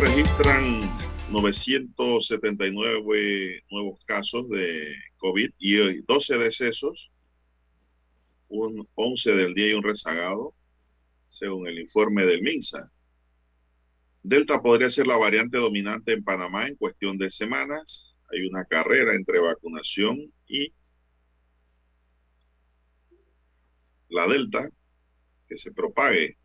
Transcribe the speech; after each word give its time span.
Registran 0.00 0.80
979 1.30 3.62
nuevos 3.70 4.04
casos 4.04 4.46
de 4.50 4.94
COVID 5.16 5.50
y 5.58 6.02
12 6.02 6.36
decesos, 6.36 7.10
un 8.48 8.86
11 8.94 9.32
del 9.32 9.54
día 9.54 9.70
y 9.70 9.72
un 9.72 9.82
rezagado, 9.82 10.54
según 11.28 11.66
el 11.66 11.78
informe 11.78 12.26
del 12.26 12.42
MINSA. 12.42 12.92
Delta 14.22 14.60
podría 14.60 14.90
ser 14.90 15.06
la 15.06 15.16
variante 15.16 15.56
dominante 15.56 16.12
en 16.12 16.22
Panamá 16.22 16.68
en 16.68 16.76
cuestión 16.76 17.16
de 17.16 17.30
semanas. 17.30 18.14
Hay 18.30 18.46
una 18.46 18.66
carrera 18.66 19.14
entre 19.14 19.40
vacunación 19.40 20.30
y 20.46 20.74
la 24.10 24.26
Delta 24.26 24.68
que 25.48 25.56
se 25.56 25.72
propague. 25.72 26.36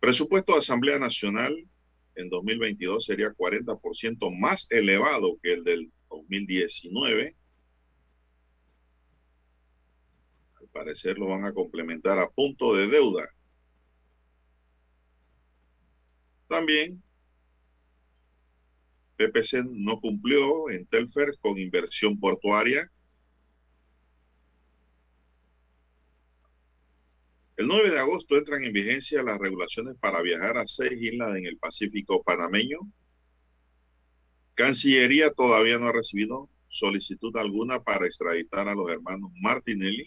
Presupuesto 0.00 0.52
de 0.52 0.58
Asamblea 0.58 0.98
Nacional 0.98 1.69
en 2.14 2.28
2022 2.28 3.04
sería 3.04 3.32
40% 3.32 4.30
más 4.38 4.66
elevado 4.70 5.38
que 5.42 5.52
el 5.54 5.64
del 5.64 5.92
2019. 6.08 7.36
Al 10.60 10.68
parecer 10.68 11.18
lo 11.18 11.28
van 11.28 11.44
a 11.44 11.52
complementar 11.52 12.18
a 12.18 12.28
punto 12.28 12.74
de 12.74 12.88
deuda. 12.88 13.28
También 16.48 17.02
PPC 19.16 19.64
no 19.70 20.00
cumplió 20.00 20.70
en 20.70 20.86
Telfer 20.86 21.36
con 21.40 21.58
inversión 21.58 22.18
portuaria. 22.18 22.90
El 27.60 27.66
9 27.66 27.90
de 27.90 27.98
agosto 27.98 28.38
entran 28.38 28.64
en 28.64 28.72
vigencia 28.72 29.22
las 29.22 29.38
regulaciones 29.38 29.94
para 30.00 30.22
viajar 30.22 30.56
a 30.56 30.66
seis 30.66 30.92
islas 30.98 31.36
en 31.36 31.44
el 31.44 31.58
Pacífico 31.58 32.22
panameño. 32.22 32.78
Cancillería 34.54 35.30
todavía 35.34 35.76
no 35.76 35.88
ha 35.88 35.92
recibido 35.92 36.48
solicitud 36.70 37.36
alguna 37.36 37.82
para 37.82 38.06
extraditar 38.06 38.66
a 38.66 38.74
los 38.74 38.90
hermanos 38.90 39.30
Martinelli. 39.42 40.06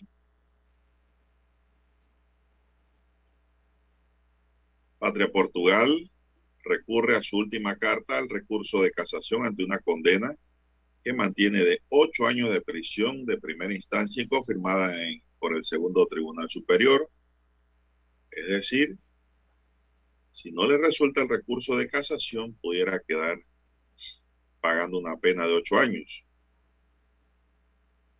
Patria 4.97 5.31
Portugal 5.31 6.09
recurre 6.63 7.17
a 7.17 7.21
su 7.21 7.37
última 7.37 7.77
carta 7.77 8.17
al 8.17 8.29
recurso 8.29 8.81
de 8.81 8.89
casación 8.89 9.45
ante 9.45 9.63
una 9.63 9.77
condena 9.77 10.35
que 11.03 11.13
mantiene 11.13 11.63
de 11.63 11.83
ocho 11.89 12.25
años 12.25 12.51
de 12.51 12.61
prisión 12.61 13.27
de 13.27 13.39
primera 13.39 13.75
instancia 13.75 14.23
y 14.23 14.27
confirmada 14.27 14.99
en, 15.03 15.21
por 15.37 15.55
el 15.55 15.63
segundo 15.63 16.07
Tribunal 16.07 16.49
Superior. 16.49 17.07
Es 18.35 18.47
decir, 18.47 18.97
si 20.31 20.51
no 20.51 20.67
le 20.67 20.77
resulta 20.77 21.21
el 21.21 21.29
recurso 21.29 21.77
de 21.77 21.87
casación, 21.87 22.55
pudiera 22.55 23.01
quedar 23.07 23.39
pagando 24.61 24.97
una 24.97 25.17
pena 25.17 25.45
de 25.45 25.53
ocho 25.53 25.77
años 25.77 26.23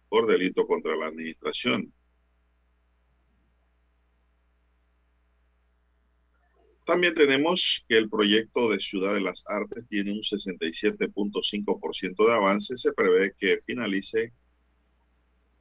por 0.09 0.27
delito 0.27 0.67
contra 0.67 0.95
la 0.95 1.07
administración. 1.07 1.91
También 6.85 7.15
tenemos 7.15 7.83
que 7.87 7.97
el 7.97 8.09
proyecto 8.09 8.69
de 8.69 8.79
Ciudad 8.79 9.13
de 9.13 9.21
las 9.21 9.43
Artes 9.47 9.87
tiene 9.87 10.11
un 10.11 10.21
67.5% 10.21 12.27
de 12.27 12.33
avance. 12.33 12.77
Se 12.77 12.91
prevé 12.91 13.33
que 13.39 13.61
finalice 13.65 14.33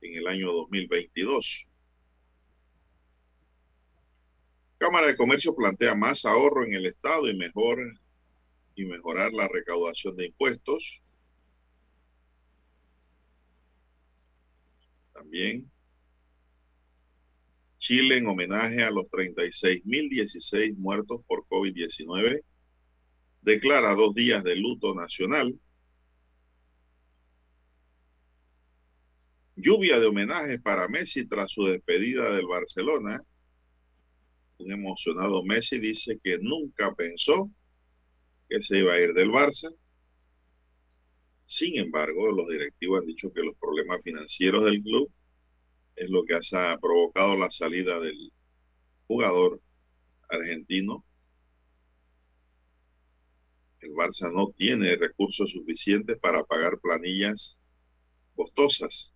en 0.01 0.19
el 0.19 0.27
año 0.27 0.53
2022. 0.53 1.67
Cámara 4.83 5.07
de 5.07 5.17
Comercio 5.17 5.55
plantea 5.55 5.95
más 5.95 6.25
ahorro 6.25 6.65
en 6.65 6.75
el 6.75 6.87
Estado 6.87 7.31
y 7.31 7.37
mejor 7.37 7.79
y 8.75 8.85
mejorar 8.85 9.33
la 9.33 9.47
recaudación 9.47 10.17
de 10.17 10.27
impuestos. 10.27 11.01
También 15.13 15.71
Chile 17.79 18.19
en 18.19 18.27
homenaje 18.27 18.83
a 18.83 18.91
los 18.91 19.05
36.016 19.05 20.75
muertos 20.75 21.21
por 21.29 21.47
COVID-19 21.47 22.43
declara 23.41 23.95
dos 23.95 24.13
días 24.17 24.43
de 24.43 24.57
luto 24.57 24.97
nacional. 24.97 25.55
Lluvia 29.55 30.01
de 30.01 30.07
homenaje 30.07 30.59
para 30.59 30.89
Messi 30.89 31.25
tras 31.29 31.53
su 31.53 31.67
despedida 31.67 32.35
del 32.35 32.49
Barcelona. 32.49 33.23
Un 34.65 34.71
emocionado 34.71 35.43
Messi 35.43 35.81
dice 35.81 36.21
que 36.23 36.39
nunca 36.39 36.95
pensó 36.95 37.51
que 38.49 38.63
se 38.63 38.79
iba 38.79 38.93
a 38.93 39.01
ir 39.01 39.13
del 39.13 39.31
Barça. 39.31 39.75
Sin 41.43 41.79
embargo, 41.79 42.31
los 42.31 42.47
directivos 42.49 43.01
han 43.01 43.07
dicho 43.07 43.33
que 43.33 43.43
los 43.43 43.57
problemas 43.59 44.01
financieros 44.05 44.65
del 44.65 44.81
club 44.83 45.11
es 45.97 46.09
lo 46.11 46.23
que 46.25 46.35
ha 46.35 46.79
provocado 46.79 47.37
la 47.37 47.51
salida 47.51 47.99
del 47.99 48.33
jugador 49.09 49.61
argentino. 50.29 51.05
El 53.81 53.91
Barça 53.95 54.33
no 54.33 54.53
tiene 54.57 54.95
recursos 54.95 55.51
suficientes 55.51 56.19
para 56.21 56.45
pagar 56.45 56.79
planillas 56.79 57.59
costosas. 58.37 59.13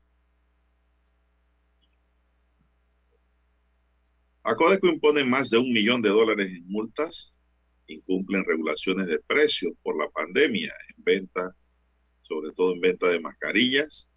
Acodeco 4.48 4.86
impone 4.86 5.24
más 5.24 5.50
de 5.50 5.58
un 5.58 5.72
millón 5.72 6.00
de 6.02 6.08
dólares 6.08 6.48
en 6.48 6.68
multas, 6.68 7.34
incumplen 7.88 8.44
regulaciones 8.44 9.08
de 9.08 9.18
precios 9.26 9.72
por 9.82 9.98
la 9.98 10.08
pandemia 10.10 10.72
en 10.96 11.04
venta, 11.04 11.52
sobre 12.22 12.52
todo 12.52 12.74
en 12.74 12.80
venta 12.80 13.08
de 13.08 13.18
mascarillas, 13.18 14.08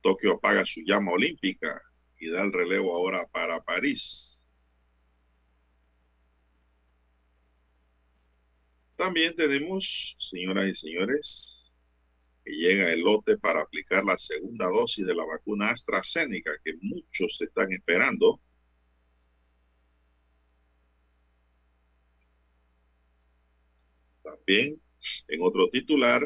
Tokio 0.00 0.32
apaga 0.32 0.66
su 0.66 0.80
llama 0.80 1.12
olímpica 1.12 1.80
y 2.18 2.28
da 2.28 2.42
el 2.42 2.52
relevo 2.52 2.92
ahora 2.92 3.24
para 3.28 3.62
París. 3.62 4.44
También 8.96 9.36
tenemos, 9.36 10.16
señoras 10.18 10.66
y 10.66 10.74
señores, 10.74 11.61
que 12.44 12.52
llega 12.52 12.92
el 12.92 13.00
lote 13.00 13.38
para 13.38 13.62
aplicar 13.62 14.04
la 14.04 14.18
segunda 14.18 14.66
dosis 14.66 15.06
de 15.06 15.14
la 15.14 15.24
vacuna 15.24 15.70
AstraZeneca 15.70 16.52
que 16.64 16.74
muchos 16.80 17.40
están 17.40 17.72
esperando. 17.72 18.40
También, 24.22 24.80
en 25.28 25.42
otro 25.42 25.68
titular, 25.70 26.22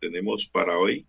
tenemos 0.00 0.48
para 0.48 0.78
hoy 0.78 1.06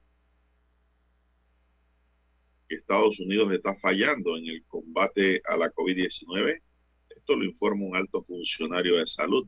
que 2.70 2.76
Estados 2.76 3.20
Unidos 3.20 3.52
está 3.52 3.76
fallando 3.78 4.38
en 4.38 4.48
el 4.48 4.64
combate 4.66 5.42
a 5.46 5.58
la 5.58 5.72
COVID-19. 5.72 6.62
Esto 7.10 7.36
lo 7.36 7.44
informa 7.44 7.86
un 7.86 7.96
alto 7.96 8.24
funcionario 8.24 8.98
de 8.98 9.08
salud, 9.08 9.48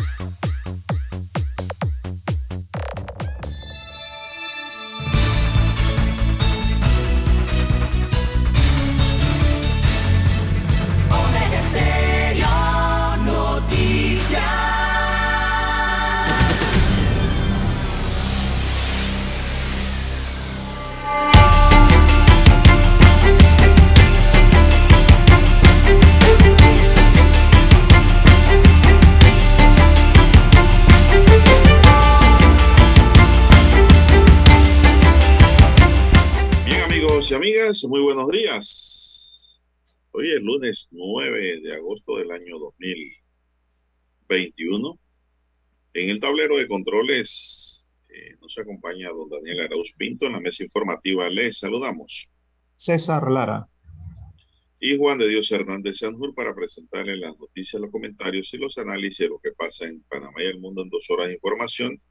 Muy 37.87 38.01
buenos 38.01 38.29
días. 38.29 39.55
Hoy 40.11 40.33
es 40.33 40.41
lunes 40.41 40.89
9 40.91 41.61
de 41.61 41.73
agosto 41.73 42.17
del 42.17 42.29
año 42.31 42.59
2021. 42.59 44.99
En 45.93 46.09
el 46.09 46.19
tablero 46.19 46.57
de 46.57 46.67
controles 46.67 47.87
eh, 48.09 48.35
nos 48.41 48.57
acompaña 48.57 49.07
don 49.11 49.29
Daniel 49.29 49.61
Arauz 49.61 49.93
Pinto. 49.95 50.25
En 50.25 50.33
la 50.33 50.41
mesa 50.41 50.65
informativa 50.65 51.29
les 51.29 51.59
saludamos. 51.59 52.29
César 52.75 53.31
Lara. 53.31 53.69
Y 54.81 54.97
Juan 54.97 55.17
de 55.17 55.29
Dios 55.29 55.49
Hernández 55.49 55.99
Sanjur 55.99 56.35
para 56.35 56.53
presentarle 56.53 57.15
las 57.15 57.39
noticias, 57.39 57.81
los 57.81 57.89
comentarios 57.89 58.53
y 58.53 58.57
los 58.57 58.77
análisis 58.77 59.19
de 59.19 59.29
lo 59.29 59.39
que 59.39 59.53
pasa 59.53 59.85
en 59.85 60.03
Panamá 60.09 60.43
y 60.43 60.47
el 60.47 60.59
mundo 60.59 60.81
en 60.81 60.89
dos 60.89 61.09
horas 61.09 61.29
de 61.29 61.35
información. 61.35 62.01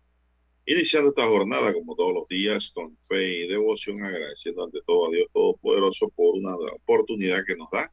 Iniciando 0.66 1.10
esta 1.10 1.26
jornada, 1.26 1.72
como 1.72 1.96
todos 1.96 2.14
los 2.14 2.28
días, 2.28 2.70
con 2.72 2.96
fe 3.08 3.44
y 3.44 3.48
devoción, 3.48 4.02
agradeciendo 4.04 4.64
ante 4.64 4.80
todo 4.86 5.08
a 5.08 5.10
Dios 5.10 5.26
Todopoderoso 5.32 6.08
por 6.10 6.36
una 6.36 6.54
oportunidad 6.54 7.44
que 7.46 7.56
nos 7.56 7.70
da 7.70 7.92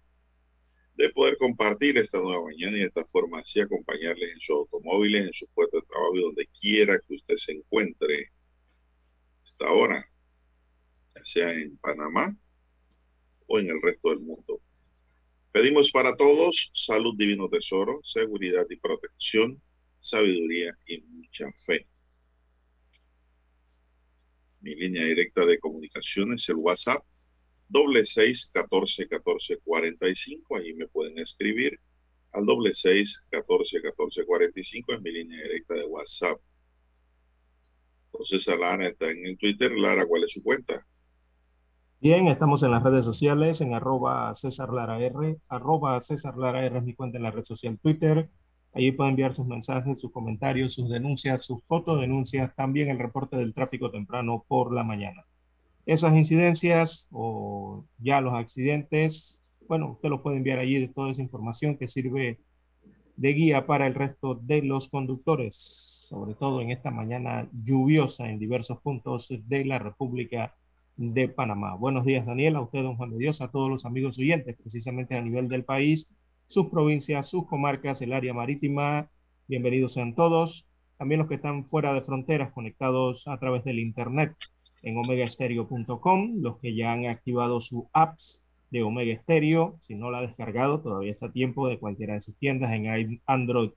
de 0.97 1.11
poder 1.11 1.37
compartir 1.37 1.97
esta 1.97 2.19
nueva 2.19 2.43
mañana 2.43 2.75
y 2.75 2.79
de 2.81 2.87
esta 2.87 3.05
forma 3.05 3.39
así 3.39 3.61
acompañarles 3.61 4.33
en 4.33 4.39
sus 4.39 4.55
automóviles, 4.55 5.27
en 5.27 5.33
su 5.33 5.47
puesto 5.53 5.77
de 5.77 5.85
trabajo 5.85 6.15
y 6.15 6.21
donde 6.21 6.49
quiera 6.59 6.99
que 7.07 7.15
usted 7.15 7.35
se 7.35 7.51
encuentre 7.53 8.31
esta 9.45 9.71
hora, 9.71 10.09
ya 11.15 11.23
sea 11.23 11.51
en 11.51 11.77
Panamá 11.77 12.35
o 13.45 13.59
en 13.59 13.69
el 13.69 13.81
resto 13.81 14.09
del 14.09 14.19
mundo. 14.21 14.59
Pedimos 15.51 15.91
para 15.91 16.15
todos 16.15 16.71
salud, 16.73 17.15
divino 17.15 17.47
tesoro, 17.47 17.99
seguridad 18.03 18.65
y 18.69 18.75
protección, 18.77 19.61
sabiduría 19.99 20.75
y 20.87 20.99
mucha 21.01 21.51
fe. 21.65 21.87
Mi 24.67 24.75
línea 24.75 25.05
directa 25.05 25.45
de 25.45 25.59
comunicaciones, 25.59 26.49
el 26.49 26.57
WhatsApp, 26.57 27.01
doble 27.69 28.03
seis 28.03 28.51
catorce 28.53 29.07
catorce 29.07 29.57
cuarenta 29.63 30.09
y 30.09 30.13
cinco. 30.13 30.57
Ahí 30.57 30.73
me 30.73 30.87
pueden 30.87 31.17
escribir 31.19 31.79
al 32.33 32.45
doble 32.45 32.73
seis 32.73 33.25
catorce 33.31 33.81
catorce 33.81 34.25
cuarenta 34.25 34.59
y 34.59 34.65
cinco 34.65 34.91
es 34.91 35.01
mi 35.01 35.13
línea 35.13 35.41
directa 35.41 35.73
de 35.73 35.85
WhatsApp. 35.85 36.37
Entonces, 38.11 38.45
Lara 38.59 38.89
está 38.89 39.09
en 39.09 39.25
el 39.25 39.37
Twitter. 39.37 39.71
Lara, 39.71 40.05
¿cuál 40.05 40.25
es 40.25 40.33
su 40.33 40.43
cuenta? 40.43 40.85
Bien, 42.01 42.27
estamos 42.27 42.61
en 42.61 42.71
las 42.71 42.83
redes 42.83 43.05
sociales, 43.05 43.61
en 43.61 43.73
arroba 43.73 44.35
César 44.35 44.73
Lara 44.73 44.99
R, 44.99 45.37
arroba 45.47 45.97
César 46.01 46.35
Lara 46.37 46.65
R 46.65 46.79
es 46.79 46.83
mi 46.83 46.93
cuenta 46.93 47.17
en 47.17 47.23
la 47.23 47.31
red 47.31 47.45
social 47.45 47.79
Twitter. 47.79 48.29
Allí 48.73 48.91
pueden 48.91 49.11
enviar 49.11 49.33
sus 49.33 49.47
mensajes, 49.47 49.99
sus 49.99 50.11
comentarios, 50.11 50.73
sus 50.73 50.89
denuncias, 50.89 51.45
sus 51.45 51.63
fotodenuncias, 51.63 52.55
también 52.55 52.89
el 52.89 52.99
reporte 52.99 53.37
del 53.37 53.53
tráfico 53.53 53.89
temprano 53.89 54.45
por 54.47 54.73
la 54.73 54.83
mañana. 54.83 55.25
Esas 55.85 56.15
incidencias 56.15 57.07
o 57.11 57.85
ya 57.97 58.21
los 58.21 58.33
accidentes, 58.33 59.39
bueno, 59.67 59.91
usted 59.91 60.09
los 60.09 60.21
puede 60.21 60.37
enviar 60.37 60.59
allí 60.59 60.79
de 60.79 60.89
toda 60.89 61.11
esa 61.11 61.21
información 61.21 61.77
que 61.77 61.87
sirve 61.87 62.39
de 63.15 63.33
guía 63.33 63.65
para 63.65 63.87
el 63.87 63.95
resto 63.95 64.35
de 64.35 64.61
los 64.61 64.89
conductores, 64.89 65.55
sobre 66.09 66.35
todo 66.35 66.61
en 66.61 66.71
esta 66.71 66.91
mañana 66.91 67.49
lluviosa 67.63 68.29
en 68.29 68.37
diversos 68.37 68.79
puntos 68.81 69.27
de 69.29 69.65
la 69.65 69.79
República 69.79 70.55
de 70.97 71.27
Panamá. 71.29 71.75
Buenos 71.75 72.05
días, 72.05 72.25
Daniel, 72.25 72.55
a 72.57 72.61
usted, 72.61 72.83
don 72.83 72.97
Juan 72.97 73.11
de 73.11 73.17
Dios, 73.17 73.41
a 73.41 73.49
todos 73.49 73.69
los 73.69 73.85
amigos 73.85 74.17
oyentes, 74.19 74.55
precisamente 74.61 75.15
a 75.15 75.21
nivel 75.21 75.47
del 75.47 75.63
país, 75.63 76.07
sus 76.47 76.67
provincias, 76.67 77.27
sus 77.27 77.45
comarcas, 77.47 78.01
el 78.01 78.13
área 78.13 78.33
marítima. 78.33 79.09
Bienvenidos 79.47 79.93
sean 79.93 80.15
todos. 80.15 80.65
También 80.97 81.19
los 81.19 81.27
que 81.27 81.35
están 81.35 81.65
fuera 81.65 81.93
de 81.93 82.01
fronteras, 82.01 82.51
conectados 82.53 83.27
a 83.27 83.37
través 83.37 83.63
del 83.63 83.79
internet 83.79 84.33
en 84.81 84.97
omegaestereo.com, 84.97 86.41
los 86.41 86.57
que 86.59 86.75
ya 86.75 86.93
han 86.93 87.05
activado 87.05 87.59
su 87.59 87.89
apps 87.93 88.41
de 88.71 88.83
Omega 88.83 89.19
Stereo, 89.21 89.77
si 89.81 89.95
no 89.95 90.09
la 90.09 90.19
ha 90.19 90.21
descargado, 90.21 90.81
todavía 90.81 91.11
está 91.11 91.27
a 91.27 91.31
tiempo 91.31 91.67
de 91.67 91.79
cualquiera 91.79 92.15
de 92.15 92.21
sus 92.21 92.35
tiendas 92.37 92.71
en 92.73 93.21
Android, 93.25 93.71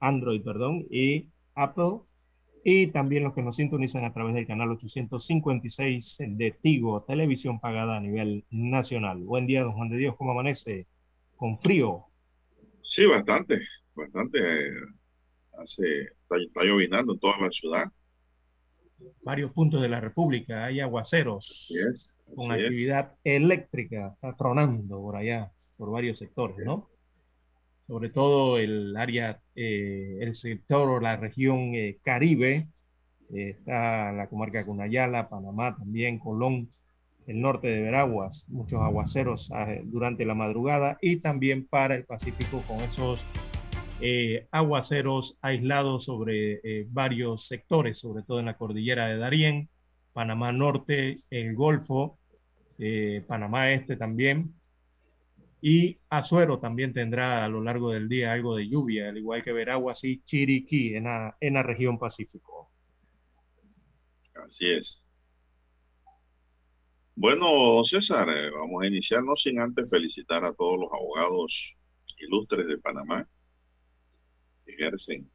Android, 0.00 0.42
perdón, 0.42 0.86
y 0.90 1.28
Apple 1.54 2.00
y 2.64 2.86
también 2.86 3.24
los 3.24 3.34
que 3.34 3.42
nos 3.42 3.56
sintonizan 3.56 4.04
a 4.04 4.14
través 4.14 4.34
del 4.34 4.46
canal 4.46 4.70
856 4.70 6.16
de 6.18 6.50
Tigo, 6.50 7.02
televisión 7.02 7.60
pagada 7.60 7.98
a 7.98 8.00
nivel 8.00 8.46
nacional. 8.50 9.22
Buen 9.22 9.46
día, 9.46 9.62
don 9.62 9.74
Juan 9.74 9.90
de 9.90 9.98
Dios, 9.98 10.16
¿cómo 10.16 10.30
amanece? 10.32 10.86
Con 11.36 11.58
frío. 11.58 12.06
Sí, 12.84 13.04
bastante, 13.06 13.60
bastante. 13.94 14.38
eh, 14.68 14.72
Hace, 15.58 16.02
está, 16.02 16.36
está 16.38 16.64
llovinando 16.64 17.14
en 17.14 17.20
toda 17.20 17.38
la 17.40 17.50
ciudad. 17.50 17.86
Varios 19.22 19.52
puntos 19.52 19.82
de 19.82 19.88
la 19.88 20.00
República 20.00 20.64
hay 20.64 20.80
aguaceros 20.80 21.68
Así 21.68 21.78
es. 21.78 22.14
con 22.34 22.52
es. 22.52 22.64
actividad 22.64 23.14
eléctrica, 23.24 24.12
está 24.14 24.36
tronando 24.36 25.00
por 25.00 25.16
allá, 25.16 25.52
por 25.76 25.90
varios 25.90 26.18
sectores, 26.18 26.58
¿no? 26.64 26.88
Sobre 27.86 28.10
todo 28.10 28.58
el 28.58 28.96
área, 28.96 29.40
eh, 29.54 30.18
el 30.20 30.34
sector 30.36 30.88
o 30.88 31.00
la 31.00 31.16
región 31.16 31.74
eh, 31.74 31.98
Caribe, 32.02 32.68
eh, 33.34 33.50
está 33.58 34.12
la 34.12 34.28
comarca 34.28 34.64
Cunayala, 34.64 35.28
Panamá 35.28 35.76
también, 35.76 36.18
Colón, 36.18 36.72
el 37.26 37.40
norte 37.40 37.68
de 37.68 37.82
Veraguas, 37.82 38.44
muchos 38.48 38.80
aguaceros 38.80 39.50
eh, 39.50 39.82
durante 39.84 40.24
la 40.24 40.34
madrugada 40.34 40.98
y 41.00 41.16
también 41.16 41.66
para 41.66 41.94
el 41.94 42.04
Pacífico 42.04 42.62
con 42.66 42.80
esos 42.80 43.24
eh, 44.00 44.48
aguaceros 44.50 45.36
aislados 45.40 46.04
sobre 46.04 46.60
eh, 46.62 46.86
varios 46.90 47.46
sectores, 47.46 47.98
sobre 47.98 48.22
todo 48.24 48.40
en 48.40 48.46
la 48.46 48.56
cordillera 48.56 49.06
de 49.06 49.18
Darién, 49.18 49.68
Panamá 50.12 50.52
Norte, 50.52 51.22
el 51.30 51.54
Golfo, 51.54 52.18
eh, 52.78 53.24
Panamá 53.26 53.72
Este 53.72 53.96
también. 53.96 54.54
Y 55.60 55.98
Azuero 56.10 56.58
también 56.58 56.92
tendrá 56.92 57.44
a 57.44 57.48
lo 57.48 57.62
largo 57.62 57.92
del 57.92 58.08
día 58.08 58.32
algo 58.32 58.56
de 58.56 58.68
lluvia, 58.68 59.08
al 59.08 59.16
igual 59.16 59.42
que 59.42 59.52
Veraguas 59.52 60.04
y 60.04 60.20
Chiriquí 60.22 60.94
en 60.94 61.04
la, 61.04 61.36
en 61.40 61.54
la 61.54 61.62
región 61.62 61.98
Pacífico. 61.98 62.70
Así 64.34 64.70
es. 64.70 65.08
Bueno, 67.16 67.84
César, 67.84 68.28
eh, 68.28 68.50
vamos 68.50 68.82
a 68.82 68.86
iniciar 68.86 69.22
no 69.22 69.36
sin 69.36 69.60
antes 69.60 69.88
felicitar 69.88 70.44
a 70.44 70.52
todos 70.52 70.78
los 70.80 70.92
abogados 70.92 71.74
ilustres 72.18 72.66
de 72.66 72.78
Panamá 72.78 73.28
que 74.64 74.72
ejercen 74.72 75.30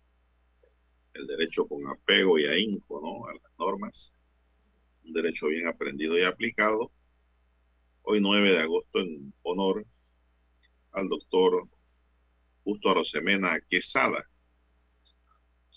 el 1.14 1.28
derecho 1.28 1.68
con 1.68 1.88
apego 1.88 2.38
y 2.40 2.46
ahínco 2.46 3.02
¿no? 3.02 3.28
a 3.30 3.34
las 3.34 3.58
normas, 3.58 4.14
un 5.06 5.14
derecho 5.14 5.48
bien 5.48 5.68
aprendido 5.68 6.18
y 6.18 6.24
aplicado. 6.24 6.92
Hoy 8.04 8.20
9 8.22 8.52
de 8.52 8.60
agosto 8.60 9.00
en 9.00 9.34
honor 9.44 9.86
al 10.92 11.08
doctor 11.10 11.68
Justo 12.64 12.90
Arosemena 12.90 13.60
Quesada, 13.70 14.29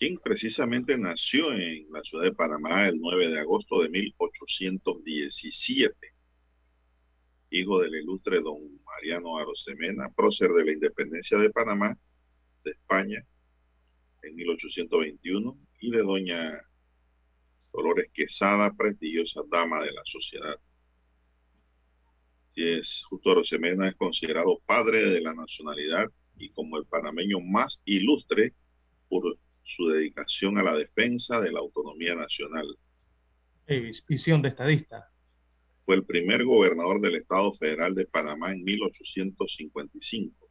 quien 0.03 0.19
precisamente 0.19 0.99
nació 0.99 1.53
en 1.53 1.87
la 1.93 2.03
ciudad 2.03 2.25
de 2.25 2.33
Panamá 2.33 2.89
el 2.89 2.99
9 2.99 3.29
de 3.29 3.39
agosto 3.39 3.83
de 3.83 3.89
1817, 3.89 5.95
hijo 7.51 7.79
del 7.79 7.95
ilustre 7.95 8.41
don 8.41 8.59
Mariano 8.85 9.39
Arosemena, 9.39 10.11
prócer 10.11 10.51
de 10.51 10.65
la 10.65 10.73
independencia 10.73 11.39
de 11.39 11.51
Panamá, 11.51 11.97
de 12.65 12.73
España, 12.73 13.25
en 14.23 14.35
1821 14.35 15.57
y 15.79 15.93
de 15.93 15.99
doña 15.99 16.61
Dolores 17.73 18.11
Quesada, 18.13 18.73
prestigiosa 18.73 19.43
dama 19.49 19.85
de 19.85 19.93
la 19.93 20.03
sociedad. 20.05 20.57
Si 22.49 22.69
es 22.69 23.05
Justo 23.09 23.31
Arosemena 23.31 23.89
es 23.89 23.95
considerado 23.95 24.61
padre 24.67 25.11
de 25.11 25.21
la 25.21 25.33
nacionalidad 25.33 26.09
y 26.39 26.51
como 26.51 26.79
el 26.79 26.87
panameño 26.87 27.39
más 27.39 27.83
ilustre 27.85 28.53
por 29.09 29.39
su 29.65 29.89
dedicación 29.89 30.59
a 30.59 30.63
la 30.63 30.77
defensa 30.77 31.41
de 31.41 31.53
la 31.53 31.61
autonomía 31.61 32.15
nacional. 32.15 32.67
visión 34.07 34.43
de 34.43 34.49
estadista. 34.49 35.09
Fue 35.85 35.97
el 35.97 36.05
primer 36.05 36.45
gobernador 36.45 37.01
del 37.01 37.17
Estado 37.17 37.53
Federal 37.55 37.95
de 37.95 38.07
Panamá 38.07 38.53
en 38.53 38.63
1855, 38.63 40.49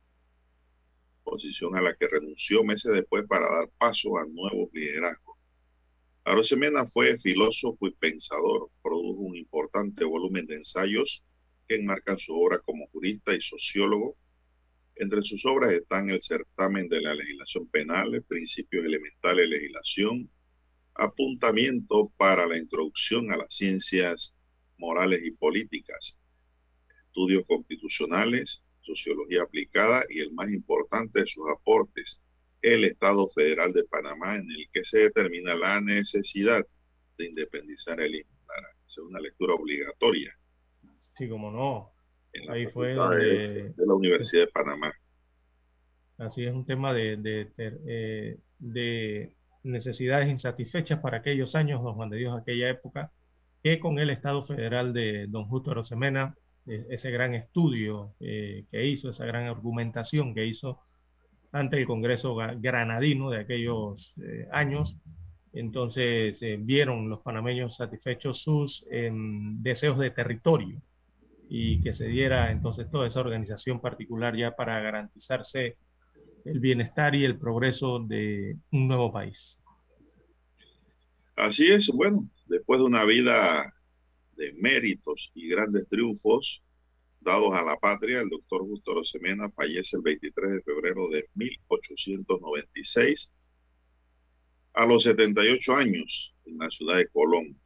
posición 1.24 1.78
a 1.78 1.82
la 1.82 1.96
que 1.96 2.08
renunció 2.08 2.64
meses 2.64 2.92
después 2.94 3.26
para 3.28 3.50
dar 3.50 3.70
paso 3.78 4.18
a 4.18 4.26
nuevos 4.26 4.70
liderazgos. 4.74 5.38
Arosemena 6.24 6.86
fue 6.86 7.18
filósofo 7.18 7.88
y 7.88 7.92
pensador, 7.92 8.70
produjo 8.84 9.22
un 9.22 9.36
importante 9.36 10.06
volumen 10.06 10.46
de 10.46 10.56
ensayos 10.56 11.24
que 11.68 11.76
enmarcan 11.76 12.20
su 12.20 12.34
obra 12.36 12.60
como 12.60 12.88
jurista 12.88 13.34
y 13.34 13.42
sociólogo. 13.42 14.18
Entre 14.96 15.22
sus 15.24 15.46
obras 15.46 15.72
están 15.72 16.10
el 16.10 16.22
certamen 16.22 16.88
de 16.90 17.02
la 17.02 17.14
legislación 17.14 17.68
penal, 17.68 18.24
principios 18.28 18.86
elementales 18.86 19.50
de 19.50 19.56
legislación, 19.58 20.30
apuntamiento 20.94 22.12
para 22.18 22.46
la 22.46 22.58
introducción 22.58 23.32
a 23.32 23.38
las 23.38 23.54
ciencias 23.54 24.36
morales 24.78 25.22
y 25.24 25.32
políticas, 25.32 26.20
estudios 27.08 27.46
constitucionales, 27.48 28.62
sociología 28.82 29.44
aplicada 29.44 30.04
y 30.10 30.20
el 30.20 30.34
más 30.34 30.50
importante 30.50 31.22
de 31.22 31.28
sus 31.28 31.50
aportes, 31.50 32.22
el 32.62 32.84
Estado 32.84 33.30
Federal 33.30 33.74
de 33.74 33.84
Panamá, 33.86 34.36
en 34.36 34.50
el 34.52 34.68
que 34.72 34.84
se 34.84 35.00
determina 35.00 35.56
la 35.56 35.82
necesidad 35.82 36.66
de 37.18 37.26
independizar 37.26 38.00
el 38.02 38.16
Istmo. 38.16 38.42
Es 38.88 38.98
una 38.98 39.20
lectura 39.20 39.54
obligatoria. 39.54 40.38
Sí, 41.16 41.30
como 41.30 41.50
no. 41.50 41.91
Ahí 42.50 42.68
fue 42.68 42.90
de, 42.90 43.74
la 43.78 43.94
Universidad 43.94 44.46
de 44.46 44.52
Panamá. 44.52 44.94
Así 46.18 46.46
es 46.46 46.54
un 46.54 46.66
tema 46.66 46.94
de, 46.94 47.18
de, 47.18 47.52
eh, 47.58 48.38
de, 48.60 49.36
necesidades 49.64 50.30
insatisfechas 50.30 51.00
para 51.00 51.18
aquellos 51.18 51.56
años, 51.56 51.84
don 51.84 51.96
Juan 51.96 52.10
de 52.10 52.18
Dios, 52.18 52.40
aquella 52.40 52.70
época, 52.70 53.12
que 53.64 53.80
con 53.80 54.00
el 54.00 54.10
Estado 54.10 54.44
Federal 54.44 54.94
de 54.94 55.28
don 55.28 55.46
Justo 55.46 55.74
Rosemena, 55.74 56.36
eh, 56.68 56.86
ese 56.90 57.12
gran 57.12 57.34
estudio 57.36 58.14
eh, 58.20 58.66
que 58.72 58.86
hizo, 58.86 59.10
esa 59.10 59.26
gran 59.26 59.46
argumentación 59.46 60.34
que 60.34 60.46
hizo 60.46 60.80
ante 61.52 61.78
el 61.78 61.86
Congreso 61.86 62.36
granadino 62.36 63.30
de 63.30 63.40
aquellos 63.40 64.14
eh, 64.22 64.48
años, 64.52 64.98
entonces 65.54 66.40
vieron 66.60 67.10
los 67.10 67.20
panameños 67.20 67.76
satisfechos 67.76 68.42
sus 68.42 68.86
em, 68.90 69.62
deseos 69.62 69.98
de 70.00 70.12
territorio 70.12 70.82
y 71.54 71.82
que 71.82 71.92
se 71.92 72.08
diera 72.08 72.50
entonces 72.50 72.90
toda 72.90 73.08
esa 73.08 73.20
organización 73.20 73.82
particular 73.82 74.38
ya 74.38 74.56
para 74.56 74.80
garantizarse 74.80 75.76
el 76.46 76.62
bienestar 76.62 77.14
y 77.14 77.26
el 77.26 77.38
progreso 77.38 78.00
de 78.00 78.56
un 78.72 78.88
nuevo 78.88 79.12
país. 79.12 79.60
Así 81.36 81.70
es, 81.70 81.90
bueno, 81.90 82.26
después 82.46 82.80
de 82.80 82.86
una 82.86 83.04
vida 83.04 83.74
de 84.38 84.54
méritos 84.54 85.30
y 85.36 85.50
grandes 85.50 85.90
triunfos 85.90 86.64
dados 87.20 87.54
a 87.54 87.64
la 87.64 87.76
patria, 87.76 88.22
el 88.22 88.30
doctor 88.30 88.62
Justo 88.62 88.94
Rosemena 88.94 89.52
fallece 89.52 89.98
el 89.98 90.04
23 90.04 90.52
de 90.54 90.62
febrero 90.62 91.10
de 91.10 91.28
1896 91.36 93.30
a 94.74 94.86
los 94.86 95.04
78 95.04 95.76
años 95.76 96.34
en 96.46 96.60
la 96.60 96.70
ciudad 96.70 96.96
de 96.96 97.10
Colón. 97.10 97.60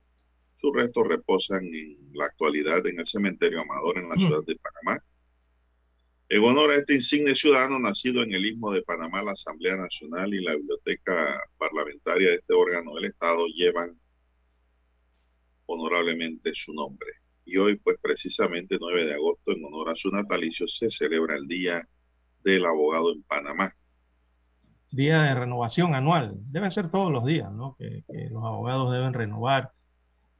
Sus 0.62 0.74
restos 0.74 1.07
reposan 1.07 1.65
en 1.65 1.97
la 2.13 2.25
actualidad 2.25 2.85
en 2.88 3.00
el 3.00 3.05
cementerio 3.05 3.62
Amador 3.62 3.97
en 4.00 4.09
la 4.09 4.15
ciudad 4.15 4.43
de 4.45 4.55
Panamá. 4.55 5.03
En 6.27 6.43
honor 6.43 6.71
a 6.71 6.75
este 6.77 6.95
insigne 6.95 7.35
ciudadano 7.35 7.77
nacido 7.77 8.24
en 8.24 8.33
el 8.33 8.45
Istmo 8.45 8.71
de 8.71 8.81
Panamá, 8.81 9.21
la 9.21 9.33
Asamblea 9.33 9.75
Nacional 9.75 10.33
y 10.33 10.43
la 10.43 10.55
Biblioteca 10.55 11.39
Parlamentaria 11.57 12.29
de 12.29 12.35
este 12.35 12.53
órgano 12.53 12.95
del 12.95 13.05
Estado 13.05 13.45
llevan 13.47 14.00
honorablemente 15.67 16.51
su 16.53 16.74
nombre. 16.74 17.09
Y 17.45 17.57
hoy, 17.57 17.75
pues 17.75 17.97
precisamente 18.01 18.77
9 18.79 19.05
de 19.05 19.13
agosto, 19.13 19.51
en 19.51 19.63
honor 19.65 19.89
a 19.89 19.95
su 19.95 20.09
natalicio, 20.09 20.67
se 20.67 20.89
celebra 20.89 21.35
el 21.35 21.47
Día 21.47 21.88
del 22.43 22.65
Abogado 22.65 23.12
en 23.12 23.21
Panamá. 23.24 23.75
Día 24.91 25.21
de 25.24 25.35
renovación 25.35 25.93
anual. 25.93 26.33
Deben 26.38 26.71
ser 26.71 26.89
todos 26.89 27.12
los 27.12 27.25
días, 27.25 27.51
¿no? 27.51 27.75
Que, 27.77 28.03
los 28.31 28.43
abogados 28.43 28.91
deben 28.91 29.13
renovar 29.13 29.71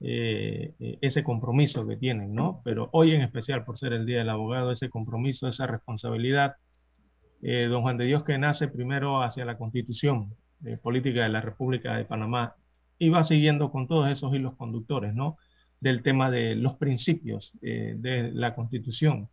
eh, 0.02 0.74
eh, 0.80 0.98
ese 1.02 1.24
compromiso 1.24 1.88
que 1.88 1.96
tienen, 1.96 2.36
¿no? 2.36 2.62
Pero 2.66 2.90
hoy 2.92 3.14
en 3.14 3.22
especial, 3.22 3.64
por 3.64 3.78
ser 3.78 3.94
el 3.94 4.06
Día 4.06 4.20
del 4.20 4.30
Abogado, 4.30 4.72
ese 4.72 4.90
compromiso, 4.90 5.48
esa 5.48 5.68
responsabilidad, 5.68 6.56
eh, 7.42 7.68
don 7.70 7.82
Juan 7.82 7.98
de 7.98 8.06
Dios 8.06 8.24
que 8.24 8.38
nace 8.38 8.68
primero 8.68 9.22
hacia 9.22 9.46
la 9.46 9.58
Constitución 9.58 10.36
Política 10.82 11.24
de 11.24 11.30
la 11.30 11.42
República 11.42 11.96
de 11.96 12.06
Panamá 12.06 12.56
y 12.98 13.10
va 13.10 13.24
siguiendo 13.24 13.72
con 13.72 13.88
todos 13.88 14.10
esos 14.10 14.34
hilos 14.34 14.56
conductores, 14.56 15.14
¿no? 15.14 15.38
Del 15.80 16.02
tema 16.02 16.32
de 16.32 16.56
los 16.56 16.76
principios 16.76 17.52
de 17.62 18.32
la 18.34 18.56
Constitución, 18.56 19.30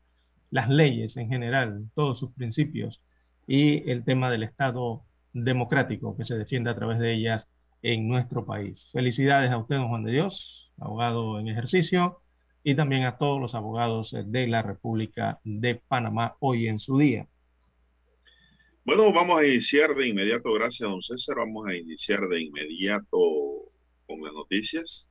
las 0.50 0.68
leyes 0.68 1.16
en 1.16 1.28
general, 1.28 1.88
todos 1.94 2.18
sus 2.18 2.32
principios, 2.32 3.00
y 3.46 3.88
el 3.90 4.04
tema 4.04 4.30
del 4.30 4.42
Estado 4.42 5.04
democrático 5.32 6.16
que 6.16 6.24
se 6.24 6.36
defiende 6.36 6.70
a 6.70 6.74
través 6.74 6.98
de 6.98 7.14
ellas 7.14 7.48
en 7.82 8.08
nuestro 8.08 8.46
país. 8.46 8.88
Felicidades 8.92 9.50
a 9.50 9.58
usted, 9.58 9.76
don 9.76 9.88
Juan 9.88 10.04
de 10.04 10.12
Dios, 10.12 10.72
abogado 10.78 11.38
en 11.38 11.48
ejercicio, 11.48 12.22
y 12.64 12.74
también 12.74 13.04
a 13.04 13.18
todos 13.18 13.38
los 13.40 13.54
abogados 13.54 14.16
de 14.24 14.46
la 14.46 14.62
República 14.62 15.38
de 15.44 15.74
Panamá 15.74 16.36
hoy 16.40 16.68
en 16.68 16.78
su 16.78 16.96
día. 16.98 17.28
Bueno, 18.84 19.12
vamos 19.12 19.40
a 19.40 19.46
iniciar 19.46 19.94
de 19.94 20.08
inmediato, 20.08 20.52
gracias 20.52 20.88
don 20.88 21.02
César, 21.02 21.36
vamos 21.36 21.66
a 21.68 21.74
iniciar 21.74 22.26
de 22.28 22.42
inmediato 22.42 23.18
con 24.06 24.22
las 24.22 24.32
noticias. 24.32 25.08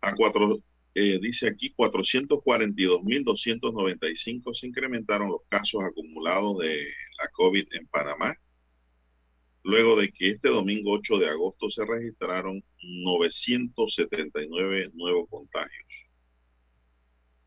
A 0.00 0.14
cuatro, 0.14 0.58
eh, 0.94 1.18
dice 1.20 1.48
aquí 1.48 1.74
442.295 1.76 4.54
se 4.54 4.66
incrementaron 4.66 5.28
los 5.28 5.42
casos 5.48 5.84
acumulados 5.84 6.58
de 6.58 6.88
la 7.22 7.28
COVID 7.32 7.66
en 7.72 7.86
Panamá, 7.88 8.34
luego 9.66 9.96
de 9.96 10.12
que 10.12 10.30
este 10.30 10.48
domingo 10.48 10.92
8 10.92 11.18
de 11.18 11.28
agosto 11.28 11.68
se 11.70 11.84
registraron 11.84 12.62
979 12.82 14.92
nuevos 14.94 15.28
contagios. 15.28 15.88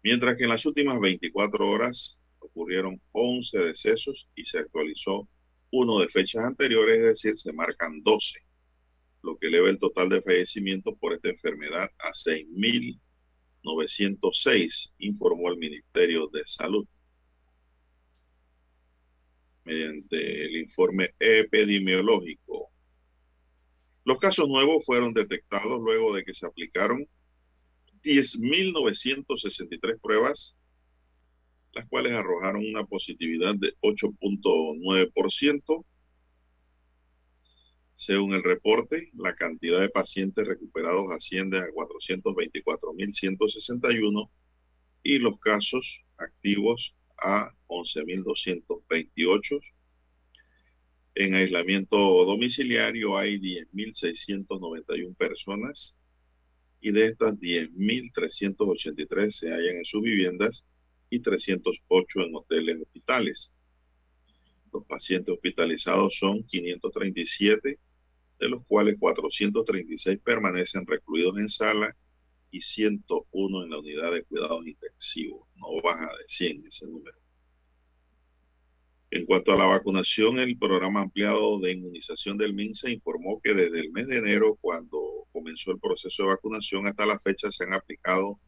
Mientras 0.04 0.36
que 0.36 0.44
en 0.44 0.50
las 0.50 0.66
últimas 0.66 1.00
24 1.00 1.66
horas 1.66 2.20
ocurrieron 2.40 3.02
11 3.14 3.60
decesos 3.60 4.28
y 4.36 4.44
se 4.44 4.60
actualizó 4.60 5.30
uno 5.72 6.00
de 6.00 6.10
fechas 6.10 6.44
anteriores, 6.44 6.98
es 6.98 7.06
decir, 7.06 7.38
se 7.38 7.54
marcan 7.54 8.04
12, 8.04 8.42
lo 9.24 9.38
que 9.38 9.48
eleva 9.48 9.70
el 9.70 9.80
total 9.80 10.10
de 10.10 10.22
fallecimientos 10.22 10.96
por 11.00 11.14
esta 11.14 11.30
enfermedad 11.30 11.90
a 12.00 12.12
6.906, 12.12 14.94
informó 14.98 15.52
el 15.52 15.58
Ministerio 15.58 16.28
de 16.34 16.42
Salud. 16.46 16.86
Mediante 19.70 20.46
el 20.46 20.58
informe 20.58 21.14
epidemiológico, 21.20 22.72
los 24.04 24.18
casos 24.18 24.50
nuevos 24.50 24.84
fueron 24.84 25.14
detectados 25.14 25.80
luego 25.80 26.16
de 26.16 26.24
que 26.24 26.34
se 26.34 26.48
aplicaron 26.48 27.08
10.963 28.02 30.02
pruebas 30.02 30.56
las 31.74 31.88
cuales 31.88 32.14
arrojaron 32.14 32.66
una 32.66 32.86
positividad 32.86 33.54
de 33.56 33.76
8.9%. 33.82 35.86
Según 37.96 38.34
el 38.34 38.44
reporte, 38.44 39.10
la 39.14 39.36
cantidad 39.36 39.80
de 39.80 39.90
pacientes 39.90 40.48
recuperados 40.48 41.12
asciende 41.12 41.60
a 41.60 41.68
424.161 41.68 44.30
y 45.04 45.20
los 45.20 45.40
casos 45.40 46.02
activos 46.18 46.96
a 47.22 47.52
11.228. 47.68 49.60
En 51.16 51.34
aislamiento 51.36 51.98
domiciliario 52.26 53.18
hay 53.18 53.40
10.691 53.40 55.16
personas 55.16 55.96
y 56.82 56.92
de 56.92 57.08
estas 57.08 57.36
10.383 57.36 59.32
se 59.32 59.50
hallan 59.50 59.78
en 59.78 59.86
sus 59.86 60.02
viviendas 60.02 60.66
y 61.10 61.20
308 61.20 62.22
en 62.22 62.36
hoteles 62.36 62.82
hospitales. 62.82 63.52
Los 64.72 64.86
pacientes 64.86 65.34
hospitalizados 65.34 66.16
son 66.18 66.44
537, 66.44 67.80
de 68.40 68.50
los 68.50 68.66
cuales 68.66 68.96
436 69.00 70.20
permanecen 70.24 70.86
recluidos 70.86 71.38
en 71.38 71.50
sala 71.50 71.96
y 72.52 72.62
101 72.62 73.64
en 73.64 73.70
la 73.70 73.80
unidad 73.80 74.14
de 74.14 74.24
cuidados 74.24 74.66
intensivos. 74.66 75.48
No 75.56 75.68
baja 75.84 76.06
de 76.06 76.24
100 76.28 76.68
ese 76.68 76.88
número. 76.88 77.18
En 79.12 79.26
cuanto 79.26 79.54
a 79.54 79.58
la 79.58 79.66
vacunación, 79.66 80.38
el 80.38 80.56
programa 80.58 81.02
ampliado 81.02 81.60
de 81.60 81.72
inmunización 81.72 82.38
del 82.38 82.54
MINSA 82.54 82.92
informó 82.92 83.42
que 83.44 83.56
desde 83.56 83.80
el 83.80 83.92
mes 83.92 84.06
de 84.08 84.18
enero, 84.18 84.56
cuando 84.62 85.26
comenzó 85.32 85.72
el 85.72 85.80
proceso 85.80 86.22
de 86.24 86.30
vacunación, 86.30 86.86
hasta 86.86 87.08
la 87.08 87.20
fecha 87.20 87.50
se 87.50 87.64
han 87.64 87.74
aplicado 87.74 88.40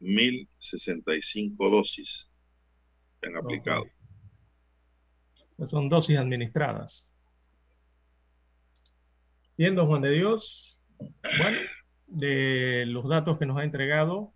mil 0.00 0.48
65 0.58 1.70
dosis 1.70 2.28
se 3.20 3.26
han 3.26 3.36
aplicado. 3.36 3.82
Okay. 3.82 3.92
Pues 5.56 5.70
son 5.70 5.88
dosis 5.88 6.18
administradas. 6.18 7.08
Bien, 9.56 9.74
don 9.74 9.86
Juan 9.86 10.02
de 10.02 10.10
Dios. 10.10 10.78
Bueno, 10.98 11.58
de 12.06 12.84
los 12.86 13.08
datos 13.08 13.38
que 13.38 13.46
nos 13.46 13.58
ha 13.58 13.64
entregado, 13.64 14.32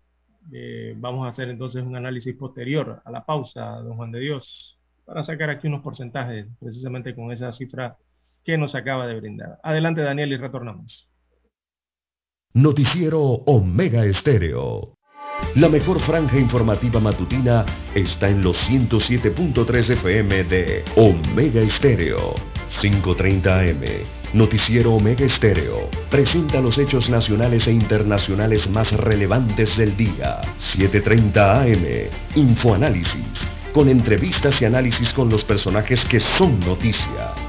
eh, 0.51 0.93
vamos 0.97 1.25
a 1.25 1.29
hacer 1.29 1.49
entonces 1.49 1.83
un 1.83 1.95
análisis 1.95 2.35
posterior 2.35 3.01
a 3.03 3.11
la 3.11 3.25
pausa, 3.25 3.81
don 3.81 3.97
Juan 3.97 4.11
de 4.11 4.19
Dios, 4.19 4.79
para 5.05 5.23
sacar 5.23 5.49
aquí 5.49 5.67
unos 5.67 5.81
porcentajes, 5.81 6.47
precisamente 6.59 7.15
con 7.15 7.31
esa 7.31 7.51
cifra 7.51 7.97
que 8.43 8.57
nos 8.57 8.75
acaba 8.75 9.07
de 9.07 9.15
brindar. 9.19 9.59
Adelante, 9.63 10.01
Daniel, 10.01 10.33
y 10.33 10.37
retornamos. 10.37 11.09
Noticiero 12.53 13.21
Omega 13.21 14.03
Estéreo. 14.05 14.95
La 15.55 15.69
mejor 15.69 15.99
franja 15.99 16.37
informativa 16.37 16.99
matutina 16.99 17.65
está 17.95 18.29
en 18.29 18.41
los 18.41 18.69
107.3 18.69 19.93
FM 19.93 20.43
de 20.43 20.83
Omega 20.95 21.61
Estéreo, 21.61 22.35
530 22.81 23.59
AM. 23.59 23.83
Noticiero 24.33 24.93
Omega 24.93 25.25
Estéreo 25.25 25.89
presenta 26.11 26.61
los 26.61 26.77
hechos 26.77 27.09
nacionales 27.09 27.67
e 27.67 27.71
internacionales 27.71 28.69
más 28.69 28.91
relevantes 28.93 29.75
del 29.75 29.97
día. 29.97 30.41
730 30.59 31.61
AM. 31.61 31.85
Infoanálisis. 32.35 33.47
Con 33.73 33.89
entrevistas 33.89 34.61
y 34.61 34.65
análisis 34.65 35.13
con 35.13 35.29
los 35.29 35.43
personajes 35.43 36.05
que 36.05 36.19
son 36.19 36.59
noticia. 36.59 37.48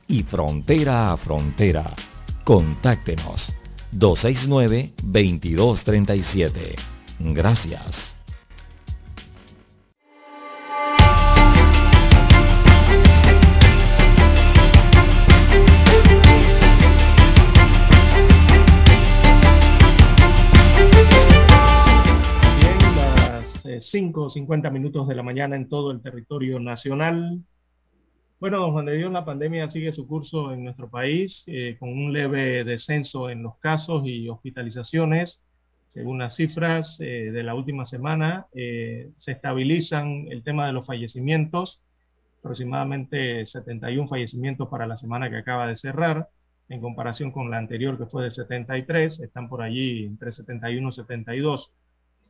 y 0.11 0.23
frontera 0.23 1.13
a 1.13 1.17
frontera. 1.17 1.95
Contáctenos 2.43 3.47
269-2237. 3.93 6.75
Gracias. 7.19 8.17
Bien, 22.59 22.77
las 22.97 23.65
eh, 23.65 23.79
5 23.79 24.23
o 24.23 24.29
50 24.29 24.69
minutos 24.71 25.07
de 25.07 25.15
la 25.15 25.23
mañana 25.23 25.55
en 25.55 25.69
todo 25.69 25.91
el 25.91 26.01
territorio 26.01 26.59
nacional. 26.59 27.45
Bueno, 28.41 28.57
don 28.57 28.71
Juan 28.71 28.85
de 28.85 28.97
Dios, 28.97 29.11
la 29.11 29.23
pandemia 29.23 29.69
sigue 29.69 29.93
su 29.93 30.07
curso 30.07 30.51
en 30.51 30.63
nuestro 30.63 30.89
país 30.89 31.43
eh, 31.45 31.77
con 31.79 31.89
un 31.89 32.11
leve 32.11 32.63
descenso 32.63 33.29
en 33.29 33.43
los 33.43 33.55
casos 33.59 34.01
y 34.07 34.27
hospitalizaciones. 34.29 35.43
Según 35.89 36.17
las 36.17 36.37
cifras 36.37 36.97
eh, 37.01 37.29
de 37.31 37.43
la 37.43 37.53
última 37.53 37.85
semana, 37.85 38.47
eh, 38.55 39.11
se 39.17 39.33
estabilizan 39.33 40.25
el 40.31 40.41
tema 40.41 40.65
de 40.65 40.73
los 40.73 40.87
fallecimientos, 40.87 41.83
aproximadamente 42.39 43.45
71 43.45 44.07
fallecimientos 44.09 44.69
para 44.69 44.87
la 44.87 44.97
semana 44.97 45.29
que 45.29 45.37
acaba 45.37 45.67
de 45.67 45.75
cerrar, 45.75 46.27
en 46.67 46.81
comparación 46.81 47.31
con 47.31 47.51
la 47.51 47.59
anterior 47.59 47.95
que 47.99 48.07
fue 48.07 48.23
de 48.23 48.31
73, 48.31 49.19
están 49.19 49.49
por 49.49 49.61
allí 49.61 50.05
entre 50.05 50.31
71 50.31 50.89
y 50.89 50.91
72 50.93 51.73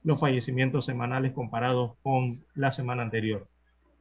los 0.04 0.20
fallecimientos 0.20 0.86
semanales 0.86 1.32
comparados 1.32 1.94
con 2.04 2.44
la 2.54 2.74
semana 2.74 3.02
anterior. 3.02 3.48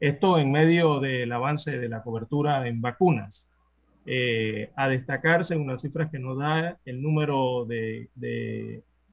Esto 0.00 0.38
en 0.38 0.50
medio 0.50 0.98
del 0.98 1.30
avance 1.30 1.78
de 1.78 1.88
la 1.88 2.02
cobertura 2.02 2.66
en 2.66 2.80
vacunas. 2.80 3.46
Eh, 4.06 4.70
a 4.76 4.88
destacarse 4.88 5.56
unas 5.56 5.82
cifras 5.82 6.10
que 6.10 6.18
nos 6.18 6.38
da 6.38 6.78
el 6.86 7.02
número 7.02 7.66
de, 7.66 8.08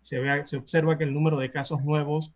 se, 0.02 0.46
se, 0.46 0.58
observa 0.58 0.98
que 0.98 1.04
el 1.04 1.14
número 1.14 1.38
de 1.38 1.52
casos 1.52 1.84
nuevos 1.84 2.34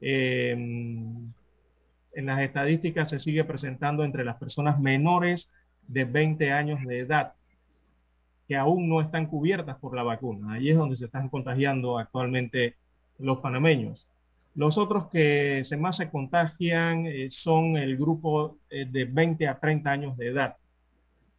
eh, 0.00 0.52
en 0.52 2.26
las 2.26 2.40
estadísticas 2.40 3.10
se 3.10 3.20
sigue 3.20 3.44
presentando 3.44 4.04
entre 4.04 4.24
las 4.24 4.36
personas 4.36 4.80
menores 4.80 5.50
de 5.86 6.06
20 6.06 6.50
años 6.50 6.80
de 6.86 7.00
edad 7.00 7.34
que 8.48 8.56
aún 8.56 8.88
no 8.88 9.00
están 9.00 9.26
cubiertas 9.26 9.76
por 9.76 9.94
la 9.94 10.02
vacuna. 10.02 10.54
Ahí 10.54 10.70
es 10.70 10.76
donde 10.76 10.96
se 10.96 11.06
están 11.06 11.28
contagiando 11.28 11.98
actualmente 11.98 12.76
los 13.18 13.40
panameños. 13.40 14.08
Los 14.56 14.78
otros 14.78 15.08
que 15.08 15.64
se 15.64 15.76
más 15.76 15.98
se 15.98 16.10
contagian 16.10 17.04
eh, 17.04 17.28
son 17.28 17.76
el 17.76 17.98
grupo 17.98 18.56
eh, 18.70 18.86
de 18.90 19.04
20 19.04 19.46
a 19.48 19.60
30 19.60 19.90
años 19.90 20.16
de 20.16 20.28
edad, 20.28 20.56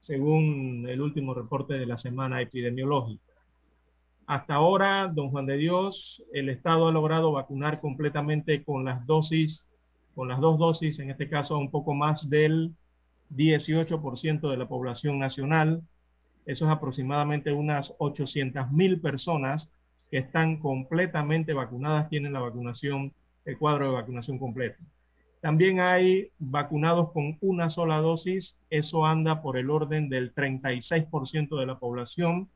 según 0.01 0.85
el 0.87 1.01
último 1.01 1.33
reporte 1.33 1.73
de 1.73 1.87
la 1.87 1.97
semana 1.97 2.39
epidemiológica. 2.41 3.33
Hasta 4.27 4.53
ahora, 4.53 5.07
don 5.07 5.31
Juan 5.31 5.47
de 5.47 5.57
Dios, 5.57 6.23
el 6.31 6.49
Estado 6.49 6.89
ha 6.89 6.91
logrado 6.91 7.31
vacunar 7.31 7.81
completamente 7.81 8.63
con 8.63 8.85
las 8.85 9.03
dosis, 9.07 9.65
con 10.13 10.27
las 10.27 10.39
dos 10.39 10.59
dosis, 10.59 10.99
en 10.99 11.09
este 11.09 11.27
caso 11.27 11.57
un 11.57 11.71
poco 11.71 11.95
más 11.95 12.29
del 12.29 12.75
18% 13.35 14.47
de 14.47 14.57
la 14.57 14.67
población 14.67 15.17
nacional. 15.17 15.81
Eso 16.45 16.65
es 16.65 16.71
aproximadamente 16.71 17.51
unas 17.51 17.95
800 17.97 18.71
mil 18.71 19.01
personas 19.01 19.71
que 20.09 20.17
están 20.17 20.57
completamente 20.57 21.53
vacunadas 21.53 22.09
tienen 22.09 22.33
la 22.33 22.39
vacunación, 22.39 23.13
el 23.45 23.57
cuadro 23.57 23.85
de 23.85 23.93
vacunación 23.93 24.39
completo. 24.39 24.81
También 25.41 25.79
hay 25.79 26.31
vacunados 26.39 27.11
con 27.11 27.37
una 27.41 27.69
sola 27.69 27.97
dosis, 27.97 28.55
eso 28.69 29.05
anda 29.05 29.41
por 29.41 29.57
el 29.57 29.69
orden 29.69 30.09
del 30.09 30.33
36% 30.33 31.59
de 31.59 31.65
la 31.65 31.77
población, 31.77 32.49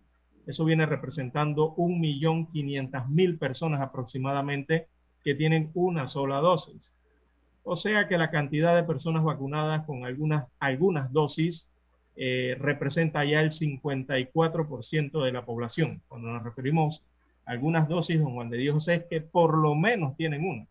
eso 0.47 0.65
viene 0.65 0.85
representando 0.85 1.75
1.500.000 1.75 3.37
personas 3.37 3.81
aproximadamente 3.81 4.87
que 5.23 5.35
tienen 5.35 5.69
una 5.75 6.07
sola 6.07 6.39
dosis. 6.39 6.95
O 7.63 7.75
sea 7.75 8.07
que 8.07 8.17
la 8.17 8.31
cantidad 8.31 8.75
de 8.75 8.83
personas 8.83 9.23
vacunadas 9.23 9.85
con 9.85 10.03
algunas, 10.03 10.47
algunas 10.59 11.11
dosis 11.13 11.67
eh, 12.15 12.57
representa 12.59 13.23
ya 13.23 13.39
el 13.41 13.51
54% 13.51 15.23
de 15.23 15.31
la 15.31 15.45
población. 15.45 16.01
Cuando 16.07 16.29
nos 16.29 16.43
referimos 16.43 17.03
algunas 17.51 17.87
dosis, 17.89 18.17
don 18.17 18.33
Juan 18.33 18.49
de 18.49 18.57
Dios, 18.57 18.87
es 18.87 19.03
que 19.09 19.19
por 19.19 19.57
lo 19.57 19.75
menos 19.75 20.15
tienen 20.15 20.45
una. 20.45 20.65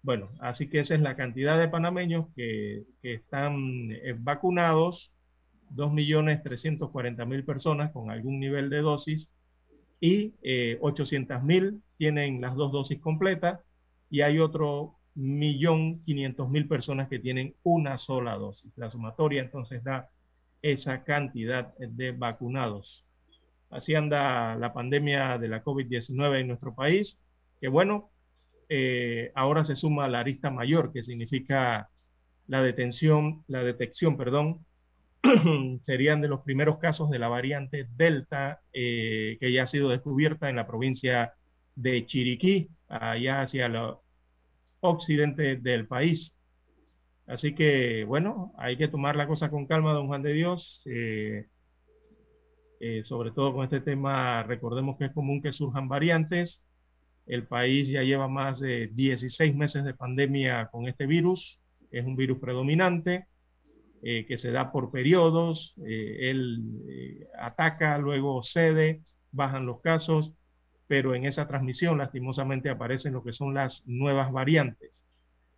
Bueno, 0.03 0.31
así 0.41 0.69
que 0.69 0.81
esa 0.81 0.95
es 0.95 1.01
la 1.01 1.17
cantidad 1.17 1.59
de 1.59 1.69
panameños 1.69 2.27
que, 2.35 2.85
están 3.03 3.91
eh, 3.93 4.15
vacunados, 4.19 5.13
2.340.000 5.75 7.45
personas 7.45 7.93
con 7.93 8.11
algún 8.11 8.41
nivel 8.41 8.71
de 8.71 8.79
dosis 8.79 9.31
y 10.01 10.35
eh, 10.43 10.79
800.000 10.81 11.83
tienen 11.97 12.41
las 12.41 12.55
dos 12.55 12.73
dosis 12.73 13.01
completas 13.01 13.61
y 14.09 14.23
hay 14.23 14.39
otro 14.39 14.99
millón 15.15 16.01
quinientos 16.05 16.49
mil 16.49 16.69
personas 16.69 17.09
que 17.09 17.19
tienen 17.19 17.55
una 17.65 17.99
sola 17.99 18.37
dosis. 18.37 18.73
La 18.77 18.91
sumatoria 18.91 19.43
entonces 19.43 19.83
da 19.83 20.09
esa 20.63 21.03
cantidad 21.05 21.77
de 21.77 22.13
vacunados. 22.13 23.05
Así 23.71 23.95
anda 23.95 24.57
la 24.57 24.73
pandemia 24.73 25.39
de 25.39 25.49
la 25.49 25.63
COVID-19 25.63 26.41
en 26.41 26.49
nuestro 26.49 26.75
país, 26.75 27.19
que 27.61 27.69
bueno, 27.69 28.11
eh, 28.69 29.33
ahora 29.35 29.65
se 29.65 29.77
suma 29.77 30.09
la 30.09 30.21
arista 30.21 30.51
mayor, 30.51 30.93
que 30.93 31.03
significa 31.03 31.91
la 32.47 32.63
detención, 32.63 33.45
la 33.47 33.63
detección, 33.63 34.17
perdón, 34.17 34.65
serían 35.85 36.21
de 36.21 36.29
los 36.29 36.41
primeros 36.43 36.79
casos 36.79 37.11
de 37.11 37.19
la 37.19 37.29
variante 37.29 37.89
Delta 37.97 38.61
eh, 38.73 39.37
que 39.41 39.53
ya 39.53 39.65
ha 39.65 39.67
sido 39.67 39.89
descubierta 39.91 40.49
en 40.49 40.57
la 40.57 40.67
provincia 40.67 41.35
de 41.75 42.07
Chiriquí, 42.07 42.71
allá 42.89 43.43
hacia 43.43 43.69
la 43.69 43.99
occidente 44.81 45.57
del 45.57 45.87
país. 45.87 46.35
Así 47.27 47.55
que, 47.55 48.05
bueno, 48.05 48.55
hay 48.57 48.77
que 48.79 48.89
tomar 48.89 49.15
la 49.17 49.27
cosa 49.27 49.51
con 49.51 49.67
calma, 49.67 49.93
don 49.93 50.07
Juan 50.07 50.23
de 50.23 50.33
Dios. 50.33 50.83
Eh, 50.87 51.47
eh, 52.81 53.03
sobre 53.03 53.31
todo 53.33 53.55
con 53.55 53.65
este 53.65 53.81
tema, 53.81 54.43
recordemos 54.43 54.97
que 54.97 55.07
es 55.07 55.13
común 55.13 55.43
que 55.43 55.53
surjan 55.53 55.89
variantes. 55.89 56.63
El 57.27 57.47
país 57.47 57.89
ya 57.89 58.03
lleva 58.03 58.29
más 58.29 58.61
de 58.61 58.89
16 58.89 59.55
meses 59.55 59.85
de 59.85 59.95
pandemia 59.95 60.69
con 60.73 60.87
este 60.89 61.07
virus. 61.07 61.61
Es 61.91 62.05
un 62.05 62.17
virus 62.17 62.39
predominante 62.39 63.27
eh, 64.03 64.25
que 64.27 64.39
se 64.39 64.51
da 64.51 64.73
por 64.73 64.91
periodos. 64.91 65.75
él 65.85 67.27
ataca, 67.39 67.99
luego 67.99 68.43
cede, 68.43 69.03
bajan 69.33 69.67
los 69.67 69.81
casos 69.81 70.33
pero 70.89 71.15
en 71.15 71.27
esa 71.27 71.47
transmisión 71.47 71.99
lastimosamente 71.99 72.71
aparecen 72.71 73.13
lo 73.13 73.23
que 73.23 73.33
son 73.33 73.55
las 73.55 73.87
nuevas 73.87 74.33
variantes. 74.33 75.07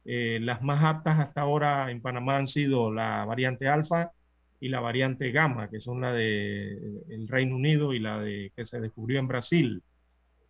Eh, 0.04 0.38
las 0.42 0.60
más 0.60 0.82
aptas 0.82 1.20
hasta 1.20 1.42
ahora 1.42 1.90
en 1.90 2.02
Panamá 2.02 2.36
han 2.36 2.48
sido 2.48 2.92
la 2.92 3.24
variante 3.24 3.68
alfa 3.68 4.12
y 4.60 4.68
la 4.68 4.80
variante 4.80 5.32
gamma, 5.32 5.70
que 5.70 5.80
son 5.80 6.00
la 6.00 6.12
del 6.12 7.26
Reino 7.28 7.56
Unido 7.56 7.94
y 7.94 7.98
la 7.98 8.20
de 8.20 8.52
que 8.54 8.66
se 8.66 8.80
descubrió 8.80 9.18
en 9.18 9.28
Brasil. 9.28 9.82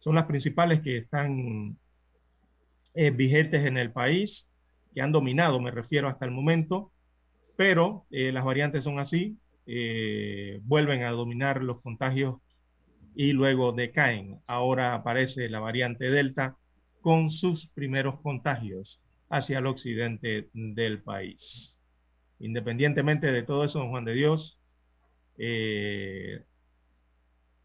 Son 0.01 0.15
las 0.15 0.27
principales 0.27 0.81
que 0.81 0.99
están 0.99 1.79
eh, 2.95 3.11
vigentes 3.11 3.65
en 3.65 3.77
el 3.77 3.93
país, 3.93 4.49
que 4.93 5.01
han 5.01 5.13
dominado, 5.13 5.61
me 5.61 5.71
refiero 5.71 6.09
hasta 6.09 6.25
el 6.25 6.33
momento, 6.33 6.93
pero 7.57 8.07
eh, 8.11 8.33
las 8.33 8.45
variantes 8.45 8.85
son 8.85 8.99
así, 8.99 9.39
vuelven 10.63 11.05
a 11.05 11.11
dominar 11.11 11.63
los 11.63 11.81
contagios 11.81 12.37
y 13.15 13.33
luego 13.33 13.73
decaen. 13.73 14.41
Ahora 14.47 14.95
aparece 14.95 15.49
la 15.49 15.61
variante 15.61 16.11
Delta 16.11 16.57
con 17.01 17.31
sus 17.31 17.69
primeros 17.69 18.21
contagios 18.21 19.01
hacia 19.29 19.59
el 19.59 19.67
occidente 19.67 20.49
del 20.53 21.03
país. 21.03 21.80
Independientemente 22.41 23.31
de 23.31 23.43
todo 23.43 23.65
eso, 23.65 23.79
don 23.79 23.91
Juan 23.91 24.05
de 24.05 24.15
Dios, 24.15 24.59
eh, 25.39 26.43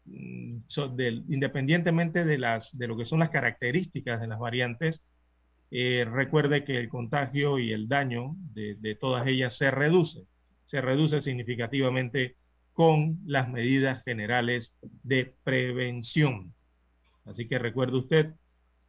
independientemente 0.06 2.24
de, 2.24 2.38
lo 2.38 2.96
que 2.96 3.06
son 3.06 3.18
las 3.18 3.30
características 3.30 4.20
de 4.20 4.28
las 4.28 4.38
variantes, 4.38 5.02
eh, 5.70 6.06
recuerde 6.08 6.64
que 6.64 6.78
el 6.78 6.88
contagio 6.88 7.58
y 7.58 7.72
el 7.72 7.88
daño 7.88 8.36
de, 8.54 8.76
de 8.76 8.94
todas 8.94 9.26
ellas 9.26 9.56
se 9.56 9.70
reduce, 9.70 10.20
se 10.66 10.80
reduce 10.80 11.20
significativamente 11.20 12.36
con 12.72 13.18
las 13.24 13.48
medidas 13.48 14.02
generales 14.04 14.74
de 15.02 15.34
prevención. 15.42 16.54
Así 17.24 17.48
que 17.48 17.58
recuerde 17.58 17.96
usted 17.96 18.34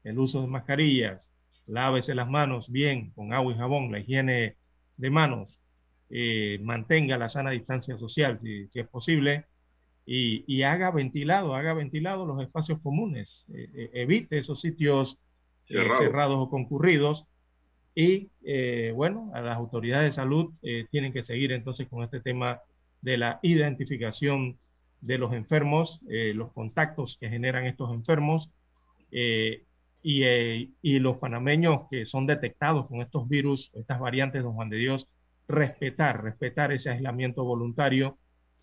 el 0.03 0.19
uso 0.19 0.41
de 0.41 0.47
mascarillas, 0.47 1.31
lávese 1.65 2.13
las 2.13 2.29
manos 2.29 2.69
bien 2.69 3.11
con 3.11 3.33
agua 3.33 3.53
y 3.53 3.57
jabón, 3.57 3.91
la 3.91 3.99
higiene 3.99 4.57
de 4.97 5.09
manos, 5.09 5.61
eh, 6.09 6.59
mantenga 6.63 7.17
la 7.17 7.29
sana 7.29 7.51
distancia 7.51 7.97
social 7.97 8.39
si, 8.41 8.69
es 8.73 8.87
posible 8.87 9.45
y, 10.05 10.61
haga 10.63 10.91
ventilado, 10.91 11.53
haga 11.53 11.73
ventilado 11.73 12.25
los 12.25 12.41
espacios 12.41 12.79
comunes, 12.81 13.45
eh, 13.53 13.69
eh, 13.75 13.89
evite 13.93 14.37
esos 14.37 14.61
sitios 14.61 15.17
cerrados. 15.65 16.37
o 16.37 16.49
concurridos. 16.49 17.25
Y 17.93 18.29
bueno, 18.93 19.31
a 19.33 19.41
las 19.41 19.57
autoridades 19.57 20.11
de 20.11 20.15
salud 20.15 20.53
tienen 20.91 21.11
que 21.11 21.23
seguir 21.23 21.51
entonces 21.51 21.87
con 21.87 22.03
este 22.03 22.19
tema 22.19 22.61
de 23.01 23.17
la 23.17 23.39
identificación 23.41 24.59
de 25.01 25.17
los 25.17 25.33
enfermos, 25.33 26.01
eh, 26.09 26.33
los 26.33 26.51
contactos 26.53 27.17
que 27.19 27.29
generan 27.29 27.65
estos 27.65 27.93
enfermos 27.93 28.49
eh, 29.11 29.63
eh, 30.03 30.69
y, 30.81 30.99
los 30.99 31.17
panameños 31.17 31.81
que 31.89 32.05
son 32.05 32.25
detectados 32.25 32.87
con 32.87 33.01
estos 33.01 33.27
virus, 33.27 33.71
estas 33.73 33.99
variantes, 33.99 34.43
don 34.43 34.53
Juan 34.53 34.69
de 34.69 34.77
Dios, 34.77 35.07
respetar, 35.47 36.23
respetar 36.23 36.71
ese 36.71 36.89
aislamiento 36.89 37.43
voluntario 37.43 38.17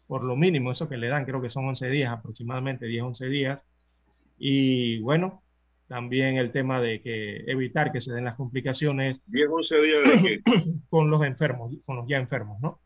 por 0.07 0.23
lo 0.23 0.37
mínimo, 0.37 0.71
eso 0.71 0.89
que 0.89 0.99
le 0.99 1.09
dan, 1.09 1.25
creo 1.25 1.41
que 1.41 1.49
son 1.49 1.67
11 1.67 1.89
días, 1.89 2.13
aproximadamente 2.13 2.87
10, 2.87 3.03
11 3.05 3.27
días. 3.27 3.65
Y 4.37 5.01
bueno, 5.01 5.43
también 5.89 6.37
el 6.37 6.53
tema 6.53 6.81
de 6.81 7.01
que 7.01 7.45
evitar 7.47 7.91
que 7.91 8.01
se 8.01 8.13
den 8.13 8.25
las 8.25 8.35
complicaciones. 8.35 9.21
10, 9.27 9.49
11 9.51 9.83
días 9.83 10.03
de 10.05 10.23
qué? 10.23 10.43
con 10.91 11.11
los 11.11 11.25
enfermos, 11.25 11.75
con 11.87 11.97
los 11.97 12.07
ya 12.07 12.19
enfermos, 12.19 12.61
¿no? 12.61 12.81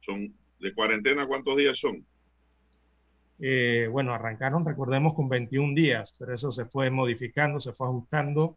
Son 0.00 0.34
¿De 0.64 0.72
cuarentena 0.72 1.26
cuántos 1.26 1.56
días 1.58 1.78
son? 1.78 2.06
Eh, 3.38 3.86
bueno, 3.92 4.14
arrancaron, 4.14 4.64
recordemos, 4.64 5.12
con 5.12 5.28
21 5.28 5.74
días, 5.74 6.14
pero 6.18 6.34
eso 6.34 6.52
se 6.52 6.64
fue 6.64 6.90
modificando, 6.90 7.60
se 7.60 7.74
fue 7.74 7.86
ajustando 7.86 8.56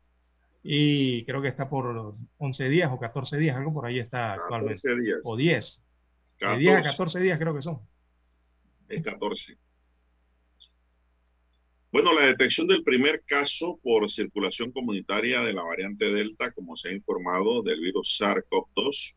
y 0.69 1.23
creo 1.23 1.41
que 1.41 1.47
está 1.47 1.69
por 1.69 2.17
11 2.39 2.67
días 2.67 2.91
o 2.91 2.99
14 2.99 3.37
días, 3.37 3.55
algo 3.55 3.73
por 3.73 3.85
ahí 3.85 3.99
está 3.99 4.33
actualmente. 4.33 4.99
Días. 4.99 5.19
O 5.23 5.37
10. 5.37 5.81
De 6.41 6.57
10 6.57 6.77
a 6.79 6.81
14 6.81 7.21
días 7.21 7.39
creo 7.39 7.55
que 7.55 7.61
son. 7.61 7.79
Es 8.89 9.01
14. 9.01 9.57
Bueno, 11.89 12.13
la 12.13 12.25
detección 12.25 12.67
del 12.67 12.83
primer 12.83 13.23
caso 13.23 13.79
por 13.81 14.11
circulación 14.11 14.73
comunitaria 14.73 15.41
de 15.41 15.53
la 15.53 15.63
variante 15.63 16.11
Delta, 16.11 16.51
como 16.51 16.75
se 16.75 16.89
ha 16.89 16.91
informado, 16.91 17.63
del 17.63 17.79
virus 17.79 18.19
SARS-CoV-2, 18.19 19.15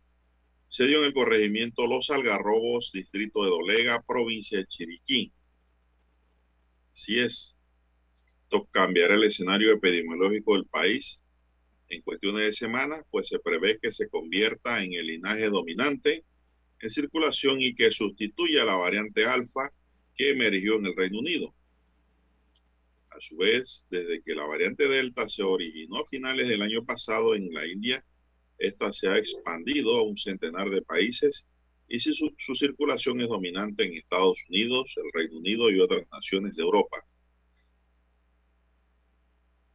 se 0.69 0.87
dio 0.87 1.01
en 1.01 1.07
el 1.07 1.13
corregimiento 1.13 1.85
Los 1.89 2.11
Algarrobos, 2.11 2.93
distrito 2.95 3.43
de 3.43 3.51
Dolega, 3.51 4.05
provincia 4.07 4.57
de 4.57 4.67
Chiriquí. 4.67 5.33
Así 6.93 7.19
es, 7.19 7.57
esto 8.43 8.69
cambiará 8.71 9.17
el 9.17 9.25
escenario 9.25 9.73
epidemiológico 9.73 10.55
del 10.55 10.67
país 10.67 11.21
en 11.91 12.03
cuestiones 12.03 12.47
de 12.47 12.53
semanas, 12.53 13.05
pues 13.11 13.29
se 13.29 13.41
prevé 13.41 13.79
que 13.81 13.91
se 13.91 14.09
convierta 14.09 14.83
en 14.83 14.95
el 14.95 15.07
linaje 15.07 15.51
dominante 15.51 16.25
en 16.81 16.89
circulación 16.89 17.61
y 17.61 17.75
que 17.75 17.91
sustituya 17.91 18.63
a 18.63 18.67
la 18.67 18.77
variante 18.77 19.27
alfa 19.27 19.71
que 20.15 20.31
emergió 20.31 20.77
en 20.77 20.87
el 20.87 20.97
Reino 20.97 21.19
Unido. 21.19 21.55
A 23.11 23.21
su 23.21 23.37
vez, 23.37 23.85
desde 23.91 24.23
que 24.23 24.35
la 24.35 24.47
variante 24.47 24.89
Delta 24.89 25.29
se 25.29 25.43
originó 25.43 25.99
a 25.99 26.07
finales 26.07 26.49
del 26.49 26.63
año 26.63 26.85
pasado 26.85 27.35
en 27.35 27.53
la 27.53 27.67
India, 27.67 28.05
esta 28.57 28.93
se 28.93 29.09
ha 29.09 29.19
expandido 29.19 29.99
a 29.99 30.03
un 30.03 30.17
centenar 30.17 30.71
de 30.71 30.83
países 30.83 31.47
y 31.89 31.99
su, 31.99 32.13
su, 32.39 32.55
circulación 32.55 33.21
es 33.21 33.29
dominante 33.29 33.85
en 33.85 33.95
Estados 33.95 34.39
Unidos, 34.49 34.95
el 34.97 35.11
Reino 35.13 35.39
Unido 35.39 35.71
y 35.71 35.81
otras 35.81 36.07
naciones 36.13 36.57
de 36.57 36.63
Europa. 36.63 37.05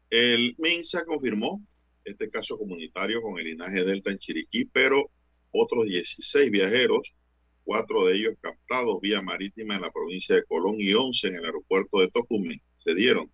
El 0.10 0.56
MINSA 0.58 1.04
confirmó 1.04 1.62
este 2.06 2.30
caso 2.30 2.58
comunitario 2.58 3.22
con 3.22 3.40
el 3.40 3.46
linaje 3.46 3.84
Delta 3.84 4.12
en 4.12 4.20
Chiriquí, 4.20 4.66
pero 4.66 5.10
otros 5.52 5.88
16 5.88 6.52
viajeros, 6.52 7.14
cuatro 7.64 8.06
de 8.06 8.16
ellos 8.16 8.36
captados 8.42 9.02
vía 9.02 9.22
marítima 9.22 9.76
en 9.76 9.82
la 9.82 9.92
provincia 9.92 10.36
de 10.36 10.44
Colón 10.46 10.76
y 10.80 10.94
11 10.94 11.28
en 11.28 11.36
el 11.36 11.46
aeropuerto 11.46 12.00
de 12.00 12.10
Tocumen, 12.12 12.62
se 12.78 12.94
dieron. 12.94 13.32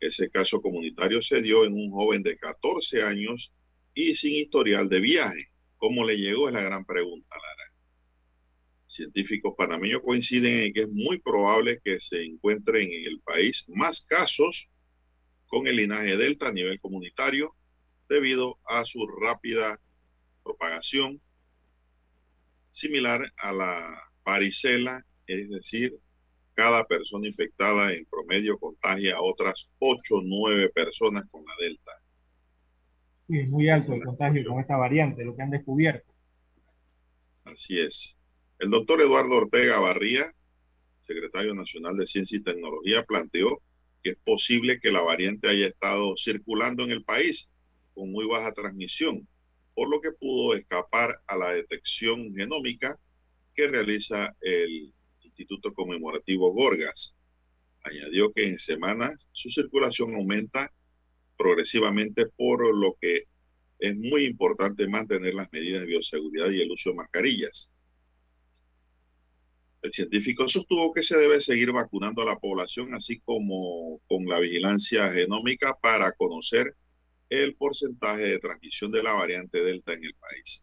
Ese 0.00 0.28
caso 0.28 0.60
comunitario 0.60 1.22
se 1.22 1.40
dio 1.40 1.64
en 1.64 1.74
un 1.74 1.90
joven 1.90 2.22
de 2.22 2.36
14 2.36 3.02
años 3.02 3.52
y 3.94 4.14
sin 4.16 4.34
historial 4.34 4.88
de 4.88 5.00
viaje. 5.00 5.48
¿Cómo 5.76 6.04
le 6.04 6.16
llegó? 6.16 6.48
Es 6.48 6.54
la 6.54 6.62
gran 6.62 6.84
pregunta, 6.84 7.36
Lara. 7.36 7.72
Científicos 8.86 9.54
panameños 9.56 10.02
coinciden 10.02 10.64
en 10.64 10.72
que 10.72 10.82
es 10.82 10.88
muy 10.88 11.20
probable 11.20 11.80
que 11.82 12.00
se 12.00 12.22
encuentren 12.22 12.90
en 12.92 13.06
el 13.06 13.20
país 13.20 13.64
más 13.68 14.02
casos 14.02 14.68
con 15.46 15.66
el 15.66 15.76
linaje 15.76 16.16
Delta 16.16 16.48
a 16.48 16.52
nivel 16.52 16.80
comunitario 16.80 17.54
debido 18.08 18.58
a 18.66 18.84
su 18.84 19.06
rápida 19.06 19.80
propagación, 20.42 21.20
similar 22.70 23.32
a 23.36 23.52
la 23.52 24.02
varicela, 24.24 25.04
es 25.26 25.48
decir, 25.48 25.94
cada 26.54 26.84
persona 26.86 27.26
infectada 27.26 27.92
en 27.92 28.04
promedio 28.06 28.58
contagia 28.58 29.16
a 29.16 29.22
otras 29.22 29.68
8 29.78 30.16
o 30.16 30.22
9 30.22 30.70
personas 30.70 31.24
con 31.30 31.44
la 31.44 31.54
Delta. 31.60 31.92
Sí, 33.26 33.40
es 33.40 33.48
muy 33.48 33.68
alto 33.68 33.94
el 33.94 34.04
contagio 34.04 34.44
con 34.46 34.60
esta 34.60 34.76
variante, 34.76 35.24
lo 35.24 35.34
que 35.34 35.42
han 35.42 35.50
descubierto. 35.50 36.12
Así 37.44 37.78
es. 37.78 38.16
El 38.58 38.70
doctor 38.70 39.00
Eduardo 39.00 39.36
Ortega 39.36 39.80
Barría, 39.80 40.32
secretario 41.00 41.54
nacional 41.54 41.96
de 41.96 42.06
Ciencia 42.06 42.38
y 42.38 42.42
Tecnología, 42.42 43.04
planteó 43.04 43.60
que 44.02 44.10
es 44.10 44.18
posible 44.24 44.78
que 44.80 44.92
la 44.92 45.00
variante 45.00 45.48
haya 45.48 45.66
estado 45.66 46.14
circulando 46.16 46.84
en 46.84 46.90
el 46.92 47.04
país 47.04 47.50
con 47.94 48.10
muy 48.10 48.26
baja 48.26 48.52
transmisión, 48.52 49.26
por 49.74 49.88
lo 49.88 50.00
que 50.00 50.12
pudo 50.12 50.54
escapar 50.54 51.20
a 51.26 51.36
la 51.36 51.52
detección 51.52 52.34
genómica 52.34 52.98
que 53.54 53.68
realiza 53.68 54.34
el 54.40 54.92
Instituto 55.22 55.72
Conmemorativo 55.72 56.52
Gorgas. 56.52 57.14
Añadió 57.82 58.32
que 58.32 58.46
en 58.46 58.58
semanas 58.58 59.28
su 59.32 59.48
circulación 59.48 60.14
aumenta 60.14 60.72
progresivamente, 61.36 62.26
por 62.36 62.74
lo 62.74 62.96
que 63.00 63.24
es 63.78 63.96
muy 63.96 64.24
importante 64.24 64.86
mantener 64.86 65.34
las 65.34 65.52
medidas 65.52 65.82
de 65.82 65.86
bioseguridad 65.86 66.50
y 66.50 66.62
el 66.62 66.70
uso 66.70 66.90
de 66.90 66.96
mascarillas. 66.96 67.70
El 69.82 69.92
científico 69.92 70.48
sostuvo 70.48 70.94
que 70.94 71.02
se 71.02 71.18
debe 71.18 71.40
seguir 71.40 71.70
vacunando 71.72 72.22
a 72.22 72.24
la 72.24 72.38
población, 72.38 72.94
así 72.94 73.20
como 73.20 74.00
con 74.06 74.24
la 74.26 74.38
vigilancia 74.38 75.12
genómica 75.12 75.76
para 75.80 76.12
conocer 76.12 76.74
el 77.42 77.56
porcentaje 77.56 78.22
de 78.22 78.38
transmisión 78.38 78.90
de 78.92 79.02
la 79.02 79.12
variante 79.12 79.62
Delta 79.62 79.92
en 79.92 80.04
el 80.04 80.14
país. 80.14 80.62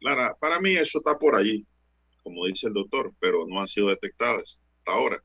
Lara, 0.00 0.34
para 0.38 0.60
mí 0.60 0.76
eso 0.76 0.98
está 0.98 1.18
por 1.18 1.34
allí, 1.34 1.66
como 2.22 2.46
dice 2.46 2.68
el 2.68 2.74
doctor, 2.74 3.12
pero 3.20 3.46
no 3.46 3.60
han 3.60 3.66
sido 3.66 3.88
detectadas 3.88 4.60
hasta 4.78 4.92
ahora. 4.92 5.22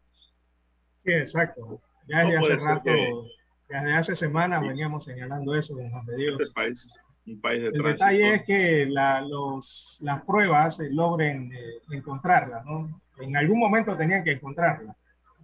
Sí, 1.06 1.12
exacto. 1.12 1.82
Ya 2.08 2.26
desde 2.26 2.54
hace 2.54 2.66
rato, 2.66 3.28
desde 3.70 3.94
hace 3.94 4.16
semanas 4.16 4.62
veníamos 4.62 5.06
señalando 5.06 5.56
eso 5.56 5.80
en 5.80 5.92
los 5.92 6.04
medios. 6.04 6.40
Este 6.40 6.54
país 6.54 7.00
un 7.26 7.40
país 7.40 7.62
de 7.62 7.70
El 7.70 7.84
detalle 7.84 8.36
es 8.36 8.44
que 8.44 8.86
la, 8.86 9.22
los, 9.22 9.98
las 10.02 10.24
pruebas 10.24 10.78
logren 10.92 11.52
eh, 11.54 11.80
encontrarla, 11.92 12.64
¿no? 12.66 13.02
En 13.20 13.36
algún 13.38 13.60
momento 13.60 13.96
tenían 13.96 14.24
que 14.24 14.32
encontrarla. 14.32 14.96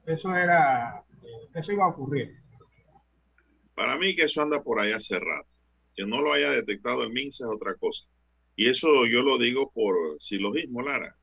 Eso 0.06 0.36
era, 0.36 1.04
eh, 1.24 1.50
eso 1.56 1.72
iba 1.72 1.86
a 1.86 1.90
ocurrir. 1.90 2.38
Para 3.80 3.98
mí 3.98 4.14
que 4.14 4.24
eso 4.24 4.42
anda 4.42 4.62
por 4.62 4.78
ahí 4.82 4.92
hace 4.92 5.18
rato. 5.18 5.48
Que 5.96 6.06
no 6.06 6.22
lo 6.22 6.34
haya 6.34 6.50
detectado 6.50 7.02
el 7.02 7.12
MINSA 7.12 7.46
es 7.46 7.50
otra 7.50 7.76
cosa. 7.76 8.10
Y 8.58 8.68
eso 8.68 9.06
yo 9.06 9.22
lo 9.22 9.38
digo 9.38 9.72
por 9.72 9.96
silogismo, 10.20 10.82
Lara, 10.82 11.16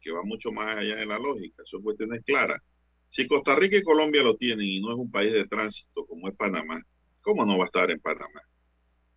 que 0.00 0.12
va 0.12 0.22
mucho 0.22 0.52
más 0.52 0.76
allá 0.76 0.94
de 0.94 1.04
la 1.04 1.18
lógica. 1.18 1.64
Son 1.66 1.82
cuestiones 1.82 2.22
claras. 2.24 2.62
Si 3.08 3.26
Costa 3.26 3.56
Rica 3.56 3.76
y 3.76 3.82
Colombia 3.82 4.22
lo 4.22 4.36
tienen 4.36 4.64
y 4.64 4.80
no 4.80 4.92
es 4.92 4.98
un 4.98 5.10
país 5.10 5.32
de 5.32 5.48
tránsito 5.48 6.06
como 6.06 6.28
es 6.28 6.36
Panamá, 6.36 6.80
¿cómo 7.20 7.44
no 7.44 7.58
va 7.58 7.64
a 7.64 7.66
estar 7.66 7.90
en 7.90 7.98
Panamá? 7.98 8.40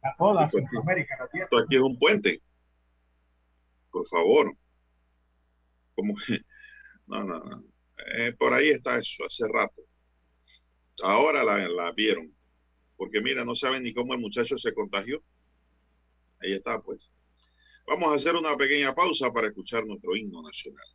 A 0.02 0.16
toda 0.18 0.50
Centroamérica 0.50 1.16
la 1.20 1.28
tiene. 1.28 1.44
Esto 1.44 1.60
aquí 1.60 1.76
es 1.76 1.82
un 1.84 2.00
puente. 2.00 2.42
Por 3.92 4.08
favor. 4.08 4.52
Como 5.94 6.16
que, 6.16 6.40
no, 7.06 7.24
no, 7.24 7.38
no. 7.38 7.64
Eh, 8.16 8.34
por 8.34 8.52
ahí 8.52 8.70
está 8.70 8.98
eso, 8.98 9.24
hace 9.24 9.48
rato. 9.48 9.84
Ahora 11.04 11.44
la, 11.44 11.68
la 11.68 11.92
vieron. 11.92 12.36
Porque 12.98 13.22
mira, 13.22 13.46
no 13.46 13.56
saben 13.56 13.84
ni 13.84 13.94
cómo 13.94 14.14
el 14.14 14.20
muchacho 14.20 14.58
se 14.58 14.74
contagió. 14.74 15.22
Ahí 16.42 16.54
está, 16.54 16.82
pues. 16.82 17.10
Vamos 17.88 18.10
a 18.10 18.16
hacer 18.16 18.36
una 18.36 18.58
pequeña 18.58 18.94
pausa 18.94 19.32
para 19.32 19.48
escuchar 19.48 19.86
nuestro 19.86 20.16
himno 20.16 20.42
nacional. 20.42 20.86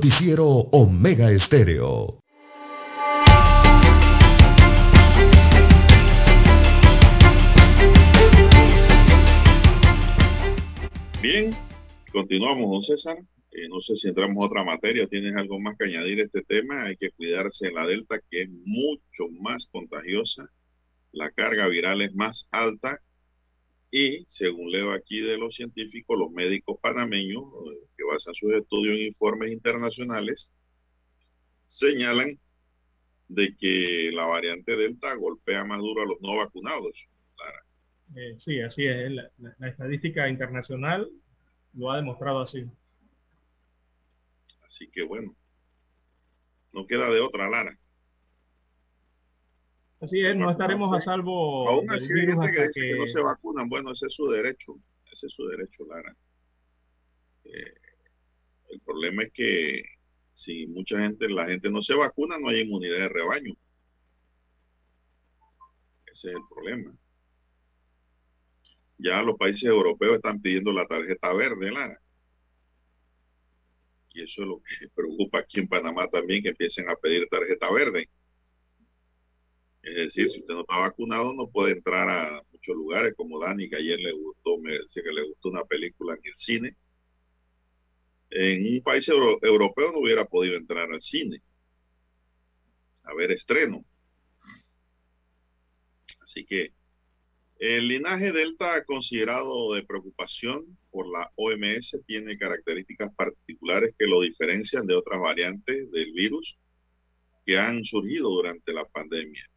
Noticiero 0.00 0.46
Omega 0.46 1.30
Estéreo. 1.30 2.22
Bien, 11.20 11.54
continuamos, 12.10 12.70
don 12.70 12.80
César. 12.80 13.18
Eh, 13.50 13.68
no 13.68 13.82
sé 13.82 13.94
si 13.96 14.08
entramos 14.08 14.42
a 14.42 14.46
otra 14.46 14.64
materia, 14.64 15.06
tienes 15.06 15.36
algo 15.36 15.60
más 15.60 15.76
que 15.76 15.84
añadir 15.84 16.20
a 16.20 16.24
este 16.24 16.40
tema. 16.44 16.84
Hay 16.84 16.96
que 16.96 17.10
cuidarse 17.10 17.66
de 17.66 17.72
la 17.72 17.84
Delta, 17.84 18.18
que 18.30 18.44
es 18.44 18.48
mucho 18.48 19.28
más 19.38 19.68
contagiosa. 19.70 20.48
La 21.12 21.30
carga 21.30 21.68
viral 21.68 22.00
es 22.00 22.14
más 22.14 22.48
alta 22.50 23.02
y 23.90 24.24
según 24.26 24.70
leo 24.70 24.92
aquí 24.92 25.20
de 25.20 25.36
los 25.36 25.56
científicos, 25.56 26.18
los 26.18 26.30
médicos 26.30 26.78
panameños, 26.80 27.42
eh, 27.42 27.88
que 27.96 28.04
basan 28.04 28.34
sus 28.34 28.52
estudios 28.52 28.98
en 28.98 29.06
informes 29.08 29.52
internacionales, 29.52 30.50
señalan 31.66 32.38
de 33.28 33.56
que 33.56 34.10
la 34.12 34.26
variante 34.26 34.76
Delta 34.76 35.14
golpea 35.14 35.64
más 35.64 35.78
duro 35.80 36.02
a 36.02 36.06
los 36.06 36.20
no 36.20 36.36
vacunados. 36.36 37.06
Eh, 38.16 38.36
sí, 38.38 38.60
así 38.60 38.86
es. 38.86 39.10
La, 39.10 39.30
la, 39.58 39.68
estadística 39.68 40.28
internacional 40.28 41.08
lo 41.74 41.90
ha 41.90 41.96
demostrado 41.96 42.40
así. 42.40 42.64
Así 44.66 44.88
que 44.88 45.04
bueno, 45.04 45.34
no 46.72 46.86
queda 46.86 47.08
de 47.10 47.20
otra, 47.20 47.48
Lara. 47.48 47.78
Así 50.00 50.20
es, 50.20 50.34
no 50.34 50.50
estaremos 50.50 50.92
a 50.94 51.00
salvo. 51.00 51.68
Aún 51.68 51.90
así 51.90 52.12
hay 52.14 52.26
gente 52.26 52.50
que 52.52 52.68
dice 52.68 52.80
que... 52.80 52.98
no 52.98 53.06
se 53.06 53.20
vacunan. 53.20 53.68
Bueno, 53.68 53.92
ese 53.92 54.06
es 54.06 54.14
su 54.14 54.26
derecho. 54.28 54.78
Ese 55.12 55.26
es 55.26 55.32
su 55.32 55.46
derecho, 55.46 55.84
Lara. 55.86 56.16
Eh, 57.44 57.74
el 58.70 58.80
problema 58.80 59.24
es 59.24 59.32
que 59.32 59.82
si 60.32 60.66
mucha 60.68 60.98
gente, 61.00 61.28
la 61.28 61.46
gente 61.46 61.70
no 61.70 61.82
se 61.82 61.94
vacuna, 61.94 62.38
no 62.38 62.48
hay 62.48 62.60
inmunidad 62.60 62.96
de 62.96 63.08
rebaño. 63.08 63.54
Ese 66.06 66.30
es 66.30 66.36
el 66.36 66.42
problema. 66.48 66.94
Ya 68.96 69.22
los 69.22 69.36
países 69.36 69.64
europeos 69.64 70.16
están 70.16 70.40
pidiendo 70.40 70.72
la 70.72 70.86
tarjeta 70.86 71.32
verde, 71.34 71.72
Lara. 71.72 72.00
Y 74.12 74.22
eso 74.22 74.42
es 74.42 74.48
lo 74.48 74.62
que 74.62 74.88
preocupa 74.94 75.40
aquí 75.40 75.60
en 75.60 75.68
Panamá 75.68 76.08
también, 76.08 76.42
que 76.42 76.48
empiecen 76.50 76.88
a 76.88 76.96
pedir 76.96 77.28
tarjeta 77.30 77.70
verde. 77.70 78.08
Es 79.82 79.94
decir, 79.94 80.30
si 80.30 80.40
usted 80.40 80.54
no 80.54 80.60
está 80.60 80.78
vacunado, 80.78 81.32
no 81.32 81.48
puede 81.48 81.72
entrar 81.72 82.08
a 82.08 82.42
muchos 82.52 82.76
lugares, 82.76 83.14
como 83.16 83.40
Dani, 83.40 83.68
que 83.68 83.76
ayer 83.76 83.98
le 83.98 84.12
gustó, 84.12 84.58
me 84.58 84.72
decía 84.72 85.02
que 85.02 85.12
le 85.12 85.26
gustó 85.26 85.48
una 85.48 85.64
película 85.64 86.14
en 86.14 86.20
el 86.24 86.36
cine. 86.36 86.76
En 88.30 88.74
un 88.74 88.82
país 88.82 89.08
euro, 89.08 89.38
europeo 89.42 89.90
no 89.92 89.98
hubiera 89.98 90.24
podido 90.24 90.56
entrar 90.56 90.92
al 90.92 91.00
cine 91.00 91.42
a 93.04 93.14
ver 93.14 93.32
estreno. 93.32 93.84
Así 96.20 96.44
que 96.44 96.72
el 97.58 97.88
linaje 97.88 98.32
delta 98.32 98.84
considerado 98.84 99.74
de 99.74 99.84
preocupación 99.84 100.78
por 100.90 101.06
la 101.10 101.30
OMS 101.36 102.00
tiene 102.06 102.38
características 102.38 103.12
particulares 103.14 103.94
que 103.98 104.06
lo 104.06 104.20
diferencian 104.20 104.86
de 104.86 104.94
otras 104.94 105.20
variantes 105.20 105.90
del 105.90 106.12
virus 106.12 106.56
que 107.44 107.58
han 107.58 107.84
surgido 107.84 108.30
durante 108.30 108.72
la 108.72 108.84
pandemia. 108.84 109.49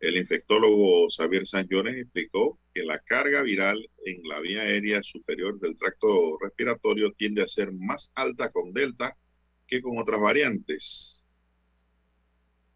El 0.00 0.16
infectólogo 0.16 1.08
Xavier 1.10 1.46
Sanjones 1.46 1.96
explicó 1.96 2.58
que 2.72 2.82
la 2.84 3.00
carga 3.00 3.42
viral 3.42 3.86
en 4.06 4.22
la 4.26 4.40
vía 4.40 4.62
aérea 4.62 5.02
superior 5.02 5.60
del 5.60 5.76
tracto 5.76 6.38
respiratorio 6.40 7.12
tiende 7.12 7.42
a 7.42 7.46
ser 7.46 7.70
más 7.72 8.10
alta 8.14 8.50
con 8.50 8.72
Delta 8.72 9.14
que 9.68 9.82
con 9.82 9.98
otras 9.98 10.18
variantes. 10.18 11.28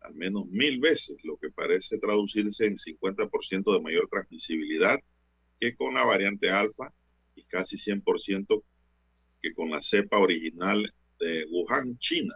Al 0.00 0.14
menos 0.14 0.46
mil 0.48 0.78
veces, 0.80 1.16
lo 1.24 1.38
que 1.38 1.50
parece 1.50 1.98
traducirse 1.98 2.66
en 2.66 2.76
50% 2.76 3.72
de 3.72 3.80
mayor 3.80 4.06
transmisibilidad 4.10 5.00
que 5.58 5.74
con 5.76 5.94
la 5.94 6.04
variante 6.04 6.50
alfa 6.50 6.92
y 7.34 7.44
casi 7.44 7.78
100% 7.78 8.62
que 9.40 9.54
con 9.54 9.70
la 9.70 9.80
cepa 9.80 10.18
original 10.18 10.92
de 11.18 11.46
Wuhan, 11.50 11.96
China. 11.96 12.34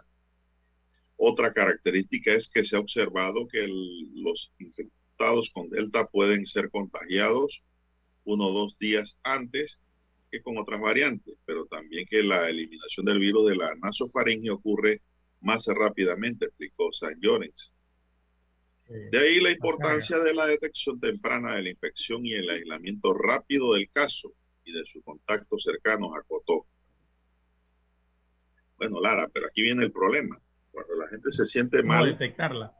Otra 1.21 1.51
característica 1.51 2.33
es 2.33 2.49
que 2.49 2.63
se 2.63 2.77
ha 2.77 2.79
observado 2.79 3.45
que 3.49 3.65
el, 3.65 4.23
los 4.23 4.53
infectados 4.57 5.51
con 5.53 5.69
Delta 5.69 6.07
pueden 6.07 6.45
ser 6.45 6.69
contagiados 6.69 7.61
uno 8.23 8.45
o 8.45 8.53
dos 8.53 8.77
días 8.79 9.19
antes 9.23 9.81
que 10.31 10.41
con 10.41 10.57
otras 10.57 10.79
variantes, 10.79 11.35
pero 11.45 11.65
también 11.65 12.05
que 12.09 12.23
la 12.23 12.49
eliminación 12.49 13.05
del 13.05 13.19
virus 13.19 13.49
de 13.49 13.57
la 13.57 13.75
nasofaringe 13.75 14.49
ocurre 14.49 15.01
más 15.41 15.65
rápidamente, 15.67 16.45
explicó 16.45 16.93
San 16.93 17.19
Llorens. 17.19 17.73
De 18.87 19.19
ahí 19.19 19.41
la 19.41 19.51
importancia 19.51 20.19
de 20.19 20.33
la 20.33 20.45
detección 20.47 21.01
temprana 21.01 21.55
de 21.55 21.63
la 21.63 21.69
infección 21.69 22.25
y 22.25 22.33
el 22.33 22.49
aislamiento 22.49 23.13
rápido 23.13 23.73
del 23.73 23.89
caso 23.91 24.31
y 24.63 24.71
de 24.71 24.85
sus 24.85 25.03
contactos 25.03 25.63
cercanos, 25.63 26.11
acotó. 26.17 26.65
Bueno, 28.77 29.01
Lara, 29.01 29.27
pero 29.33 29.47
aquí 29.47 29.63
viene 29.63 29.83
el 29.83 29.91
problema. 29.91 30.39
Cuando 30.71 30.95
la 30.95 31.07
gente 31.07 31.31
se 31.31 31.45
siente 31.45 31.83
mal. 31.83 32.05
detectarla. 32.05 32.73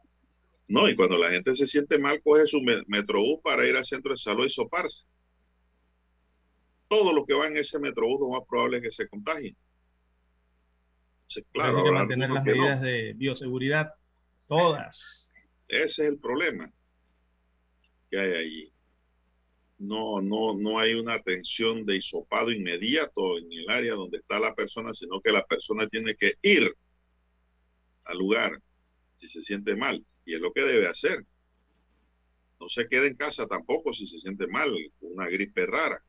No, 0.68 0.88
y 0.88 0.96
cuando 0.96 1.18
la 1.18 1.32
gente 1.32 1.56
se 1.56 1.66
siente 1.66 1.98
mal, 1.98 2.22
coge 2.22 2.46
su 2.46 2.62
metrobús 2.88 3.40
para 3.44 3.68
ir 3.68 3.76
al 3.76 3.86
centro 3.86 4.12
de 4.12 4.18
salud 4.18 4.46
y 4.46 4.52
soparse. 4.52 5.04
Todo 6.88 7.12
lo 7.12 7.26
que 7.26 7.34
va 7.34 7.48
en 7.48 7.58
ese 7.58 7.80
metrobús, 7.80 8.20
lo 8.20 8.30
más 8.30 8.48
probable 8.48 8.78
es 8.78 8.84
que 8.84 8.92
se 8.92 9.08
contagien. 9.08 9.58
Sí, 11.26 11.44
claro, 11.52 11.80
Hay 11.80 11.84
que 11.84 11.92
mantener 11.92 12.30
las 12.30 12.44
medidas 12.44 12.80
no. 12.80 12.86
de 12.86 13.14
bioseguridad, 13.14 13.94
todas. 14.48 15.28
Ese 15.68 16.04
es 16.04 16.10
el 16.10 16.20
problema 16.20 16.72
que 18.10 18.20
hay 18.20 18.32
allí. 18.34 18.74
No, 19.78 20.22
no, 20.22 20.56
no 20.56 20.78
hay 20.78 20.94
una 20.94 21.14
atención 21.14 21.86
de 21.86 21.96
hisopado 21.98 22.52
inmediato 22.52 23.38
en 23.38 23.52
el 23.52 23.70
área 23.70 23.94
donde 23.94 24.18
está 24.18 24.40
la 24.40 24.54
persona, 24.54 24.94
sino 24.94 25.22
que 25.22 25.32
la 25.32 25.46
persona 25.46 25.88
tiene 25.88 26.16
que 26.16 26.34
ir 26.42 26.76
al 28.10 28.18
lugar 28.18 28.60
si 29.16 29.28
se 29.28 29.42
siente 29.42 29.76
mal. 29.76 30.04
Y 30.26 30.36
es 30.36 30.42
lo 30.42 30.52
que 30.52 30.62
debe 30.62 30.88
hacer. 30.88 31.26
No 32.60 32.68
se 32.68 32.88
quede 32.88 33.08
en 33.08 33.16
casa 33.16 33.48
tampoco 33.48 33.94
si 33.94 34.06
se 34.06 34.18
siente 34.18 34.48
mal, 34.48 34.72
una 35.02 35.28
gripe 35.28 35.66
rara. 35.66 36.02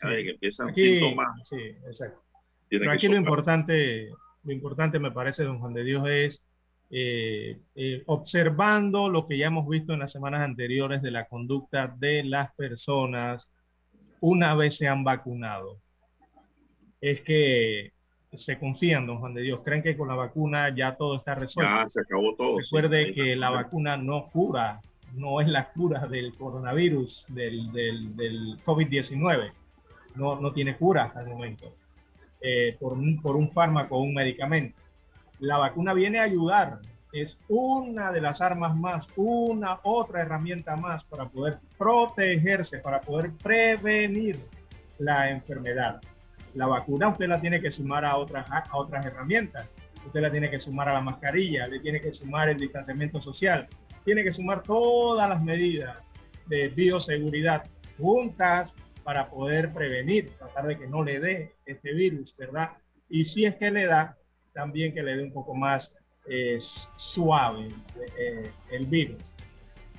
Ay, 0.00 0.24
que 0.24 0.30
empiezan 0.30 0.68
aquí, 0.70 0.98
síntomas. 0.98 1.48
Sí, 1.48 1.56
exacto. 1.56 2.22
Pero 2.68 2.90
aquí 2.90 3.08
lo 3.08 3.16
importante, 3.16 4.10
lo 4.44 4.52
importante 4.52 4.98
me 4.98 5.12
parece, 5.12 5.44
don 5.44 5.58
Juan 5.60 5.72
de 5.72 5.84
Dios, 5.84 6.08
es 6.08 6.42
eh, 6.90 7.58
eh, 7.74 8.02
observando 8.06 9.08
lo 9.08 9.26
que 9.26 9.38
ya 9.38 9.46
hemos 9.46 9.68
visto 9.68 9.94
en 9.94 10.00
las 10.00 10.12
semanas 10.12 10.42
anteriores 10.42 11.00
de 11.02 11.10
la 11.10 11.26
conducta 11.26 11.88
de 11.88 12.22
las 12.24 12.54
personas 12.54 13.48
una 14.20 14.54
vez 14.54 14.76
se 14.76 14.88
han 14.88 15.04
vacunado. 15.04 15.80
Es 17.00 17.22
que 17.22 17.92
se 18.32 18.58
confían, 18.58 19.06
don 19.06 19.18
Juan 19.18 19.34
de 19.34 19.42
Dios, 19.42 19.60
creen 19.64 19.82
que 19.82 19.96
con 19.96 20.08
la 20.08 20.14
vacuna 20.14 20.74
ya 20.74 20.96
todo 20.96 21.16
está 21.16 21.34
resuelto. 21.34 21.72
Ya 21.72 21.88
se 21.88 22.00
acabó 22.00 22.34
todo. 22.34 22.58
Recuerde 22.58 23.06
sí, 23.06 23.12
que 23.12 23.36
la 23.36 23.50
vacuna 23.50 23.96
no 23.96 24.28
cura, 24.30 24.80
no 25.14 25.40
es 25.40 25.48
la 25.48 25.70
cura 25.72 26.06
del 26.06 26.34
coronavirus, 26.34 27.24
del, 27.28 27.72
del, 27.72 28.16
del 28.16 28.58
COVID-19. 28.64 29.52
No, 30.16 30.40
no 30.40 30.52
tiene 30.52 30.76
cura 30.76 31.04
hasta 31.04 31.22
el 31.22 31.28
momento. 31.28 31.74
Eh, 32.40 32.76
por, 32.78 32.92
un, 32.92 33.20
por 33.22 33.36
un 33.36 33.50
fármaco 33.50 33.96
o 33.96 34.02
un 34.02 34.14
medicamento. 34.14 34.78
La 35.38 35.58
vacuna 35.58 35.94
viene 35.94 36.18
a 36.18 36.24
ayudar, 36.24 36.80
es 37.12 37.36
una 37.48 38.12
de 38.12 38.20
las 38.20 38.40
armas 38.40 38.76
más, 38.76 39.06
una 39.16 39.80
otra 39.82 40.22
herramienta 40.22 40.76
más 40.76 41.04
para 41.04 41.28
poder 41.28 41.58
protegerse, 41.78 42.78
para 42.78 43.00
poder 43.00 43.32
prevenir 43.32 44.38
la 44.98 45.30
enfermedad. 45.30 46.00
La 46.56 46.66
vacuna 46.66 47.08
usted 47.08 47.28
la 47.28 47.38
tiene 47.38 47.60
que 47.60 47.70
sumar 47.70 48.06
a 48.06 48.16
otras, 48.16 48.46
herramientas. 49.04 49.68
Usted 50.06 50.20
la 50.20 50.30
tiene 50.30 50.50
que 50.50 50.58
sumar 50.58 50.88
a 50.88 50.94
la 50.94 51.02
mascarilla, 51.02 51.68
le 51.68 51.80
tiene 51.80 52.00
que 52.00 52.12
sumar 52.12 52.48
el 52.48 52.58
distanciamiento 52.58 53.20
social, 53.20 53.68
tiene 54.06 54.24
que 54.24 54.32
sumar 54.32 54.62
todas 54.62 55.28
las 55.28 55.42
medidas 55.42 55.98
de 56.46 56.68
bioseguridad 56.68 57.66
juntas 57.98 58.72
para 59.04 59.28
poder 59.28 59.72
prevenir, 59.74 60.30
tratar 60.38 60.66
de 60.66 60.78
que 60.78 60.86
no 60.86 61.04
le 61.04 61.20
dé 61.20 61.52
este 61.66 61.92
virus, 61.92 62.34
¿verdad? 62.38 62.70
Y 63.10 63.26
si 63.26 63.44
es 63.44 63.56
que 63.56 63.70
le 63.70 63.84
da, 63.84 64.16
también 64.54 64.94
que 64.94 65.02
le 65.02 65.16
dé 65.16 65.24
un 65.24 65.32
poco 65.32 65.54
más 65.54 65.92
eh, 66.26 66.58
suave 66.96 67.68
eh, 68.18 68.50
el 68.70 68.86
virus. 68.86 69.22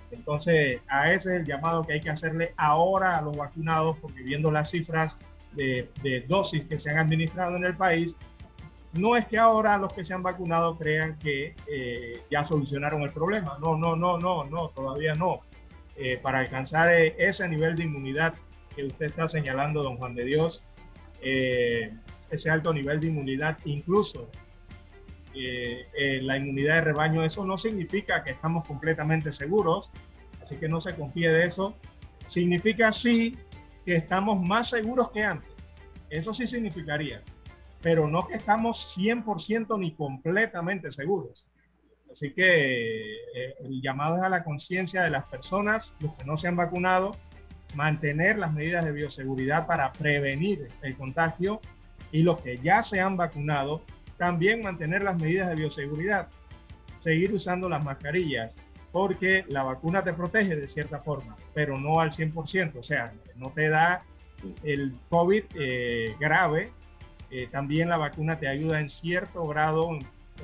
Entonces, 0.09 0.81
a 0.87 1.13
ese 1.13 1.35
es 1.35 1.41
el 1.41 1.45
llamado 1.45 1.83
que 1.83 1.93
hay 1.93 2.01
que 2.01 2.09
hacerle 2.09 2.53
ahora 2.57 3.17
a 3.17 3.21
los 3.21 3.37
vacunados, 3.37 3.97
porque 3.99 4.23
viendo 4.23 4.51
las 4.51 4.71
cifras 4.71 5.19
de, 5.57 5.89
de, 6.01 6.21
dosis 6.21 6.63
que 6.65 6.79
se 6.79 6.89
han 6.89 6.97
administrado 6.97 7.57
en 7.57 7.65
el 7.65 7.75
país, 7.75 8.15
no 8.93 9.17
es 9.17 9.25
que 9.25 9.37
ahora 9.37 9.77
los 9.77 9.91
que 9.91 10.05
se 10.05 10.13
han 10.13 10.23
vacunado 10.23 10.77
crean 10.77 11.19
que 11.19 11.55
eh, 11.69 12.21
ya 12.31 12.43
solucionaron 12.43 13.01
el 13.01 13.11
problema. 13.11 13.57
No, 13.59 13.75
no, 13.75 13.95
no, 13.95 14.17
no, 14.17 14.45
no, 14.45 14.69
todavía 14.69 15.13
no. 15.13 15.41
Eh, 15.95 16.19
para 16.21 16.39
alcanzar 16.39 16.93
ese 16.93 17.49
nivel 17.49 17.75
de 17.75 17.83
inmunidad 17.83 18.35
que 18.75 18.85
usted 18.85 19.07
está 19.07 19.27
señalando, 19.27 19.83
don 19.83 19.97
Juan 19.97 20.15
de 20.15 20.23
Dios, 20.23 20.63
eh, 21.21 21.91
ese 22.29 22.49
alto 22.49 22.73
nivel 22.73 22.99
de 22.99 23.07
inmunidad, 23.07 23.57
incluso 23.65 24.29
eh, 25.33 25.87
eh, 25.95 26.19
la 26.23 26.37
inmunidad 26.37 26.75
de 26.75 26.81
rebaño, 26.81 27.23
eso 27.23 27.45
no 27.45 27.57
significa 27.57 28.23
que 28.23 28.31
estamos 28.31 28.67
completamente 28.67 29.31
seguros, 29.31 29.89
así 30.43 30.55
que 30.55 30.67
no 30.67 30.81
se 30.81 30.95
confíe 30.95 31.29
de 31.29 31.45
eso. 31.45 31.75
Significa 32.27 32.91
sí 32.91 33.37
que 33.85 33.95
estamos 33.95 34.41
más 34.41 34.69
seguros 34.71 35.11
que 35.11 35.23
antes. 35.23 35.46
Eso 36.09 36.33
sí 36.33 36.47
significaría, 36.47 37.21
pero 37.81 38.07
no 38.07 38.25
que 38.25 38.35
estamos 38.35 38.93
100% 38.97 39.79
ni 39.79 39.93
completamente 39.93 40.91
seguros. 40.91 41.45
Así 42.11 42.31
que 42.33 43.13
eh, 43.13 43.55
el 43.59 43.81
llamado 43.81 44.17
es 44.17 44.23
a 44.23 44.29
la 44.29 44.43
conciencia 44.43 45.03
de 45.03 45.09
las 45.09 45.25
personas, 45.25 45.93
los 45.99 46.17
que 46.17 46.23
no 46.23 46.37
se 46.37 46.47
han 46.47 46.55
vacunado, 46.55 47.17
mantener 47.75 48.39
las 48.39 48.53
medidas 48.53 48.85
de 48.85 48.93
bioseguridad 48.93 49.67
para 49.67 49.91
prevenir 49.91 50.67
el 50.81 50.95
contagio 50.95 51.59
y 52.11 52.23
los 52.23 52.39
que 52.41 52.57
ya 52.57 52.83
se 52.83 53.01
han 53.01 53.17
vacunado, 53.17 53.83
también 54.17 54.61
mantener 54.61 55.03
las 55.03 55.17
medidas 55.17 55.49
de 55.49 55.55
bioseguridad, 55.55 56.29
seguir 57.01 57.33
usando 57.33 57.67
las 57.69 57.83
mascarillas, 57.83 58.55
porque 58.91 59.45
la 59.49 59.63
vacuna 59.63 60.03
te 60.03 60.13
protege 60.13 60.55
de 60.55 60.69
cierta 60.69 61.01
forma, 61.01 61.35
pero 61.53 61.77
no 61.77 61.99
al 61.99 62.11
100%, 62.11 62.79
o 62.79 62.83
sea, 62.83 63.13
no 63.35 63.51
te 63.51 63.69
da 63.69 64.03
el 64.63 64.93
COVID 65.09 65.43
eh, 65.55 66.15
grave, 66.19 66.71
eh, 67.29 67.47
también 67.51 67.89
la 67.89 67.97
vacuna 67.97 68.39
te 68.39 68.47
ayuda 68.47 68.79
en 68.79 68.89
cierto 68.89 69.47
grado, 69.47 69.89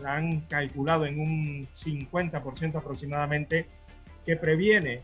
han 0.06 0.42
calculado 0.42 1.06
en 1.06 1.20
un 1.20 1.68
50% 1.76 2.76
aproximadamente, 2.76 3.68
que 4.26 4.36
previene 4.36 5.02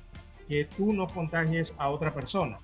que 0.47 0.65
tú 0.65 0.93
no 0.93 1.07
contagies 1.07 1.73
a 1.77 1.89
otra 1.89 2.13
persona 2.13 2.59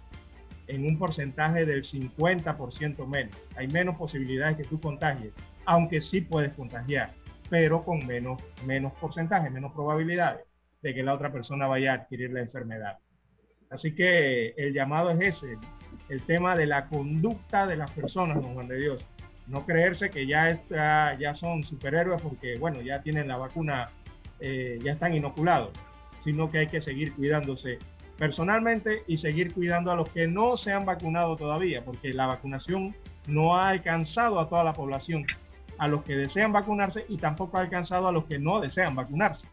en 0.68 0.86
un 0.86 0.98
porcentaje 0.98 1.66
del 1.66 1.84
50% 1.84 3.08
menos. 3.08 3.36
Hay 3.56 3.68
menos 3.68 3.96
posibilidades 3.96 4.58
que 4.58 4.64
tú 4.64 4.80
contagies, 4.80 5.34
aunque 5.66 6.02
sí 6.02 6.22
puedes 6.22 6.54
contagiar, 6.54 7.14
pero 7.50 7.84
con 7.84 8.06
menos, 8.06 8.42
menos 8.66 8.94
porcentaje, 8.94 9.50
menos 9.50 9.74
probabilidades 9.74 10.46
de 10.82 10.94
que 10.94 11.04
la 11.04 11.14
otra 11.14 11.32
persona 11.32 11.68
vaya 11.68 11.92
a 11.92 11.96
adquirir 11.96 12.32
la 12.32 12.42
enfermedad. 12.42 12.98
Así 13.70 13.94
que 13.94 14.54
el 14.58 14.74
llamado 14.74 15.12
es 15.12 15.20
ese, 15.20 15.58
el 16.10 16.22
tema 16.24 16.56
de 16.56 16.66
la 16.66 16.88
conducta 16.88 17.68
de 17.68 17.78
las 17.78 17.92
personas, 17.92 18.42
don 18.42 18.54
Juan 18.54 18.68
de 18.68 18.80
Dios. 18.80 19.06
No 19.48 19.66
creerse 19.66 20.10
que 20.10 20.26
ya, 20.26 20.50
está, 20.50 21.18
ya 21.20 21.36
son 21.36 21.64
superhéroes 21.64 22.22
porque, 22.22 22.58
bueno, 22.58 22.82
ya 22.82 23.02
tienen 23.02 23.28
la 23.28 23.38
vacuna, 23.38 23.92
eh, 24.40 24.80
ya 24.84 24.94
están 24.94 25.14
inoculados, 25.14 25.72
sino 26.24 26.50
que 26.50 26.60
hay 26.60 26.68
que 26.68 26.82
seguir 26.82 27.14
cuidándose 27.14 27.80
personalmente 28.18 29.04
y 29.08 29.18
seguir 29.18 29.54
cuidando 29.54 29.92
a 29.92 29.96
los 29.96 30.10
que 30.10 30.28
no 30.28 30.58
se 30.58 30.72
han 30.72 30.86
vacunado 30.86 31.36
todavía, 31.36 31.84
porque 31.84 32.14
la 32.14 32.28
vacunación 32.28 32.96
no 33.28 33.56
ha 33.56 33.70
alcanzado 33.70 34.40
a 34.40 34.50
toda 34.50 34.64
la 34.64 34.74
población, 34.74 35.26
a 35.78 35.88
los 35.88 36.04
que 36.04 36.16
desean 36.16 36.54
vacunarse 36.54 37.06
y 37.10 37.18
tampoco 37.18 37.58
ha 37.58 37.62
alcanzado 37.62 38.08
a 38.08 38.12
los 38.12 38.26
que 38.26 38.40
no 38.40 38.60
desean 38.60 38.96
vacunarse. 38.96 39.48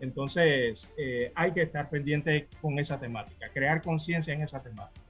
Entonces, 0.00 0.88
eh, 0.98 1.32
hay 1.34 1.52
que 1.52 1.62
estar 1.62 1.88
pendiente 1.88 2.48
con 2.60 2.78
esa 2.78 2.98
temática, 2.98 3.48
crear 3.52 3.82
conciencia 3.82 4.34
en 4.34 4.42
esa 4.42 4.62
temática. 4.62 5.05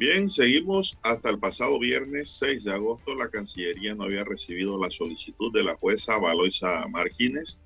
Bien, 0.00 0.30
seguimos 0.30 0.98
hasta 1.02 1.28
el 1.28 1.38
pasado 1.38 1.78
viernes 1.78 2.30
6 2.38 2.64
de 2.64 2.72
agosto. 2.72 3.14
La 3.14 3.28
Cancillería 3.28 3.94
no 3.94 4.04
había 4.04 4.24
recibido 4.24 4.78
la 4.78 4.90
solicitud 4.90 5.52
de 5.52 5.62
la 5.62 5.76
jueza 5.76 6.16
Valoisa 6.16 6.88
Martínez 6.88 7.58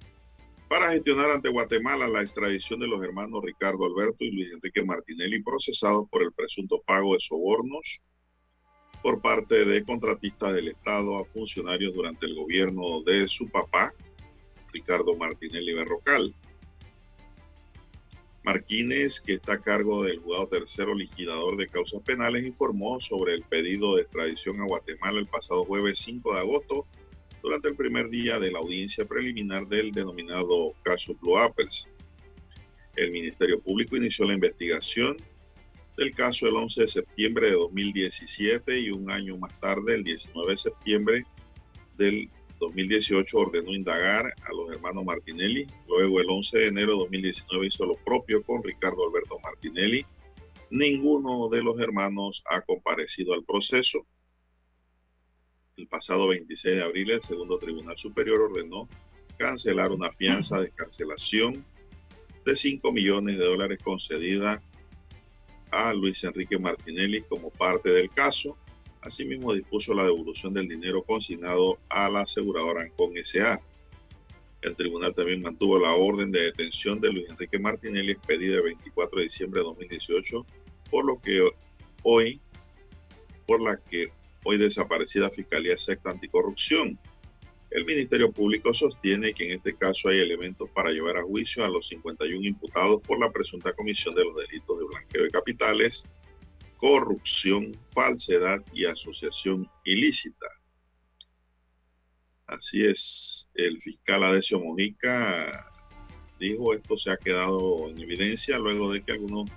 para 0.68 0.90
gestionar 0.90 1.30
ante 1.30 1.48
Guatemala 1.48 2.08
la 2.08 2.22
extradición 2.22 2.80
de 2.80 2.88
los 2.88 3.00
hermanos 3.04 3.40
Ricardo 3.44 3.84
Alberto 3.84 4.24
y 4.24 4.32
Luis 4.32 4.52
Enrique 4.52 4.82
Martinelli 4.82 5.44
procesados 5.44 6.08
por 6.10 6.24
el 6.24 6.32
presunto 6.32 6.82
pago 6.84 7.14
de 7.14 7.20
sobornos 7.20 8.00
por 9.00 9.22
parte 9.22 9.64
de 9.64 9.84
contratistas 9.84 10.54
del 10.54 10.66
Estado 10.66 11.16
a 11.16 11.24
funcionarios 11.26 11.94
durante 11.94 12.26
el 12.26 12.34
gobierno 12.34 13.00
de 13.06 13.28
su 13.28 13.48
papá, 13.48 13.94
Ricardo 14.72 15.14
Martinelli 15.16 15.72
Berrocal. 15.72 16.34
Martínez, 18.44 19.20
que 19.20 19.34
está 19.34 19.54
a 19.54 19.60
cargo 19.60 20.04
del 20.04 20.18
juzgado 20.18 20.48
tercero 20.48 20.94
liquidador 20.94 21.56
de 21.56 21.66
causas 21.66 22.02
penales, 22.02 22.44
informó 22.44 23.00
sobre 23.00 23.34
el 23.34 23.42
pedido 23.42 23.96
de 23.96 24.02
extradición 24.02 24.60
a 24.60 24.66
Guatemala 24.66 25.18
el 25.18 25.26
pasado 25.26 25.64
jueves 25.64 25.98
5 26.00 26.34
de 26.34 26.40
agosto 26.40 26.86
durante 27.42 27.68
el 27.68 27.76
primer 27.76 28.10
día 28.10 28.38
de 28.38 28.52
la 28.52 28.58
audiencia 28.58 29.06
preliminar 29.06 29.66
del 29.66 29.92
denominado 29.92 30.74
caso 30.82 31.14
Blue 31.20 31.38
Apples. 31.38 31.88
El 32.96 33.10
Ministerio 33.10 33.60
Público 33.60 33.96
inició 33.96 34.26
la 34.26 34.34
investigación 34.34 35.16
del 35.96 36.14
caso 36.14 36.46
el 36.46 36.56
11 36.56 36.82
de 36.82 36.88
septiembre 36.88 37.46
de 37.46 37.56
2017 37.56 38.78
y 38.78 38.90
un 38.90 39.10
año 39.10 39.38
más 39.38 39.58
tarde, 39.60 39.94
el 39.94 40.04
19 40.04 40.50
de 40.50 40.56
septiembre 40.56 41.24
del 41.96 42.28
2018 42.64 43.36
ordenó 43.36 43.72
indagar 43.72 44.26
a 44.26 44.52
los 44.52 44.70
hermanos 44.70 45.04
Martinelli. 45.04 45.66
Luego, 45.88 46.20
el 46.20 46.28
11 46.28 46.58
de 46.58 46.66
enero 46.66 46.92
de 46.92 46.98
2019 46.98 47.66
hizo 47.66 47.86
lo 47.86 47.96
propio 47.96 48.42
con 48.42 48.62
Ricardo 48.62 49.06
Alberto 49.06 49.38
Martinelli. 49.40 50.04
Ninguno 50.70 51.48
de 51.48 51.62
los 51.62 51.78
hermanos 51.80 52.42
ha 52.50 52.60
comparecido 52.62 53.34
al 53.34 53.44
proceso. 53.44 54.06
El 55.76 55.86
pasado 55.88 56.28
26 56.28 56.76
de 56.76 56.82
abril, 56.82 57.10
el 57.10 57.22
segundo 57.22 57.58
Tribunal 57.58 57.96
Superior 57.98 58.40
ordenó 58.40 58.88
cancelar 59.36 59.90
una 59.90 60.12
fianza 60.12 60.60
de 60.60 60.70
cancelación 60.70 61.64
de 62.44 62.56
5 62.56 62.92
millones 62.92 63.38
de 63.38 63.44
dólares 63.44 63.78
concedida 63.82 64.62
a 65.70 65.92
Luis 65.92 66.22
Enrique 66.24 66.58
Martinelli 66.58 67.22
como 67.22 67.50
parte 67.50 67.90
del 67.90 68.10
caso 68.10 68.56
Asimismo, 69.04 69.52
dispuso 69.52 69.92
la 69.92 70.04
devolución 70.04 70.54
del 70.54 70.66
dinero 70.66 71.02
consignado 71.02 71.78
a 71.90 72.08
la 72.08 72.22
aseguradora 72.22 72.82
Ancon 72.82 73.16
S.A. 73.18 73.60
El 74.62 74.76
tribunal 74.76 75.14
también 75.14 75.42
mantuvo 75.42 75.78
la 75.78 75.92
orden 75.92 76.32
de 76.32 76.44
detención 76.44 76.98
de 77.02 77.12
Luis 77.12 77.28
Enrique 77.28 77.58
Martinelli 77.58 78.12
expedida 78.12 78.56
el 78.56 78.62
24 78.62 79.18
de 79.18 79.24
diciembre 79.24 79.60
de 79.60 79.66
2018, 79.66 80.46
por 80.90 81.04
lo 81.04 81.20
que 81.20 81.46
hoy, 82.02 82.40
por 83.46 83.60
la 83.60 83.76
que 83.76 84.10
hoy 84.42 84.56
desaparecida 84.56 85.28
Fiscalía 85.28 85.76
Secta 85.76 86.10
Anticorrupción. 86.10 86.98
El 87.70 87.84
Ministerio 87.84 88.32
Público 88.32 88.72
sostiene 88.72 89.34
que 89.34 89.44
en 89.44 89.58
este 89.58 89.74
caso 89.74 90.08
hay 90.08 90.20
elementos 90.20 90.70
para 90.70 90.90
llevar 90.90 91.18
a 91.18 91.24
juicio 91.24 91.62
a 91.62 91.68
los 91.68 91.88
51 91.88 92.42
imputados 92.46 93.02
por 93.02 93.20
la 93.20 93.30
presunta 93.30 93.74
comisión 93.74 94.14
de 94.14 94.24
los 94.24 94.34
delitos 94.36 94.78
de 94.78 94.84
blanqueo 94.86 95.24
de 95.24 95.30
capitales, 95.30 96.04
corrupción, 96.84 97.72
falsedad 97.94 98.62
y 98.74 98.84
asociación 98.84 99.66
ilícita. 99.86 100.46
Así 102.46 102.84
es, 102.84 103.50
el 103.54 103.80
fiscal 103.80 104.22
Adesio 104.22 104.60
Mojica 104.60 105.66
dijo 106.38 106.74
esto 106.74 106.98
se 106.98 107.10
ha 107.10 107.16
quedado 107.16 107.88
en 107.88 107.98
evidencia 108.02 108.58
luego 108.58 108.92
de 108.92 109.02
que 109.02 109.12
algunos 109.12 109.50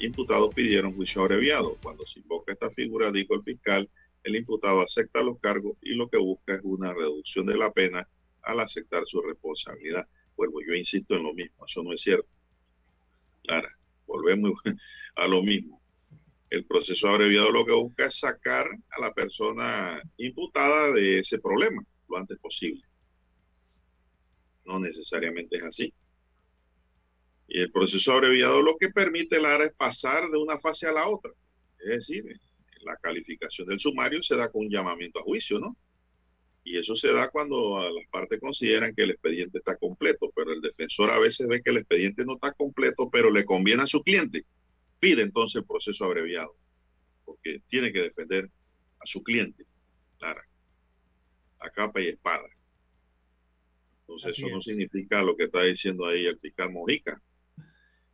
imputados 0.00 0.54
pidieron 0.54 0.94
juicio 0.94 1.22
abreviado. 1.22 1.78
Cuando 1.82 2.06
se 2.06 2.20
invoca 2.20 2.52
esta 2.52 2.70
figura, 2.70 3.10
dijo 3.10 3.32
el 3.32 3.42
fiscal, 3.42 3.88
el 4.22 4.36
imputado 4.36 4.82
acepta 4.82 5.22
los 5.22 5.40
cargos 5.40 5.78
y 5.80 5.94
lo 5.94 6.10
que 6.10 6.18
busca 6.18 6.56
es 6.56 6.60
una 6.62 6.92
reducción 6.92 7.46
de 7.46 7.56
la 7.56 7.72
pena 7.72 8.06
al 8.42 8.60
aceptar 8.60 9.06
su 9.06 9.22
responsabilidad. 9.22 10.06
Vuelvo, 10.36 10.60
yo 10.60 10.74
insisto 10.74 11.14
en 11.14 11.22
lo 11.22 11.32
mismo, 11.32 11.64
eso 11.64 11.82
no 11.82 11.94
es 11.94 12.02
cierto. 12.02 12.28
Clara, 13.44 13.74
volvemos 14.06 14.60
a 15.16 15.26
lo 15.26 15.42
mismo. 15.42 15.75
El 16.56 16.64
proceso 16.64 17.08
abreviado 17.08 17.50
lo 17.50 17.66
que 17.66 17.74
busca 17.74 18.06
es 18.06 18.18
sacar 18.18 18.66
a 18.88 18.98
la 18.98 19.12
persona 19.12 20.00
imputada 20.16 20.90
de 20.90 21.18
ese 21.18 21.38
problema 21.38 21.84
lo 22.08 22.16
antes 22.16 22.38
posible. 22.38 22.82
No 24.64 24.80
necesariamente 24.80 25.58
es 25.58 25.62
así. 25.64 25.94
Y 27.46 27.60
el 27.60 27.70
proceso 27.70 28.14
abreviado 28.14 28.62
lo 28.62 28.78
que 28.78 28.88
permite, 28.88 29.38
Lara, 29.38 29.66
es 29.66 29.74
pasar 29.74 30.30
de 30.30 30.38
una 30.38 30.58
fase 30.58 30.86
a 30.86 30.92
la 30.92 31.06
otra. 31.06 31.30
Es 31.78 32.08
decir, 32.08 32.24
la 32.80 32.96
calificación 33.02 33.68
del 33.68 33.78
sumario 33.78 34.22
se 34.22 34.34
da 34.34 34.50
con 34.50 34.62
un 34.62 34.70
llamamiento 34.70 35.18
a 35.18 35.24
juicio, 35.24 35.58
¿no? 35.58 35.76
Y 36.64 36.78
eso 36.78 36.96
se 36.96 37.12
da 37.12 37.28
cuando 37.28 37.80
las 37.90 38.08
partes 38.10 38.40
consideran 38.40 38.94
que 38.94 39.02
el 39.02 39.10
expediente 39.10 39.58
está 39.58 39.76
completo, 39.76 40.32
pero 40.34 40.54
el 40.54 40.62
defensor 40.62 41.10
a 41.10 41.18
veces 41.18 41.46
ve 41.48 41.60
que 41.60 41.70
el 41.70 41.76
expediente 41.76 42.24
no 42.24 42.36
está 42.36 42.54
completo, 42.54 43.10
pero 43.10 43.30
le 43.30 43.44
conviene 43.44 43.82
a 43.82 43.86
su 43.86 44.02
cliente 44.02 44.46
pide 44.98 45.22
entonces 45.22 45.56
el 45.56 45.66
proceso 45.66 46.04
abreviado, 46.04 46.54
porque 47.24 47.62
tiene 47.68 47.92
que 47.92 48.02
defender 48.02 48.50
a 49.00 49.06
su 49.06 49.22
cliente, 49.22 49.64
Clara, 50.18 50.42
a 51.58 51.70
capa 51.70 52.00
y 52.00 52.08
espada. 52.08 52.48
Entonces 54.00 54.38
eso 54.38 54.48
no 54.48 54.62
significa 54.62 55.22
lo 55.22 55.36
que 55.36 55.44
está 55.44 55.62
diciendo 55.62 56.06
ahí 56.06 56.26
el 56.26 56.38
fiscal 56.38 56.70
Mojica. 56.70 57.20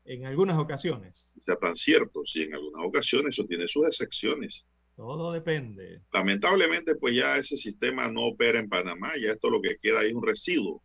En 0.05 0.27
algunas 0.27 0.59
ocasiones. 0.59 1.27
Sea 1.45 1.57
tan 1.57 1.75
cierto, 1.75 2.23
sí, 2.25 2.43
en 2.45 2.55
algunas 2.55 2.87
ocasiones 2.87 3.39
eso 3.39 3.47
tiene 3.47 3.69
sus 3.69 3.87
excepciones. 3.87 4.65
Todo 4.97 5.33
depende. 5.33 6.03
Lamentablemente, 6.13 6.97
pues 6.97 7.15
ya 7.15 7.37
ese 7.37 7.57
sistema 7.57 8.11
no 8.11 8.23
opera 8.23 8.59
en 8.59 8.69
Panamá, 8.69 9.13
ya 9.21 9.33
esto 9.33 9.51
lo 9.51 9.61
que 9.61 9.79
queda 9.79 10.01
ahí 10.01 10.09
es 10.09 10.15
un 10.15 10.27
residuo. 10.27 10.83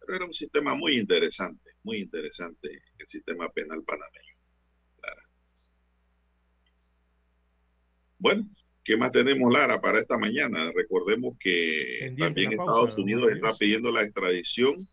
Pero 0.00 0.16
era 0.16 0.26
un 0.26 0.32
sistema 0.32 0.74
muy 0.74 0.96
interesante, 0.96 1.70
muy 1.82 1.98
interesante 1.98 2.82
el 2.98 3.06
sistema 3.06 3.48
penal 3.50 3.82
panameño. 3.84 4.31
Bueno, 8.22 8.48
¿Qué 8.84 8.96
más 8.96 9.10
tenemos, 9.10 9.52
Lara, 9.52 9.80
para 9.80 9.98
esta 9.98 10.16
mañana? 10.16 10.70
Recordemos 10.72 11.36
que 11.38 12.14
también 12.16 12.52
Estados 12.52 12.96
Unidos 12.96 13.30
está 13.32 13.56
pidiendo 13.56 13.90
la 13.90 14.02
extradición 14.02 14.88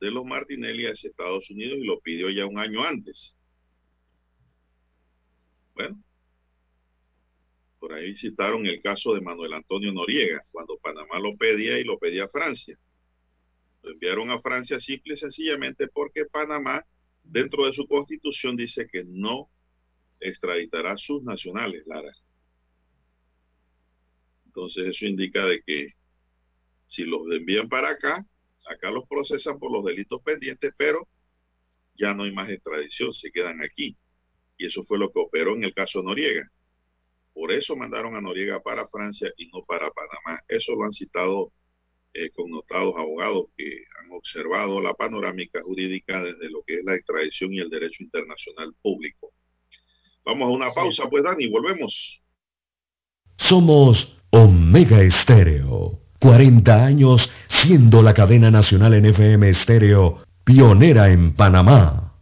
de 0.00 0.10
los 0.10 0.24
Martinelli 0.26 0.86
hacia 0.86 1.08
Estados 1.08 1.50
Unidos 1.50 1.78
y 1.78 1.86
lo 1.86 1.98
pidió 2.00 2.28
ya 2.28 2.44
un 2.44 2.58
año 2.58 2.82
antes. 2.82 3.36
Bueno, 5.74 6.02
por 7.78 7.94
ahí 7.94 8.14
citaron 8.14 8.66
el 8.66 8.82
caso 8.82 9.14
de 9.14 9.22
Manuel 9.22 9.54
Antonio 9.54 9.92
Noriega, 9.92 10.44
cuando 10.50 10.78
Panamá 10.78 11.18
lo 11.18 11.34
pedía 11.36 11.78
y 11.78 11.84
lo 11.84 11.98
pedía 11.98 12.24
a 12.24 12.28
Francia. 12.28 12.78
Lo 13.82 13.92
enviaron 13.92 14.30
a 14.30 14.38
Francia 14.38 14.78
simple 14.80 15.14
y 15.14 15.16
sencillamente 15.16 15.88
porque 15.88 16.26
Panamá, 16.26 16.86
dentro 17.22 17.64
de 17.64 17.72
su 17.72 17.86
constitución, 17.86 18.54
dice 18.54 18.86
que 18.86 19.02
no 19.04 19.50
extraditará 20.20 20.96
sus 20.96 21.22
nacionales, 21.22 21.82
Lara. 21.86 22.12
Entonces 24.46 24.86
eso 24.86 25.06
indica 25.06 25.44
de 25.46 25.62
que 25.62 25.88
si 26.86 27.04
los 27.04 27.30
envían 27.32 27.68
para 27.68 27.90
acá, 27.90 28.26
acá 28.66 28.90
los 28.90 29.06
procesan 29.06 29.58
por 29.58 29.70
los 29.70 29.84
delitos 29.84 30.22
pendientes, 30.22 30.72
pero 30.76 31.06
ya 31.94 32.14
no 32.14 32.24
hay 32.24 32.32
más 32.32 32.48
extradición, 32.50 33.12
se 33.12 33.30
quedan 33.30 33.62
aquí. 33.62 33.96
Y 34.58 34.66
eso 34.66 34.82
fue 34.84 34.98
lo 34.98 35.12
que 35.12 35.20
operó 35.20 35.54
en 35.54 35.64
el 35.64 35.74
caso 35.74 36.02
Noriega. 36.02 36.50
Por 37.34 37.52
eso 37.52 37.76
mandaron 37.76 38.16
a 38.16 38.20
Noriega 38.20 38.62
para 38.62 38.88
Francia 38.88 39.30
y 39.36 39.48
no 39.48 39.62
para 39.64 39.90
Panamá. 39.90 40.42
Eso 40.48 40.74
lo 40.74 40.84
han 40.84 40.92
citado 40.92 41.52
eh, 42.14 42.30
connotados 42.30 42.94
abogados 42.96 43.46
que 43.56 43.84
han 44.00 44.10
observado 44.12 44.80
la 44.80 44.94
panorámica 44.94 45.60
jurídica 45.62 46.22
desde 46.22 46.48
lo 46.48 46.62
que 46.62 46.76
es 46.76 46.84
la 46.84 46.94
extradición 46.94 47.52
y 47.52 47.58
el 47.58 47.68
derecho 47.68 48.02
internacional 48.02 48.74
público. 48.80 49.34
Vamos 50.26 50.48
a 50.48 50.50
una 50.50 50.72
pausa, 50.72 51.04
pues 51.08 51.22
Dani, 51.22 51.46
volvemos. 51.46 52.20
Somos 53.36 54.18
Omega 54.30 55.00
Estéreo. 55.00 56.00
40 56.18 56.84
años 56.84 57.30
siendo 57.48 58.02
la 58.02 58.12
cadena 58.12 58.50
nacional 58.50 58.94
en 58.94 59.06
FM 59.06 59.48
Estéreo, 59.48 60.24
pionera 60.42 61.08
en 61.08 61.34
Panamá. 61.34 62.14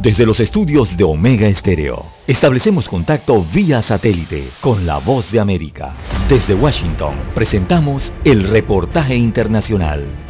Desde 0.00 0.24
los 0.24 0.40
estudios 0.40 0.96
de 0.96 1.04
Omega 1.04 1.46
Estéreo, 1.46 2.06
establecemos 2.26 2.88
contacto 2.88 3.44
vía 3.52 3.82
satélite 3.82 4.48
con 4.60 4.86
la 4.86 4.98
voz 4.98 5.30
de 5.30 5.40
América. 5.40 5.94
Desde 6.28 6.54
Washington, 6.54 7.14
presentamos 7.34 8.12
el 8.24 8.44
reportaje 8.44 9.16
internacional. 9.16 10.23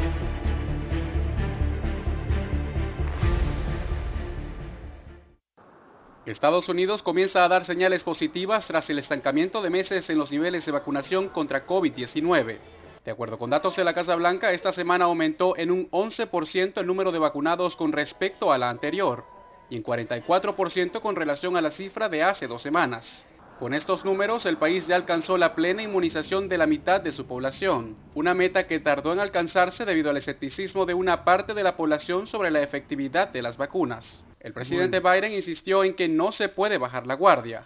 Estados 6.27 6.71
Unidos 6.71 7.03
comienza 7.03 7.45
a 7.45 7.49
dar 7.49 7.67
señales 7.67 8.03
positivas 8.03 8.65
tras 8.67 8.89
el 8.89 8.99
estancamiento 8.99 9.61
de 9.61 9.69
meses 9.69 10.09
en 10.09 10.17
los 10.17 10.31
niveles 10.31 10.65
de 10.65 10.73
vacunación 10.73 11.29
contra 11.29 11.67
COVID-19. 11.67 12.59
De 13.05 13.11
acuerdo 13.11 13.37
con 13.37 13.51
datos 13.51 13.77
de 13.77 13.85
la 13.85 13.93
Casa 13.93 14.17
Blanca, 14.17 14.53
esta 14.53 14.73
semana 14.73 15.05
aumentó 15.05 15.55
en 15.59 15.71
un 15.71 15.91
11% 15.91 16.81
el 16.81 16.87
número 16.87 17.13
de 17.13 17.19
vacunados 17.19 17.77
con 17.77 17.93
respecto 17.93 18.51
a 18.51 18.57
la 18.57 18.71
anterior 18.71 19.27
y 19.69 19.77
en 19.77 19.85
44% 19.85 21.03
con 21.03 21.15
relación 21.15 21.59
a 21.59 21.61
la 21.61 21.71
cifra 21.71 22.09
de 22.09 22.23
hace 22.23 22.47
dos 22.47 22.63
semanas. 22.63 23.27
Con 23.59 23.73
estos 23.73 24.05
números, 24.05 24.47
el 24.47 24.57
país 24.57 24.87
ya 24.89 24.97
alcanzó 24.97 25.39
la 25.39 25.55
plena 25.55 25.83
inmunización 25.83 26.49
de 26.49 26.59
la 26.59 26.67
mitad 26.67 27.01
de 27.01 27.13
su 27.13 27.27
población, 27.27 27.97
una 28.15 28.35
meta 28.35 28.67
que 28.67 28.81
tardó 28.81 29.13
en 29.13 29.21
alcanzarse 29.21 29.85
debido 29.85 30.11
al 30.11 30.17
escepticismo 30.17 30.87
de 30.87 30.95
una 30.95 31.25
parte 31.25 31.55
de 31.55 31.63
la 31.63 31.77
población 31.77 32.27
sobre 32.27 32.51
la 32.51 32.63
efectividad 32.63 33.29
de 33.29 33.43
las 33.43 33.57
vacunas. 33.57 34.25
El 34.41 34.53
presidente 34.53 34.99
Biden 34.99 35.33
insistió 35.33 35.85
en 35.85 35.95
que 35.95 36.09
no 36.09 36.33
se 36.33 36.49
puede 36.49 36.79
bajar 36.79 37.07
la 37.07 37.15
guardia. 37.15 37.65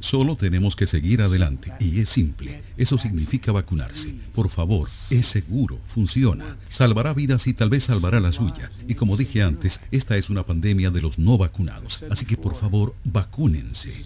Solo 0.00 0.36
tenemos 0.36 0.76
que 0.76 0.86
seguir 0.86 1.22
adelante 1.22 1.72
y 1.80 2.00
es 2.00 2.10
simple. 2.10 2.62
Eso 2.76 2.98
significa 2.98 3.50
vacunarse. 3.50 4.14
Por 4.34 4.50
favor, 4.50 4.88
es 5.10 5.26
seguro, 5.26 5.78
funciona, 5.94 6.58
salvará 6.68 7.14
vidas 7.14 7.46
y 7.46 7.54
tal 7.54 7.70
vez 7.70 7.84
salvará 7.84 8.20
la 8.20 8.30
suya. 8.30 8.70
Y 8.86 8.94
como 8.94 9.16
dije 9.16 9.42
antes, 9.42 9.80
esta 9.90 10.16
es 10.18 10.28
una 10.28 10.44
pandemia 10.44 10.90
de 10.90 11.00
los 11.00 11.18
no 11.18 11.38
vacunados. 11.38 12.04
Así 12.10 12.26
que 12.26 12.36
por 12.36 12.56
favor, 12.56 12.94
vacúnense. 13.04 14.04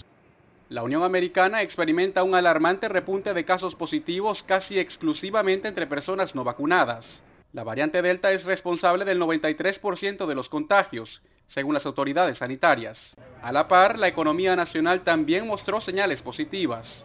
La 0.69 0.85
Unión 0.85 1.03
Americana 1.03 1.61
experimenta 1.61 2.23
un 2.23 2.37
alarmante 2.37 2.89
repunte 2.89 3.35
de 3.35 3.45
casos 3.45 3.75
positivos 3.75 4.45
casi 4.45 4.79
exclusivamente 4.79 5.67
entre 5.67 5.89
personas 5.89 6.37
no 6.37 6.45
vacunadas. 6.45 7.21
La 7.53 7.65
variante 7.65 8.01
Delta 8.01 8.31
es 8.31 8.45
responsable 8.45 9.05
del 9.05 9.21
93% 9.21 10.27
de 10.27 10.35
los 10.37 10.49
contagios, 10.49 11.21
según 11.51 11.75
las 11.75 11.85
autoridades 11.85 12.39
sanitarias. 12.39 13.17
A 13.43 13.51
la 13.51 13.67
par, 13.67 13.99
la 13.99 14.07
economía 14.07 14.55
nacional 14.55 15.03
también 15.03 15.47
mostró 15.47 15.81
señales 15.81 16.23
positivas. 16.23 17.05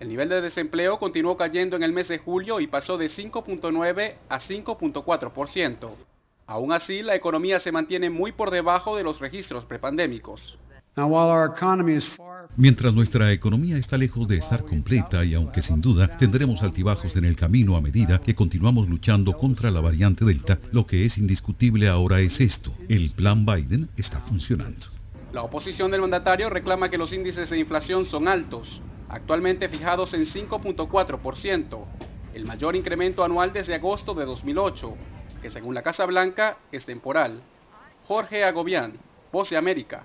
El 0.00 0.08
nivel 0.08 0.30
de 0.30 0.40
desempleo 0.40 0.98
continuó 0.98 1.36
cayendo 1.36 1.76
en 1.76 1.82
el 1.82 1.92
mes 1.92 2.08
de 2.08 2.18
julio 2.18 2.58
y 2.58 2.66
pasó 2.66 2.96
de 2.96 3.06
5.9 3.06 4.14
a 4.28 4.40
5.4%. 4.40 5.90
Aún 6.46 6.72
así, 6.72 7.02
la 7.02 7.14
economía 7.14 7.60
se 7.60 7.70
mantiene 7.70 8.08
muy 8.08 8.32
por 8.32 8.50
debajo 8.50 8.96
de 8.96 9.04
los 9.04 9.20
registros 9.20 9.66
prepandémicos. 9.66 10.58
Mientras 12.56 12.92
nuestra 12.92 13.32
economía 13.32 13.78
está 13.78 13.96
lejos 13.96 14.28
de 14.28 14.36
estar 14.36 14.62
completa 14.64 15.24
y 15.24 15.32
aunque 15.32 15.62
sin 15.62 15.80
duda 15.80 16.18
tendremos 16.18 16.62
altibajos 16.62 17.16
en 17.16 17.24
el 17.24 17.34
camino 17.34 17.76
a 17.76 17.80
medida 17.80 18.20
que 18.20 18.34
continuamos 18.34 18.90
luchando 18.90 19.32
contra 19.32 19.70
la 19.70 19.80
variante 19.80 20.26
Delta, 20.26 20.58
lo 20.70 20.86
que 20.86 21.06
es 21.06 21.16
indiscutible 21.16 21.88
ahora 21.88 22.20
es 22.20 22.40
esto, 22.40 22.74
el 22.90 23.10
plan 23.12 23.46
Biden 23.46 23.88
está 23.96 24.20
funcionando. 24.20 24.86
La 25.32 25.42
oposición 25.42 25.90
del 25.90 26.02
mandatario 26.02 26.50
reclama 26.50 26.90
que 26.90 26.98
los 26.98 27.14
índices 27.14 27.48
de 27.48 27.58
inflación 27.58 28.04
son 28.04 28.28
altos, 28.28 28.82
actualmente 29.08 29.70
fijados 29.70 30.12
en 30.12 30.26
5.4%, 30.26 31.84
el 32.34 32.44
mayor 32.44 32.76
incremento 32.76 33.24
anual 33.24 33.50
desde 33.54 33.74
agosto 33.74 34.12
de 34.12 34.26
2008, 34.26 34.94
que 35.40 35.48
según 35.48 35.74
la 35.74 35.80
Casa 35.80 36.04
Blanca 36.04 36.58
es 36.70 36.84
temporal. 36.84 37.40
Jorge 38.06 38.44
Agobián, 38.44 38.92
Voz 39.32 39.48
de 39.48 39.56
América, 39.56 40.04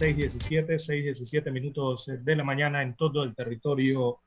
6.17, 0.00 0.78
6.17 0.78 1.52
minutos 1.52 2.06
de 2.06 2.36
la 2.36 2.42
mañana 2.42 2.82
en 2.82 2.96
todo 2.96 3.22
el 3.22 3.34
territorio 3.34 4.20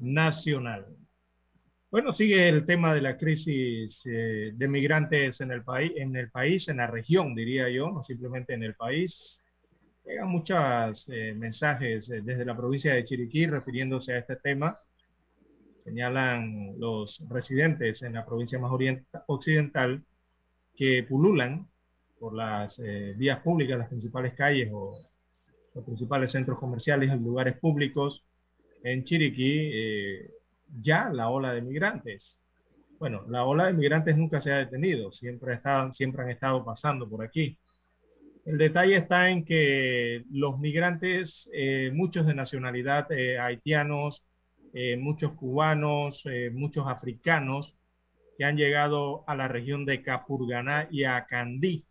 nacional. 0.00 0.86
Bueno, 1.92 2.14
sigue 2.14 2.48
el 2.48 2.64
tema 2.64 2.94
de 2.94 3.02
la 3.02 3.18
crisis 3.18 4.00
eh, 4.06 4.52
de 4.54 4.66
migrantes 4.66 5.42
en 5.42 5.50
el 5.52 5.62
país, 5.62 5.92
en 5.96 6.16
el 6.16 6.30
país, 6.30 6.66
en 6.68 6.78
la 6.78 6.86
región, 6.86 7.34
diría 7.34 7.68
yo, 7.68 7.90
no 7.90 8.02
simplemente 8.02 8.54
en 8.54 8.62
el 8.62 8.74
país. 8.74 9.42
Llegan 10.06 10.30
muchos 10.30 11.06
eh, 11.10 11.34
mensajes 11.34 12.08
eh, 12.08 12.22
desde 12.22 12.46
la 12.46 12.56
provincia 12.56 12.94
de 12.94 13.04
Chiriquí 13.04 13.46
refiriéndose 13.46 14.14
a 14.14 14.20
este 14.20 14.36
tema. 14.36 14.80
Señalan 15.84 16.80
los 16.80 17.22
residentes 17.28 18.00
en 18.00 18.14
la 18.14 18.24
provincia 18.24 18.58
más 18.58 18.72
occidental 19.26 20.02
que 20.74 21.02
pululan 21.02 21.68
por 22.18 22.34
las 22.34 22.80
vías 23.16 23.40
públicas, 23.40 23.78
las 23.78 23.88
principales 23.88 24.32
calles 24.32 24.70
o 24.72 24.98
los 25.74 25.84
principales 25.84 26.32
centros 26.32 26.58
comerciales 26.58 27.10
y 27.10 27.18
lugares 27.18 27.58
públicos 27.58 28.24
en 28.82 29.04
Chiriquí, 29.04 30.30
ya 30.80 31.10
la 31.10 31.28
ola 31.28 31.52
de 31.52 31.62
migrantes. 31.62 32.38
Bueno, 32.98 33.24
la 33.28 33.44
ola 33.44 33.66
de 33.66 33.72
migrantes 33.74 34.16
nunca 34.16 34.40
se 34.40 34.52
ha 34.52 34.58
detenido, 34.58 35.12
siempre, 35.12 35.60
siempre 35.92 36.22
han 36.22 36.30
estado 36.30 36.64
pasando 36.64 37.08
por 37.08 37.24
aquí. 37.24 37.58
El 38.44 38.58
detalle 38.58 38.96
está 38.96 39.30
en 39.30 39.44
que 39.44 40.24
los 40.30 40.58
migrantes, 40.58 41.48
eh, 41.52 41.90
muchos 41.94 42.26
de 42.26 42.34
nacionalidad 42.34 43.10
eh, 43.12 43.38
haitianos, 43.38 44.24
eh, 44.74 44.96
muchos 44.96 45.32
cubanos, 45.34 46.24
muchos 46.52 46.86
africanos, 46.88 47.76
que 48.38 48.44
han 48.44 48.56
llegado 48.56 49.22
a 49.28 49.36
la 49.36 49.46
región 49.46 49.84
de 49.84 50.02
Capurganá 50.02 50.88
y 50.90 51.04
a 51.04 51.26
Candí, 51.26 51.84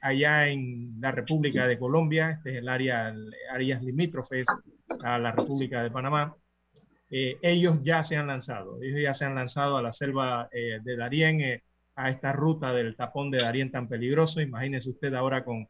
allá 0.00 0.48
en 0.48 0.94
la 1.00 1.12
República 1.12 1.66
de 1.66 1.78
Colombia, 1.78 2.30
este 2.30 2.52
es 2.52 2.56
el 2.58 2.68
área, 2.68 3.14
áreas 3.50 3.82
limítrofes 3.82 4.46
a 5.04 5.18
la 5.18 5.32
República 5.32 5.82
de 5.82 5.90
Panamá, 5.90 6.34
ellos 7.14 7.78
ya 7.82 8.02
se 8.04 8.16
han 8.16 8.26
lanzado, 8.26 8.82
ellos 8.82 9.00
ya 9.02 9.12
se 9.12 9.26
han 9.26 9.34
lanzado 9.34 9.76
a 9.76 9.82
la 9.82 9.92
selva 9.92 10.48
de 10.52 10.96
Darién, 10.96 11.60
a 11.94 12.10
esta 12.10 12.32
ruta 12.32 12.72
del 12.72 12.96
tapón 12.96 13.30
de 13.30 13.38
Darién 13.38 13.70
tan 13.70 13.88
peligroso. 13.88 14.40
Imagínese 14.40 14.90
usted 14.90 15.12
ahora 15.14 15.44
con 15.44 15.68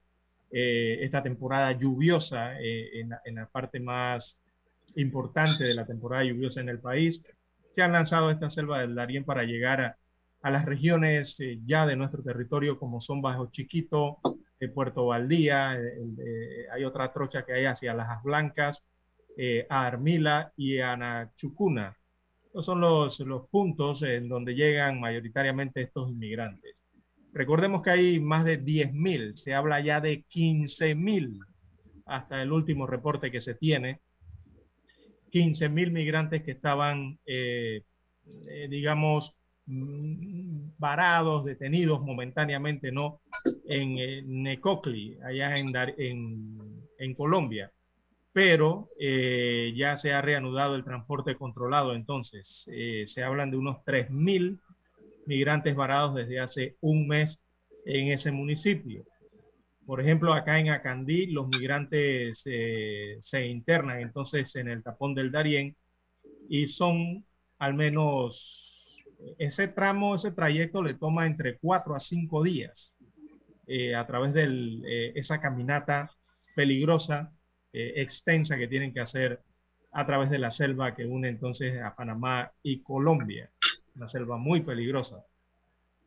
eh, 0.51 0.99
esta 1.03 1.23
temporada 1.23 1.73
lluviosa 1.73 2.61
eh, 2.61 3.01
en, 3.25 3.35
la 3.35 3.47
parte 3.47 3.81
más 3.81 4.37
importante 4.97 5.65
de 5.65 5.75
la 5.75 5.87
temporada 5.87 6.25
lluviosa 6.25 6.61
en 6.61 6.69
el 6.69 6.79
país. 6.79 7.23
Se 7.75 7.83
han 7.83 7.93
lanzado 7.93 8.31
esta 8.31 8.51
selva 8.51 8.81
del 8.81 8.95
Darién 8.95 9.25
para 9.25 9.45
llegar 9.45 9.97
a, 10.43 10.51
las 10.51 10.67
regiones 10.67 11.37
eh, 11.41 11.61
ya 11.65 11.87
de 11.87 11.97
nuestro 11.97 12.23
territorio 12.23 12.79
como 12.79 13.01
son 13.01 13.23
Bajo 13.23 13.51
Chiquito, 13.51 14.19
Puerto 14.75 15.07
Valdía, 15.07 15.77
hay 16.73 16.85
otra 16.85 17.13
trocha 17.13 17.45
que 17.45 17.53
hay 17.53 17.65
hacia 17.65 17.95
Las 17.95 18.23
Blancas, 18.23 18.85
a 19.69 19.87
Armila 19.87 20.53
y 20.57 20.79
a 20.79 20.97
Nachucuna 20.97 21.97
estos 22.53 22.67
son 22.67 22.83
los, 22.83 23.49
puntos 23.49 24.03
en 24.03 24.29
donde 24.29 24.55
llegan 24.55 25.01
mayoritariamente 25.01 25.81
estos 25.81 26.11
inmigrantes. 26.11 26.85
Recordemos 27.33 27.81
que 27.81 27.89
hay 27.89 28.21
más 28.21 28.45
de 28.45 28.63
10.000, 28.63 29.37
se 29.37 29.55
habla 29.55 29.81
ya 29.81 30.03
de 30.03 30.23
15.000 30.27 31.39
hasta 32.05 32.43
el 32.43 32.53
último 32.53 32.87
reporte 32.87 33.31
que 33.31 33.41
se 33.41 33.55
tiene. 33.55 34.01
15.000 35.33 35.93
migrantes 35.93 36.43
que 36.43 36.51
estaban, 36.51 37.19
eh, 37.25 37.85
eh, 38.27 38.69
digamos, 38.69 39.35
mm, 39.65 40.73
varados, 40.77 41.47
detenidos 41.47 42.03
momentáneamente, 42.03 42.93
¿no? 42.93 43.23
En 43.67 43.97
eh, 43.97 44.23
Necocli, 44.27 45.17
allá 45.23 45.55
en 45.55 47.15
Colombia 47.15 47.73
pero 48.33 48.89
eh, 48.99 49.75
ya 49.77 49.97
se 49.99 50.13
ha 50.13 50.23
reanudado 50.23 50.75
el 50.75 50.85
transporte 50.85 51.37
controlado. 51.37 51.95
Entonces, 51.95 52.65
eh, 52.73 53.05
se 53.07 53.23
hablan 53.23 53.51
de 53.51 53.59
unos 53.59 53.85
3.000 53.85 54.59
migrantes 55.27 55.77
varados 55.77 56.15
desde 56.15 56.41
hace 56.41 56.77
un 56.81 57.07
mes 57.07 57.39
en 57.85 58.09
ese 58.09 58.33
municipio. 58.33 59.05
Por 59.85 60.01
ejemplo, 60.01 60.33
acá 60.33 60.59
en 60.59 60.71
Acandí, 60.71 61.27
los 61.27 61.49
migrantes 61.49 62.43
eh, 62.47 63.19
se 63.21 63.47
internan 63.47 64.01
entonces 64.01 64.55
en 64.57 64.69
el 64.69 64.83
tapón 64.83 65.15
del 65.15 65.33
Darién 65.33 65.77
y 66.49 66.69
son 66.69 67.27
al 67.59 67.75
menos 67.75 69.05
ese 69.39 69.69
tramo, 69.69 70.15
ese 70.15 70.33
trayecto 70.33 70.83
le 70.83 70.95
toma 70.95 71.27
entre 71.27 71.59
cuatro 71.59 71.95
a 71.95 72.01
cinco 72.01 72.43
días 72.43 72.95
a 73.97 74.07
través 74.07 74.35
de 74.35 75.13
esa 75.15 75.41
caminata 75.41 76.11
peligrosa 76.55 77.33
eh, 77.73 77.95
extensa 77.97 78.59
que 78.59 78.69
tienen 78.69 78.93
que 78.93 79.01
hacer 79.01 79.41
a 79.93 80.07
través 80.07 80.31
de 80.31 80.39
la 80.39 80.51
selva 80.51 80.95
que 80.95 81.07
une 81.07 81.29
entonces 81.29 81.81
a 81.83 81.95
Panamá 81.95 82.53
y 82.63 82.81
Colombia, 82.81 83.51
una 83.95 84.09
selva 84.09 84.39
muy 84.39 84.63
peligrosa. 84.63 85.25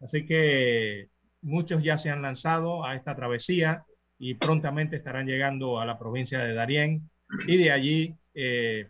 Así 0.01 0.25
que 0.25 1.09
muchos 1.41 1.83
ya 1.83 1.97
se 1.97 2.09
han 2.09 2.21
lanzado 2.21 2.85
a 2.85 2.95
esta 2.95 3.15
travesía 3.15 3.85
y 4.17 4.35
prontamente 4.35 4.95
estarán 4.95 5.27
llegando 5.27 5.79
a 5.79 5.85
la 5.85 5.99
provincia 5.99 6.39
de 6.43 6.53
Darién 6.53 7.09
y 7.47 7.57
de 7.57 7.71
allí 7.71 8.15
eh, 8.33 8.89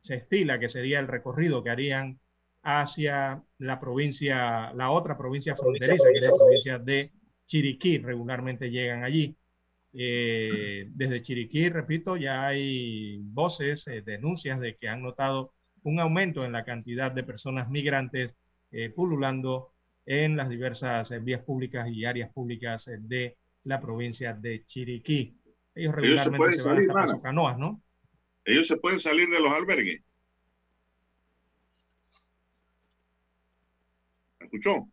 se 0.00 0.16
estila 0.16 0.58
que 0.58 0.68
sería 0.68 1.00
el 1.00 1.08
recorrido 1.08 1.62
que 1.64 1.70
harían 1.70 2.18
hacia 2.62 3.42
la 3.58 3.80
provincia, 3.80 4.72
la 4.74 4.90
otra 4.90 5.16
provincia 5.16 5.54
fronteriza, 5.56 6.04
que 6.12 6.18
es 6.18 6.30
la 6.30 6.36
provincia 6.36 6.78
de 6.78 7.10
Chiriquí, 7.46 7.98
regularmente 7.98 8.70
llegan 8.70 9.04
allí. 9.04 9.36
Eh, 9.96 10.88
desde 10.90 11.22
Chiriquí, 11.22 11.68
repito, 11.68 12.16
ya 12.16 12.46
hay 12.46 13.18
voces, 13.22 13.86
eh, 13.86 14.02
denuncias 14.02 14.58
de 14.58 14.76
que 14.76 14.88
han 14.88 15.02
notado 15.02 15.54
un 15.84 16.00
aumento 16.00 16.44
en 16.44 16.50
la 16.50 16.64
cantidad 16.64 17.12
de 17.12 17.22
personas 17.22 17.70
migrantes 17.70 18.34
eh, 18.72 18.90
pululando 18.90 19.72
en 20.04 20.36
las 20.36 20.48
diversas 20.48 21.12
vías 21.22 21.42
públicas 21.42 21.88
y 21.88 22.04
áreas 22.04 22.32
públicas 22.32 22.90
de 22.98 23.36
la 23.62 23.80
provincia 23.80 24.34
de 24.34 24.64
Chiriquí. 24.64 25.38
Ellos 25.76 25.94
regularmente 25.94 26.58
se, 26.58 26.68
van 26.68 26.98
hasta 26.98 27.20
canoas, 27.22 27.56
¿no? 27.56 27.80
Ellos 28.44 28.66
se 28.66 28.76
pueden 28.76 28.98
salir 28.98 29.28
de 29.28 29.40
los 29.40 29.52
albergues. 29.52 30.02
¿Me 34.40 34.46
escuchó? 34.46 34.88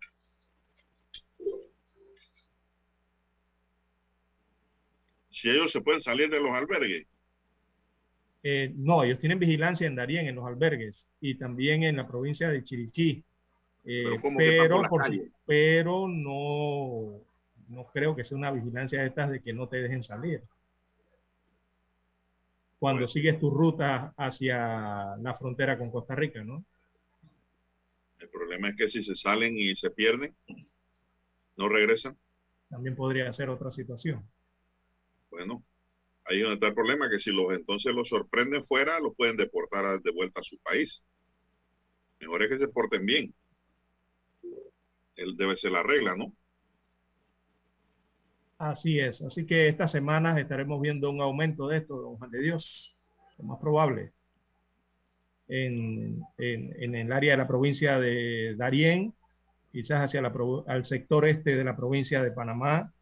Si 5.41 5.49
ellos 5.49 5.71
se 5.71 5.81
pueden 5.81 6.03
salir 6.03 6.29
de 6.29 6.39
los 6.39 6.51
albergues. 6.51 7.07
Eh, 8.43 8.71
no, 8.75 9.03
ellos 9.03 9.17
tienen 9.17 9.39
vigilancia 9.39 9.87
en 9.87 9.95
Darien, 9.95 10.27
en 10.27 10.35
los 10.35 10.45
albergues, 10.45 11.07
y 11.19 11.35
también 11.35 11.83
en 11.83 11.97
la 11.97 12.07
provincia 12.07 12.49
de 12.49 12.63
Chiriquí. 12.63 13.23
Eh, 13.83 14.03
pero, 14.37 14.83
pero, 15.45 16.07
no, 16.07 17.19
no 17.69 17.83
creo 17.85 18.15
que 18.15 18.23
sea 18.23 18.37
una 18.37 18.51
vigilancia 18.51 19.01
de 19.01 19.07
estas 19.07 19.31
de 19.31 19.41
que 19.41 19.51
no 19.51 19.67
te 19.67 19.81
dejen 19.81 20.03
salir. 20.03 20.43
Cuando 22.77 23.07
sigues 23.07 23.39
tu 23.39 23.49
ruta 23.49 24.13
hacia 24.17 25.15
la 25.17 25.33
frontera 25.33 25.77
con 25.77 25.89
Costa 25.89 26.13
Rica, 26.13 26.43
¿no? 26.43 26.63
El 28.19 28.29
problema 28.29 28.69
es 28.69 28.75
que 28.75 28.89
si 28.89 29.01
se 29.01 29.15
salen 29.15 29.57
y 29.57 29.75
se 29.75 29.89
pierden, 29.89 30.35
no 31.57 31.67
regresan. 31.67 32.15
También 32.69 32.95
podría 32.95 33.33
ser 33.33 33.49
otra 33.49 33.71
situación. 33.71 34.23
Bueno, 35.31 35.63
ahí 36.25 36.37
es 36.37 36.43
donde 36.43 36.55
está 36.55 36.67
el 36.67 36.75
problema, 36.75 37.09
que 37.09 37.17
si 37.17 37.31
los 37.31 37.51
entonces 37.53 37.95
los 37.95 38.09
sorprenden 38.09 38.63
fuera, 38.65 38.99
los 38.99 39.15
pueden 39.15 39.37
deportar 39.37 39.99
de 40.01 40.11
vuelta 40.11 40.41
a 40.41 40.43
su 40.43 40.57
país. 40.59 41.01
Mejor 42.19 42.43
es 42.43 42.49
que 42.49 42.57
se 42.59 42.67
porten 42.67 43.05
bien. 43.05 43.33
Él 45.15 45.35
debe 45.37 45.55
ser 45.55 45.71
la 45.71 45.83
regla, 45.83 46.15
¿no? 46.15 46.33
Así 48.57 48.99
es. 48.99 49.21
Así 49.23 49.45
que 49.45 49.67
estas 49.67 49.91
semanas 49.91 50.37
estaremos 50.37 50.79
viendo 50.79 51.09
un 51.09 51.21
aumento 51.21 51.67
de 51.67 51.77
esto, 51.77 51.95
don 51.95 52.17
Juan 52.17 52.29
de 52.29 52.41
Dios. 52.41 52.93
Lo 53.39 53.45
más 53.45 53.59
probable. 53.59 54.11
En, 55.47 56.21
en, 56.37 56.95
el 56.95 57.11
área 57.11 57.31
de 57.31 57.37
la 57.37 57.47
provincia 57.47 57.99
de 57.99 58.55
Darién, 58.55 59.15
quizás 59.71 60.05
hacia 60.05 60.21
la, 60.21 60.31
al 60.67 60.85
sector 60.85 61.25
este 61.25 61.55
de 61.55 61.63
la 61.63 61.75
provincia 61.75 62.21
de 62.21 62.31
Panamá, 62.31 62.93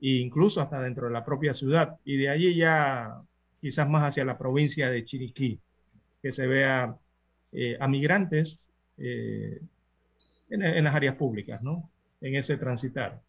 e 0.00 0.16
incluso 0.18 0.60
hasta 0.60 0.80
dentro 0.80 1.06
de 1.06 1.12
la 1.12 1.24
propia 1.24 1.54
ciudad. 1.54 1.98
Y 2.04 2.16
de 2.16 2.28
allí 2.28 2.54
ya 2.54 3.20
quizás 3.58 3.88
más 3.88 4.04
hacia 4.04 4.24
la 4.24 4.38
provincia 4.38 4.90
de 4.90 5.04
Chiriquí, 5.04 5.60
que 6.22 6.32
se 6.32 6.46
vea 6.46 6.96
eh, 7.52 7.76
a 7.80 7.88
migrantes 7.88 8.70
eh, 8.98 9.60
en, 10.50 10.84
las 10.84 10.94
áreas 10.94 11.16
públicas, 11.16 11.62
¿no? 11.62 11.90
En 12.20 12.34
ese 12.34 12.56
transitar. 12.56 13.22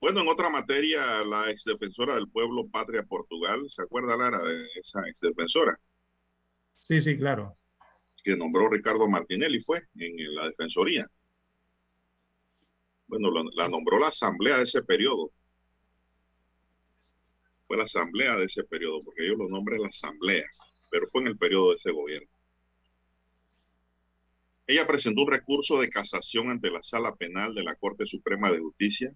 Bueno, 0.00 0.20
en 0.20 0.28
otra 0.28 0.50
materia, 0.50 1.24
la 1.24 1.50
exdefensora 1.50 2.14
del 2.14 2.28
pueblo 2.28 2.66
Patria 2.68 3.02
Portugal, 3.02 3.60
¿se 3.70 3.82
acuerda 3.82 4.16
Lara 4.16 4.42
de 4.42 4.66
esa 4.82 5.00
exdefensora? 5.08 5.78
Sí, 6.82 7.00
sí, 7.00 7.16
claro. 7.16 7.54
Que 8.22 8.36
nombró 8.36 8.68
Ricardo 8.68 9.08
Martinelli 9.08 9.60
fue 9.62 9.82
en 9.96 10.34
la 10.34 10.48
defensoría 10.48 11.08
bueno, 13.06 13.30
la 13.54 13.68
nombró 13.68 13.98
la 13.98 14.08
asamblea 14.08 14.58
de 14.58 14.64
ese 14.64 14.82
periodo. 14.82 15.30
Fue 17.66 17.76
la 17.76 17.84
asamblea 17.84 18.36
de 18.36 18.46
ese 18.46 18.64
periodo, 18.64 19.02
porque 19.02 19.24
ellos 19.24 19.38
lo 19.38 19.48
nombran 19.48 19.80
la 19.80 19.88
asamblea, 19.88 20.44
pero 20.90 21.06
fue 21.08 21.22
en 21.22 21.28
el 21.28 21.38
periodo 21.38 21.70
de 21.70 21.76
ese 21.76 21.92
gobierno. 21.92 22.28
Ella 24.66 24.86
presentó 24.86 25.22
un 25.22 25.30
recurso 25.30 25.78
de 25.78 25.90
casación 25.90 26.50
ante 26.50 26.70
la 26.70 26.82
sala 26.82 27.14
penal 27.16 27.54
de 27.54 27.62
la 27.62 27.74
Corte 27.76 28.06
Suprema 28.06 28.50
de 28.50 28.60
Justicia, 28.60 29.14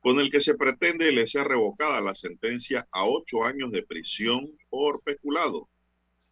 con 0.00 0.20
el 0.20 0.30
que 0.30 0.40
se 0.40 0.56
pretende 0.56 1.12
le 1.12 1.26
sea 1.26 1.44
revocada 1.44 2.00
la 2.00 2.14
sentencia 2.14 2.86
a 2.90 3.06
ocho 3.06 3.44
años 3.44 3.70
de 3.70 3.84
prisión 3.84 4.50
por 4.68 5.02
peculado, 5.02 5.68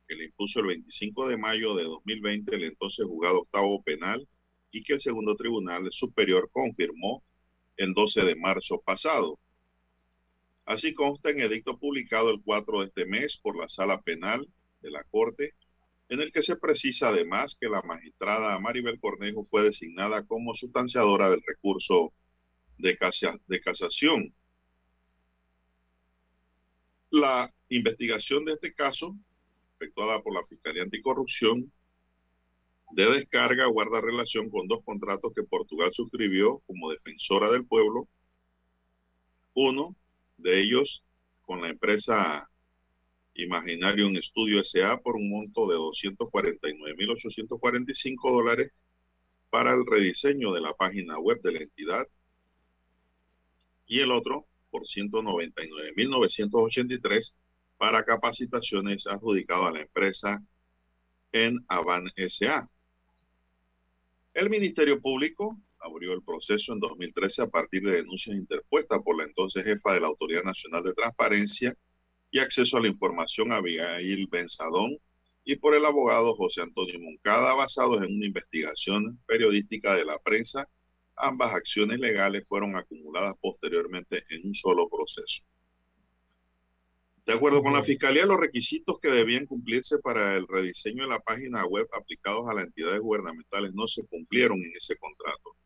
que 0.09 0.17
le 0.17 0.25
impuso 0.25 0.61
el 0.61 0.67
25 0.67 1.29
de 1.29 1.37
mayo 1.37 1.75
de 1.75 1.85
2020 1.85 2.55
el 2.57 2.65
entonces 2.65 3.07
juzgado 3.07 3.41
octavo 3.41 3.83
penal 3.83 4.29
y 4.73 4.83
que 4.83 4.95
el 4.95 5.01
segundo 5.01 5.37
tribunal 5.37 5.89
superior 5.93 6.51
confirmó 6.51 7.23
el 7.77 7.93
12 7.93 8.25
de 8.25 8.37
marzo 8.37 8.81
pasado. 8.81 9.39
Así 10.65 10.95
consta 10.95 11.31
en 11.31 11.41
edicto 11.41 11.79
publicado 11.79 12.31
el 12.31 12.41
4 12.43 12.81
de 12.81 12.87
este 12.87 13.05
mes 13.05 13.37
por 13.37 13.57
la 13.57 13.69
Sala 13.69 14.01
Penal 14.01 14.49
de 14.81 14.91
la 14.91 15.05
Corte, 15.05 15.55
en 16.09 16.21
el 16.21 16.33
que 16.33 16.43
se 16.43 16.57
precisa 16.57 17.09
además 17.09 17.57
que 17.61 17.69
la 17.69 17.83
magistrada 17.83 18.59
Maribel 18.59 18.99
Cornejo 18.99 19.45
fue 19.45 19.63
designada 19.63 20.27
como 20.27 20.55
sustanciadora 20.55 21.31
del 21.31 21.43
recurso 21.47 22.13
de, 22.79 22.99
de 23.47 23.61
casación. 23.61 24.35
La 27.11 27.53
investigación 27.69 28.45
de 28.45 28.55
este 28.55 28.73
caso, 28.73 29.15
efectuada 29.75 30.23
por 30.23 30.35
la 30.35 30.47
Fiscalía 30.47 30.83
Anticorrupción, 30.83 31.71
de 32.93 33.11
descarga 33.11 33.67
guarda 33.67 34.01
relación 34.01 34.49
con 34.51 34.69
dos 34.69 34.85
contratos 34.85 35.33
que 35.35 35.43
Portugal 35.43 35.91
suscribió 35.95 36.61
como 36.67 36.91
defensora 36.91 37.51
del 37.51 37.67
pueblo. 37.67 38.07
Uno 39.55 39.97
de 40.37 40.61
ellos 40.61 41.03
con 41.43 41.63
la 41.63 41.71
empresa 41.71 42.49
Imaginarium 43.35 44.15
Studio 44.17 44.63
SA 44.63 44.99
por 44.99 45.17
un 45.17 45.31
monto 45.31 45.67
de 45.69 45.77
249.845 45.77 48.31
dólares 48.31 48.73
para 49.49 49.73
el 49.73 49.87
rediseño 49.87 50.53
de 50.53 50.61
la 50.61 50.75
página 50.75 51.19
web 51.19 51.41
de 51.43 51.53
la 51.53 51.61
entidad 51.61 52.07
y 53.87 54.01
el 54.01 54.13
otro 54.13 54.45
por 54.71 54.83
199.983 54.83 57.33
para 57.79 58.05
capacitaciones 58.05 59.07
adjudicado 59.07 59.67
a 59.67 59.73
la 59.73 59.81
empresa 59.81 60.43
en 61.33 61.65
Avan 61.69 62.05
SA. 62.29 62.69
El 64.35 64.49
Ministerio 64.49 64.99
Público 64.99 65.59
abrió 65.79 66.15
el 66.15 66.23
proceso 66.23 66.73
en 66.73 66.81
2013 66.81 67.43
a 67.43 67.47
partir 67.49 67.83
de 67.83 67.97
denuncias 67.97 68.35
interpuestas 68.35 69.03
por 69.03 69.19
la 69.19 69.25
entonces 69.25 69.63
jefa 69.63 69.93
de 69.93 70.01
la 70.01 70.07
Autoridad 70.07 70.43
Nacional 70.43 70.83
de 70.83 70.95
Transparencia 70.95 71.77
y 72.31 72.39
Acceso 72.39 72.79
a 72.79 72.81
la 72.81 72.89
Información, 72.89 73.53
Abigail 73.53 74.27
Benzadón, 74.29 74.97
y 75.45 75.57
por 75.57 75.75
el 75.75 75.85
abogado 75.85 76.35
José 76.35 76.63
Antonio 76.63 76.99
Moncada, 76.99 77.55
basados 77.55 78.03
en 78.03 78.15
una 78.17 78.27
investigación 78.27 79.21
periodística 79.27 79.95
de 79.95 80.07
la 80.07 80.19
prensa. 80.19 80.67
Ambas 81.17 81.55
acciones 81.55 81.99
legales 81.99 82.47
fueron 82.49 82.75
acumuladas 82.77 83.35
posteriormente 83.39 84.25
en 84.31 84.47
un 84.47 84.55
solo 84.55 84.89
proceso. 84.89 85.43
De 87.25 87.33
acuerdo 87.33 87.63
con 87.63 87.73
la 87.73 87.85
Fiscalía, 87.85 88.27
los 88.27 88.41
requisitos 88.41 88.99
que 89.01 89.09
debían 89.09 89.47
cumplirse 89.47 89.99
para 89.99 90.37
el 90.37 90.47
rediseño 90.49 91.05
de 91.05 91.11
la 91.11 91.21
página 91.21 91.65
web 91.67 91.89
aplicados 91.93 92.49
a 92.49 92.55
las 92.55 92.65
entidades 92.65 93.01
gubernamentales 93.01 93.73
no 93.75 93.87
se 93.87 94.05
cumplieron 94.07 94.59
en 94.61 94.73
ese 94.77 94.97
contrato. 94.97 95.57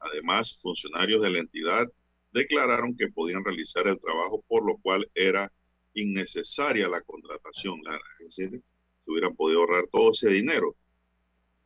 Además, 0.00 0.58
funcionarios 0.60 1.22
de 1.22 1.30
la 1.30 1.38
entidad 1.38 1.86
declararon 2.32 2.96
que 2.96 3.08
podían 3.08 3.44
realizar 3.44 3.86
el 3.86 4.00
trabajo, 4.00 4.44
por 4.48 4.66
lo 4.66 4.78
cual 4.78 5.08
era 5.14 5.50
innecesaria 5.94 6.88
la 6.88 7.02
contratación. 7.02 7.80
Es 8.20 8.36
decir, 8.36 8.60
se 9.04 9.10
hubieran 9.10 9.36
podido 9.36 9.60
ahorrar 9.60 9.84
todo 9.92 10.10
ese 10.10 10.28
dinero, 10.28 10.74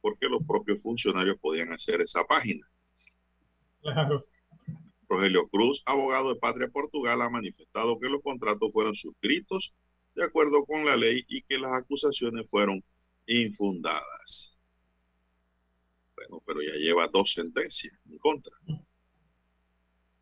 porque 0.02 0.28
los 0.28 0.44
propios 0.46 0.82
funcionarios 0.82 1.38
podían 1.40 1.72
hacer 1.72 2.02
esa 2.02 2.24
página. 2.24 2.66
Claro. 3.80 4.22
Rogelio 5.12 5.46
Cruz, 5.48 5.82
abogado 5.84 6.30
de 6.30 6.40
Patria 6.40 6.68
Portugal, 6.68 7.20
ha 7.20 7.28
manifestado 7.28 8.00
que 8.00 8.08
los 8.08 8.22
contratos 8.22 8.72
fueron 8.72 8.94
suscritos 8.94 9.74
de 10.14 10.24
acuerdo 10.24 10.64
con 10.64 10.86
la 10.86 10.96
ley 10.96 11.24
y 11.28 11.42
que 11.42 11.58
las 11.58 11.74
acusaciones 11.74 12.48
fueron 12.48 12.82
infundadas. 13.26 14.56
Bueno, 16.16 16.42
pero 16.46 16.62
ya 16.62 16.72
lleva 16.76 17.08
dos 17.08 17.34
sentencias 17.34 17.92
en 18.10 18.18
contra. 18.18 18.56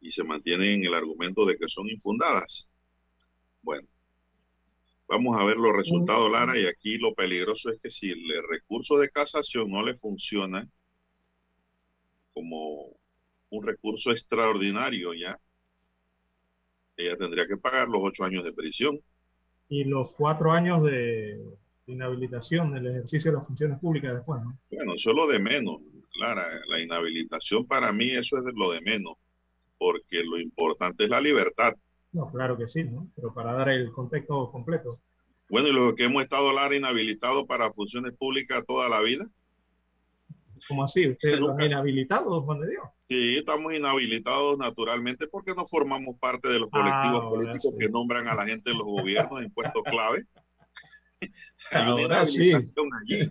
Y 0.01 0.11
se 0.11 0.25
mantiene 0.25 0.75
en 0.75 0.85
el 0.85 0.95
argumento 0.95 1.45
de 1.45 1.57
que 1.57 1.69
son 1.69 1.89
infundadas. 1.89 2.69
Bueno, 3.63 3.87
vamos 5.07 5.39
a 5.39 5.45
ver 5.45 5.57
los 5.57 5.73
resultados, 5.73 6.33
Lara, 6.33 6.59
y 6.59 6.67
aquí 6.67 6.99
lo 6.99 7.15
peligroso 7.15 7.71
es 7.71 7.81
que 7.81 7.91
si 7.91 8.11
el 8.11 8.27
recurso 8.49 8.99
de 8.99 9.11
casación 9.11 9.71
no 9.71 9.85
le 9.85 9.95
funciona 9.97 10.69
como 12.33 13.00
un 13.51 13.67
recurso 13.67 14.11
extraordinario 14.11 15.13
ya, 15.15 15.39
ella 16.97 17.17
tendría 17.17 17.47
que 17.47 17.57
pagar 17.57 17.89
los 17.89 18.01
ocho 18.03 18.25
años 18.25 18.45
de 18.45 18.53
prisión. 18.53 19.01
Y 19.69 19.85
los 19.85 20.13
cuatro 20.13 20.53
años 20.53 20.85
de 20.85 21.41
inhabilitación 21.87 22.73
del 22.73 22.87
ejercicio 22.89 23.31
de 23.31 23.39
las 23.39 23.47
funciones 23.47 23.79
públicas 23.79 24.15
después, 24.15 24.43
¿no? 24.43 24.59
Bueno, 24.71 24.95
eso 24.95 25.11
es 25.11 25.17
lo 25.17 25.27
de 25.27 25.39
menos, 25.39 25.81
Clara. 26.13 26.47
La 26.69 26.81
inhabilitación 26.81 27.67
para 27.67 27.93
mí 27.93 28.11
eso 28.11 28.37
es 28.39 28.45
lo 28.55 28.73
de 28.73 28.81
menos, 28.81 29.15
porque 29.79 30.23
lo 30.23 30.39
importante 30.39 31.05
es 31.05 31.11
la 31.11 31.21
libertad. 31.21 31.75
No, 32.13 32.31
claro 32.31 32.57
que 32.57 32.69
sí, 32.69 32.85
¿no? 32.85 33.09
Pero 33.15 33.33
para 33.33 33.53
dar 33.53 33.71
el 33.71 33.91
contexto 33.93 34.51
completo. 34.51 35.01
Bueno, 35.49 35.69
y 35.69 35.73
lo 35.73 35.95
que 35.95 36.05
hemos 36.05 36.23
estado, 36.23 36.53
Lara, 36.53 36.77
inhabilitado 36.77 37.47
para 37.47 37.73
funciones 37.73 38.13
públicas 38.17 38.65
toda 38.67 38.89
la 38.89 39.01
vida. 39.01 39.25
¿Cómo 40.69 40.85
así? 40.85 41.09
¿Ustedes 41.09 41.41
los 41.41 41.59
han 41.59 41.67
inhabilitado, 41.67 42.43
Juan 42.43 42.61
de 42.61 42.71
Dios? 42.71 42.85
Sí, 43.11 43.39
estamos 43.39 43.75
inhabilitados 43.75 44.57
naturalmente 44.57 45.27
porque 45.27 45.53
no 45.53 45.67
formamos 45.67 46.17
parte 46.21 46.49
de 46.49 46.61
los 46.61 46.71
colectivos 46.71 47.21
Ah, 47.21 47.25
ahora 47.25 47.31
políticos 47.31 47.73
sí. 47.73 47.79
que 47.81 47.89
nombran 47.89 48.29
a 48.29 48.37
la 48.37 48.47
gente 48.47 48.71
en 48.71 48.79
los 48.79 48.87
gobiernos 48.87 49.43
en 49.43 49.51
puestos 49.53 49.83
clave. 49.83 50.25
Hay 51.73 51.91
una 51.91 51.91
Ahora 51.91 52.27
sí. 52.29 52.51
inhabilitación 52.51 52.89
allí. 53.03 53.31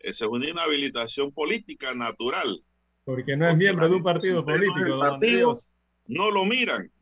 Esa 0.00 0.24
es 0.26 0.30
una 0.30 0.48
inhabilitación 0.50 1.32
política 1.32 1.94
natural. 1.94 2.62
Porque 3.04 3.36
no 3.38 3.48
es 3.48 3.56
miembro 3.56 3.88
de 3.88 3.94
un 3.96 4.02
partido 4.02 4.44
político, 4.44 4.84
de 4.84 4.98
partido, 4.98 5.58
no 6.06 6.30
lo 6.30 6.44
miran. 6.44 6.92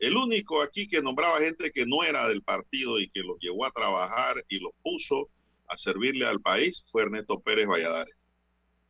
El 0.00 0.16
único 0.16 0.62
aquí 0.62 0.88
que 0.88 1.00
nombraba 1.00 1.38
gente 1.38 1.70
que 1.70 1.86
no 1.86 2.02
era 2.02 2.28
del 2.28 2.42
partido 2.42 2.98
y 2.98 3.08
que 3.10 3.20
los 3.20 3.38
llevó 3.38 3.64
a 3.66 3.70
trabajar 3.70 4.44
y 4.48 4.58
los 4.58 4.72
puso 4.82 5.30
a 5.68 5.76
servirle 5.76 6.26
al 6.26 6.40
país 6.40 6.84
fue 6.90 7.02
Ernesto 7.04 7.40
Pérez 7.40 7.68
Valladares. 7.68 8.14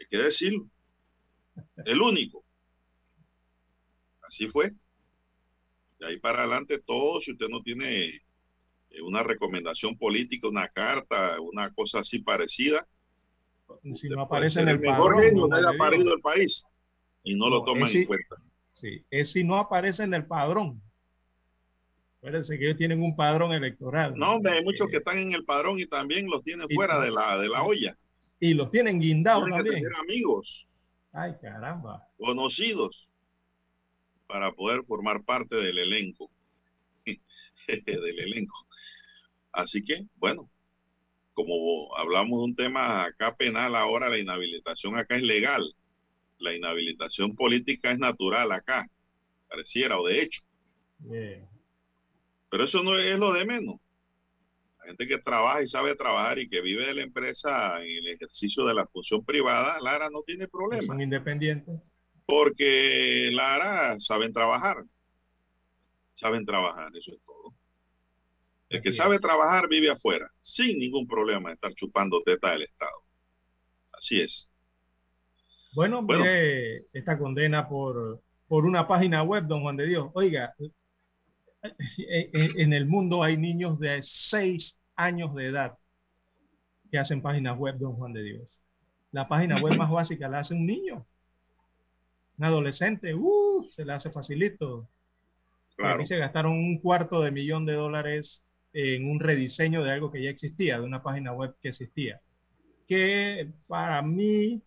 Hay 0.00 0.06
que 0.10 0.18
decirlo. 0.18 0.66
El 1.84 2.00
único. 2.00 2.44
Así 4.22 4.48
fue. 4.48 4.72
De 5.98 6.06
ahí 6.06 6.18
para 6.18 6.40
adelante 6.40 6.78
todo, 6.78 7.20
si 7.20 7.32
usted 7.32 7.48
no 7.48 7.62
tiene 7.62 8.06
eh, 8.90 9.02
una 9.02 9.22
recomendación 9.22 9.96
política, 9.96 10.48
una 10.48 10.68
carta, 10.68 11.40
una 11.40 11.72
cosa 11.72 12.00
así 12.00 12.18
parecida, 12.18 12.86
Si 13.94 14.08
no 14.08 14.22
aparece 14.22 14.60
en 14.60 14.68
el 14.68 14.78
mejor 14.78 15.14
padrón. 15.14 15.22
genio 15.22 15.46
Juan 15.46 15.58
haya 15.66 15.78
parido 15.78 16.14
el 16.14 16.20
país 16.20 16.64
y 17.22 17.34
no, 17.34 17.48
lo 17.48 17.58
No, 17.60 17.64
toman 17.64 17.90
en 17.90 18.04
cuenta. 18.06 18.36
Sí, 18.80 19.04
es 19.10 19.32
si 19.32 19.42
no 19.42 19.56
aparece 19.56 20.02
en 20.02 20.14
el 20.14 20.26
padrón. 20.26 20.82
Acuérdense 22.18 22.58
que 22.58 22.64
ellos 22.66 22.76
tienen 22.76 23.02
un 23.02 23.14
padrón 23.16 23.52
electoral. 23.52 24.14
No, 24.16 24.34
hombre, 24.34 24.52
hay 24.52 24.64
muchos 24.64 24.88
Eh, 24.88 24.90
que 24.90 24.96
están 24.98 25.18
en 25.18 25.32
el 25.32 25.44
padrón 25.44 25.78
y 25.78 25.86
también 25.86 26.26
los 26.28 26.42
tienen 26.42 26.66
y- 26.68 26.74
fuera 26.74 27.00
de 27.00 27.10
la, 27.10 27.38
de 27.38 27.48
la 27.48 27.62
olla. 27.62 27.96
Y 28.40 28.52
los 28.52 28.70
tienen 28.70 29.00
guindados 29.00 29.48
también. 29.48 29.82
amigos, 29.98 30.66
Ay, 31.18 31.34
caramba. 31.40 32.06
conocidos, 32.18 33.08
para 34.26 34.52
poder 34.52 34.84
formar 34.84 35.24
parte 35.24 35.56
del 35.56 35.78
elenco. 35.78 36.30
del 37.06 38.18
elenco. 38.18 38.66
Así 39.50 39.82
que, 39.82 40.04
bueno, 40.16 40.50
como 41.32 41.96
hablamos 41.96 42.38
de 42.38 42.44
un 42.44 42.54
tema 42.54 43.04
acá 43.04 43.34
penal, 43.34 43.76
ahora 43.76 44.10
la 44.10 44.18
inhabilitación 44.18 44.98
acá 44.98 45.16
es 45.16 45.22
legal. 45.22 45.64
La 46.38 46.54
inhabilitación 46.54 47.34
política 47.34 47.92
es 47.92 47.98
natural 47.98 48.52
acá, 48.52 48.86
pareciera, 49.48 49.98
o 49.98 50.06
de 50.06 50.20
hecho. 50.20 50.42
Pero 52.50 52.64
eso 52.64 52.82
no 52.82 52.98
es 52.98 53.18
lo 53.18 53.32
de 53.32 53.46
menos. 53.46 53.76
La 54.86 54.90
gente 54.92 55.08
que 55.08 55.18
trabaja 55.18 55.62
y 55.62 55.66
sabe 55.66 55.96
trabajar 55.96 56.38
y 56.38 56.48
que 56.48 56.60
vive 56.60 56.86
de 56.86 56.94
la 56.94 57.02
empresa 57.02 57.82
en 57.82 57.90
el 57.90 58.06
ejercicio 58.06 58.64
de 58.64 58.72
la 58.72 58.86
función 58.86 59.24
privada, 59.24 59.80
Lara 59.80 60.08
no 60.10 60.22
tiene 60.22 60.46
problema. 60.46 60.86
Son 60.86 61.00
independientes. 61.00 61.74
Porque 62.24 63.30
Lara 63.32 63.98
saben 63.98 64.32
trabajar. 64.32 64.84
Saben 66.12 66.46
trabajar, 66.46 66.96
eso 66.96 67.12
es 67.12 67.18
todo. 67.26 67.52
El 68.68 68.80
que 68.80 68.92
sabe 68.92 69.18
trabajar 69.18 69.68
vive 69.68 69.90
afuera, 69.90 70.30
sin 70.40 70.78
ningún 70.78 71.08
problema 71.08 71.48
de 71.48 71.54
estar 71.56 71.74
chupando 71.74 72.22
teta 72.24 72.52
del 72.52 72.62
Estado. 72.62 73.02
Así 73.92 74.20
es. 74.20 74.52
Bueno, 75.74 76.00
Bueno. 76.02 76.22
mire 76.22 76.86
esta 76.92 77.18
condena 77.18 77.68
por, 77.68 78.22
por 78.46 78.64
una 78.64 78.86
página 78.86 79.24
web, 79.24 79.46
don 79.48 79.62
Juan 79.62 79.76
de 79.76 79.86
Dios. 79.88 80.10
Oiga, 80.14 80.54
en, 81.98 82.30
en- 82.32 82.60
en 82.60 82.72
el 82.72 82.86
mundo 82.86 83.22
hay 83.22 83.36
niños 83.36 83.78
de 83.78 84.02
6 84.02 84.76
años 84.96 85.34
de 85.34 85.46
edad 85.46 85.78
que 86.90 86.98
hacen 86.98 87.22
páginas 87.22 87.56
web, 87.58 87.76
don 87.78 87.94
Juan 87.94 88.12
de 88.12 88.22
Dios. 88.22 88.60
La 89.12 89.28
página 89.28 89.56
web 89.60 89.76
más 89.78 89.90
básica 89.90 90.28
la 90.28 90.40
hace 90.40 90.54
un 90.54 90.66
niño. 90.66 91.06
Un 92.38 92.44
adolescente, 92.44 93.14
uh, 93.14 93.64
se 93.74 93.84
le 93.84 93.92
hace 93.92 94.10
facilito. 94.10 94.88
Claro. 95.76 96.02
Aquí 96.02 96.06
se 96.06 96.18
gastaron 96.18 96.52
un 96.52 96.80
cuarto 96.80 97.22
de 97.22 97.30
millón 97.32 97.66
de 97.66 97.74
dólares 97.74 98.44
en 98.72 99.10
un 99.10 99.20
rediseño 99.20 99.84
de 99.84 99.92
algo 99.92 100.12
que 100.12 100.22
ya 100.22 100.30
existía, 100.30 100.78
de 100.80 100.86
una 100.86 101.02
página 101.02 101.32
web 101.32 101.56
que 101.62 101.70
existía. 101.70 102.20
Que 102.88 103.52
para 103.68 104.02
mí, 104.02 104.62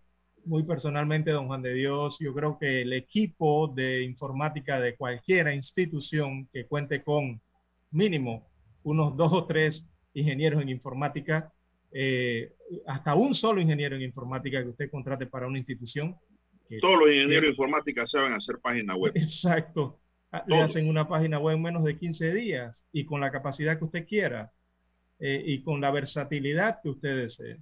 muy 0.49 0.63
personalmente, 0.63 1.29
don 1.29 1.45
Juan 1.45 1.61
de 1.61 1.75
Dios, 1.75 2.17
yo 2.19 2.33
creo 2.33 2.57
que 2.57 2.81
el 2.81 2.91
equipo 2.93 3.67
de 3.67 4.01
informática 4.01 4.79
de 4.79 4.95
cualquier 4.95 5.47
institución 5.53 6.49
que 6.51 6.65
cuente 6.65 7.03
con 7.03 7.39
mínimo 7.91 8.49
unos 8.81 9.15
dos 9.15 9.31
o 9.31 9.45
tres 9.45 9.85
ingenieros 10.13 10.63
en 10.63 10.69
informática, 10.69 11.53
eh, 11.91 12.51
hasta 12.87 13.13
un 13.13 13.35
solo 13.35 13.61
ingeniero 13.61 13.95
en 13.95 14.01
informática 14.01 14.63
que 14.63 14.69
usted 14.69 14.89
contrate 14.89 15.27
para 15.27 15.45
una 15.45 15.59
institución, 15.59 16.17
Todos 16.81 16.99
los 16.99 17.09
ingenieros 17.09 17.43
de 17.43 17.49
informática 17.49 18.07
saben 18.07 18.33
hacer 18.33 18.57
páginas 18.59 18.97
web. 18.97 19.11
Exacto. 19.15 19.99
Ah, 20.31 20.43
le 20.47 20.57
hacen 20.57 20.89
una 20.89 21.07
página 21.07 21.37
web 21.37 21.57
en 21.57 21.63
menos 21.63 21.83
de 21.83 21.97
15 21.97 22.33
días 22.33 22.85
y 22.91 23.05
con 23.05 23.21
la 23.21 23.31
capacidad 23.31 23.77
que 23.77 23.85
usted 23.85 24.07
quiera 24.07 24.51
eh, 25.19 25.43
y 25.45 25.61
con 25.61 25.79
la 25.79 25.91
versatilidad 25.91 26.79
que 26.81 26.89
usted 26.89 27.17
desee. 27.17 27.57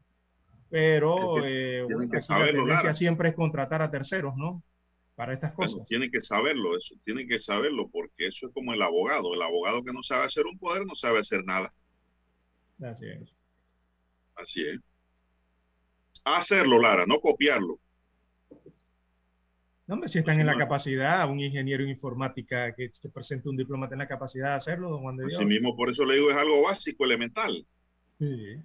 Pero 0.70 1.46
eh, 1.46 1.86
que 2.12 2.22
saberlo, 2.22 2.66
la 2.66 2.76
tendencia 2.76 2.96
siempre 2.96 3.30
es 3.30 3.36
contratar 3.36 3.82
a 3.82 3.90
terceros, 3.90 4.36
¿no? 4.36 4.64
Para 5.16 5.34
estas 5.34 5.54
cosas. 5.54 5.88
tienen 5.88 6.12
que 6.12 6.20
saberlo, 6.20 6.78
eso, 6.78 6.96
tienen 7.04 7.28
que 7.28 7.40
saberlo, 7.40 7.90
porque 7.90 8.28
eso 8.28 8.48
es 8.48 8.54
como 8.54 8.74
el 8.74 8.82
abogado. 8.82 9.34
El 9.34 9.42
abogado 9.42 9.84
que 9.84 9.94
no 9.94 10.04
sabe 10.04 10.26
hacer 10.26 10.46
un 10.46 10.60
poder 10.60 10.86
no 10.86 10.94
sabe 10.94 11.20
hacer 11.20 11.44
nada. 11.44 11.74
Así 12.84 13.08
es. 13.08 13.34
Así 14.36 14.62
es. 14.62 14.80
Hacerlo, 16.24 16.80
Lara, 16.80 17.06
no 17.08 17.20
copiarlo. 17.20 17.80
No, 19.88 19.96
hombre, 19.96 20.10
si 20.10 20.20
están 20.20 20.40
en 20.40 20.46
la 20.46 20.58
capacidad, 20.58 21.30
un 21.30 21.40
ingeniero 21.40 21.82
en 21.82 21.90
informática 21.90 22.76
que 22.76 22.92
se 22.94 23.10
presente 23.10 23.48
un 23.48 23.56
diploma 23.56 23.88
tiene 23.88 24.04
la 24.04 24.08
capacidad 24.08 24.50
de 24.50 24.56
hacerlo, 24.56 24.90
don 24.90 25.02
Juan 25.02 25.16
de 25.16 25.24
Dios. 25.24 25.36
Así 25.36 25.46
mismo, 25.46 25.78
por 25.78 25.90
eso 25.90 26.04
le 26.04 26.16
digo, 26.16 26.30
es 26.30 26.36
algo 26.36 26.62
básico, 26.64 27.06
elemental. 27.06 27.66
Sí. 28.20 28.58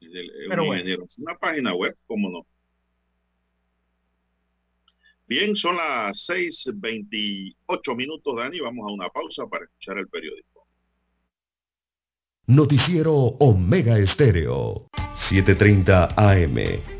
Pero 0.00 0.64
bueno. 0.64 1.04
Una 1.18 1.36
página 1.36 1.74
web, 1.74 1.96
¿cómo 2.06 2.30
no? 2.30 2.46
Bien, 5.26 5.54
son 5.54 5.76
las 5.76 6.28
6.28 6.28 7.96
minutos, 7.96 8.34
Dani. 8.36 8.58
Vamos 8.60 8.90
a 8.90 8.92
una 8.92 9.08
pausa 9.08 9.46
para 9.46 9.64
escuchar 9.64 9.98
el 9.98 10.08
periódico. 10.08 10.66
Noticiero 12.46 13.14
Omega 13.14 13.96
Estéreo, 13.96 14.88
7.30 15.30 16.14
AM. 16.16 16.99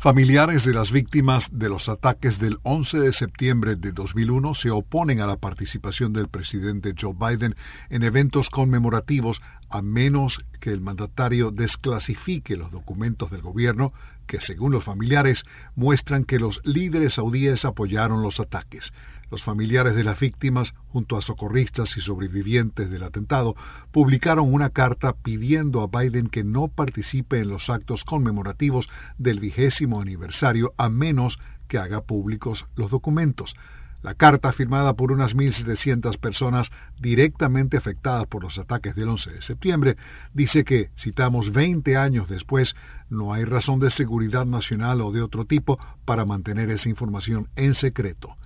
Familiares 0.00 0.64
de 0.64 0.72
las 0.72 0.92
víctimas 0.92 1.48
de 1.50 1.68
los 1.68 1.88
ataques 1.88 2.38
del 2.38 2.58
11 2.62 3.00
de 3.00 3.12
septiembre 3.12 3.74
de 3.74 3.90
2001 3.90 4.54
se 4.54 4.70
oponen 4.70 5.20
a 5.20 5.26
la 5.26 5.34
participación 5.34 6.12
del 6.12 6.28
presidente 6.28 6.94
Joe 6.96 7.16
Biden 7.18 7.56
en 7.90 8.04
eventos 8.04 8.48
conmemorativos 8.48 9.42
a 9.68 9.82
menos 9.82 10.38
que 10.60 10.70
el 10.70 10.80
mandatario 10.80 11.50
desclasifique 11.50 12.56
los 12.56 12.70
documentos 12.70 13.32
del 13.32 13.42
gobierno 13.42 13.92
que, 14.28 14.40
según 14.40 14.70
los 14.70 14.84
familiares, 14.84 15.42
muestran 15.74 16.24
que 16.24 16.38
los 16.38 16.60
líderes 16.62 17.14
saudíes 17.14 17.64
apoyaron 17.64 18.22
los 18.22 18.38
ataques. 18.38 18.92
Los 19.30 19.44
familiares 19.44 19.94
de 19.94 20.04
las 20.04 20.18
víctimas, 20.18 20.74
junto 20.88 21.18
a 21.18 21.22
socorristas 21.22 21.96
y 21.98 22.00
sobrevivientes 22.00 22.90
del 22.90 23.02
atentado, 23.02 23.56
publicaron 23.92 24.52
una 24.52 24.70
carta 24.70 25.12
pidiendo 25.12 25.82
a 25.82 25.86
Biden 25.86 26.28
que 26.28 26.44
no 26.44 26.68
participe 26.68 27.40
en 27.40 27.48
los 27.48 27.68
actos 27.68 28.04
conmemorativos 28.04 28.88
del 29.18 29.38
vigésimo 29.38 30.00
aniversario 30.00 30.72
a 30.78 30.88
menos 30.88 31.38
que 31.68 31.76
haga 31.76 32.00
públicos 32.00 32.66
los 32.74 32.90
documentos. 32.90 33.54
La 34.00 34.14
carta, 34.14 34.52
firmada 34.52 34.94
por 34.94 35.10
unas 35.10 35.34
1.700 35.34 36.18
personas 36.18 36.70
directamente 37.00 37.76
afectadas 37.76 38.26
por 38.28 38.44
los 38.44 38.56
ataques 38.56 38.94
del 38.94 39.08
11 39.08 39.32
de 39.32 39.42
septiembre, 39.42 39.96
dice 40.32 40.64
que, 40.64 40.90
citamos 40.96 41.52
20 41.52 41.96
años 41.96 42.28
después, 42.28 42.76
no 43.10 43.34
hay 43.34 43.44
razón 43.44 43.80
de 43.80 43.90
seguridad 43.90 44.46
nacional 44.46 45.00
o 45.00 45.10
de 45.10 45.20
otro 45.20 45.44
tipo 45.46 45.80
para 46.04 46.24
mantener 46.24 46.70
esa 46.70 46.88
información 46.88 47.48
en 47.56 47.74
secreto. 47.74 48.36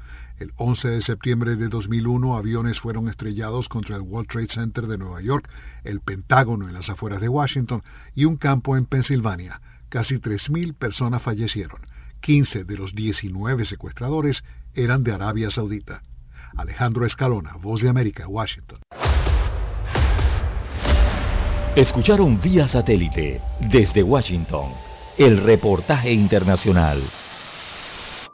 El 0.43 0.53
11 0.57 0.88
de 0.88 1.01
septiembre 1.03 1.55
de 1.55 1.68
2001, 1.68 2.36
aviones 2.36 2.80
fueron 2.80 3.09
estrellados 3.09 3.68
contra 3.68 3.95
el 3.95 4.03
World 4.03 4.28
Trade 4.28 4.49
Center 4.49 4.88
de 4.88 4.99
Nueva 4.99 5.20
York, 5.20 5.49
el 5.84 6.01
Pentágono 6.01 6.66
en 6.66 6.74
las 6.74 6.90
afueras 6.90 7.20
de 7.20 7.28
Washington 7.28 7.84
y 8.16 8.24
un 8.24 8.38
campo 8.38 8.76
en 8.76 8.86
Pensilvania. 8.86 9.61
Casi 9.88 10.16
3.000 10.16 10.74
personas 10.74 11.22
fallecieron. 11.22 11.82
15 12.22 12.64
de 12.64 12.76
los 12.76 12.93
19 12.97 13.64
secuestradores 13.64 14.43
eran 14.74 15.05
de 15.05 15.12
Arabia 15.12 15.49
Saudita. 15.49 16.03
Alejandro 16.57 17.07
Escalona, 17.07 17.53
Voz 17.62 17.80
de 17.80 17.88
América, 17.88 18.26
Washington. 18.26 18.80
Escucharon 21.76 22.40
vía 22.40 22.66
satélite 22.66 23.40
desde 23.61 24.03
Washington 24.03 24.72
el 25.18 25.38
reportaje 25.38 26.12
internacional. 26.12 27.01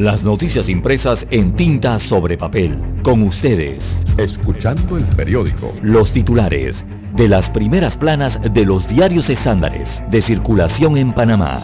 Las 0.00 0.22
noticias 0.22 0.70
impresas 0.70 1.26
en 1.30 1.54
tinta 1.56 2.00
sobre 2.00 2.38
papel. 2.38 2.74
Con 3.02 3.22
ustedes. 3.22 3.84
Escuchando 4.16 4.96
el 4.96 5.04
periódico. 5.14 5.74
Los 5.82 6.10
titulares 6.10 6.82
de 7.16 7.28
las 7.28 7.50
primeras 7.50 7.98
planas 7.98 8.38
de 8.50 8.64
los 8.64 8.88
diarios 8.88 9.28
estándares 9.28 10.02
de 10.10 10.22
circulación 10.22 10.96
en 10.96 11.12
Panamá. 11.12 11.60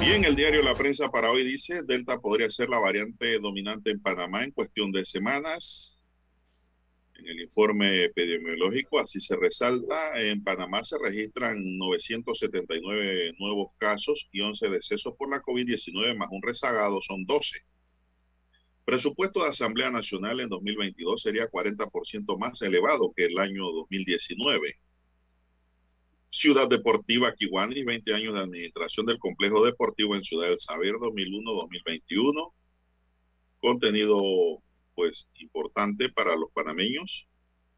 Bien, 0.00 0.24
el 0.24 0.34
diario 0.34 0.64
La 0.64 0.74
Prensa 0.74 1.08
para 1.12 1.30
hoy 1.30 1.44
dice, 1.44 1.82
Delta 1.84 2.18
podría 2.18 2.50
ser 2.50 2.68
la 2.68 2.80
variante 2.80 3.38
dominante 3.38 3.92
en 3.92 4.02
Panamá 4.02 4.42
en 4.42 4.50
cuestión 4.50 4.90
de 4.90 5.04
semanas. 5.04 5.99
En 7.20 7.28
el 7.28 7.40
informe 7.42 8.04
epidemiológico 8.04 8.98
así 8.98 9.20
se 9.20 9.36
resalta, 9.36 10.18
en 10.18 10.42
Panamá 10.42 10.82
se 10.82 10.96
registran 10.98 11.76
979 11.76 13.34
nuevos 13.38 13.72
casos 13.76 14.26
y 14.32 14.40
11 14.40 14.70
decesos 14.70 15.14
por 15.18 15.28
la 15.28 15.42
COVID-19 15.42 16.16
más 16.16 16.28
un 16.30 16.40
rezagado, 16.42 16.98
son 17.02 17.26
12. 17.26 17.58
Presupuesto 18.86 19.42
de 19.42 19.50
Asamblea 19.50 19.90
Nacional 19.90 20.40
en 20.40 20.48
2022 20.48 21.20
sería 21.20 21.50
40% 21.50 22.38
más 22.38 22.62
elevado 22.62 23.12
que 23.14 23.26
el 23.26 23.38
año 23.38 23.64
2019. 23.70 24.78
Ciudad 26.30 26.70
Deportiva 26.70 27.34
Kiwani, 27.34 27.84
20 27.84 28.14
años 28.14 28.34
de 28.34 28.40
administración 28.40 29.04
del 29.04 29.18
complejo 29.18 29.62
deportivo 29.62 30.14
en 30.14 30.24
Ciudad 30.24 30.48
del 30.48 30.58
Saber 30.58 30.94
2001-2021. 30.94 32.52
Contenido 33.60 34.62
pues 35.00 35.30
importante 35.36 36.10
para 36.10 36.36
los 36.36 36.52
panameños. 36.52 37.26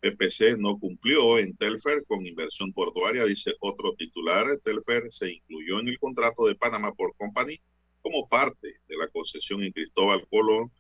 PPC 0.01 0.59
no 0.59 0.77
cumplió 0.81 1.39
en 1.39 1.57
Telfer 1.57 2.05
con 2.05 2.27
inversión 2.27 2.73
portuaria, 2.73 3.25
dice 3.25 3.55
otro 3.61 3.95
titular. 3.95 4.59
Telfer 4.65 5.05
se 5.13 5.35
incluyó 5.35 5.79
en 5.79 5.87
el 5.87 6.01
contrato 6.01 6.47
de 6.47 6.57
Panama 6.57 6.93
por 6.95 7.15
Company 7.17 7.61
como 8.01 8.29
parte 8.29 8.81
de 8.89 8.97
la 8.97 9.07
concesión 9.07 9.63
en 9.63 9.71
Cristóbal 9.71 10.27
Colón, 10.29 10.73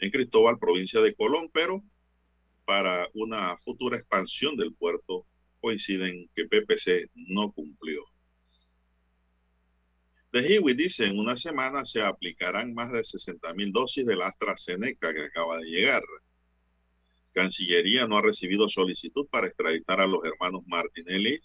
en 0.00 0.10
Cristóbal, 0.10 0.58
provincia 0.58 1.00
de 1.00 1.14
Colón, 1.14 1.48
pero 1.50 1.82
para 2.66 3.08
una 3.14 3.56
futura 3.64 3.96
expansión 3.96 4.58
del 4.58 4.74
puerto 4.74 5.24
coinciden 5.62 6.28
que 6.34 6.44
PPC 6.44 7.10
no 7.14 7.52
cumplió. 7.52 8.04
De 10.32 10.46
Hiwi 10.46 10.74
dice, 10.74 11.06
en 11.06 11.18
una 11.18 11.34
semana 11.36 11.84
se 11.84 12.02
aplicarán 12.02 12.72
más 12.72 12.92
de 12.92 13.02
60 13.02 13.52
mil 13.54 13.72
dosis 13.72 14.06
de 14.06 14.14
la 14.14 14.28
AstraZeneca 14.28 15.12
que 15.12 15.24
acaba 15.24 15.58
de 15.58 15.64
llegar. 15.64 16.02
Cancillería 17.32 18.06
no 18.06 18.18
ha 18.18 18.22
recibido 18.22 18.68
solicitud 18.68 19.26
para 19.28 19.48
extraditar 19.48 20.00
a 20.00 20.06
los 20.06 20.24
hermanos 20.24 20.62
Martinelli. 20.66 21.40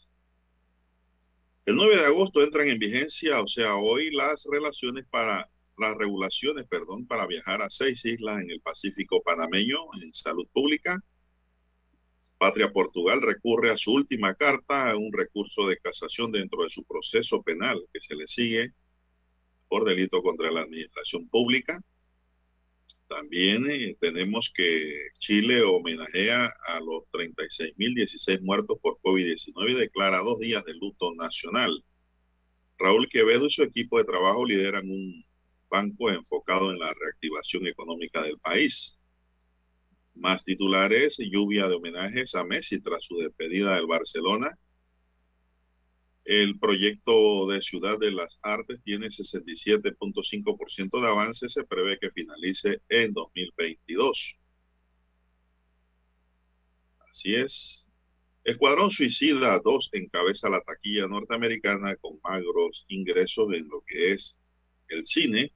El 1.66 1.76
9 1.76 1.98
de 1.98 2.06
agosto 2.06 2.44
entran 2.44 2.68
en 2.68 2.78
vigencia, 2.78 3.42
o 3.42 3.48
sea, 3.48 3.76
hoy 3.76 4.12
las 4.12 4.46
relaciones 4.52 5.06
para 5.10 5.50
las 5.78 5.98
regulaciones, 5.98 6.68
perdón, 6.68 7.08
para 7.08 7.26
viajar 7.26 7.64
a 7.64 7.70
seis 7.72 8.06
islas 8.06 8.40
en 8.42 8.52
el 8.52 8.62
Pacífico 8.62 9.22
panameño 9.24 9.78
en 10.02 10.14
salud 10.14 10.48
pública. 10.54 11.04
Patria 12.38 12.72
Portugal 12.72 13.22
recurre 13.22 13.72
a 13.72 13.78
su 13.78 13.94
última 13.94 14.36
carta 14.36 14.92
a 14.92 14.98
un 14.98 15.12
recurso 15.14 15.68
de 15.68 15.78
casación 15.78 16.32
dentro 16.32 16.64
de 16.64 16.70
su 16.70 16.84
proceso 16.84 17.42
penal 17.42 17.82
que 17.94 18.02
se 18.02 18.16
le 18.16 18.28
sigue 18.28 18.74
por 19.68 19.86
delito 19.86 20.22
contra 20.22 20.52
la 20.52 20.62
administración 20.62 21.28
pública. 21.30 21.82
También 23.08 23.70
eh, 23.70 23.96
tenemos 24.00 24.52
que 24.54 25.10
Chile 25.20 25.62
homenajea 25.62 26.54
a 26.68 26.80
los 26.80 27.04
36.016 27.12 28.42
muertos 28.42 28.80
por 28.82 28.98
COVID-19 29.02 29.72
y 29.72 29.74
declara 29.76 30.20
dos 30.20 30.40
días 30.40 30.64
de 30.66 30.74
luto 30.74 31.14
nacional. 31.16 31.84
Raúl 32.78 33.08
Quevedo 33.10 33.46
y 33.46 33.52
su 33.52 33.64
equipo 33.64 33.98
de 33.98 34.06
trabajo 34.06 34.46
lideran 34.46 34.90
un 34.90 35.24
banco 35.70 36.10
enfocado 36.10 36.72
en 36.72 36.80
la 36.80 36.94
reactivación 36.94 37.68
económica 37.68 38.22
del 38.24 38.38
país. 38.40 38.98
Más 40.16 40.44
titulares, 40.44 41.18
lluvia 41.20 41.68
de 41.68 41.76
homenajes 41.76 42.36
a 42.36 42.44
Messi 42.44 42.80
tras 42.82 43.06
su 43.06 43.18
despedida 43.18 43.76
del 43.76 43.86
Barcelona. 43.86 44.58
El 46.24 46.58
proyecto 46.58 47.48
de 47.48 47.62
Ciudad 47.62 48.00
de 48.00 48.12
las 48.12 48.40
Artes 48.42 48.82
tiene 48.84 49.08
67.5% 49.08 51.02
de 51.02 51.08
avance. 51.08 51.48
Se 51.50 51.64
prevé 51.66 52.00
que 52.00 52.10
finalice 52.12 52.82
en 52.90 53.14
2022. 53.14 54.36
Así 57.10 57.36
es. 57.36 57.86
Escuadrón 58.44 58.92
Suicida 58.92 59.60
2 59.60 59.90
encabeza 59.94 60.50
la 60.50 60.62
taquilla 60.62 61.08
norteamericana 61.08 61.96
con 61.96 62.20
magros 62.24 62.86
ingresos 62.88 63.54
en 63.54 63.68
lo 63.68 63.84
que 63.88 64.14
es 64.14 64.38
el 64.88 65.06
cine. 65.06 65.52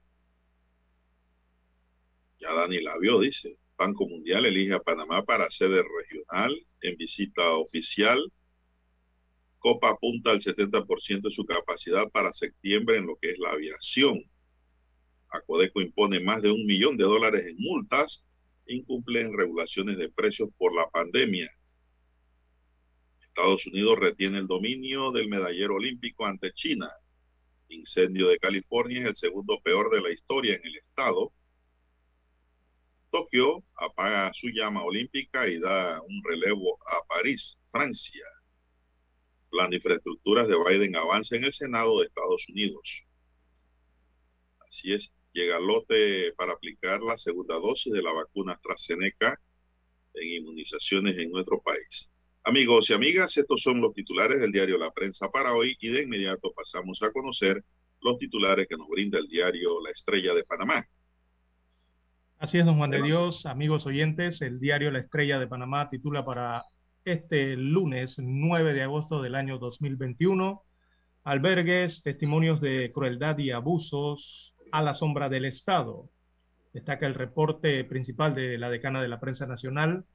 Ya 2.40 2.52
Dani 2.54 2.80
la 2.80 2.98
vio, 2.98 3.20
dice. 3.20 3.58
Banco 3.80 4.06
Mundial 4.06 4.44
elige 4.44 4.74
a 4.74 4.80
Panamá 4.80 5.24
para 5.24 5.50
sede 5.50 5.82
regional 5.82 6.54
en 6.82 6.96
visita 6.98 7.54
oficial 7.54 8.20
Copa 9.60 9.90
apunta 9.90 10.30
al 10.30 10.40
70% 10.40 11.28
de 11.28 11.30
su 11.30 11.44
capacidad 11.44 12.08
para 12.10 12.32
septiembre 12.32 12.96
en 12.96 13.06
lo 13.06 13.16
que 13.16 13.30
es 13.30 13.38
la 13.38 13.50
aviación. 13.50 14.24
Acodeco 15.28 15.82
impone 15.82 16.18
más 16.20 16.40
de 16.42 16.50
un 16.50 16.64
millón 16.64 16.96
de 16.96 17.04
dólares 17.04 17.46
en 17.46 17.56
multas 17.58 18.24
e 18.66 18.74
incumple 18.74 19.20
en 19.20 19.36
regulaciones 19.36 19.98
de 19.98 20.08
precios 20.08 20.48
por 20.56 20.74
la 20.74 20.88
pandemia. 20.88 21.50
Estados 23.20 23.66
Unidos 23.66 23.98
retiene 23.98 24.38
el 24.38 24.46
dominio 24.46 25.12
del 25.12 25.28
medallero 25.28 25.74
olímpico 25.74 26.24
ante 26.24 26.52
China. 26.52 26.90
Incendio 27.68 28.28
de 28.28 28.38
California 28.38 29.02
es 29.02 29.08
el 29.08 29.16
segundo 29.16 29.60
peor 29.62 29.90
de 29.90 30.00
la 30.00 30.10
historia 30.10 30.54
en 30.54 30.64
el 30.64 30.76
estado. 30.76 31.32
Tokio 33.10 33.64
apaga 33.76 34.32
su 34.34 34.48
llama 34.48 34.84
olímpica 34.84 35.48
y 35.48 35.58
da 35.58 36.00
un 36.02 36.22
relevo 36.24 36.78
a 36.86 37.06
París, 37.06 37.58
Francia 37.70 38.24
plan 39.50 39.70
de 39.70 39.76
infraestructuras 39.76 40.48
de 40.48 40.56
Biden 40.56 40.96
avanza 40.96 41.36
en 41.36 41.44
el 41.44 41.52
Senado 41.52 42.00
de 42.00 42.06
Estados 42.06 42.48
Unidos. 42.48 43.02
Así 44.66 44.92
es, 44.92 45.12
llega 45.32 45.58
el 45.58 45.66
lote 45.66 46.32
para 46.36 46.52
aplicar 46.52 47.02
la 47.02 47.18
segunda 47.18 47.56
dosis 47.56 47.92
de 47.92 48.02
la 48.02 48.12
vacuna 48.12 48.52
AstraZeneca 48.52 49.38
en 50.14 50.28
inmunizaciones 50.28 51.18
en 51.18 51.30
nuestro 51.30 51.60
país. 51.60 52.08
Amigos 52.44 52.88
y 52.88 52.94
amigas, 52.94 53.36
estos 53.36 53.60
son 53.60 53.80
los 53.80 53.92
titulares 53.92 54.40
del 54.40 54.52
diario 54.52 54.78
La 54.78 54.92
Prensa 54.92 55.28
para 55.30 55.54
hoy 55.54 55.76
y 55.80 55.88
de 55.88 56.04
inmediato 56.04 56.52
pasamos 56.54 57.02
a 57.02 57.12
conocer 57.12 57.62
los 58.00 58.18
titulares 58.18 58.66
que 58.66 58.76
nos 58.76 58.88
brinda 58.88 59.18
el 59.18 59.28
diario 59.28 59.80
La 59.82 59.90
Estrella 59.90 60.32
de 60.32 60.44
Panamá. 60.44 60.86
Así 62.40 62.56
es, 62.56 62.64
don 62.64 62.78
Juan 62.78 62.90
de 62.90 63.02
Dios, 63.02 63.44
amigos 63.44 63.84
oyentes, 63.84 64.40
el 64.40 64.60
diario 64.60 64.90
La 64.90 65.00
Estrella 65.00 65.38
de 65.38 65.46
Panamá 65.46 65.90
titula 65.90 66.24
para 66.24 66.64
este 67.04 67.54
lunes 67.54 68.16
9 68.18 68.72
de 68.72 68.82
agosto 68.82 69.20
del 69.20 69.34
año 69.34 69.58
2021. 69.58 70.62
Albergues, 71.24 72.02
testimonios 72.02 72.62
de 72.62 72.92
crueldad 72.92 73.36
y 73.36 73.50
abusos 73.50 74.54
a 74.72 74.80
la 74.80 74.94
sombra 74.94 75.28
del 75.28 75.44
Estado. 75.44 76.08
Destaca 76.72 77.06
el 77.06 77.12
reporte 77.12 77.84
principal 77.84 78.34
de 78.34 78.56
la 78.56 78.70
decana 78.70 79.02
de 79.02 79.08
la 79.08 79.20
prensa 79.20 79.44
nacional, 79.44 80.06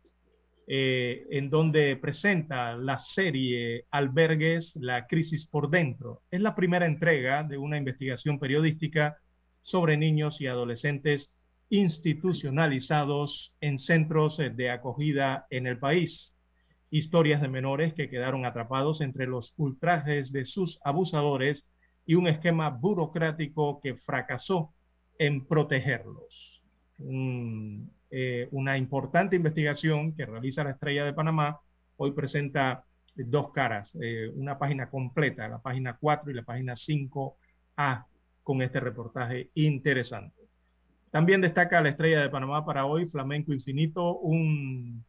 eh, 0.65 1.21
en 1.29 1.51
donde 1.51 1.95
presenta 1.95 2.75
la 2.75 2.97
serie 2.97 3.85
Albergues, 3.91 4.75
la 4.77 5.05
crisis 5.05 5.45
por 5.45 5.69
dentro. 5.69 6.23
Es 6.31 6.41
la 6.41 6.55
primera 6.55 6.87
entrega 6.87 7.43
de 7.43 7.59
una 7.59 7.77
investigación 7.77 8.39
periodística 8.39 9.19
sobre 9.61 9.95
niños 9.95 10.41
y 10.41 10.47
adolescentes 10.47 11.34
institucionalizados 11.69 13.53
en 13.61 13.79
centros 13.79 14.37
de 14.37 14.69
acogida 14.69 15.47
en 15.49 15.67
el 15.67 15.79
país 15.79 16.35
historias 16.89 17.41
de 17.41 17.49
menores 17.49 17.93
que 17.93 18.09
quedaron 18.09 18.45
atrapados 18.45 19.01
entre 19.01 19.27
los 19.27 19.53
ultrajes 19.57 20.31
de 20.31 20.45
sus 20.45 20.79
abusadores 20.83 21.65
y 22.05 22.15
un 22.15 22.27
esquema 22.27 22.69
burocrático 22.69 23.81
que 23.81 23.95
fracasó 23.95 24.73
en 25.17 25.45
protegerlos. 25.45 26.63
Eh, 28.11 28.47
una 28.51 28.77
importante 28.77 29.35
investigación 29.35 30.15
que 30.15 30.25
realiza 30.25 30.63
la 30.63 30.71
Estrella 30.71 31.03
de 31.03 31.13
Panamá 31.13 31.59
hoy 31.97 32.11
presenta 32.11 32.85
dos 33.15 33.51
caras, 33.51 33.91
eh, 34.01 34.29
una 34.33 34.57
página 34.57 34.89
completa, 34.89 35.47
la 35.47 35.61
página 35.61 35.97
4 35.99 36.31
y 36.31 36.33
la 36.33 36.43
página 36.43 36.75
5A, 36.75 38.05
con 38.43 38.61
este 38.61 38.79
reportaje 38.79 39.49
interesante. 39.55 40.44
También 41.15 41.39
destaca 41.39 41.81
la 41.81 41.87
Estrella 41.87 42.19
de 42.19 42.29
Panamá 42.29 42.65
para 42.65 42.85
hoy, 42.85 43.05
Flamenco 43.05 43.53
Infinito, 43.53 44.17
un 44.17 45.05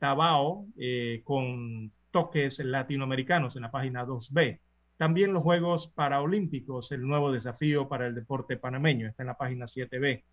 Tabao 0.00 0.66
eh, 0.76 1.20
con 1.22 1.92
toques 2.10 2.58
latinoamericanos 2.58 3.54
en 3.54 3.62
la 3.62 3.70
página 3.70 4.04
2B. 4.04 4.58
También 4.96 5.32
los 5.32 5.44
Juegos 5.44 5.92
Paraolímpicos, 5.94 6.90
el 6.90 7.02
nuevo 7.02 7.30
desafío 7.30 7.88
para 7.88 8.08
el 8.08 8.16
deporte 8.16 8.56
panameño, 8.56 9.06
está 9.06 9.22
en 9.22 9.28
la 9.28 9.36
página 9.36 9.66
7B. 9.66 10.24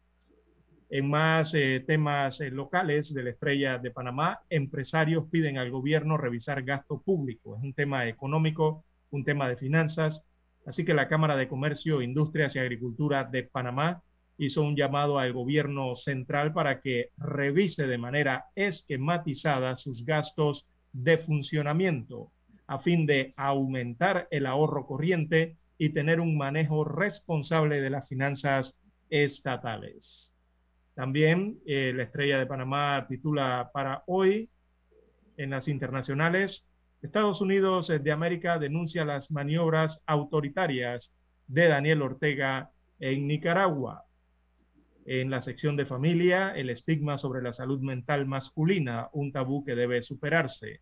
En 0.90 1.08
más 1.08 1.54
eh, 1.54 1.84
temas 1.86 2.42
eh, 2.42 2.50
locales 2.50 3.14
de 3.14 3.22
la 3.22 3.30
estrella 3.30 3.78
de 3.78 3.92
Panamá, 3.92 4.40
empresarios 4.50 5.26
piden 5.30 5.60
al 5.60 5.70
gobierno 5.70 6.18
revisar 6.18 6.64
gasto 6.64 7.00
público. 7.00 7.58
Es 7.58 7.62
un 7.62 7.76
tema 7.76 8.08
económico, 8.08 8.86
un 9.12 9.24
tema 9.24 9.48
de 9.48 9.56
finanzas. 9.56 10.24
Así 10.66 10.84
que 10.84 10.96
la 10.96 11.08
Cámara 11.08 11.36
de 11.36 11.48
Comercio, 11.48 12.02
Industrias 12.02 12.56
y 12.56 12.60
Agricultura 12.60 13.24
de 13.24 13.44
Panamá 13.44 14.02
hizo 14.38 14.62
un 14.64 14.76
llamado 14.76 15.20
al 15.20 15.34
gobierno 15.34 15.96
central 15.96 16.54
para 16.54 16.82
que 16.82 17.10
revise 17.18 17.88
de 17.88 17.98
manera 17.98 18.46
esquematizada 18.56 19.78
sus 19.78 20.06
gastos 20.06 20.68
de 20.94 21.18
funcionamiento 21.18 22.32
a 22.68 22.80
fin 22.80 23.06
de 23.06 23.34
aumentar 23.36 24.28
el 24.32 24.46
ahorro 24.46 24.86
corriente 24.86 25.58
y 25.78 25.90
tener 25.90 26.22
un 26.22 26.38
manejo 26.38 26.86
responsable 26.86 27.82
de 27.82 27.90
las 27.90 28.08
finanzas 28.08 28.76
estatales. 29.10 30.32
También 30.94 31.60
eh, 31.66 31.92
la 31.94 32.04
estrella 32.04 32.40
de 32.40 32.46
Panamá 32.46 33.06
titula 33.10 33.72
para 33.74 34.04
hoy 34.08 34.50
en 35.36 35.50
las 35.50 35.68
internacionales, 35.68 36.66
Estados 37.02 37.42
Unidos 37.42 37.88
de 37.88 38.12
América 38.12 38.60
denuncia 38.60 39.04
las 39.04 39.32
maniobras 39.32 40.00
autoritarias 40.06 41.12
de 41.48 41.68
Daniel 41.68 42.04
Ortega 42.04 42.72
en 43.00 43.28
Nicaragua. 43.28 44.06
En 45.06 45.32
la 45.32 45.42
sección 45.42 45.76
de 45.76 45.86
familia, 45.86 46.54
el 46.56 46.70
estigma 46.70 47.18
sobre 47.18 47.42
la 47.42 47.54
salud 47.54 47.82
mental 47.82 48.28
masculina, 48.28 49.10
un 49.14 49.32
tabú 49.32 49.64
que 49.64 49.76
debe 49.76 50.02
superarse. 50.04 50.82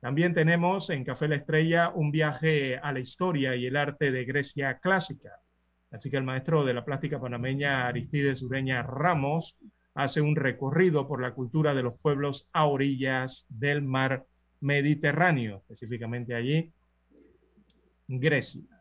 También 0.00 0.32
tenemos 0.32 0.88
en 0.88 1.04
Café 1.04 1.28
La 1.28 1.36
Estrella 1.36 1.90
un 1.94 2.10
viaje 2.10 2.78
a 2.78 2.92
la 2.92 3.00
historia 3.00 3.54
y 3.54 3.66
el 3.66 3.76
arte 3.76 4.10
de 4.10 4.24
Grecia 4.24 4.78
clásica. 4.78 5.40
Así 5.90 6.10
que 6.10 6.16
el 6.16 6.24
maestro 6.24 6.64
de 6.64 6.72
la 6.72 6.84
plástica 6.84 7.20
panameña 7.20 7.86
Aristides 7.86 8.42
Ureña 8.42 8.82
Ramos 8.82 9.58
hace 9.94 10.22
un 10.22 10.36
recorrido 10.36 11.06
por 11.06 11.20
la 11.20 11.34
cultura 11.34 11.74
de 11.74 11.82
los 11.82 12.00
pueblos 12.00 12.48
a 12.52 12.66
orillas 12.66 13.44
del 13.48 13.82
mar 13.82 14.24
Mediterráneo, 14.60 15.58
específicamente 15.58 16.34
allí, 16.34 16.72
Grecia. 18.08 18.79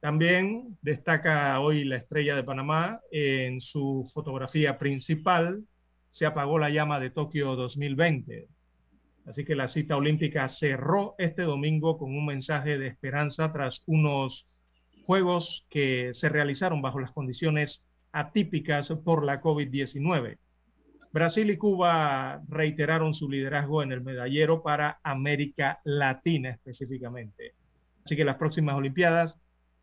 También 0.00 0.78
destaca 0.80 1.58
hoy 1.60 1.84
la 1.84 1.96
estrella 1.96 2.36
de 2.36 2.44
Panamá 2.44 3.00
en 3.10 3.60
su 3.60 4.08
fotografía 4.14 4.78
principal. 4.78 5.64
Se 6.10 6.24
apagó 6.24 6.58
la 6.58 6.70
llama 6.70 7.00
de 7.00 7.10
Tokio 7.10 7.56
2020. 7.56 8.46
Así 9.26 9.44
que 9.44 9.56
la 9.56 9.68
cita 9.68 9.96
olímpica 9.96 10.48
cerró 10.48 11.14
este 11.18 11.42
domingo 11.42 11.98
con 11.98 12.16
un 12.16 12.26
mensaje 12.26 12.78
de 12.78 12.86
esperanza 12.86 13.52
tras 13.52 13.82
unos 13.86 14.46
Juegos 15.04 15.64
que 15.70 16.12
se 16.12 16.28
realizaron 16.28 16.82
bajo 16.82 17.00
las 17.00 17.12
condiciones 17.12 17.82
atípicas 18.12 18.90
por 19.04 19.24
la 19.24 19.40
COVID-19. 19.40 20.36
Brasil 21.12 21.48
y 21.48 21.56
Cuba 21.56 22.42
reiteraron 22.46 23.14
su 23.14 23.26
liderazgo 23.30 23.82
en 23.82 23.92
el 23.92 24.02
medallero 24.02 24.62
para 24.62 25.00
América 25.02 25.78
Latina 25.84 26.50
específicamente. 26.50 27.54
Así 28.04 28.16
que 28.16 28.24
las 28.26 28.36
próximas 28.36 28.74
Olimpiadas 28.74 29.38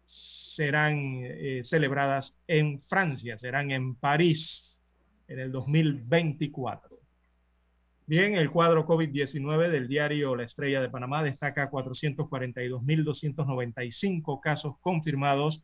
serán 0.05 1.21
eh, 1.23 1.61
celebradas 1.63 2.35
en 2.47 2.81
Francia, 2.87 3.37
serán 3.37 3.71
en 3.71 3.95
París 3.95 4.79
en 5.27 5.39
el 5.39 5.51
2024. 5.51 6.95
Bien, 8.07 8.35
el 8.35 8.51
cuadro 8.51 8.85
COVID-19 8.85 9.69
del 9.69 9.87
diario 9.87 10.35
La 10.35 10.43
Estrella 10.43 10.79
de 10.79 10.89
Panamá 10.89 11.23
destaca 11.23 11.71
442.295 11.71 14.39
casos 14.39 14.75
confirmados 14.79 15.63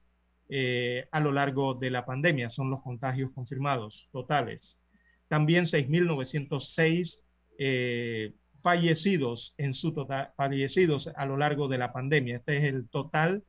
eh, 0.49 1.07
a 1.11 1.19
lo 1.19 1.31
largo 1.31 1.75
de 1.75 1.91
la 1.91 2.03
pandemia. 2.03 2.49
Son 2.49 2.71
los 2.71 2.81
contagios 2.81 3.29
confirmados 3.31 4.09
totales. 4.11 4.79
También 5.27 5.65
6.906 5.65 7.19
eh, 7.59 8.33
fallecidos 8.63 9.53
en 9.57 9.75
su 9.75 9.93
total, 9.93 10.31
fallecidos 10.35 11.11
a 11.15 11.27
lo 11.27 11.37
largo 11.37 11.67
de 11.67 11.77
la 11.77 11.93
pandemia. 11.93 12.37
Este 12.37 12.57
es 12.57 12.63
el 12.63 12.89
total 12.89 13.43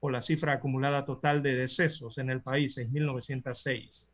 o 0.00 0.10
la 0.10 0.22
cifra 0.22 0.52
acumulada 0.52 1.04
total 1.04 1.42
de 1.42 1.54
decesos 1.54 2.18
en 2.18 2.30
el 2.30 2.42
país, 2.42 2.76
6.906. 2.76 4.06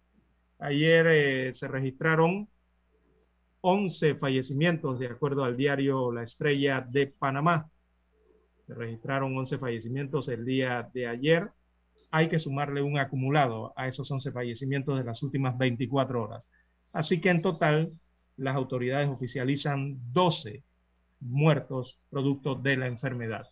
Ayer 0.58 1.06
eh, 1.08 1.54
se 1.54 1.68
registraron 1.68 2.48
11 3.60 4.16
fallecimientos, 4.16 4.98
de 4.98 5.06
acuerdo 5.08 5.44
al 5.44 5.56
diario 5.56 6.12
La 6.12 6.22
Estrella 6.22 6.80
de 6.86 7.06
Panamá. 7.06 7.70
Se 8.66 8.74
registraron 8.74 9.36
11 9.36 9.58
fallecimientos 9.58 10.28
el 10.28 10.44
día 10.44 10.88
de 10.92 11.06
ayer. 11.06 11.50
Hay 12.10 12.28
que 12.28 12.38
sumarle 12.38 12.82
un 12.82 12.98
acumulado 12.98 13.72
a 13.76 13.88
esos 13.88 14.10
11 14.10 14.32
fallecimientos 14.32 14.98
de 14.98 15.04
las 15.04 15.22
últimas 15.22 15.56
24 15.58 16.22
horas. 16.22 16.46
Así 16.92 17.20
que 17.20 17.30
en 17.30 17.42
total, 17.42 17.98
las 18.36 18.54
autoridades 18.54 19.08
oficializan 19.08 19.98
12 20.12 20.62
muertos 21.20 21.98
producto 22.10 22.54
de 22.54 22.76
la 22.76 22.86
enfermedad. 22.86 23.46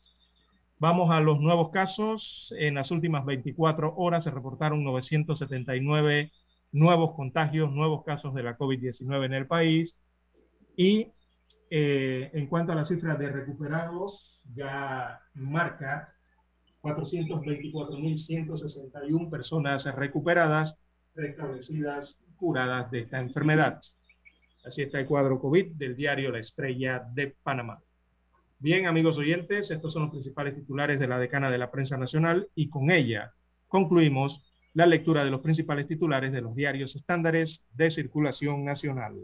Vamos 0.83 1.11
a 1.13 1.21
los 1.21 1.39
nuevos 1.39 1.71
casos. 1.71 2.53
En 2.59 2.75
las 2.75 2.91
últimas 2.91 3.25
24 3.25 3.95
horas 3.95 4.25
se 4.25 4.33
reportaron 4.33 4.83
979 4.83 6.33
nuevos 6.73 7.15
contagios, 7.15 7.71
nuevos 7.71 8.03
casos 8.03 8.35
de 8.35 8.43
la 8.43 8.59
COVID-19 8.59 9.27
en 9.27 9.33
el 9.33 9.47
país. 9.47 9.97
Y 10.75 11.13
eh, 11.71 12.33
en 12.35 12.49
cuanto 12.49 12.73
a 12.73 12.75
la 12.75 12.85
cifra 12.85 13.15
de 13.15 13.31
recuperados, 13.31 14.43
ya 14.57 15.21
marca 15.35 16.17
424.161 16.83 19.31
personas 19.31 19.85
recuperadas, 19.95 20.77
restablecidas, 21.15 22.19
curadas 22.35 22.91
de 22.91 23.03
esta 23.03 23.21
enfermedad. 23.21 23.81
Así 24.65 24.83
está 24.83 24.99
el 24.99 25.07
cuadro 25.07 25.39
COVID 25.39 25.77
del 25.77 25.95
diario 25.95 26.33
La 26.33 26.41
Estrella 26.41 27.07
de 27.15 27.37
Panamá. 27.41 27.81
Bien, 28.63 28.87
amigos 28.87 29.19
oyentes, 29.19 29.73
estos 29.73 29.93
son 29.93 30.03
los 30.03 30.13
principales 30.13 30.55
titulares 30.55 31.01
de 31.01 31.09
la 31.09 31.19
decana 31.19 31.51
de 31.51 31.59
la 31.59 31.73
prensa 31.73 31.97
nacional 31.97 32.47
y 32.55 32.71
con 32.71 32.93
ella 32.93 33.33
concluimos 33.67 34.45
la 34.75 34.87
lectura 34.87 35.25
de 35.25 35.33
los 35.33 35.43
principales 35.43 35.89
titulares 35.89 36.31
de 36.31 36.43
los 36.43 36.55
diarios 36.55 36.95
estándares 36.95 37.65
de 37.75 37.91
circulación 37.91 38.65
nacional. 38.65 39.15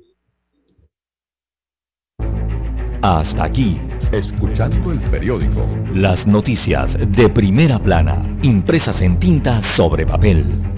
Hasta 3.01 3.45
aquí, 3.45 3.79
Escuchando 4.11 4.91
el 4.91 5.01
periódico. 5.09 5.65
las 5.95 6.27
noticias 6.27 6.97
de 6.99 7.29
primera 7.29 7.79
plana, 7.79 8.41
impresas 8.43 9.01
en 9.03 9.21
tinta 9.21 9.63
sobre 9.77 10.05
papel. 10.05 10.78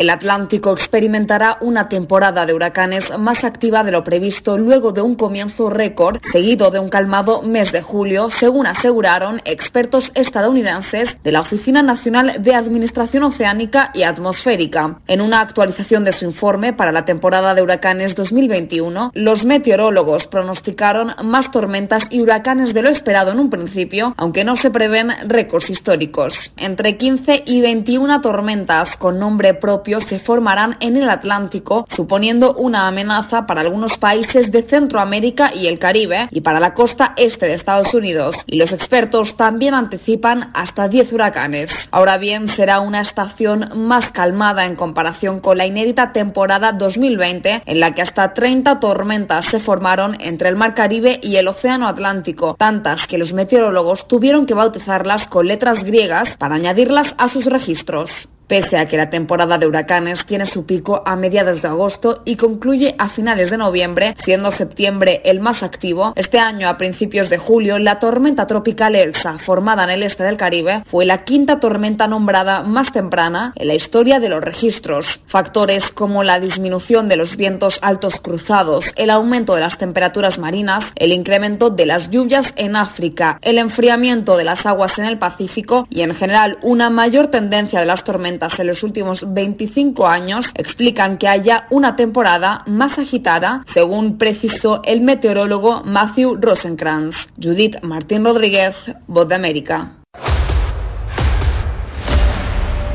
El 0.00 0.08
Atlántico 0.08 0.72
experimentará 0.72 1.58
una 1.60 1.90
temporada 1.90 2.46
de 2.46 2.54
huracanes 2.54 3.04
más 3.18 3.44
activa 3.44 3.84
de 3.84 3.92
lo 3.92 4.02
previsto 4.02 4.56
luego 4.56 4.92
de 4.92 5.02
un 5.02 5.14
comienzo 5.14 5.68
récord 5.68 6.22
seguido 6.32 6.70
de 6.70 6.78
un 6.78 6.88
calmado 6.88 7.42
mes 7.42 7.70
de 7.70 7.82
julio, 7.82 8.30
según 8.30 8.66
aseguraron 8.66 9.42
expertos 9.44 10.10
estadounidenses 10.14 11.22
de 11.22 11.32
la 11.32 11.42
Oficina 11.42 11.82
Nacional 11.82 12.42
de 12.42 12.54
Administración 12.54 13.24
Oceánica 13.24 13.90
y 13.92 14.04
Atmosférica. 14.04 15.00
En 15.06 15.20
una 15.20 15.42
actualización 15.42 16.02
de 16.04 16.14
su 16.14 16.24
informe 16.24 16.72
para 16.72 16.92
la 16.92 17.04
temporada 17.04 17.54
de 17.54 17.60
huracanes 17.60 18.14
2021, 18.14 19.10
los 19.12 19.44
meteorólogos 19.44 20.26
pronosticaron 20.28 21.12
más 21.24 21.50
tormentas 21.50 22.04
y 22.08 22.22
huracanes 22.22 22.72
de 22.72 22.80
lo 22.80 22.88
esperado 22.88 23.32
en 23.32 23.38
un 23.38 23.50
principio, 23.50 24.14
aunque 24.16 24.44
no 24.44 24.56
se 24.56 24.70
prevén 24.70 25.10
récords 25.28 25.68
históricos. 25.68 26.32
Entre 26.56 26.96
15 26.96 27.42
y 27.44 27.60
21 27.60 28.22
tormentas 28.22 28.96
con 28.96 29.18
nombre 29.18 29.52
propio 29.52 29.89
se 30.00 30.20
formarán 30.20 30.76
en 30.80 30.96
el 30.96 31.10
Atlántico, 31.10 31.86
suponiendo 31.96 32.54
una 32.54 32.86
amenaza 32.86 33.46
para 33.46 33.62
algunos 33.62 33.98
países 33.98 34.52
de 34.52 34.62
Centroamérica 34.62 35.52
y 35.54 35.66
el 35.66 35.78
Caribe 35.78 36.28
y 36.30 36.42
para 36.42 36.60
la 36.60 36.74
costa 36.74 37.14
este 37.16 37.46
de 37.46 37.54
Estados 37.54 37.92
Unidos. 37.92 38.36
Y 38.46 38.58
los 38.58 38.72
expertos 38.72 39.36
también 39.36 39.74
anticipan 39.74 40.50
hasta 40.54 40.86
10 40.86 41.12
huracanes. 41.12 41.70
Ahora 41.90 42.18
bien, 42.18 42.48
será 42.50 42.80
una 42.80 43.00
estación 43.00 43.70
más 43.74 44.12
calmada 44.12 44.64
en 44.64 44.76
comparación 44.76 45.40
con 45.40 45.58
la 45.58 45.66
inédita 45.66 46.12
temporada 46.12 46.72
2020, 46.72 47.62
en 47.66 47.80
la 47.80 47.94
que 47.94 48.02
hasta 48.02 48.32
30 48.34 48.78
tormentas 48.78 49.46
se 49.46 49.60
formaron 49.60 50.16
entre 50.20 50.48
el 50.48 50.56
Mar 50.56 50.74
Caribe 50.74 51.18
y 51.22 51.36
el 51.36 51.48
Océano 51.48 51.88
Atlántico, 51.88 52.54
tantas 52.58 53.06
que 53.06 53.18
los 53.18 53.32
meteorólogos 53.32 54.06
tuvieron 54.06 54.46
que 54.46 54.54
bautizarlas 54.54 55.26
con 55.26 55.46
letras 55.46 55.82
griegas 55.82 56.36
para 56.36 56.56
añadirlas 56.56 57.08
a 57.18 57.28
sus 57.28 57.46
registros. 57.46 58.28
Pese 58.50 58.76
a 58.76 58.86
que 58.86 58.96
la 58.96 59.10
temporada 59.10 59.58
de 59.58 59.68
huracanes 59.68 60.26
tiene 60.26 60.44
su 60.44 60.66
pico 60.66 61.04
a 61.06 61.14
mediados 61.14 61.62
de 61.62 61.68
agosto 61.68 62.22
y 62.24 62.34
concluye 62.34 62.96
a 62.98 63.08
finales 63.08 63.48
de 63.48 63.56
noviembre, 63.56 64.16
siendo 64.24 64.50
septiembre 64.50 65.20
el 65.24 65.38
más 65.38 65.62
activo, 65.62 66.14
este 66.16 66.40
año 66.40 66.68
a 66.68 66.76
principios 66.76 67.30
de 67.30 67.38
julio 67.38 67.78
la 67.78 68.00
tormenta 68.00 68.48
tropical 68.48 68.96
Elsa, 68.96 69.38
formada 69.38 69.84
en 69.84 69.90
el 69.90 70.02
este 70.02 70.24
del 70.24 70.36
Caribe, 70.36 70.82
fue 70.90 71.06
la 71.06 71.22
quinta 71.22 71.60
tormenta 71.60 72.08
nombrada 72.08 72.64
más 72.64 72.90
temprana 72.90 73.52
en 73.54 73.68
la 73.68 73.74
historia 73.74 74.18
de 74.18 74.28
los 74.28 74.42
registros. 74.42 75.06
Factores 75.28 75.88
como 75.92 76.24
la 76.24 76.40
disminución 76.40 77.06
de 77.06 77.18
los 77.18 77.36
vientos 77.36 77.78
altos 77.82 78.14
cruzados, 78.20 78.84
el 78.96 79.10
aumento 79.10 79.54
de 79.54 79.60
las 79.60 79.78
temperaturas 79.78 80.40
marinas, 80.40 80.86
el 80.96 81.12
incremento 81.12 81.70
de 81.70 81.86
las 81.86 82.10
lluvias 82.10 82.46
en 82.56 82.74
África, 82.74 83.38
el 83.42 83.58
enfriamiento 83.58 84.36
de 84.36 84.42
las 84.42 84.66
aguas 84.66 84.98
en 84.98 85.04
el 85.04 85.20
Pacífico 85.20 85.86
y 85.88 86.02
en 86.02 86.16
general 86.16 86.58
una 86.62 86.90
mayor 86.90 87.28
tendencia 87.28 87.78
de 87.78 87.86
las 87.86 88.02
tormentas 88.02 88.39
en 88.58 88.66
los 88.66 88.82
últimos 88.82 89.22
25 89.26 90.06
años 90.06 90.46
explican 90.54 91.18
que 91.18 91.28
haya 91.28 91.66
una 91.70 91.96
temporada 91.96 92.62
más 92.66 92.98
agitada, 92.98 93.64
según 93.74 94.16
precisó 94.16 94.80
el 94.84 95.02
meteorólogo 95.02 95.82
Matthew 95.84 96.38
Rosenkrantz. 96.40 97.16
Judith 97.40 97.76
Martín 97.82 98.24
Rodríguez, 98.24 98.74
Voz 99.06 99.28
de 99.28 99.34
América. 99.34 99.92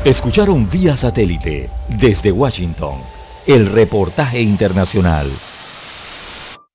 Escucharon 0.04 0.68
vía 0.70 0.96
satélite 0.96 1.68
desde 1.88 2.30
Washington 2.30 2.98
el 3.46 3.66
reportaje 3.66 4.40
internacional. 4.40 5.30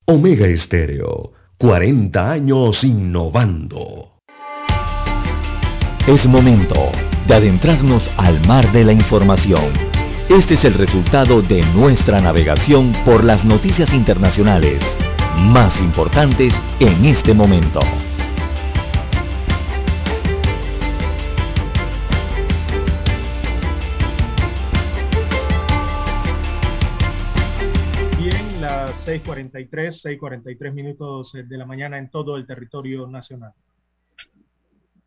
Omega 0.06 0.46
Estéreo, 0.46 1.32
40 1.58 2.30
años 2.30 2.82
innovando. 2.84 4.11
Es 6.08 6.26
momento 6.26 6.90
de 7.28 7.34
adentrarnos 7.34 8.02
al 8.16 8.44
mar 8.44 8.72
de 8.72 8.84
la 8.84 8.92
información. 8.92 9.72
Este 10.28 10.54
es 10.54 10.64
el 10.64 10.74
resultado 10.74 11.42
de 11.42 11.62
nuestra 11.74 12.20
navegación 12.20 12.92
por 13.04 13.22
las 13.22 13.44
noticias 13.44 13.94
internacionales 13.94 14.82
más 15.38 15.78
importantes 15.78 16.60
en 16.80 17.04
este 17.04 17.32
momento. 17.32 17.78
Bien, 28.18 28.60
las 28.60 28.90
6.43, 29.06 29.70
6.43 30.18 30.72
minutos 30.72 31.32
de 31.32 31.56
la 31.56 31.64
mañana 31.64 31.96
en 31.96 32.10
todo 32.10 32.36
el 32.36 32.44
territorio 32.44 33.06
nacional. 33.06 33.52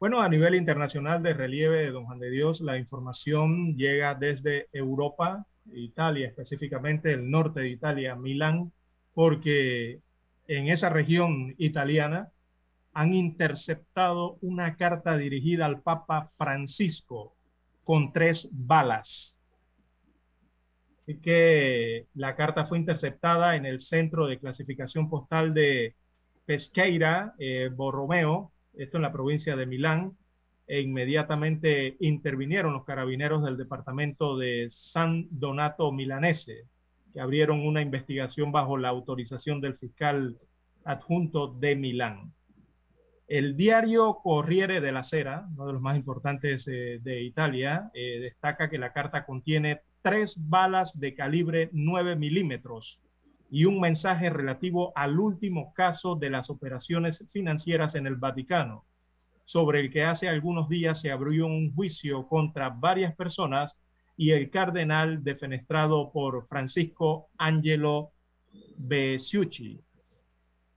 Bueno, 0.05 0.21
a 0.21 0.29
nivel 0.29 0.53
internacional 0.53 1.23
de 1.23 1.33
relieve, 1.33 1.89
don 1.89 2.05
Juan 2.05 2.19
de 2.19 2.29
Dios, 2.29 2.61
la 2.61 2.77
información 2.77 3.75
llega 3.75 4.13
desde 4.13 4.67
Europa, 4.71 5.47
Italia, 5.73 6.27
específicamente 6.27 7.11
el 7.11 7.27
norte 7.31 7.61
de 7.61 7.69
Italia, 7.69 8.15
Milán, 8.15 8.71
porque 9.15 10.01
en 10.47 10.67
esa 10.67 10.89
región 10.89 11.55
italiana 11.57 12.29
han 12.93 13.13
interceptado 13.13 14.37
una 14.41 14.77
carta 14.77 15.17
dirigida 15.17 15.65
al 15.65 15.81
Papa 15.81 16.29
Francisco 16.37 17.35
con 17.83 18.13
tres 18.13 18.47
balas. 18.51 19.35
Así 21.01 21.17
que 21.19 22.05
la 22.13 22.35
carta 22.35 22.65
fue 22.65 22.77
interceptada 22.77 23.55
en 23.55 23.65
el 23.65 23.79
centro 23.81 24.27
de 24.27 24.37
clasificación 24.37 25.09
postal 25.09 25.55
de 25.55 25.95
Pesqueira, 26.45 27.33
eh, 27.39 27.71
Borromeo, 27.73 28.51
esto 28.77 28.97
en 28.97 29.03
la 29.03 29.11
provincia 29.11 29.55
de 29.55 29.65
Milán, 29.65 30.17
e 30.67 30.81
inmediatamente 30.81 31.95
intervinieron 31.99 32.73
los 32.73 32.85
carabineros 32.85 33.43
del 33.43 33.57
departamento 33.57 34.37
de 34.37 34.67
San 34.71 35.27
Donato 35.29 35.91
Milanese, 35.91 36.65
que 37.13 37.21
abrieron 37.21 37.65
una 37.65 37.81
investigación 37.81 38.51
bajo 38.51 38.77
la 38.77 38.89
autorización 38.89 39.61
del 39.61 39.77
fiscal 39.77 40.37
adjunto 40.83 41.47
de 41.47 41.75
Milán. 41.75 42.33
El 43.27 43.55
diario 43.57 44.19
Corriere 44.23 44.81
della 44.81 45.03
Sera, 45.03 45.47
uno 45.53 45.65
de 45.67 45.73
los 45.73 45.81
más 45.81 45.97
importantes 45.97 46.67
eh, 46.67 46.99
de 47.01 47.23
Italia, 47.23 47.89
eh, 47.93 48.19
destaca 48.19 48.69
que 48.69 48.77
la 48.77 48.93
carta 48.93 49.25
contiene 49.25 49.81
tres 50.01 50.35
balas 50.37 50.97
de 50.99 51.15
calibre 51.15 51.69
9 51.71 52.15
milímetros 52.15 53.01
y 53.49 53.65
un 53.65 53.79
mensaje 53.79 54.29
relativo 54.29 54.91
al 54.95 55.19
último 55.19 55.73
caso 55.73 56.15
de 56.15 56.29
las 56.29 56.49
operaciones 56.49 57.23
financieras 57.31 57.95
en 57.95 58.07
el 58.07 58.15
Vaticano, 58.15 58.85
sobre 59.45 59.79
el 59.79 59.91
que 59.91 60.03
hace 60.03 60.27
algunos 60.27 60.67
días 60.69 61.01
se 61.01 61.11
abrió 61.11 61.45
un 61.45 61.73
juicio 61.73 62.27
contra 62.27 62.69
varias 62.69 63.15
personas 63.15 63.77
y 64.17 64.31
el 64.31 64.49
cardenal 64.49 65.23
defenestrado 65.23 66.11
por 66.11 66.47
Francisco 66.47 67.27
Angelo 67.37 68.11
Besiucci. 68.77 69.81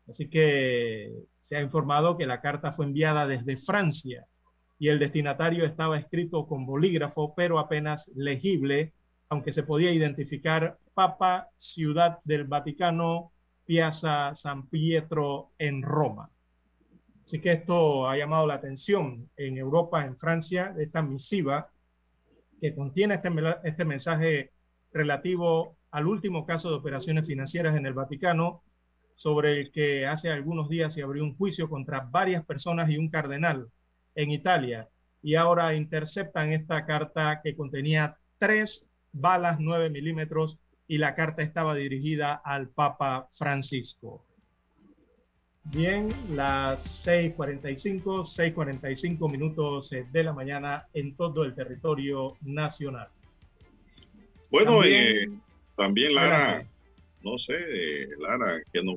Así 0.09 0.29
que 0.29 1.13
se 1.41 1.57
ha 1.57 1.63
informado 1.63 2.17
que 2.17 2.27
la 2.27 2.41
carta 2.41 2.73
fue 2.73 2.87
enviada 2.87 3.27
desde 3.27 3.57
Francia 3.57 4.27
y 4.79 4.89
el 4.89 4.99
destinatario 4.99 5.65
estaba 5.65 5.99
escrito 5.99 6.47
con 6.47 6.67
bolígrafo, 6.67 7.35
pero 7.35 7.59
apenas 7.59 8.11
legible, 8.15 8.93
aunque 9.29 9.53
se 9.53 9.63
podía 9.63 9.93
identificar 9.93 10.79
Papa, 10.95 11.49
Ciudad 11.57 12.19
del 12.25 12.45
Vaticano, 12.45 13.33
Piazza 13.65 14.35
San 14.35 14.69
Pietro 14.69 15.53
en 15.59 15.83
Roma. 15.83 16.31
Así 17.25 17.41
que 17.41 17.53
esto 17.53 18.09
ha 18.09 18.17
llamado 18.17 18.47
la 18.47 18.55
atención 18.55 19.29
en 19.37 19.59
Europa, 19.59 20.05
en 20.05 20.17
Francia, 20.17 20.75
esta 20.79 21.03
misiva 21.03 21.71
que 22.59 22.75
contiene 22.75 23.17
este, 23.17 23.31
este 23.65 23.85
mensaje 23.85 24.53
relativo 24.93 25.77
al 25.91 26.07
último 26.07 26.47
caso 26.47 26.71
de 26.71 26.77
operaciones 26.77 27.27
financieras 27.27 27.77
en 27.77 27.87
el 27.87 27.93
Vaticano, 27.93 28.63
sobre 29.15 29.61
el 29.61 29.73
que 29.73 30.07
hace 30.07 30.31
algunos 30.31 30.69
días 30.69 30.95
se 30.95 31.03
abrió 31.03 31.25
un 31.25 31.37
juicio 31.37 31.69
contra 31.69 32.01
varias 32.01 32.45
personas 32.47 32.89
y 32.89 32.97
un 32.97 33.11
cardenal 33.11 33.69
en 34.15 34.31
Italia. 34.31 34.89
Y 35.23 35.35
ahora 35.35 35.75
interceptan 35.75 36.53
esta 36.53 36.87
carta 36.87 37.41
que 37.43 37.57
contenía 37.57 38.17
tres 38.39 38.88
balas 39.13 39.59
9 39.61 39.91
milímetros 39.91 40.59
y 40.87 40.99
la 40.99 41.15
carta 41.15 41.43
estaba 41.43 41.75
dirigida 41.75 42.35
al 42.35 42.69
Papa 42.69 43.29
Francisco. 43.35 44.25
Bien, 45.65 46.09
las 46.31 47.07
6.45, 47.07 48.25
6.45 48.55 49.31
minutos 49.31 49.91
de 49.91 50.25
la 50.25 50.33
mañana 50.33 50.87
en 50.95 51.15
todo 51.15 51.45
el 51.45 51.55
territorio 51.55 52.37
nacional. 52.41 53.09
Bueno, 54.51 54.81
también, 54.81 55.35
eh, 55.35 55.39
también 55.77 56.15
Lara, 56.15 56.67
no 57.23 57.37
sé, 57.37 57.55
eh, 57.59 58.09
Lara, 58.19 58.63
que 58.73 58.83
nos, 58.83 58.97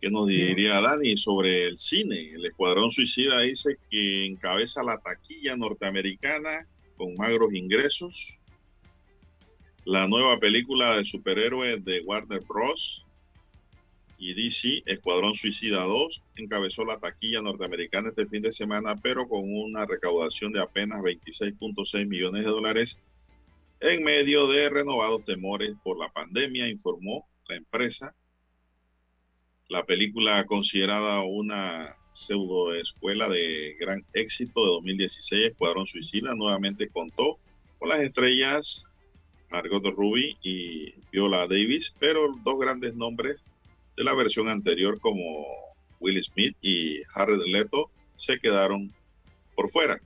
que 0.00 0.10
nos 0.10 0.28
diría 0.28 0.80
Dani 0.80 1.14
sobre 1.18 1.66
el 1.66 1.78
cine? 1.78 2.32
El 2.32 2.46
Escuadrón 2.46 2.90
Suicida 2.90 3.40
dice 3.40 3.76
que 3.90 4.24
encabeza 4.24 4.82
la 4.82 4.96
taquilla 4.96 5.58
norteamericana 5.58 6.66
con 7.00 7.14
magros 7.14 7.54
ingresos. 7.54 8.36
La 9.86 10.06
nueva 10.06 10.38
película 10.38 10.98
de 10.98 11.06
superhéroes 11.06 11.82
de 11.82 12.02
Warner 12.02 12.42
Bros. 12.46 13.06
y 14.18 14.34
DC, 14.34 14.82
Escuadrón 14.84 15.34
Suicida 15.34 15.82
2, 15.84 16.22
encabezó 16.36 16.84
la 16.84 17.00
taquilla 17.00 17.40
norteamericana 17.40 18.10
este 18.10 18.26
fin 18.26 18.42
de 18.42 18.52
semana, 18.52 18.96
pero 18.96 19.26
con 19.26 19.40
una 19.50 19.86
recaudación 19.86 20.52
de 20.52 20.60
apenas 20.60 21.00
26.6 21.00 22.06
millones 22.06 22.44
de 22.44 22.50
dólares 22.50 23.00
en 23.80 24.04
medio 24.04 24.46
de 24.46 24.68
renovados 24.68 25.24
temores 25.24 25.72
por 25.82 25.98
la 25.98 26.12
pandemia, 26.12 26.68
informó 26.68 27.26
la 27.48 27.56
empresa. 27.56 28.14
La 29.70 29.86
película 29.86 30.44
considerada 30.44 31.22
una 31.22 31.96
pseudo 32.20 32.74
escuela 32.74 33.28
de 33.28 33.76
gran 33.80 34.04
éxito 34.12 34.64
de 34.64 34.70
2016, 34.72 35.46
Escuadrón 35.46 35.86
Suicida, 35.86 36.34
nuevamente 36.34 36.88
contó 36.88 37.38
con 37.78 37.88
las 37.88 38.00
estrellas 38.00 38.84
Margot 39.50 39.84
Ruby 39.84 40.36
y 40.42 40.94
Viola 41.10 41.46
Davis, 41.46 41.94
pero 41.98 42.34
dos 42.44 42.58
grandes 42.58 42.94
nombres 42.94 43.40
de 43.96 44.04
la 44.04 44.14
versión 44.14 44.48
anterior 44.48 45.00
como 45.00 45.46
Will 45.98 46.22
Smith 46.22 46.56
y 46.62 47.02
Jared 47.08 47.40
Leto 47.46 47.90
se 48.16 48.38
quedaron 48.38 48.92
por 49.56 49.70
fuera. 49.70 50.00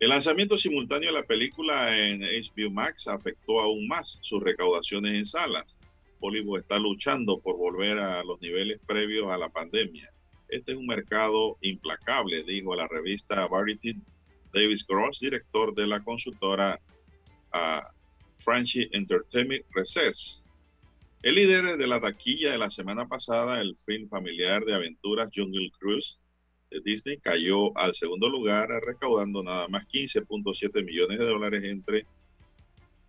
El 0.00 0.10
lanzamiento 0.10 0.56
simultáneo 0.56 1.10
de 1.10 1.20
la 1.20 1.26
película 1.26 1.96
en 1.98 2.20
HBO 2.20 2.70
Max 2.70 3.08
afectó 3.08 3.60
aún 3.60 3.88
más 3.88 4.18
sus 4.20 4.42
recaudaciones 4.42 5.14
en 5.14 5.26
salas. 5.26 5.76
Hollywood 6.20 6.60
está 6.60 6.78
luchando 6.78 7.38
por 7.40 7.56
volver 7.56 7.98
a 7.98 8.22
los 8.24 8.40
niveles 8.40 8.80
previos 8.86 9.28
a 9.28 9.38
la 9.38 9.48
pandemia. 9.48 10.10
Este 10.48 10.72
es 10.72 10.78
un 10.78 10.86
mercado 10.86 11.58
implacable, 11.60 12.42
dijo 12.42 12.74
la 12.74 12.88
revista 12.88 13.46
Variety 13.46 13.94
Davis 14.52 14.86
Gross, 14.86 15.20
director 15.20 15.74
de 15.74 15.86
la 15.86 16.02
consultora 16.02 16.80
uh, 17.52 17.86
Franchi 18.38 18.88
Entertainment 18.92 19.64
Research. 19.74 20.42
El 21.22 21.34
líder 21.34 21.76
de 21.76 21.86
la 21.86 22.00
taquilla 22.00 22.52
de 22.52 22.58
la 22.58 22.70
semana 22.70 23.06
pasada, 23.06 23.60
el 23.60 23.76
film 23.84 24.08
familiar 24.08 24.64
de 24.64 24.74
aventuras 24.74 25.30
Jungle 25.34 25.70
Cruise, 25.78 26.18
de 26.70 26.80
Disney 26.80 27.18
cayó 27.18 27.76
al 27.76 27.94
segundo 27.94 28.28
lugar, 28.28 28.68
recaudando 28.86 29.42
nada 29.42 29.68
más 29.68 29.86
15.7 29.88 30.84
millones 30.84 31.18
de 31.18 31.24
dólares 31.24 31.64
entre 31.64 32.06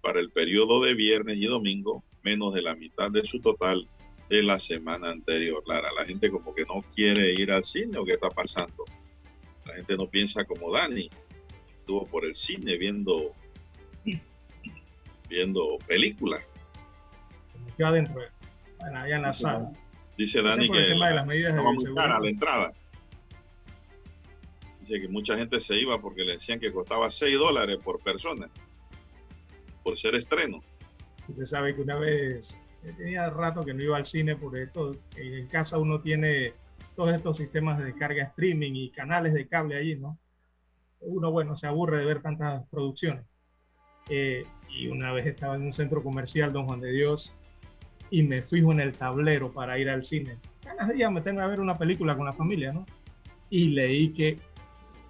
para 0.02 0.20
el 0.20 0.32
periodo 0.32 0.82
de 0.82 0.94
viernes 0.94 1.38
y 1.38 1.45
domingo, 1.45 2.03
menos 2.24 2.53
de 2.53 2.61
la 2.61 2.76
mitad 2.76 3.11
de 3.11 3.26
su 3.26 3.40
total 3.40 3.88
de 4.30 4.43
la 4.43 4.60
semana 4.60 5.10
anterior. 5.10 5.64
Lara, 5.68 5.89
la 5.97 6.06
gente 6.06 6.30
como 6.30 6.53
que 6.53 6.64
no 6.65 6.84
quiere 6.95 7.34
ir 7.34 7.51
al 7.51 7.64
cine 7.64 7.97
o 7.97 8.06
qué 8.06 8.14
está 8.14 8.30
pasando. 8.30 8.85
La 9.65 9.73
gente 9.76 9.97
no 9.97 10.07
piensa 10.07 10.45
como 10.45 10.72
Dani. 10.72 11.10
Estuvo 11.80 12.06
por 12.07 12.26
el 12.26 12.35
cine 12.35 12.77
viendo 12.77 13.34
viendo 15.27 15.77
películas. 15.88 16.43
Yo 17.77 17.88
adentro, 17.88 18.15
bueno, 18.80 18.99
allá 18.99 19.15
en 19.15 19.22
la 19.22 19.30
Dice, 19.30 19.41
sala. 19.43 19.72
Dice 20.18 20.41
Dani 20.41 20.69
que 20.69 20.73
tema 20.80 20.88
de 20.88 20.95
la- 20.95 21.14
las 21.14 21.26
medidas 21.27 21.53
de 21.53 21.60
estaba 21.60 21.73
muy 21.73 22.23
la 22.23 22.30
entrada. 22.30 22.73
Dice 24.81 25.01
que 25.01 25.07
mucha 25.07 25.38
gente 25.38 25.60
se 25.60 25.80
iba 25.80 26.01
porque 26.01 26.23
le 26.23 26.34
decían 26.34 26.60
que 26.60 26.72
costaba 26.73 27.11
6 27.11 27.38
dólares 27.38 27.77
por 27.84 27.99
persona, 28.01 28.49
por 29.84 29.97
ser 29.97 30.15
estreno. 30.15 30.64
Usted 31.27 31.45
sabe 31.45 31.76
que 31.76 31.81
una 31.81 31.95
vez 31.99 32.56
tenía 32.97 33.30
rato 33.30 33.65
que 33.65 33.73
no 33.73 33.84
iba 33.84 33.97
al 33.97 34.06
cine 34.06 34.35
por 34.35 34.57
esto. 34.57 34.95
En 35.15 35.47
casa 35.47 35.77
uno 35.77 36.01
tiene 36.01 36.53
todos 36.95 37.14
estos 37.14 37.38
sistemas 37.38 37.80
de 37.80 37.93
carga 37.93 38.23
streaming 38.23 38.73
y 38.73 38.89
canales 38.89 39.34
de 39.34 39.47
cable 39.47 39.77
allí, 39.77 39.95
¿no? 39.95 40.18
Uno, 41.01 41.31
bueno, 41.31 41.56
se 41.56 41.68
aburre 41.68 41.99
de 41.99 42.06
ver 42.06 42.22
tantas 42.22 42.68
producciones. 42.68 43.26
Eh, 44.10 44.43
y 44.69 44.88
una 44.88 45.14
vez 45.14 45.26
estaba 45.26 45.56
en 45.56 45.64
un 45.64 45.73
centro 45.73 46.03
comercial, 46.03 46.51
Don 46.51 46.65
Juan 46.65 46.81
de 46.81 46.91
Dios, 46.91 47.34
y 48.10 48.23
me 48.23 48.41
fijo 48.41 48.72
en 48.72 48.80
el 48.80 48.93
tablero 48.93 49.51
para 49.53 49.77
ir 49.80 49.89
al 49.89 50.06
cine. 50.06 50.38
Ganas 50.64 50.89
de 50.89 50.97
ir 50.97 51.06
a 51.06 51.11
meterme 51.11 51.41
a 51.41 51.47
ver 51.47 51.60
una 51.60 51.77
película 51.77 52.18
con 52.18 52.26
la 52.26 52.34
familia, 52.34 52.73
¿no? 52.73 52.85
Y 53.49 53.69
leí 53.69 54.10
que 54.14 54.38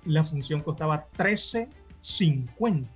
la 0.06 0.24
función 0.24 0.62
costaba 0.62 1.08
13.50. 1.18 2.88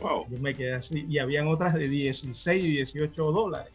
Wow. 0.00 0.26
Yo 0.30 0.38
me 0.38 0.54
quedé 0.54 0.74
así. 0.74 1.04
Y 1.08 1.18
habían 1.18 1.48
otras 1.48 1.74
de 1.74 1.88
16 1.88 2.64
y 2.64 2.70
18 2.70 3.32
dólares. 3.32 3.72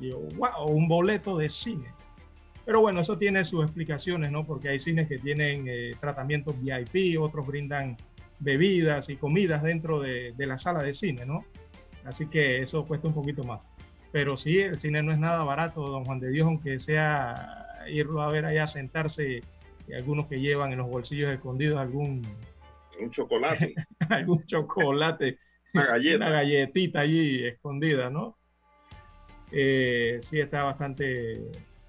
Digo, 0.00 0.20
wow, 0.36 0.66
un 0.68 0.88
boleto 0.88 1.36
de 1.36 1.48
cine. 1.48 1.86
Pero 2.64 2.80
bueno, 2.80 3.00
eso 3.00 3.18
tiene 3.18 3.44
sus 3.44 3.62
explicaciones, 3.62 4.30
¿no? 4.30 4.46
Porque 4.46 4.70
hay 4.70 4.78
cines 4.78 5.08
que 5.08 5.18
tienen 5.18 5.66
eh, 5.68 5.92
tratamientos 6.00 6.54
VIP, 6.60 7.20
otros 7.20 7.46
brindan 7.46 7.96
bebidas 8.38 9.08
y 9.10 9.16
comidas 9.16 9.62
dentro 9.62 10.00
de, 10.00 10.32
de 10.32 10.46
la 10.46 10.58
sala 10.58 10.82
de 10.82 10.94
cine, 10.94 11.26
¿no? 11.26 11.44
Así 12.04 12.26
que 12.26 12.60
eso 12.60 12.86
cuesta 12.86 13.08
un 13.08 13.14
poquito 13.14 13.44
más. 13.44 13.64
Pero 14.12 14.36
sí, 14.36 14.60
el 14.60 14.80
cine 14.80 15.02
no 15.02 15.12
es 15.12 15.18
nada 15.18 15.42
barato, 15.44 15.88
don 15.88 16.04
Juan 16.04 16.20
de 16.20 16.30
Dios, 16.30 16.46
aunque 16.46 16.78
sea 16.78 17.64
irlo 17.88 18.22
a 18.22 18.30
ver 18.30 18.44
allá, 18.44 18.66
sentarse, 18.66 19.42
y 19.88 19.92
algunos 19.92 20.26
que 20.28 20.40
llevan 20.40 20.72
en 20.72 20.78
los 20.78 20.88
bolsillos 20.88 21.32
escondidos 21.32 21.78
algún, 21.78 22.22
Un 23.00 23.10
chocolate, 23.10 23.74
algún 24.08 24.46
chocolate, 24.46 25.38
una 25.74 25.86
galleta. 25.86 26.16
una 26.16 26.30
galletita 26.30 27.00
allí 27.00 27.44
escondida, 27.44 28.08
¿no? 28.08 28.38
Eh, 29.52 30.20
sí 30.24 30.40
está 30.40 30.64
bastante 30.64 31.40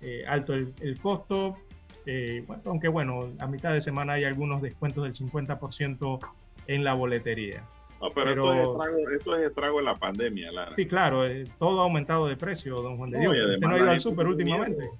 eh, 0.01 0.23
alto 0.27 0.53
el, 0.53 0.73
el 0.81 0.99
costo, 0.99 1.57
eh, 2.05 2.43
bueno, 2.45 2.61
aunque 2.65 2.87
bueno, 2.87 3.31
a 3.39 3.47
mitad 3.47 3.73
de 3.73 3.81
semana 3.81 4.13
hay 4.13 4.23
algunos 4.23 4.61
descuentos 4.61 5.03
del 5.03 5.13
50% 5.13 6.19
en 6.67 6.83
la 6.83 6.93
boletería. 6.93 7.63
No, 8.01 8.11
pero, 8.11 8.25
Pero- 8.25 8.51
Esto, 8.51 8.53
es 8.53 8.59
estrago, 8.69 9.09
esto 9.09 9.35
es 9.37 9.47
estrago 9.47 9.77
de 9.79 9.83
la 9.85 9.95
pandemia, 9.97 10.51
Lara. 10.51 10.75
Sí, 10.75 10.85
claro, 10.85 11.25
eh, 11.25 11.45
todo 11.57 11.79
ha 11.79 11.83
aumentado 11.83 12.27
de 12.27 12.35
precio, 12.35 12.81
don 12.81 12.97
Juan 12.97 13.09
de 13.09 13.19
No, 13.23 13.31
Dios. 13.31 13.47
y 13.49 13.53
Usted 13.55 13.67
no 13.67 13.73
ha 13.75 13.77
ido 13.79 13.89
al 13.89 13.99
súper 14.01 14.27
últimamente. 14.27 14.79
miedo. 14.81 14.97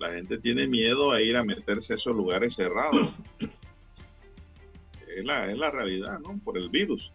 La 0.00 0.10
gente 0.12 0.38
tiene 0.38 0.66
miedo 0.66 1.12
a 1.12 1.20
ir 1.22 1.36
a 1.36 1.44
meterse 1.44 1.92
a 1.92 1.96
esos 1.96 2.16
lugares 2.16 2.54
cerrados. 2.56 3.14
es, 5.16 5.24
la, 5.24 5.50
es 5.50 5.56
la 5.56 5.70
realidad, 5.70 6.18
¿no? 6.20 6.38
Por 6.42 6.58
el 6.58 6.68
virus. 6.68 7.12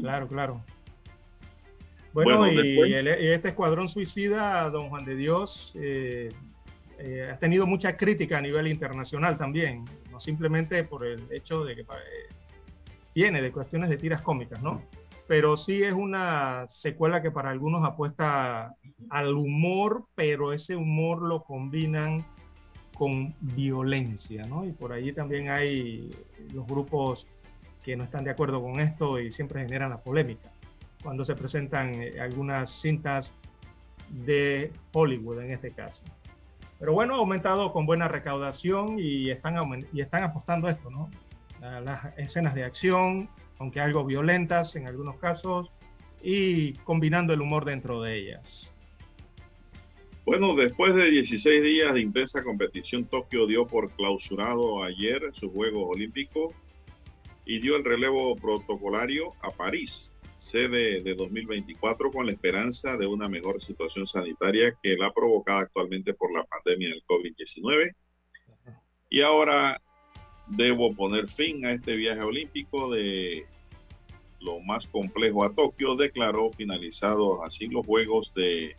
Claro, 0.00 0.26
claro. 0.28 0.62
Bueno, 2.12 2.38
Bueno, 2.38 2.52
y, 2.52 2.56
después- 2.56 2.92
el- 2.92 3.06
y 3.24 3.28
este 3.28 3.48
escuadrón 3.48 3.88
suicida, 3.88 4.68
don 4.70 4.90
Juan 4.90 5.04
de 5.04 5.16
Dios, 5.16 5.72
eh, 5.76 6.28
eh, 6.98 7.30
ha 7.32 7.38
tenido 7.38 7.66
mucha 7.66 7.96
crítica 7.96 8.38
a 8.38 8.40
nivel 8.42 8.66
internacional 8.68 9.38
también, 9.38 9.84
no 10.10 10.20
simplemente 10.20 10.84
por 10.84 11.06
el 11.06 11.26
hecho 11.32 11.64
de 11.64 11.74
que 11.74 11.80
eh, 11.80 11.84
viene 13.14 13.40
de 13.40 13.50
cuestiones 13.50 13.88
de 13.88 13.96
tiras 13.96 14.20
cómicas, 14.20 14.62
¿no? 14.62 14.82
Pero 15.26 15.56
sí 15.56 15.82
es 15.82 15.92
una 15.94 16.66
secuela 16.68 17.22
que 17.22 17.30
para 17.30 17.50
algunos 17.50 17.82
apuesta 17.86 18.74
al 19.08 19.34
humor, 19.34 20.04
pero 20.14 20.52
ese 20.52 20.76
humor 20.76 21.22
lo 21.22 21.42
combinan 21.44 22.24
con 22.94 23.34
violencia, 23.40 24.44
¿no? 24.44 24.66
Y 24.66 24.72
por 24.72 24.92
allí 24.92 25.12
también 25.12 25.48
hay 25.48 26.10
los 26.52 26.66
grupos 26.66 27.26
que 27.82 27.96
no 27.96 28.04
están 28.04 28.22
de 28.24 28.30
acuerdo 28.30 28.60
con 28.62 28.78
esto 28.80 29.18
y 29.18 29.32
siempre 29.32 29.62
generan 29.62 29.90
la 29.90 30.02
polémica 30.02 30.51
cuando 31.02 31.24
se 31.24 31.34
presentan 31.34 32.02
eh, 32.02 32.20
algunas 32.20 32.70
cintas 32.80 33.32
de 34.08 34.72
Hollywood 34.92 35.40
en 35.40 35.52
este 35.52 35.72
caso. 35.72 36.02
Pero 36.78 36.92
bueno, 36.92 37.14
ha 37.14 37.18
aumentado 37.18 37.72
con 37.72 37.86
buena 37.86 38.08
recaudación 38.08 38.98
y 38.98 39.30
están, 39.30 39.86
y 39.92 40.00
están 40.00 40.22
apostando 40.22 40.68
esto, 40.68 40.90
¿no? 40.90 41.10
A 41.60 41.80
las 41.80 42.18
escenas 42.18 42.54
de 42.54 42.64
acción, 42.64 43.28
aunque 43.58 43.80
algo 43.80 44.04
violentas 44.04 44.74
en 44.74 44.88
algunos 44.88 45.16
casos, 45.18 45.70
y 46.22 46.74
combinando 46.84 47.32
el 47.32 47.40
humor 47.40 47.64
dentro 47.64 48.02
de 48.02 48.16
ellas. 48.18 48.72
Bueno, 50.24 50.54
después 50.54 50.94
de 50.94 51.10
16 51.10 51.62
días 51.64 51.94
de 51.94 52.00
intensa 52.00 52.44
competición, 52.44 53.04
Tokio 53.06 53.46
dio 53.46 53.66
por 53.66 53.90
clausurado 53.90 54.84
ayer 54.84 55.30
sus 55.32 55.50
Juegos 55.50 55.84
Olímpicos 55.88 56.54
y 57.44 57.60
dio 57.60 57.76
el 57.76 57.84
relevo 57.84 58.36
protocolario 58.36 59.32
a 59.42 59.50
París, 59.50 60.11
sede 60.42 61.02
de 61.02 61.14
2024, 61.14 62.10
con 62.10 62.26
la 62.26 62.32
esperanza 62.32 62.96
de 62.96 63.06
una 63.06 63.28
mejor 63.28 63.60
situación 63.60 64.06
sanitaria 64.06 64.76
que 64.82 64.96
la 64.96 65.12
provocada 65.12 65.60
actualmente 65.60 66.14
por 66.14 66.32
la 66.32 66.44
pandemia 66.44 66.88
del 66.88 67.02
COVID-19. 67.04 67.94
Y 69.08 69.20
ahora 69.20 69.80
debo 70.48 70.94
poner 70.94 71.28
fin 71.28 71.64
a 71.64 71.72
este 71.72 71.96
viaje 71.96 72.20
olímpico 72.20 72.90
de 72.90 73.46
lo 74.40 74.60
más 74.60 74.86
complejo 74.88 75.44
a 75.44 75.54
Tokio, 75.54 75.94
declaró 75.94 76.50
finalizados 76.52 77.40
así 77.44 77.68
los 77.68 77.86
Juegos 77.86 78.32
de 78.34 78.74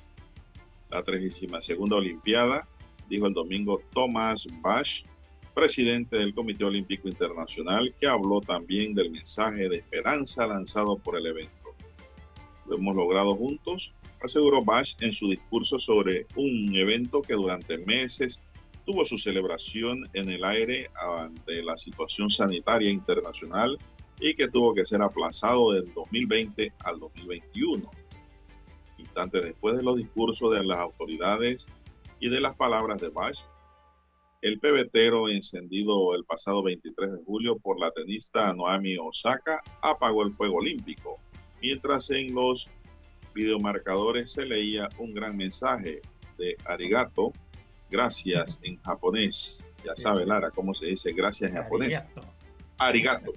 la 0.90 1.03
32 1.03 1.69
Olimpiada, 1.91 2.68
dijo 3.10 3.27
el 3.27 3.34
domingo 3.34 3.81
Thomas 3.94 4.45
Bach, 4.61 4.88
presidente 5.53 6.17
del 6.17 6.34
Comité 6.34 6.65
Olímpico 6.65 7.07
Internacional, 7.07 7.93
que 7.99 8.07
habló 8.07 8.41
también 8.41 8.93
del 8.93 9.11
mensaje 9.11 9.69
de 9.69 9.77
esperanza 9.77 10.47
lanzado 10.47 10.97
por 10.97 11.17
el 11.17 11.27
evento. 11.27 11.75
Lo 12.67 12.77
hemos 12.77 12.95
logrado 12.95 13.35
juntos, 13.35 13.93
aseguró 14.21 14.63
Bach 14.63 14.95
en 15.01 15.13
su 15.13 15.30
discurso 15.30 15.80
sobre 15.80 16.25
un 16.35 16.75
evento 16.75 17.21
que 17.21 17.34
durante 17.34 17.77
meses 17.77 18.41
tuvo 18.85 19.05
su 19.05 19.17
celebración 19.17 20.09
en 20.13 20.30
el 20.30 20.43
aire 20.43 20.89
ante 21.19 21.61
la 21.61 21.77
situación 21.77 22.30
sanitaria 22.30 22.89
internacional 22.89 23.77
y 24.19 24.35
que 24.35 24.47
tuvo 24.47 24.73
que 24.73 24.85
ser 24.85 25.01
aplazado 25.01 25.73
del 25.73 25.93
2020 25.93 26.73
al 26.84 26.99
2021 26.99 27.89
instantes 29.03 29.43
después 29.43 29.77
de 29.77 29.84
los 29.84 29.97
discursos 29.97 30.51
de 30.53 30.63
las 30.63 30.77
autoridades 30.77 31.67
y 32.19 32.30
de 32.30 32.41
las 32.41 32.55
palabras 32.55 32.99
de 32.99 33.09
Bach, 33.09 33.38
el 34.44 34.60
pebetero 34.60 35.30
encendido 35.30 36.14
el 36.15 36.26
pasado 36.26 36.64
23 36.64 37.14
de 37.14 37.24
julio 37.24 37.57
por 37.60 37.80
la 37.80 37.91
tenista 37.91 38.52
Noami 38.52 38.98
Osaka 38.98 39.61
apagó 39.82 40.24
el 40.24 40.34
fuego 40.34 40.57
olímpico, 40.57 41.18
mientras 41.61 42.11
en 42.11 42.36
los 42.36 42.70
videomarcadores 43.34 44.34
se 44.34 44.44
leía 44.44 44.90
un 44.98 45.14
gran 45.14 45.38
mensaje 45.38 46.02
de 46.38 46.57
arigato, 46.65 47.32
gracias 47.90 48.60
en 48.64 48.76
japonés. 48.82 49.65
Ya 49.86 49.95
sabe 49.95 50.26
Lara 50.26 50.52
cómo 50.52 50.74
se 50.74 50.88
dice 50.88 51.14
gracias 51.14 51.49
en 51.49 51.56
japonés. 51.56 52.03
Arigato. 52.80 53.32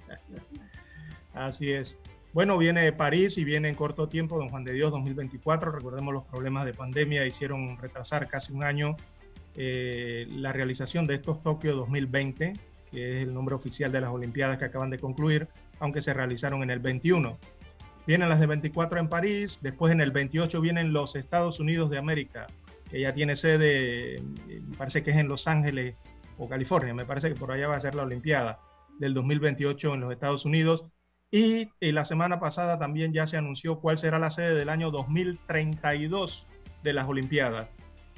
Así 1.33 1.71
es. 1.71 1.97
Bueno, 2.33 2.57
viene 2.57 2.91
París 2.91 3.37
y 3.37 3.45
viene 3.45 3.69
en 3.69 3.75
corto 3.75 4.09
tiempo 4.09 4.37
Don 4.37 4.49
Juan 4.49 4.65
de 4.65 4.73
Dios 4.73 4.91
2024. 4.91 5.71
Recordemos 5.71 6.13
los 6.13 6.25
problemas 6.25 6.65
de 6.65 6.73
pandemia 6.73 7.25
hicieron 7.25 7.77
retrasar 7.77 8.27
casi 8.27 8.51
un 8.51 8.65
año 8.65 8.97
eh, 9.59 10.27
la 10.29 10.53
realización 10.53 11.07
de 11.07 11.15
estos 11.15 11.41
Tokio 11.41 11.75
2020, 11.75 12.53
que 12.91 13.17
es 13.17 13.23
el 13.23 13.33
nombre 13.33 13.55
oficial 13.55 13.91
de 13.91 14.01
las 14.01 14.11
Olimpiadas 14.11 14.59
que 14.59 14.65
acaban 14.65 14.91
de 14.91 14.99
concluir, 14.99 15.47
aunque 15.79 16.01
se 16.01 16.13
realizaron 16.13 16.61
en 16.61 16.69
el 16.69 16.79
21. 16.79 17.39
Vienen 18.05 18.29
las 18.29 18.39
de 18.39 18.45
24 18.45 18.99
en 18.99 19.09
París, 19.09 19.57
después 19.61 19.91
en 19.91 19.99
el 19.99 20.11
28 20.11 20.61
vienen 20.61 20.93
los 20.93 21.15
Estados 21.15 21.59
Unidos 21.59 21.89
de 21.89 21.97
América, 21.97 22.45
que 22.89 23.01
ya 23.01 23.13
tiene 23.13 23.35
sede, 23.35 24.17
eh, 24.17 24.21
me 24.61 24.77
parece 24.77 25.03
que 25.03 25.09
es 25.09 25.17
en 25.17 25.27
Los 25.27 25.47
Ángeles 25.47 25.95
o 26.37 26.47
California, 26.47 26.93
me 26.93 27.05
parece 27.05 27.29
que 27.29 27.35
por 27.35 27.51
allá 27.51 27.67
va 27.67 27.77
a 27.77 27.81
ser 27.81 27.95
la 27.95 28.03
Olimpiada 28.03 28.59
del 28.99 29.15
2028 29.15 29.95
en 29.95 30.01
los 30.01 30.13
Estados 30.13 30.45
Unidos. 30.45 30.83
Y, 31.31 31.69
y 31.81 31.91
la 31.91 32.05
semana 32.05 32.39
pasada 32.39 32.79
también 32.79 33.11
ya 33.11 33.27
se 33.27 33.37
anunció 33.37 33.79
cuál 33.79 33.97
será 33.97 34.19
la 34.19 34.29
sede 34.29 34.53
del 34.53 34.69
año 34.69 34.91
2032 34.91 36.45
de 36.83 36.93
las 36.93 37.07
Olimpiadas. 37.07 37.67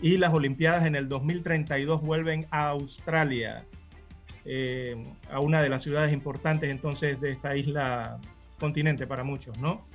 Y 0.01 0.17
las 0.17 0.33
Olimpiadas 0.33 0.85
en 0.87 0.95
el 0.95 1.09
2032 1.09 2.01
vuelven 2.01 2.47
a 2.51 2.69
Australia. 2.69 3.65
eh, 4.45 4.95
a 5.29 5.39
una 5.39 5.61
de 5.61 5.69
las 5.69 5.83
ciudades 5.83 6.13
importantes 6.13 6.69
entonces 6.71 7.19
de 7.21 7.31
esta 7.31 7.55
isla 7.55 8.19
continente 8.59 9.05
para 9.07 9.23
muchos, 9.23 9.57
¿no? 9.59 9.85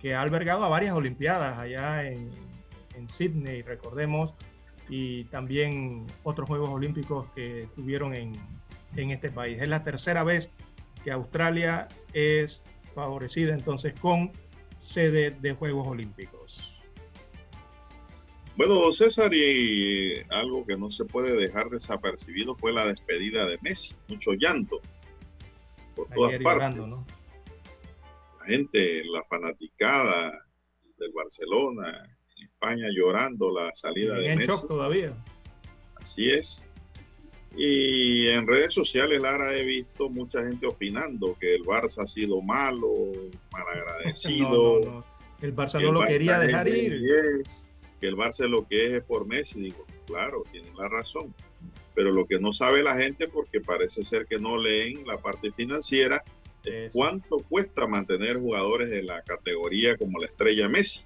Que 0.00 0.14
ha 0.14 0.22
albergado 0.22 0.64
a 0.64 0.68
varias 0.68 0.94
Olimpiadas 0.94 1.58
allá 1.58 2.04
en, 2.08 2.30
en 2.94 3.08
Sydney, 3.10 3.62
recordemos, 3.62 4.32
y 4.88 5.24
también 5.26 6.06
otros 6.24 6.48
Juegos 6.48 6.70
Olímpicos 6.70 7.28
que 7.34 7.68
tuvieron 7.76 8.14
en, 8.14 8.32
en 8.96 9.10
este 9.10 9.30
país. 9.30 9.60
Es 9.62 9.68
la 9.68 9.84
tercera 9.84 10.24
vez 10.24 10.50
que 11.04 11.12
Australia 11.12 11.88
es 12.12 12.62
favorecida 12.94 13.54
entonces 13.54 13.94
con 14.00 14.32
sede 14.80 15.30
de 15.30 15.52
Juegos 15.52 15.86
Olímpicos. 15.86 16.69
Bueno, 18.60 18.74
don 18.74 18.92
César, 18.92 19.32
y 19.32 20.16
algo 20.28 20.66
que 20.66 20.76
no 20.76 20.90
se 20.90 21.06
puede 21.06 21.34
dejar 21.34 21.70
desapercibido 21.70 22.54
fue 22.56 22.74
la 22.74 22.88
despedida 22.88 23.46
de 23.46 23.56
Messi. 23.62 23.94
Mucho 24.06 24.32
llanto 24.34 24.82
por 25.96 26.06
todas 26.10 26.32
Ayer 26.32 26.42
partes. 26.42 26.68
llorando, 26.68 26.86
¿no? 26.86 27.06
La 28.38 28.44
gente, 28.44 29.02
la 29.04 29.24
fanaticada 29.24 30.44
del 30.98 31.10
Barcelona, 31.10 32.06
en 32.36 32.44
España 32.48 32.84
llorando 32.94 33.50
la 33.50 33.74
salida 33.74 34.16
de 34.16 34.30
en 34.30 34.38
Messi. 34.40 34.50
shock 34.50 34.68
todavía. 34.68 35.14
Así 35.94 36.28
es. 36.28 36.68
Y 37.56 38.28
en 38.28 38.46
redes 38.46 38.74
sociales, 38.74 39.22
Lara, 39.22 39.56
he 39.56 39.64
visto 39.64 40.10
mucha 40.10 40.44
gente 40.46 40.66
opinando 40.66 41.34
que 41.40 41.54
el 41.54 41.62
Barça 41.62 42.02
ha 42.02 42.06
sido 42.06 42.42
malo, 42.42 43.10
malagradecido. 43.52 44.80
No. 44.80 45.04
El 45.40 45.56
Barça 45.56 45.80
no 45.80 45.88
el 45.88 45.94
lo 45.94 46.00
Barça 46.02 46.08
quería 46.08 46.38
dejar 46.38 46.66
de 46.66 46.78
ir. 46.78 47.00
10, 47.00 47.69
que 48.00 48.06
el 48.08 48.16
Barça 48.16 48.48
lo 48.48 48.66
que 48.66 48.86
es 48.86 48.92
es 48.94 49.04
por 49.04 49.26
Messi. 49.26 49.60
Digo, 49.60 49.84
claro, 50.06 50.42
tienen 50.50 50.76
la 50.76 50.88
razón. 50.88 51.34
Pero 51.94 52.12
lo 52.12 52.26
que 52.26 52.38
no 52.38 52.52
sabe 52.52 52.82
la 52.82 52.96
gente, 52.96 53.28
porque 53.28 53.60
parece 53.60 54.04
ser 54.04 54.26
que 54.26 54.38
no 54.38 54.56
leen 54.56 55.06
la 55.06 55.18
parte 55.18 55.50
financiera, 55.52 56.22
es 56.64 56.92
cuánto 56.92 57.38
cuesta 57.38 57.86
mantener 57.86 58.38
jugadores 58.38 58.90
de 58.90 59.02
la 59.02 59.22
categoría 59.22 59.96
como 59.96 60.18
la 60.18 60.26
estrella 60.26 60.68
Messi. 60.68 61.02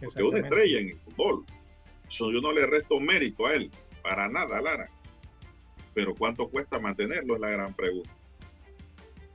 Porque 0.00 0.20
es 0.20 0.28
una 0.28 0.38
estrella 0.40 0.80
en 0.80 0.88
el 0.90 0.96
fútbol. 0.98 1.44
Eso 2.08 2.30
yo 2.30 2.40
no 2.40 2.52
le 2.52 2.66
resto 2.66 3.00
mérito 3.00 3.46
a 3.46 3.54
él, 3.54 3.70
para 4.02 4.28
nada, 4.28 4.60
Lara. 4.60 4.88
Pero 5.94 6.14
cuánto 6.14 6.48
cuesta 6.48 6.78
mantenerlo 6.78 7.34
es 7.34 7.40
la 7.40 7.50
gran 7.50 7.74
pregunta. 7.74 8.10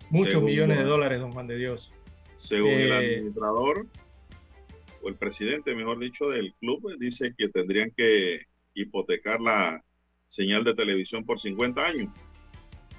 Muchos 0.09 0.33
Según 0.33 0.45
millones 0.45 0.77
de 0.77 0.83
dólares, 0.83 1.19
don 1.19 1.31
Juan 1.31 1.47
de 1.47 1.57
Dios. 1.57 1.91
Según 2.37 2.71
el 2.71 2.91
Eh, 2.91 2.95
administrador, 2.95 3.85
o 5.03 5.09
el 5.09 5.15
presidente, 5.15 5.75
mejor 5.75 5.99
dicho, 5.99 6.29
del 6.29 6.53
club, 6.59 6.89
eh, 6.91 6.95
dice 6.99 7.33
que 7.37 7.49
tendrían 7.49 7.91
que 7.95 8.41
hipotecar 8.73 9.39
la 9.41 9.83
señal 10.27 10.63
de 10.63 10.73
televisión 10.73 11.25
por 11.25 11.39
50 11.39 11.85
años. 11.85 12.11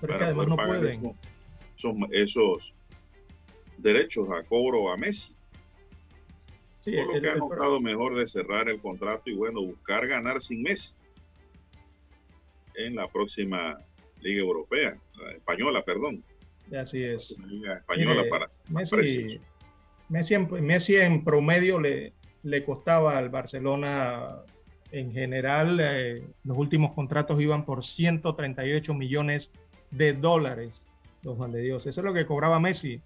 Pero 0.00 0.12
para 0.12 0.32
poder 0.34 0.48
no 0.48 0.56
pagar 0.56 0.80
pueden. 0.80 0.92
eso- 0.94 1.16
esos, 1.76 1.96
esos 2.12 2.74
derechos 3.78 4.28
a 4.30 4.42
cobro 4.44 4.92
a 4.92 4.96
Messi. 4.96 5.34
Sí, 6.82 6.92
Por 6.94 7.06
lo 7.06 7.14
el- 7.16 7.22
que 7.22 7.30
han 7.30 7.40
optado 7.40 7.80
mejor 7.80 8.14
de 8.14 8.28
cerrar 8.28 8.68
el 8.68 8.80
contrato 8.80 9.22
y 9.30 9.34
bueno, 9.34 9.62
buscar 9.62 10.06
ganar 10.06 10.42
sin 10.42 10.62
Messi 10.62 10.92
en 12.74 12.94
la 12.96 13.08
próxima 13.08 13.78
Liga 14.20 14.40
Europea, 14.40 14.96
la 15.16 15.32
española, 15.32 15.82
perdón, 15.84 16.22
Así 16.78 17.02
es. 17.02 17.36
la 17.38 17.46
Liga 17.46 17.74
Española 17.78 18.16
Mire, 18.22 18.28
para 18.30 18.46
más 18.68 18.92
Messi, 18.92 18.96
preciso. 18.96 19.44
Messi, 20.08 20.34
en, 20.34 20.48
Messi 20.64 20.96
en 20.96 21.24
promedio 21.24 21.80
le, 21.80 22.12
le 22.42 22.64
costaba 22.64 23.16
al 23.18 23.30
Barcelona 23.30 24.42
en 24.92 25.12
general, 25.12 25.80
eh, 25.82 26.22
los 26.44 26.56
últimos 26.56 26.92
contratos 26.92 27.40
iban 27.40 27.64
por 27.64 27.84
138 27.84 28.94
millones 28.94 29.50
de 29.90 30.12
dólares, 30.12 30.84
don 31.22 31.36
Juan 31.36 31.50
de 31.50 31.62
Dios. 31.62 31.86
Eso 31.86 32.00
es 32.00 32.04
lo 32.04 32.14
que 32.14 32.26
cobraba 32.26 32.60
Messi. 32.60 33.00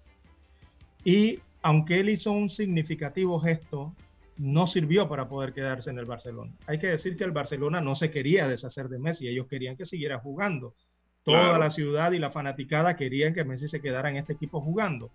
Y 1.03 1.39
aunque 1.61 1.99
él 1.99 2.09
hizo 2.09 2.31
un 2.31 2.49
significativo 2.49 3.39
gesto, 3.39 3.95
no 4.37 4.67
sirvió 4.67 5.09
para 5.09 5.27
poder 5.27 5.53
quedarse 5.53 5.89
en 5.89 5.97
el 5.99 6.05
Barcelona. 6.05 6.53
Hay 6.67 6.79
que 6.79 6.87
decir 6.87 7.17
que 7.17 7.23
el 7.23 7.31
Barcelona 7.31 7.81
no 7.81 7.95
se 7.95 8.11
quería 8.11 8.47
deshacer 8.47 8.87
de 8.87 8.99
Messi, 8.99 9.27
ellos 9.27 9.47
querían 9.47 9.75
que 9.75 9.85
siguiera 9.85 10.19
jugando. 10.19 10.75
Toda 11.23 11.41
Claro. 11.43 11.59
la 11.59 11.69
ciudad 11.71 12.11
y 12.13 12.19
la 12.19 12.31
fanaticada 12.31 12.95
querían 12.95 13.33
que 13.33 13.43
Messi 13.43 13.67
se 13.67 13.81
quedara 13.81 14.09
en 14.09 14.17
este 14.17 14.33
equipo 14.33 14.61
jugando. 14.61 15.11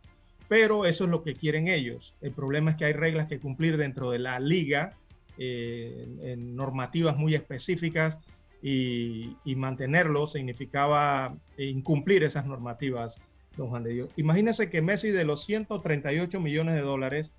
Pero 0.48 0.84
eso 0.84 1.04
es 1.04 1.10
lo 1.10 1.22
que 1.22 1.34
quieren 1.34 1.68
ellos. 1.68 2.14
El 2.20 2.32
problema 2.32 2.70
es 2.70 2.76
que 2.76 2.84
hay 2.84 2.92
reglas 2.92 3.28
que 3.28 3.38
cumplir 3.38 3.76
dentro 3.76 4.10
de 4.10 4.18
la 4.18 4.38
liga, 4.40 4.94
eh, 5.38 6.06
en 6.22 6.54
normativas 6.54 7.16
muy 7.16 7.34
específicas, 7.34 8.18
y, 8.62 9.36
y 9.44 9.56
mantenerlo 9.56 10.26
significaba 10.26 11.36
incumplir 11.58 12.24
esas 12.24 12.46
normativas, 12.46 13.16
don 13.56 13.68
Juan 13.68 13.84
de 13.84 13.92
Dios. 13.92 14.10
Imagínense 14.16 14.70
que 14.70 14.80
Messi 14.80 15.10
de 15.10 15.24
los 15.24 15.44
138 15.44 16.40
millones 16.40 16.74
de 16.74 16.80
dólares, 16.80 17.30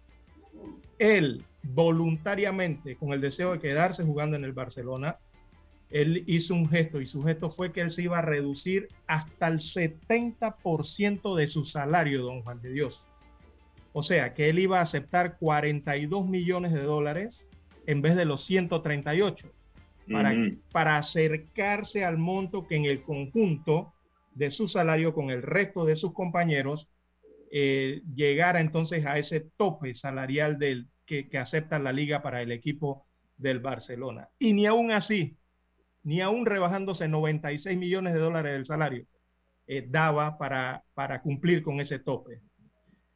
él 1.00 1.44
voluntariamente, 1.64 2.96
con 2.96 3.12
el 3.14 3.22
deseo 3.22 3.54
de 3.54 3.60
quedarse 3.60 4.04
jugando 4.04 4.36
en 4.36 4.44
el 4.44 4.54
Barcelona, 4.54 5.18
él 5.96 6.26
hizo 6.28 6.54
un 6.54 6.68
gesto 6.68 7.00
y 7.00 7.06
su 7.06 7.24
gesto 7.24 7.50
fue 7.50 7.72
que 7.72 7.80
él 7.80 7.90
se 7.90 8.02
iba 8.02 8.18
a 8.18 8.22
reducir 8.22 8.90
hasta 9.08 9.48
el 9.48 9.60
70% 9.60 11.36
de 11.38 11.48
su 11.48 11.64
salario, 11.64 12.22
don 12.22 12.42
Juan 12.42 12.62
de 12.62 12.74
Dios. 12.74 13.08
O 13.94 14.04
sea, 14.04 14.34
que 14.34 14.50
él 14.50 14.60
iba 14.60 14.80
a 14.80 14.82
aceptar 14.82 15.38
42 15.38 16.28
millones 16.28 16.74
de 16.74 16.82
dólares 16.82 17.48
en 17.88 18.02
vez 18.02 18.18
de 18.18 18.26
los 18.26 18.44
138 18.44 19.50
para, 20.12 20.34
Ujú. 20.34 20.58
para 20.74 20.98
acercarse 20.98 22.04
al 22.04 22.18
monto 22.18 22.68
que 22.68 22.76
en 22.76 22.84
el 22.84 23.02
conjunto 23.02 23.94
de 24.34 24.52
su 24.52 24.68
salario 24.68 25.14
con 25.14 25.30
el 25.30 25.44
resto 25.44 25.86
de 25.86 25.96
sus 25.96 26.12
compañeros 26.12 26.90
eh, 27.54 28.02
llegara 28.14 28.60
entonces 28.60 29.06
a 29.06 29.18
ese 29.18 29.48
tope 29.56 29.94
salarial 29.94 30.60
del, 30.60 30.90
que, 31.06 31.30
que 31.30 31.38
acepta 31.38 31.80
la 31.80 31.94
liga 31.94 32.22
para 32.22 32.42
el 32.42 32.52
equipo 32.52 33.06
del 33.38 33.62
Barcelona. 33.62 34.28
Y 34.38 34.52
ni 34.52 34.66
aún 34.66 34.92
así, 34.92 35.38
ni 36.06 36.22
aún 36.22 36.48
rebajándose 36.48 37.10
96 37.10 37.78
millones 37.80 38.16
de 38.16 38.22
dólares 38.22 38.54
del 38.54 38.68
salario, 38.68 39.08
eh, 39.68 39.86
daba 39.90 40.38
para, 40.40 40.84
para 40.96 41.22
cumplir 41.22 41.64
con 41.64 41.80
ese 41.82 42.00
tope. 42.00 42.42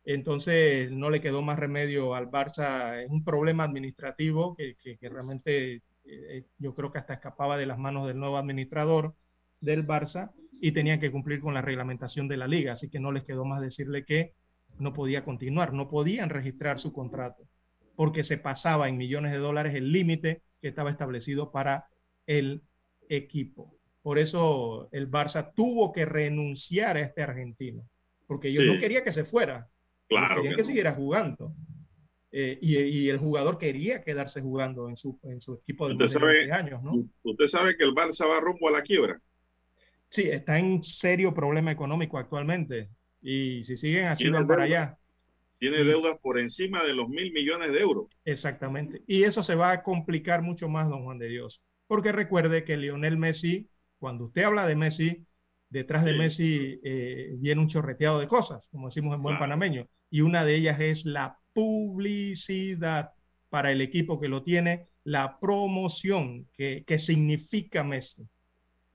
Entonces 0.06 0.92
no 0.92 1.10
le 1.10 1.22
quedó 1.22 1.42
más 1.42 1.60
remedio 1.60 2.16
al 2.16 2.30
Barça. 2.30 3.04
Es 3.04 3.10
un 3.10 3.24
problema 3.24 3.64
administrativo 3.64 4.56
que, 4.56 4.76
que- 4.82 4.98
realmente 5.10 5.84
eh, 6.06 6.46
yo 6.58 6.74
creo 6.76 6.92
que 6.92 7.00
hasta 7.00 7.14
escapaba 7.16 7.58
de 7.58 7.66
las 7.66 7.78
manos 7.78 8.08
del 8.08 8.20
nuevo 8.20 8.38
administrador 8.38 9.16
del 9.62 9.86
Barça 9.86 10.32
y 10.62 10.72
tenían 10.72 11.00
que 11.00 11.12
cumplir 11.12 11.40
con 11.42 11.54
la 11.54 11.62
reglamentación 11.62 12.28
de 12.28 12.38
la 12.38 12.48
liga. 12.48 12.74
Así 12.74 12.90
que 12.90 13.00
no 13.00 13.12
les 13.12 13.24
quedó 13.24 13.46
más 13.46 13.62
decirle 13.62 14.06
que 14.06 14.34
no 14.80 14.94
podía 14.94 15.24
continuar, 15.26 15.74
no 15.74 15.90
podían 15.90 16.30
registrar 16.30 16.80
su 16.80 16.92
contrato 16.94 17.44
porque 17.96 18.24
se 18.24 18.38
pasaba 18.38 18.88
en 18.88 18.98
millones 18.98 19.32
de 19.34 19.40
dólares 19.40 19.76
el 19.76 19.92
límite 19.92 20.42
que 20.62 20.70
estaba 20.70 20.90
establecido 20.90 21.52
para 21.52 21.88
el 22.28 22.64
equipo. 23.10 23.76
Por 24.02 24.18
eso 24.18 24.88
el 24.94 25.12
Barça 25.12 25.52
tuvo 25.54 25.92
que 25.92 26.06
renunciar 26.06 26.96
a 26.98 27.02
este 27.02 27.22
argentino, 27.22 27.84
porque 28.28 28.54
Sí. 28.54 28.60
no 28.66 28.80
querían 28.80 29.04
que 29.04 29.12
se 29.12 29.26
fuera, 29.26 29.68
Claro 30.08 30.36
querían 30.38 30.56
que 30.56 30.62
no. 30.62 30.68
siguiera 30.68 30.94
jugando. 30.94 31.54
Eh, 32.32 32.60
y, 32.62 32.78
y 32.78 33.10
el 33.10 33.18
jugador 33.18 33.58
quería 33.58 34.04
quedarse 34.04 34.40
jugando 34.40 34.88
en 34.88 34.96
su, 34.98 35.20
en 35.24 35.42
su 35.42 35.56
equipo 35.56 35.88
de 35.88 35.94
Usted 35.96 36.08
sabe, 36.08 36.34
20 36.34 36.52
años, 36.54 36.84
¿no? 36.84 37.04
usted 37.24 37.48
sabe 37.48 37.76
que 37.76 37.84
el 37.84 37.94
Barça 37.96 38.30
va 38.30 38.40
rumbo 38.40 38.68
a 38.68 38.72
la 38.72 38.84
quiebra. 38.84 39.20
Sí, 40.10 40.24
está 40.24 40.58
en 40.60 40.84
serio 40.84 41.34
problema 41.34 41.72
económico 41.72 42.18
actualmente. 42.18 42.90
Y 43.22 43.64
si 43.64 43.76
siguen 43.76 44.06
van 44.32 44.48
para 44.48 44.64
allá. 44.64 44.98
Tiene 45.60 45.84
deudas 45.84 46.18
por 46.22 46.40
encima 46.40 46.84
de 46.84 46.94
los 46.94 47.10
mil 47.10 47.34
millones 47.34 47.74
de 47.74 47.80
euros. 47.82 48.08
Exactamente. 48.24 49.02
Y 49.08 49.24
eso 49.24 49.44
se 49.44 49.56
va 49.56 49.72
a 49.72 49.84
complicar 49.84 50.42
mucho 50.42 50.70
más, 50.70 50.88
don 50.90 51.04
Juan 51.04 51.20
de 51.20 51.28
Dios. 51.28 51.62
Porque 51.90 52.14
recuerde 52.14 52.64
que 52.66 52.78
Lionel 52.78 53.18
Messi, 53.18 53.70
cuando 54.00 54.28
usted 54.28 54.44
habla 54.44 54.68
de 54.68 54.78
Messi, 54.78 55.28
detrás 55.70 56.06
de 56.06 56.14
Sí. 56.14 56.18
Messi 56.20 56.82
eh, 56.84 57.36
viene 57.40 57.62
un 57.62 57.70
chorreteado 57.70 58.20
de 58.22 58.28
cosas, 58.30 58.70
como 58.72 58.88
decimos 58.90 59.16
en 59.16 59.24
buen 59.24 59.38
Claro. 59.38 59.44
panameño. 59.50 59.88
Y 60.12 60.22
una 60.22 60.46
de 60.46 60.56
ellas 60.56 60.80
es 60.82 61.06
la 61.06 61.40
publicidad 61.54 63.12
para 63.50 63.72
el 63.72 63.82
equipo 63.82 64.20
que 64.22 64.30
lo 64.30 64.44
tiene, 64.44 64.88
la 65.04 65.40
promoción 65.40 66.48
que, 66.54 66.86
que 66.88 67.00
significa 67.00 67.84
Messi. 67.84 68.28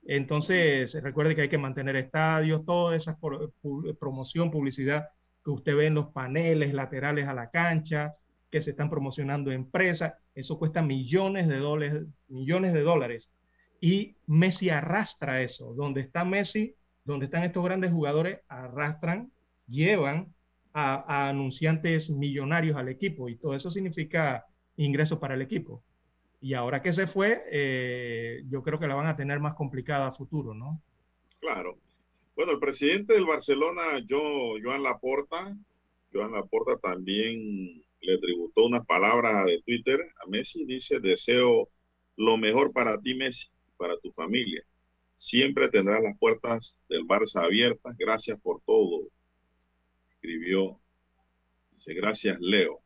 Entonces, 0.07 0.93
recuerde 1.01 1.35
que 1.35 1.43
hay 1.43 1.49
que 1.49 1.57
mantener 1.57 1.95
estadios, 1.95 2.65
toda 2.65 2.95
esa 2.95 3.17
pu- 3.19 3.97
promoción, 3.99 4.51
publicidad 4.51 5.09
que 5.43 5.51
usted 5.51 5.75
ve 5.75 5.87
en 5.87 5.95
los 5.95 6.07
paneles 6.13 6.73
laterales 6.73 7.27
a 7.27 7.33
la 7.33 7.49
cancha, 7.51 8.15
que 8.51 8.61
se 8.61 8.71
están 8.71 8.89
promocionando 8.89 9.51
empresas, 9.51 10.13
eso 10.35 10.59
cuesta 10.59 10.83
millones 10.83 11.47
de 11.47 11.57
dólares, 11.57 12.03
millones 12.27 12.73
de 12.73 12.81
dólares. 12.81 13.31
Y 13.79 14.17
Messi 14.27 14.69
arrastra 14.69 15.41
eso. 15.41 15.73
Donde 15.73 16.01
está 16.01 16.25
Messi, 16.25 16.75
donde 17.05 17.25
están 17.25 17.43
estos 17.43 17.63
grandes 17.63 17.91
jugadores, 17.91 18.41
arrastran, 18.47 19.31
llevan 19.67 20.33
a, 20.73 21.29
anunciantes 21.29 22.09
millonarios 22.09 22.75
al 22.75 22.89
equipo 22.89 23.29
y 23.29 23.37
todo 23.37 23.55
eso 23.55 23.71
significa 23.71 24.45
ingresos 24.75 25.19
para 25.19 25.35
el 25.35 25.41
equipo. 25.41 25.81
Y 26.41 26.53
ahora 26.53 26.81
que 26.81 26.93
se 26.93 27.07
fue, 27.07 27.43
eh, 27.49 28.43
yo 28.49 28.61
creo 28.61 28.77
que 28.77 28.87
la 28.87 28.95
van 28.95 29.07
a 29.07 29.15
tener 29.15 29.39
más 29.39 29.55
complicada 29.55 30.07
a 30.07 30.13
futuro, 30.13 30.53
¿no? 30.53 30.81
Claro. 31.39 31.77
Bueno, 32.35 32.51
el 32.51 32.59
presidente 32.59 33.13
del 33.13 33.25
Barcelona, 33.25 33.81
Joan 34.09 34.83
Laporta, 34.83 35.55
Joan 36.11 36.33
Laporta 36.33 36.77
también 36.77 37.84
le 38.05 38.17
tributó 38.19 38.65
unas 38.65 38.85
palabras 38.85 39.45
de 39.45 39.61
Twitter 39.65 39.99
a 40.23 40.29
Messi. 40.29 40.65
Dice, 40.65 40.99
deseo 40.99 41.69
lo 42.15 42.37
mejor 42.37 42.71
para 42.71 42.99
ti, 42.99 43.15
Messi, 43.15 43.47
para 43.77 43.97
tu 43.99 44.11
familia. 44.11 44.63
Siempre 45.15 45.69
tendrás 45.69 46.03
las 46.03 46.17
puertas 46.17 46.77
del 46.89 47.05
Barça 47.05 47.43
abiertas. 47.43 47.95
Gracias 47.97 48.39
por 48.41 48.61
todo. 48.65 49.07
Escribió. 50.11 50.79
Dice, 51.71 51.93
gracias, 51.93 52.37
Leo. 52.39 52.81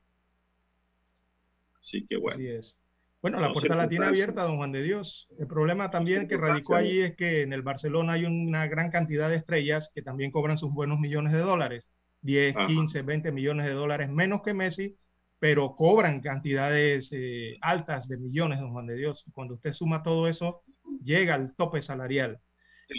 Así 1.79 2.05
que 2.05 2.17
bueno. 2.17 2.37
Así 2.37 2.47
es. 2.47 2.77
Bueno, 3.21 3.39
la 3.41 3.51
puerta 3.51 3.75
la 3.75 3.89
tiene 3.89 4.05
abierta, 4.05 4.43
don 4.43 4.55
Juan 4.57 4.71
de 4.71 4.81
Dios. 4.81 5.27
El 5.37 5.47
problema 5.47 5.91
también 5.91 6.27
que 6.29 6.37
radicó 6.37 6.75
allí 6.75 7.01
es 7.01 7.17
que 7.17 7.41
en 7.41 7.51
el 7.51 7.61
Barcelona 7.61 8.13
hay 8.13 8.23
una 8.23 8.65
gran 8.67 8.91
cantidad 8.91 9.29
de 9.29 9.35
estrellas 9.35 9.91
que 9.93 10.01
también 10.01 10.31
cobran 10.31 10.57
sus 10.57 10.71
buenos 10.71 10.99
millones 10.99 11.33
de 11.33 11.39
dólares. 11.39 11.85
10, 12.21 12.55
15, 12.67 13.01
20 13.01 13.31
millones 13.31 13.65
de 13.65 13.73
dólares 13.73 14.09
menos 14.09 14.41
que 14.41 14.53
Messi, 14.53 14.97
pero 15.39 15.75
cobran 15.75 16.21
cantidades 16.21 17.09
eh, 17.11 17.57
altas 17.61 18.07
de 18.07 18.17
millones, 18.17 18.59
don 18.59 18.71
Juan 18.71 18.87
de 18.87 18.95
Dios. 18.95 19.25
Cuando 19.33 19.55
usted 19.55 19.73
suma 19.73 20.03
todo 20.03 20.27
eso, 20.27 20.61
llega 21.03 21.33
al 21.33 21.55
tope 21.55 21.81
salarial. 21.81 22.39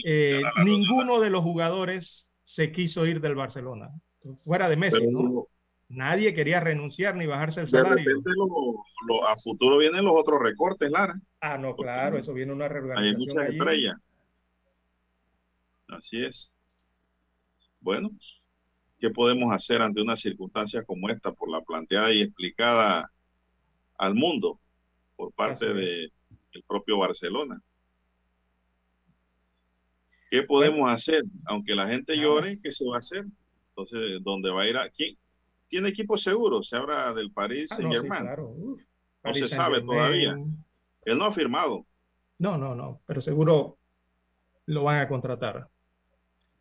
Eh, 0.04 0.42
ninguno 0.64 1.20
de 1.20 1.30
los 1.30 1.42
jugadores 1.42 2.28
se 2.44 2.72
quiso 2.72 3.06
ir 3.06 3.20
del 3.20 3.34
Barcelona, 3.34 3.90
fuera 4.44 4.68
de 4.68 4.76
Messi, 4.76 5.06
¿no? 5.06 5.46
Nadie 5.88 6.32
quería 6.34 6.60
renunciar 6.60 7.16
ni 7.16 7.26
bajarse 7.26 7.62
el 7.62 7.68
salario. 7.68 7.96
De 7.96 8.14
repente 8.14 8.30
a 9.26 9.36
futuro 9.36 9.76
vienen 9.78 10.04
los 10.04 10.14
otros 10.16 10.40
recortes, 10.40 10.88
Lara. 10.88 11.20
Ah, 11.40 11.58
no, 11.58 11.74
claro, 11.74 12.16
eso 12.16 12.32
viene 12.32 12.52
una 12.52 12.68
reorganización. 12.68 13.20
Hay 13.20 13.26
muchas 13.26 13.48
estrellas. 13.52 13.96
Así 15.88 16.24
es. 16.24 16.54
Bueno, 17.80 18.10
¿qué 19.00 19.10
podemos 19.10 19.52
hacer 19.52 19.82
ante 19.82 20.02
una 20.02 20.16
circunstancia 20.16 20.84
como 20.84 21.08
esta 21.08 21.32
por 21.32 21.50
la 21.50 21.62
planteada 21.62 22.12
y 22.12 22.22
explicada 22.22 23.10
al 23.98 24.14
mundo 24.14 24.60
por 25.16 25.32
parte 25.32 25.72
del 25.72 26.12
propio 26.68 26.98
Barcelona? 26.98 27.60
¿Qué 30.30 30.42
podemos 30.44 30.88
hacer? 30.88 31.24
Aunque 31.46 31.74
la 31.74 31.88
gente 31.88 32.16
llore, 32.16 32.60
¿qué 32.62 32.70
se 32.70 32.88
va 32.88 32.96
a 32.96 32.98
hacer? 33.00 33.24
Entonces, 33.70 34.22
¿dónde 34.22 34.50
va 34.50 34.62
a 34.62 34.68
ir? 34.68 34.76
A, 34.76 34.88
¿quién, 34.90 35.16
tiene 35.70 35.88
equipo 35.88 36.18
seguro, 36.18 36.62
se 36.62 36.76
habla 36.76 37.14
del 37.14 37.30
París 37.32 37.68
Saint 37.68 37.92
Germain. 37.92 38.26
Ah, 38.26 38.36
no, 38.36 38.76
no 39.24 39.34
se 39.34 39.48
sabe 39.48 39.80
todavía. 39.80 40.36
Él 41.04 41.16
no 41.16 41.24
ha 41.24 41.32
firmado. 41.32 41.86
No, 42.38 42.58
no, 42.58 42.74
no, 42.74 43.00
pero 43.06 43.20
seguro 43.20 43.78
lo 44.66 44.84
van 44.84 45.00
a 45.00 45.08
contratar. 45.08 45.68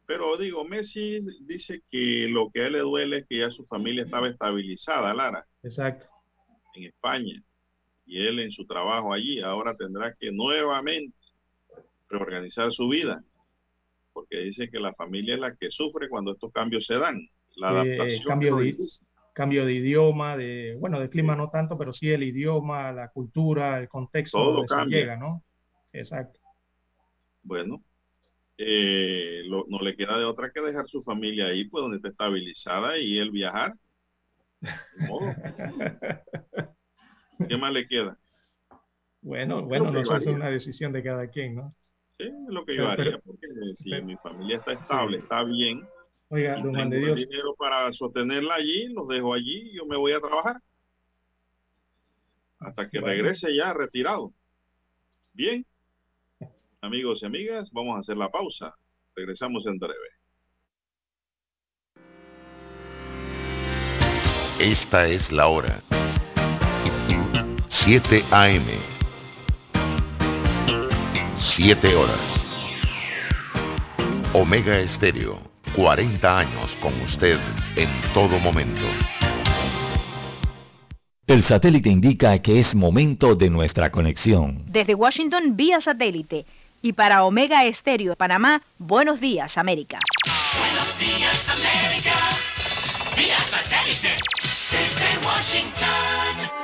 Pero 0.09 0.35
digo, 0.37 0.65
Messi 0.65 1.19
dice 1.41 1.83
que 1.87 2.27
lo 2.31 2.49
que 2.49 2.63
a 2.63 2.65
él 2.65 2.73
le 2.73 2.79
duele 2.79 3.17
es 3.17 3.27
que 3.27 3.37
ya 3.37 3.51
su 3.51 3.63
familia 3.67 4.05
estaba 4.05 4.27
estabilizada, 4.27 5.13
Lara. 5.13 5.45
Exacto. 5.61 6.07
En 6.73 6.85
España. 6.85 7.39
Y 8.07 8.25
él 8.25 8.39
en 8.39 8.49
su 8.49 8.65
trabajo 8.65 9.13
allí 9.13 9.39
ahora 9.39 9.77
tendrá 9.77 10.15
que 10.15 10.31
nuevamente 10.31 11.15
reorganizar 12.09 12.71
su 12.71 12.89
vida. 12.89 13.23
Porque 14.11 14.39
dice 14.39 14.71
que 14.71 14.79
la 14.79 14.95
familia 14.95 15.35
es 15.35 15.41
la 15.41 15.55
que 15.55 15.69
sufre 15.69 16.09
cuando 16.09 16.31
estos 16.31 16.51
cambios 16.51 16.87
se 16.87 16.97
dan 16.97 17.29
la 17.57 17.69
adaptación. 17.69 18.23
cambio, 18.23 18.55
de, 18.55 18.75
cambio 19.33 19.63
de 19.63 19.73
idioma, 19.73 20.35
de, 20.35 20.75
bueno, 20.79 20.99
de 20.99 21.11
clima 21.11 21.35
no 21.35 21.51
tanto, 21.51 21.77
pero 21.77 21.93
sí 21.93 22.09
el 22.09 22.23
idioma, 22.23 22.91
la 22.91 23.09
cultura, 23.09 23.77
el 23.77 23.87
contexto 23.87 24.39
Todo 24.39 24.65
donde 24.65 24.97
llega, 24.97 25.17
¿no? 25.17 25.43
Exacto. 25.93 26.39
Bueno, 27.43 27.83
eh, 28.61 29.43
no 29.47 29.79
le 29.79 29.95
queda 29.95 30.19
de 30.19 30.25
otra 30.25 30.51
que 30.51 30.59
dejar 30.59 30.85
su 30.89 31.01
familia 31.01 31.45
ahí, 31.45 31.63
pues 31.63 31.81
donde 31.81 31.95
está 31.97 32.09
estabilizada 32.09 32.97
y 32.97 33.17
él 33.17 33.31
viajar. 33.31 33.73
¿Qué 37.47 37.57
más 37.57 37.71
le 37.71 37.87
queda? 37.87 38.17
Bueno, 39.21 39.63
bueno, 39.63 39.91
no 39.91 40.01
es 40.01 40.27
una 40.27 40.49
decisión 40.49 40.91
de 40.91 41.03
cada 41.03 41.29
quien, 41.29 41.55
¿no? 41.55 41.73
Sí, 42.17 42.25
es 42.25 42.53
lo 42.53 42.65
que 42.65 42.75
yo 42.75 42.89
haría, 42.89 43.17
porque 43.19 43.47
si 43.75 43.91
mi 44.01 44.17
familia 44.17 44.57
está 44.57 44.73
estable, 44.73 45.19
está 45.19 45.45
bien, 45.45 45.87
Oiga, 46.27 46.57
don 46.57 46.75
Juan 46.75 46.89
de 46.89 46.99
Dios. 46.99 47.17
dinero 47.17 47.55
para 47.55 47.93
sostenerla 47.93 48.55
allí, 48.55 48.89
los 48.89 49.07
dejo 49.07 49.33
allí, 49.33 49.71
yo 49.73 49.85
me 49.85 49.95
voy 49.95 50.11
a 50.11 50.19
trabajar. 50.19 50.57
Hasta 52.59 52.89
que 52.89 52.99
regrese 52.99 53.55
ya 53.55 53.73
retirado. 53.73 54.33
Bien, 55.31 55.65
amigos 56.81 57.21
y 57.21 57.25
amigas, 57.25 57.71
vamos 57.71 57.97
a 57.97 57.99
hacer 57.99 58.17
la 58.17 58.29
pausa. 58.29 58.73
Regresamos 59.15 59.65
en 59.65 59.77
breve. 59.77 59.95
Esta 64.59 65.07
es 65.07 65.31
la 65.31 65.47
hora. 65.47 65.81
7 67.69 68.23
AM. 68.31 68.65
7 71.35 71.95
horas. 71.95 72.45
Omega 74.33 74.79
Estéreo 74.79 75.39
40 75.75 76.39
años 76.39 76.77
con 76.81 76.93
usted 77.01 77.39
en 77.75 77.89
todo 78.13 78.39
momento. 78.39 78.83
El 81.29 81.43
satélite 81.43 81.89
indica 81.89 82.41
que 82.41 82.59
es 82.59 82.73
momento 82.73 83.35
de 83.35 83.51
nuestra 83.51 83.91
conexión. 83.91 84.63
Desde 84.65 84.95
Washington 84.95 85.55
vía 85.55 85.79
satélite 85.79 86.45
y 86.81 86.93
para 86.93 87.23
Omega 87.23 87.65
Estéreo 87.65 88.11
de 88.11 88.15
Panamá, 88.15 88.61
buenos 88.77 89.19
días 89.19 89.57
América. 89.57 89.99
Buenos 90.57 90.99
días 90.99 91.49
América, 91.49 92.15
vía 93.15 93.39
satélite 93.39 94.15
desde 94.71 95.25
Washington. 95.25 96.59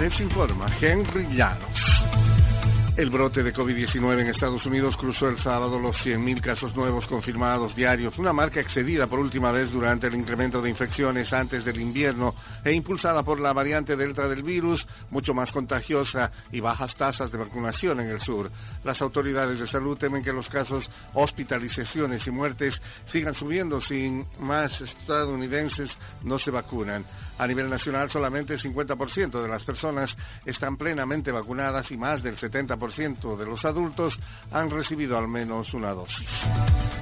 les 0.00 0.20
informa 0.20 0.66
Henry 0.80 1.26
Llanos. 1.34 2.15
El 2.96 3.10
brote 3.10 3.42
de 3.42 3.52
COVID-19 3.52 4.20
en 4.22 4.28
Estados 4.28 4.64
Unidos 4.64 4.96
cruzó 4.96 5.28
el 5.28 5.38
sábado 5.38 5.78
los 5.78 5.98
100.000 5.98 6.40
casos 6.40 6.74
nuevos 6.74 7.06
confirmados 7.06 7.76
diarios, 7.76 8.16
una 8.16 8.32
marca 8.32 8.58
excedida 8.58 9.06
por 9.06 9.18
última 9.18 9.52
vez 9.52 9.70
durante 9.70 10.06
el 10.06 10.14
incremento 10.14 10.62
de 10.62 10.70
infecciones 10.70 11.30
antes 11.30 11.62
del 11.62 11.78
invierno 11.78 12.34
e 12.64 12.72
impulsada 12.72 13.22
por 13.22 13.38
la 13.38 13.52
variante 13.52 13.96
Delta 13.96 14.26
del 14.28 14.42
virus, 14.42 14.86
mucho 15.10 15.34
más 15.34 15.52
contagiosa 15.52 16.32
y 16.50 16.60
bajas 16.60 16.96
tasas 16.96 17.30
de 17.30 17.36
vacunación 17.36 18.00
en 18.00 18.08
el 18.08 18.22
sur. 18.22 18.50
Las 18.82 19.02
autoridades 19.02 19.60
de 19.60 19.66
salud 19.66 19.98
temen 19.98 20.24
que 20.24 20.32
los 20.32 20.48
casos, 20.48 20.88
hospitalizaciones 21.12 22.26
y 22.26 22.30
muertes 22.30 22.80
sigan 23.04 23.34
subiendo 23.34 23.78
si 23.78 24.24
más 24.40 24.80
estadounidenses 24.80 25.90
no 26.22 26.38
se 26.38 26.50
vacunan. 26.50 27.04
A 27.36 27.46
nivel 27.46 27.68
nacional, 27.68 28.08
solamente 28.08 28.56
50% 28.56 29.42
de 29.42 29.48
las 29.48 29.64
personas 29.64 30.16
están 30.46 30.78
plenamente 30.78 31.30
vacunadas 31.30 31.90
y 31.90 31.98
más 31.98 32.22
del 32.22 32.38
70% 32.38 32.85
de 32.86 33.46
los 33.46 33.64
adultos 33.64 34.16
han 34.52 34.70
recibido 34.70 35.18
al 35.18 35.26
menos 35.26 35.74
una 35.74 35.92
dosis. 35.92 36.28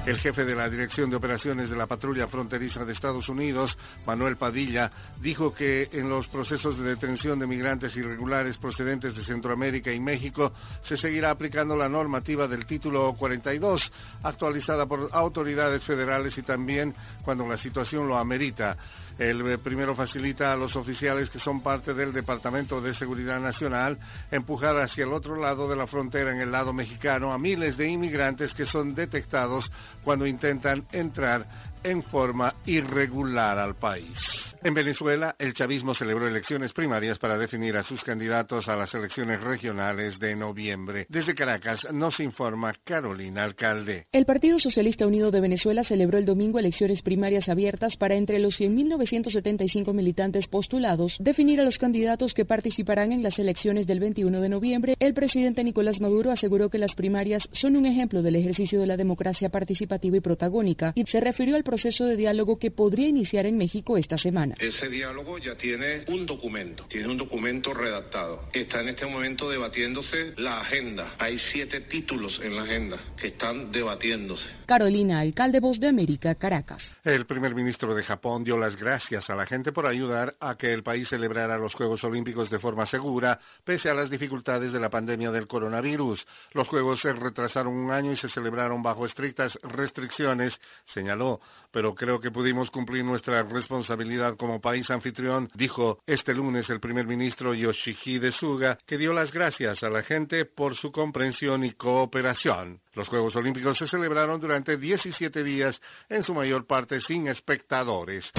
El 0.07 0.17
jefe 0.17 0.43
de 0.43 0.55
la 0.55 0.67
Dirección 0.67 1.11
de 1.11 1.15
Operaciones 1.15 1.69
de 1.69 1.75
la 1.75 1.85
Patrulla 1.85 2.27
Fronteriza 2.27 2.83
de 2.83 2.93
Estados 2.93 3.29
Unidos, 3.29 3.77
Manuel 4.05 4.35
Padilla, 4.35 4.91
dijo 5.21 5.53
que 5.53 5.89
en 5.91 6.09
los 6.09 6.27
procesos 6.27 6.77
de 6.79 6.89
detención 6.89 7.37
de 7.37 7.45
migrantes 7.45 7.95
irregulares 7.95 8.57
procedentes 8.57 9.15
de 9.15 9.23
Centroamérica 9.23 9.91
y 9.91 9.99
México 9.99 10.53
se 10.81 10.97
seguirá 10.97 11.29
aplicando 11.29 11.75
la 11.75 11.87
normativa 11.87 12.47
del 12.47 12.65
título 12.65 13.13
42, 13.13 13.91
actualizada 14.23 14.87
por 14.87 15.09
autoridades 15.11 15.83
federales 15.83 16.35
y 16.37 16.41
también 16.41 16.95
cuando 17.23 17.47
la 17.47 17.57
situación 17.57 18.07
lo 18.07 18.17
amerita. 18.17 18.75
El 19.17 19.47
eh, 19.49 19.57
primero 19.57 19.95
facilita 19.95 20.51
a 20.51 20.57
los 20.57 20.75
oficiales 20.75 21.29
que 21.29 21.39
son 21.39 21.61
parte 21.61 21.93
del 21.93 22.11
Departamento 22.11 22.81
de 22.81 22.93
Seguridad 22.93 23.39
Nacional 23.39 23.97
empujar 24.29 24.77
hacia 24.77 25.05
el 25.05 25.13
otro 25.13 25.35
lado 25.39 25.69
de 25.69 25.75
la 25.75 25.87
frontera, 25.87 26.31
en 26.31 26.41
el 26.41 26.51
lado 26.51 26.73
mexicano, 26.73 27.31
a 27.31 27.37
miles 27.37 27.77
de 27.77 27.87
inmigrantes 27.87 28.53
que 28.53 28.65
son 28.65 28.93
detectados 28.93 29.71
cuando 30.03 30.25
intentan 30.25 30.85
entrar 30.91 31.47
en 31.83 32.03
forma 32.03 32.55
irregular 32.65 33.59
al 33.59 33.75
país. 33.75 34.54
En 34.65 34.73
Venezuela, 34.73 35.35
el 35.37 35.53
chavismo 35.53 35.93
celebró 35.93 36.27
elecciones 36.27 36.73
primarias 36.73 37.19
para 37.19 37.37
definir 37.37 37.77
a 37.77 37.83
sus 37.83 38.03
candidatos 38.03 38.67
a 38.67 38.75
las 38.75 38.95
elecciones 38.95 39.39
regionales 39.39 40.17
de 40.17 40.35
noviembre. 40.35 41.05
Desde 41.07 41.35
Caracas 41.35 41.85
nos 41.93 42.19
informa 42.19 42.73
Carolina 42.83 43.43
Alcalde. 43.43 44.07
El 44.11 44.25
Partido 44.25 44.59
Socialista 44.59 45.05
Unido 45.05 45.29
de 45.29 45.39
Venezuela 45.39 45.83
celebró 45.83 46.17
el 46.17 46.25
domingo 46.25 46.57
elecciones 46.57 47.03
primarias 47.03 47.47
abiertas 47.47 47.95
para 47.95 48.15
entre 48.15 48.39
los 48.39 48.59
100.975 48.59 49.93
militantes 49.93 50.47
postulados 50.47 51.17
definir 51.19 51.61
a 51.61 51.63
los 51.63 51.77
candidatos 51.77 52.33
que 52.33 52.45
participarán 52.45 53.11
en 53.11 53.21
las 53.21 53.37
elecciones 53.37 53.85
del 53.85 53.99
21 53.99 54.41
de 54.41 54.49
noviembre. 54.49 54.95
El 54.99 55.13
presidente 55.13 55.63
Nicolás 55.63 56.01
Maduro 56.01 56.31
aseguró 56.31 56.71
que 56.71 56.79
las 56.79 56.95
primarias 56.95 57.47
son 57.51 57.75
un 57.75 57.85
ejemplo 57.85 58.23
del 58.23 58.35
ejercicio 58.35 58.79
de 58.79 58.87
la 58.87 58.97
democracia 58.97 59.49
participativa 59.49 60.17
y 60.17 60.21
protagónica 60.21 60.91
y 60.95 61.05
se 61.05 61.21
refirió 61.21 61.55
al 61.55 61.63
proceso 61.63 62.05
de 62.05 62.15
diálogo 62.15 62.57
que 62.57 62.71
podría 62.71 63.07
iniciar 63.07 63.45
en 63.45 63.59
México 63.59 63.95
esta 63.97 64.17
semana. 64.17 64.54
Ese 64.59 64.89
diálogo 64.89 65.37
ya 65.37 65.55
tiene 65.55 66.05
un 66.07 66.25
documento, 66.25 66.85
tiene 66.85 67.07
un 67.07 67.17
documento 67.17 67.73
redactado. 67.73 68.49
Está 68.53 68.81
en 68.81 68.89
este 68.89 69.05
momento 69.05 69.49
debatiéndose 69.49 70.33
la 70.37 70.61
agenda. 70.61 71.15
Hay 71.19 71.37
siete 71.37 71.81
títulos 71.81 72.39
en 72.43 72.55
la 72.55 72.63
agenda 72.63 72.97
que 73.17 73.27
están 73.27 73.71
debatiéndose. 73.71 74.49
Carolina, 74.65 75.19
alcalde 75.19 75.59
Voz 75.59 75.79
de 75.79 75.87
América, 75.87 76.35
Caracas. 76.35 76.97
El 77.03 77.25
primer 77.25 77.53
ministro 77.53 77.93
de 77.93 78.03
Japón 78.03 78.43
dio 78.43 78.57
las 78.57 78.75
gracias 78.75 79.29
a 79.29 79.35
la 79.35 79.45
gente 79.45 79.71
por 79.71 79.85
ayudar 79.85 80.35
a 80.39 80.57
que 80.57 80.71
el 80.71 80.83
país 80.83 81.09
celebrara 81.09 81.57
los 81.57 81.73
Juegos 81.73 82.03
Olímpicos 82.03 82.49
de 82.49 82.59
forma 82.59 82.85
segura, 82.85 83.39
pese 83.63 83.89
a 83.89 83.93
las 83.93 84.09
dificultades 84.09 84.71
de 84.71 84.79
la 84.79 84.89
pandemia 84.89 85.31
del 85.31 85.47
coronavirus. 85.47 86.25
Los 86.53 86.67
Juegos 86.67 87.01
se 87.01 87.13
retrasaron 87.13 87.73
un 87.73 87.91
año 87.91 88.11
y 88.11 88.17
se 88.17 88.29
celebraron 88.29 88.81
bajo 88.81 89.05
estrictas 89.05 89.57
restricciones, 89.63 90.59
señaló, 90.85 91.41
pero 91.75 91.93
creo 91.93 92.21
que 92.21 92.31
pudimos 92.31 92.71
cumplir 92.71 93.03
nuestra 93.03 93.43
responsabilidad 93.43 94.37
como 94.37 94.61
país 94.61 94.89
anfitrión, 94.89 95.49
dijo 95.55 95.99
este 96.07 96.33
lunes 96.33 96.69
el 96.69 96.79
primer 96.79 97.05
ministro 97.05 97.53
Yoshihide 97.53 98.31
Suga, 98.31 98.77
que 98.85 98.97
dio 98.97 99.11
las 99.11 99.33
gracias 99.33 99.83
a 99.83 99.89
la 99.89 100.01
gente 100.01 100.45
por 100.45 100.75
su 100.75 100.93
comprensión 100.93 101.65
y 101.65 101.73
cooperación. 101.73 102.79
Los 102.93 103.09
Juegos 103.09 103.35
Olímpicos 103.35 103.77
se 103.77 103.87
celebraron 103.87 104.39
durante 104.39 104.77
17 104.77 105.43
días, 105.43 105.81
en 106.07 106.23
su 106.23 106.33
mayor 106.33 106.65
parte 106.65 107.01
sin 107.01 107.27
espectadores. 107.27 108.31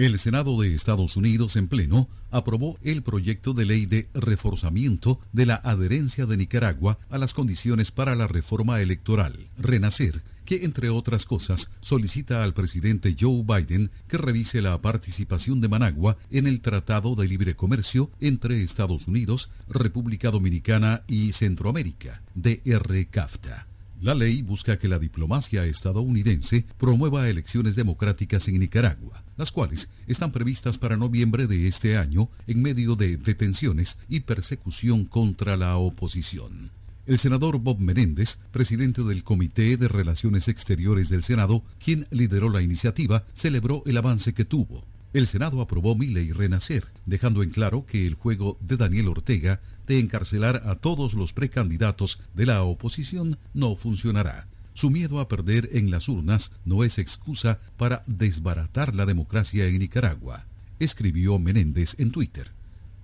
El 0.00 0.18
Senado 0.18 0.58
de 0.58 0.74
Estados 0.74 1.14
Unidos 1.14 1.56
en 1.56 1.68
pleno 1.68 2.08
aprobó 2.30 2.78
el 2.82 3.02
proyecto 3.02 3.52
de 3.52 3.66
ley 3.66 3.84
de 3.84 4.08
reforzamiento 4.14 5.20
de 5.34 5.44
la 5.44 5.56
adherencia 5.56 6.24
de 6.24 6.38
Nicaragua 6.38 6.96
a 7.10 7.18
las 7.18 7.34
condiciones 7.34 7.90
para 7.90 8.16
la 8.16 8.26
reforma 8.26 8.80
electoral, 8.80 9.48
Renacer, 9.58 10.22
que 10.46 10.64
entre 10.64 10.88
otras 10.88 11.26
cosas 11.26 11.70
solicita 11.82 12.42
al 12.42 12.54
presidente 12.54 13.14
Joe 13.20 13.44
Biden 13.44 13.90
que 14.08 14.16
revise 14.16 14.62
la 14.62 14.80
participación 14.80 15.60
de 15.60 15.68
Managua 15.68 16.16
en 16.30 16.46
el 16.46 16.62
Tratado 16.62 17.14
de 17.14 17.28
Libre 17.28 17.54
Comercio 17.54 18.10
entre 18.20 18.62
Estados 18.62 19.06
Unidos, 19.06 19.50
República 19.68 20.30
Dominicana 20.30 21.02
y 21.08 21.34
Centroamérica, 21.34 22.22
DR-CAFTA. 22.34 23.69
La 24.02 24.14
ley 24.14 24.40
busca 24.40 24.78
que 24.78 24.88
la 24.88 24.98
diplomacia 24.98 25.66
estadounidense 25.66 26.64
promueva 26.78 27.28
elecciones 27.28 27.76
democráticas 27.76 28.48
en 28.48 28.58
Nicaragua, 28.58 29.22
las 29.36 29.52
cuales 29.52 29.90
están 30.06 30.32
previstas 30.32 30.78
para 30.78 30.96
noviembre 30.96 31.46
de 31.46 31.68
este 31.68 31.98
año 31.98 32.30
en 32.46 32.62
medio 32.62 32.96
de 32.96 33.18
detenciones 33.18 33.98
y 34.08 34.20
persecución 34.20 35.04
contra 35.04 35.58
la 35.58 35.76
oposición. 35.76 36.70
El 37.06 37.18
senador 37.18 37.58
Bob 37.58 37.78
Menéndez, 37.78 38.38
presidente 38.52 39.02
del 39.02 39.22
Comité 39.22 39.76
de 39.76 39.88
Relaciones 39.88 40.48
Exteriores 40.48 41.10
del 41.10 41.22
Senado, 41.22 41.62
quien 41.78 42.06
lideró 42.10 42.48
la 42.48 42.62
iniciativa, 42.62 43.24
celebró 43.34 43.82
el 43.84 43.98
avance 43.98 44.32
que 44.32 44.46
tuvo. 44.46 44.82
El 45.12 45.26
Senado 45.26 45.60
aprobó 45.60 45.96
mi 45.96 46.06
ley 46.06 46.30
Renacer, 46.30 46.84
dejando 47.04 47.42
en 47.42 47.50
claro 47.50 47.84
que 47.84 48.06
el 48.06 48.14
juego 48.14 48.56
de 48.60 48.76
Daniel 48.76 49.08
Ortega 49.08 49.60
de 49.88 49.98
encarcelar 49.98 50.62
a 50.66 50.76
todos 50.76 51.14
los 51.14 51.32
precandidatos 51.32 52.20
de 52.32 52.46
la 52.46 52.62
oposición 52.62 53.36
no 53.52 53.74
funcionará. 53.74 54.46
Su 54.74 54.88
miedo 54.88 55.18
a 55.18 55.26
perder 55.26 55.70
en 55.72 55.90
las 55.90 56.08
urnas 56.08 56.52
no 56.64 56.84
es 56.84 56.96
excusa 56.96 57.58
para 57.76 58.04
desbaratar 58.06 58.94
la 58.94 59.04
democracia 59.04 59.66
en 59.66 59.80
Nicaragua, 59.80 60.46
escribió 60.78 61.40
Menéndez 61.40 61.96
en 61.98 62.12
Twitter. 62.12 62.52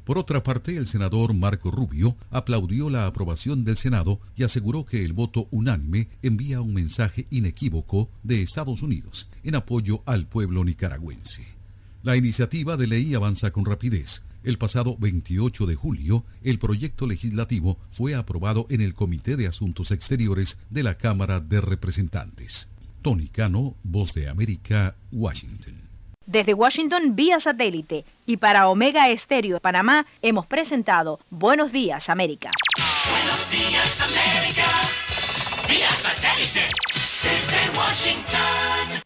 Por 0.05 0.17
otra 0.17 0.45
parte, 0.45 0.77
el 0.77 0.87
senador 0.87 1.35
Marco 1.35 1.73
Rubio 1.73 2.17
aplaudió 2.31 2.89
la 2.89 3.07
aprobación 3.07 3.65
del 3.65 3.79
Senado 3.79 4.21
y 4.37 4.45
aseguró 4.45 4.87
que 4.87 5.05
el 5.05 5.13
voto 5.13 5.49
unánime 5.51 6.07
envía 6.23 6.61
un 6.61 6.73
mensaje 6.73 7.27
inequívoco 7.31 8.09
de 8.23 8.43
Estados 8.43 8.83
Unidos 8.83 9.29
en 9.43 9.57
apoyo 9.57 10.03
al 10.07 10.29
pueblo 10.29 10.65
nicaragüense. 10.65 11.56
La 12.07 12.17
iniciativa 12.17 12.77
de 12.77 12.87
ley 12.87 13.17
avanza 13.17 13.51
con 13.51 13.65
rapidez. 13.65 14.23
El 14.45 14.59
pasado 14.59 14.97
28 14.97 15.67
de 15.67 15.75
julio, 15.75 16.23
el 16.45 16.61
proyecto 16.61 17.05
legislativo 17.05 17.79
fue 17.91 18.15
aprobado 18.15 18.69
en 18.71 18.81
el 18.81 18.95
Comité 18.95 19.35
de 19.35 19.49
Asuntos 19.49 19.91
Exteriores 19.91 20.57
de 20.71 20.85
la 20.85 20.99
Cámara 20.99 21.41
de 21.41 21.61
Representantes. 21.61 22.69
Tony 23.03 23.27
Cano, 23.27 23.75
Voz 23.83 24.15
de 24.15 24.29
América, 24.29 24.95
Washington. 25.11 25.81
Desde 26.25 26.55
Washington 26.55 27.17
vía 27.17 27.41
satélite 27.41 28.05
y 28.25 28.37
para 28.37 28.69
Omega 28.69 29.11
Estéreo 29.11 29.55
de 29.55 29.61
Panamá 29.61 30.07
hemos 30.23 30.47
presentado 30.47 31.19
Buenos 31.31 31.73
Días 31.73 32.09
América. 32.09 32.51
Buenos 33.11 33.51
días, 33.51 34.01
América. 34.01 34.69
Vía 35.69 35.91
satélite. 35.91 36.69
Desde 37.25 37.77
Washington. 37.77 39.06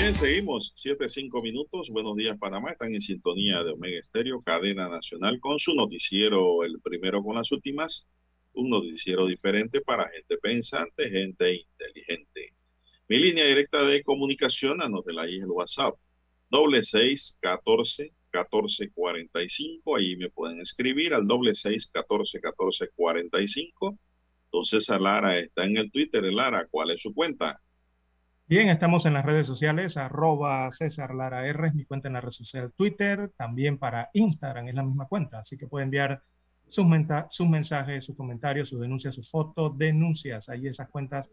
Bien, 0.00 0.14
seguimos. 0.14 0.72
Siete, 0.76 1.08
cinco 1.08 1.42
minutos. 1.42 1.90
Buenos 1.90 2.14
días, 2.14 2.38
Panamá. 2.38 2.70
Están 2.70 2.94
en 2.94 3.00
sintonía 3.00 3.64
de 3.64 3.72
Omega 3.72 3.98
Estéreo, 3.98 4.40
cadena 4.42 4.88
nacional, 4.88 5.40
con 5.40 5.58
su 5.58 5.74
noticiero, 5.74 6.62
el 6.62 6.80
primero 6.80 7.20
con 7.20 7.34
las 7.34 7.50
últimas. 7.50 8.06
Un 8.52 8.70
noticiero 8.70 9.26
diferente 9.26 9.80
para 9.80 10.08
gente 10.08 10.38
pensante, 10.38 11.10
gente 11.10 11.52
inteligente. 11.52 12.54
Mi 13.08 13.18
línea 13.18 13.44
directa 13.44 13.84
de 13.84 14.04
comunicación, 14.04 14.80
anótela 14.80 15.22
ahí 15.22 15.34
en 15.34 15.42
el 15.42 15.50
WhatsApp. 15.50 15.96
Doble 16.48 16.84
seis, 16.84 17.36
catorce, 17.40 18.12
catorce, 18.30 18.92
cuarenta 18.92 19.42
y 19.42 19.48
cinco. 19.48 19.96
Ahí 19.96 20.16
me 20.16 20.30
pueden 20.30 20.60
escribir 20.60 21.12
al 21.12 21.26
doble 21.26 21.56
seis, 21.56 21.90
catorce, 21.92 22.40
catorce, 22.40 22.88
cuarenta 22.94 23.42
y 23.42 23.48
cinco. 23.48 23.98
Entonces, 24.44 24.88
Lara 24.90 25.40
está 25.40 25.64
en 25.64 25.76
el 25.76 25.90
Twitter. 25.90 26.22
Lara, 26.22 26.68
¿cuál 26.70 26.92
es 26.92 27.02
su 27.02 27.12
cuenta? 27.12 27.60
Bien, 28.48 28.70
estamos 28.70 29.04
en 29.04 29.12
las 29.12 29.26
redes 29.26 29.46
sociales, 29.46 29.98
arroba 29.98 30.70
César 30.72 31.14
Lara 31.14 31.46
R, 31.46 31.68
es 31.68 31.74
mi 31.74 31.84
cuenta 31.84 32.08
en 32.08 32.14
la 32.14 32.22
red 32.22 32.30
social 32.30 32.72
Twitter, 32.74 33.30
también 33.36 33.76
para 33.76 34.08
Instagram 34.14 34.68
es 34.68 34.74
la 34.74 34.82
misma 34.82 35.06
cuenta, 35.06 35.40
así 35.40 35.58
que 35.58 35.66
puede 35.66 35.84
enviar 35.84 36.22
sus, 36.66 36.86
mensajes, 36.86 38.06
sus 38.06 38.16
comentarios, 38.16 38.70
sus 38.70 38.80
denuncias, 38.80 39.14
sus 39.14 39.30
fotos, 39.30 39.76
denuncias, 39.76 40.48
ahí 40.48 40.66
esas 40.66 40.88
cuentas, 40.88 41.28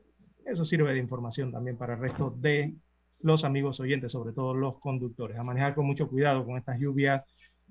eso 0.45 0.65
sirve 0.65 0.91
de 0.93 0.99
información 0.99 1.53
también 1.53 1.77
para 1.77 1.93
el 1.93 2.01
resto 2.01 2.35
de 2.37 2.73
los 3.21 3.45
amigos 3.45 3.79
oyentes, 3.79 4.11
sobre 4.11 4.33
todo 4.33 4.53
los 4.53 4.77
conductores, 4.81 5.37
a 5.37 5.43
manejar 5.43 5.73
con 5.73 5.85
mucho 5.85 6.09
cuidado 6.09 6.45
con 6.45 6.57
estas 6.57 6.81
lluvias 6.81 7.23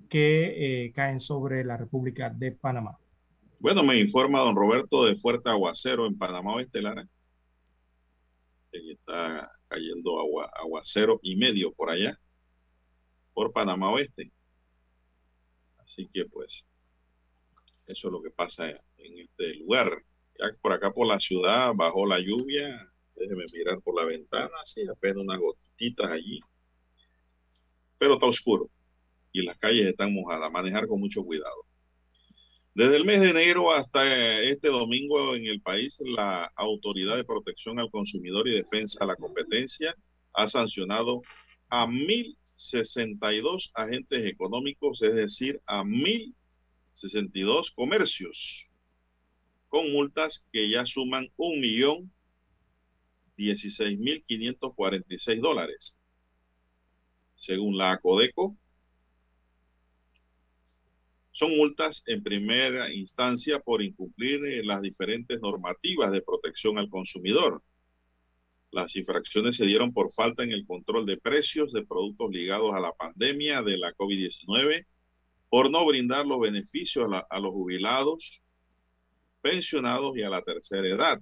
que 0.09 0.85
eh, 0.85 0.91
caen 0.91 1.19
sobre 1.19 1.63
la 1.63 1.77
República 1.77 2.31
de 2.31 2.51
Panamá. 2.51 2.97
Bueno, 3.59 3.83
me 3.83 3.99
informa 3.99 4.39
don 4.39 4.55
Roberto 4.55 5.05
de 5.05 5.17
Fuerte 5.17 5.51
Aguacero 5.51 6.07
en 6.07 6.17
Panamá 6.17 6.55
Oeste, 6.55 6.81
Lara 6.81 7.05
que 8.81 8.91
está 8.93 9.51
cayendo 9.67 10.19
agua, 10.19 10.51
aguacero 10.53 11.19
y 11.23 11.35
medio 11.35 11.73
por 11.73 11.89
allá, 11.89 12.19
por 13.33 13.51
Panamá 13.51 13.91
Oeste. 13.91 14.31
Así 15.77 16.07
que 16.11 16.25
pues, 16.25 16.65
eso 17.85 18.07
es 18.07 18.11
lo 18.11 18.21
que 18.21 18.31
pasa 18.31 18.69
en 18.69 19.19
este 19.19 19.55
lugar. 19.55 19.89
Ya 20.37 20.45
por 20.61 20.73
acá 20.73 20.91
por 20.91 21.07
la 21.07 21.19
ciudad 21.19 21.71
bajó 21.75 22.05
la 22.05 22.19
lluvia, 22.19 22.91
déjeme 23.15 23.45
mirar 23.53 23.81
por 23.81 23.95
la 23.95 24.05
ventana, 24.05 24.55
sí, 24.63 24.85
apenas 24.87 25.23
unas 25.23 25.39
gotitas 25.39 26.11
allí. 26.11 26.39
Pero 27.97 28.15
está 28.15 28.25
oscuro 28.25 28.69
y 29.31 29.43
las 29.43 29.57
calles 29.57 29.87
están 29.87 30.13
mojadas, 30.13 30.51
manejar 30.51 30.87
con 30.87 30.99
mucho 30.99 31.23
cuidado. 31.23 31.65
Desde 32.75 32.97
el 32.97 33.05
mes 33.05 33.21
de 33.21 33.29
enero 33.29 33.71
hasta 33.71 34.41
este 34.41 34.67
domingo 34.67 35.33
en 35.33 35.45
el 35.45 35.61
país, 35.61 35.97
la 36.01 36.51
Autoridad 36.57 37.15
de 37.15 37.23
Protección 37.23 37.79
al 37.79 37.89
Consumidor 37.89 38.49
y 38.49 38.55
Defensa 38.55 38.97
de 38.99 39.07
la 39.07 39.15
Competencia 39.15 39.95
ha 40.33 40.45
sancionado 40.49 41.21
a 41.69 41.87
1.062 41.87 43.71
agentes 43.75 44.25
económicos, 44.25 45.01
es 45.03 45.15
decir, 45.15 45.61
a 45.65 45.83
1.062 45.83 47.73
comercios, 47.73 48.69
con 49.69 49.93
multas 49.93 50.45
que 50.51 50.69
ya 50.69 50.85
suman 50.85 51.31
un 51.37 51.61
millón 51.61 52.11
16.546 53.37 55.39
dólares. 55.39 55.95
Según 57.35 57.77
la 57.77 57.97
Codeco, 57.99 58.57
son 61.35 61.57
multas 61.57 62.01
en 62.07 62.23
primera 62.23 62.93
instancia 62.93 63.59
por 63.59 63.83
incumplir 63.83 64.45
eh, 64.45 64.63
las 64.63 64.81
diferentes 64.81 65.41
normativas 65.41 66.09
de 66.13 66.21
protección 66.21 66.77
al 66.77 66.89
consumidor. 66.89 67.61
Las 68.71 68.95
infracciones 68.95 69.57
se 69.57 69.65
dieron 69.65 69.91
por 69.91 70.13
falta 70.13 70.43
en 70.43 70.53
el 70.53 70.65
control 70.65 71.05
de 71.05 71.17
precios 71.17 71.73
de 71.73 71.85
productos 71.85 72.31
ligados 72.31 72.73
a 72.73 72.79
la 72.79 72.93
pandemia 72.93 73.61
de 73.63 73.77
la 73.77 73.93
COVID-19, 73.95 74.85
por 75.49 75.69
no 75.69 75.85
brindar 75.85 76.25
los 76.25 76.39
beneficios 76.39 77.11
a, 77.29 77.39
los 77.39 77.51
jubilados, 77.51 78.41
pensionados 79.41 80.17
y 80.17 80.23
a 80.23 80.29
la 80.29 80.41
tercera 80.41 80.87
edad. 80.87 81.21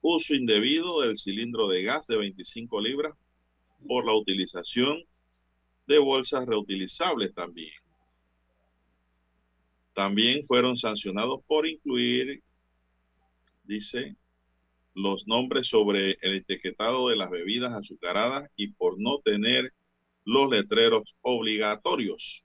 Uso 0.00 0.34
indebido 0.34 1.02
del 1.02 1.18
cilindro 1.18 1.68
de 1.68 1.82
gas 1.82 2.06
de 2.06 2.16
25 2.16 2.80
libras 2.80 3.14
por 3.86 4.06
la 4.06 4.14
utilización 4.14 5.04
de 5.86 5.98
bolsas 5.98 6.46
reutilizables 6.46 7.34
también. 7.34 7.74
También 9.96 10.46
fueron 10.46 10.76
sancionados 10.76 11.40
por 11.46 11.66
incluir, 11.66 12.42
dice, 13.64 14.14
los 14.92 15.26
nombres 15.26 15.68
sobre 15.68 16.18
el 16.20 16.34
etiquetado 16.34 17.08
de 17.08 17.16
las 17.16 17.30
bebidas 17.30 17.72
azucaradas 17.72 18.50
y 18.56 18.72
por 18.72 19.00
no 19.00 19.20
tener 19.24 19.72
los 20.26 20.50
letreros 20.50 21.14
obligatorios. 21.22 22.44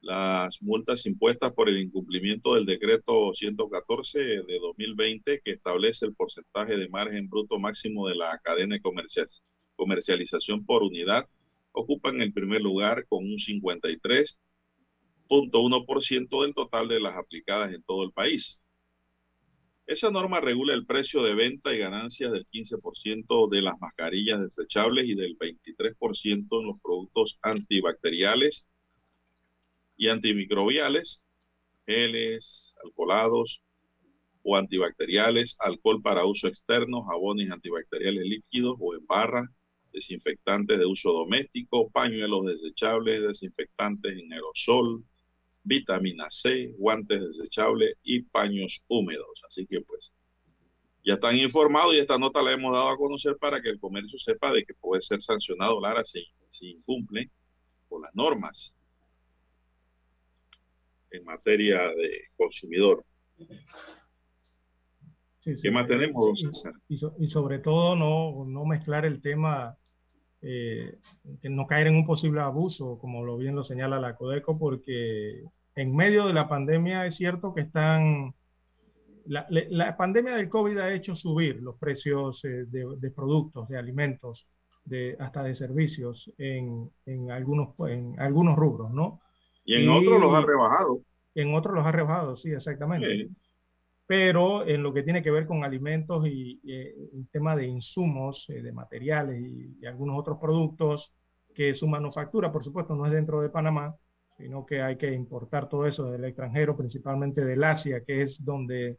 Las 0.00 0.60
multas 0.60 1.06
impuestas 1.06 1.52
por 1.52 1.68
el 1.68 1.78
incumplimiento 1.78 2.56
del 2.56 2.66
decreto 2.66 3.32
114 3.32 4.18
de 4.18 4.58
2020 4.58 5.40
que 5.40 5.52
establece 5.52 6.04
el 6.04 6.16
porcentaje 6.16 6.76
de 6.76 6.88
margen 6.88 7.28
bruto 7.28 7.60
máximo 7.60 8.08
de 8.08 8.16
la 8.16 8.40
cadena 8.42 8.74
de 8.74 8.82
comercial, 8.82 9.28
comercialización 9.76 10.66
por 10.66 10.82
unidad 10.82 11.28
ocupan 11.70 12.20
el 12.20 12.32
primer 12.32 12.60
lugar 12.60 13.06
con 13.06 13.24
un 13.24 13.38
53 13.38 14.36
0.1% 15.28 16.42
del 16.42 16.54
total 16.54 16.88
de 16.88 17.00
las 17.00 17.16
aplicadas 17.16 17.72
en 17.72 17.82
todo 17.82 18.04
el 18.04 18.12
país. 18.12 18.62
Esa 19.86 20.10
norma 20.10 20.40
regula 20.40 20.72
el 20.72 20.86
precio 20.86 21.22
de 21.22 21.34
venta 21.34 21.74
y 21.74 21.78
ganancias 21.78 22.32
del 22.32 22.46
15% 22.48 23.50
de 23.50 23.60
las 23.60 23.78
mascarillas 23.78 24.40
desechables 24.40 25.06
y 25.06 25.14
del 25.14 25.36
23% 25.36 26.60
en 26.60 26.66
los 26.66 26.80
productos 26.82 27.38
antibacteriales 27.42 28.66
y 29.96 30.08
antimicrobiales, 30.08 31.22
geles, 31.86 32.74
alcoholados 32.82 33.62
o 34.42 34.56
antibacteriales, 34.56 35.56
alcohol 35.60 36.00
para 36.02 36.24
uso 36.24 36.48
externo, 36.48 37.04
jabones 37.04 37.50
antibacteriales 37.50 38.24
líquidos 38.24 38.76
o 38.80 38.94
en 38.94 39.06
barra, 39.06 39.50
desinfectantes 39.92 40.78
de 40.78 40.86
uso 40.86 41.12
doméstico, 41.12 41.90
pañuelos 41.90 42.46
desechables, 42.46 43.22
desinfectantes 43.22 44.18
en 44.18 44.32
aerosol, 44.32 45.04
vitamina 45.64 46.26
C, 46.30 46.72
guantes 46.78 47.20
desechables 47.20 47.96
y 48.02 48.22
paños 48.22 48.84
húmedos. 48.88 49.42
Así 49.48 49.66
que 49.66 49.80
pues 49.80 50.12
ya 51.04 51.14
están 51.14 51.36
informados 51.36 51.94
y 51.94 51.98
esta 51.98 52.18
nota 52.18 52.40
la 52.42 52.52
hemos 52.52 52.72
dado 52.72 52.88
a 52.90 52.96
conocer 52.96 53.36
para 53.38 53.60
que 53.60 53.70
el 53.70 53.80
comercio 53.80 54.18
sepa 54.18 54.52
de 54.52 54.64
que 54.64 54.74
puede 54.74 55.02
ser 55.02 55.20
sancionado 55.20 55.80
Lara 55.80 56.04
si, 56.04 56.24
si 56.48 56.70
incumple 56.70 57.30
con 57.88 58.02
las 58.02 58.14
normas 58.14 58.76
en 61.10 61.24
materia 61.24 61.80
de 61.88 62.24
consumidor. 62.36 63.04
Sí, 65.40 65.54
sí, 65.56 65.62
¿Qué 65.62 65.70
más 65.70 65.86
tenemos, 65.86 66.40
y- 66.40 66.46
César? 66.46 66.72
Y, 66.88 66.96
so- 66.96 67.14
y 67.18 67.28
sobre 67.28 67.58
todo 67.58 67.96
no, 67.96 68.44
no 68.46 68.64
mezclar 68.64 69.04
el 69.04 69.20
tema, 69.20 69.76
eh, 70.40 70.98
que 71.42 71.50
no 71.50 71.66
caer 71.66 71.88
en 71.88 71.96
un 71.96 72.06
posible 72.06 72.40
abuso, 72.40 72.98
como 72.98 73.24
lo 73.24 73.36
bien 73.36 73.54
lo 73.54 73.62
señala 73.62 74.00
la 74.00 74.16
Codeco, 74.16 74.58
porque 74.58 75.42
en 75.76 75.94
medio 75.94 76.26
de 76.26 76.34
la 76.34 76.48
pandemia 76.48 77.06
es 77.06 77.16
cierto 77.16 77.54
que 77.54 77.62
están, 77.62 78.34
la, 79.26 79.96
pandemia 79.96 80.36
del 80.36 80.48
COVID 80.48 80.78
ha 80.78 80.92
hecho 80.92 81.14
subir 81.14 81.62
los 81.62 81.76
precios 81.76 82.44
eh, 82.44 82.64
de, 82.66 82.96
de 82.98 83.10
productos, 83.10 83.68
de 83.68 83.78
alimentos, 83.78 84.46
de, 84.84 85.16
hasta 85.18 85.42
de 85.42 85.54
servicios 85.54 86.32
en, 86.38 86.90
en 87.06 87.30
algunos, 87.30 87.74
en 87.88 88.18
algunos 88.20 88.56
rubros, 88.56 88.92
¿no? 88.92 89.20
Y 89.64 89.82
en 89.82 89.88
otros 89.88 90.20
los 90.20 90.34
ha 90.34 90.42
rebajado. 90.42 91.00
En 91.34 91.54
otros 91.54 91.74
los 91.74 91.84
ha 91.84 91.92
rebajado, 91.92 92.36
sí, 92.36 92.50
exactamente 92.50 93.30
pero 94.06 94.66
en 94.66 94.82
lo 94.82 94.92
que 94.92 95.02
tiene 95.02 95.22
que 95.22 95.30
ver 95.30 95.46
con 95.46 95.64
alimentos 95.64 96.26
y, 96.26 96.60
y, 96.62 96.72
eh, 96.72 96.94
el 97.14 97.28
tema 97.30 97.56
de 97.56 97.66
insumos, 97.66 98.46
eh, 98.48 98.62
de 98.62 98.72
materiales 98.72 99.40
y, 99.40 99.78
y 99.80 99.86
algunos 99.86 100.18
otros 100.18 100.38
productos 100.40 101.12
que 101.54 101.74
su 101.74 101.88
manufactura, 101.88 102.52
por 102.52 102.64
supuesto, 102.64 102.94
no 102.94 103.06
es 103.06 103.12
dentro 103.12 103.40
de 103.40 103.48
Panamá, 103.48 103.94
sino 104.36 104.66
que 104.66 104.82
hay 104.82 104.96
que 104.96 105.12
importar 105.12 105.68
todo 105.68 105.86
eso 105.86 106.10
del 106.10 106.24
extranjero, 106.24 106.76
principalmente 106.76 107.44
del 107.44 107.62
Asia, 107.62 108.02
que 108.04 108.22
es 108.22 108.44
donde 108.44 108.98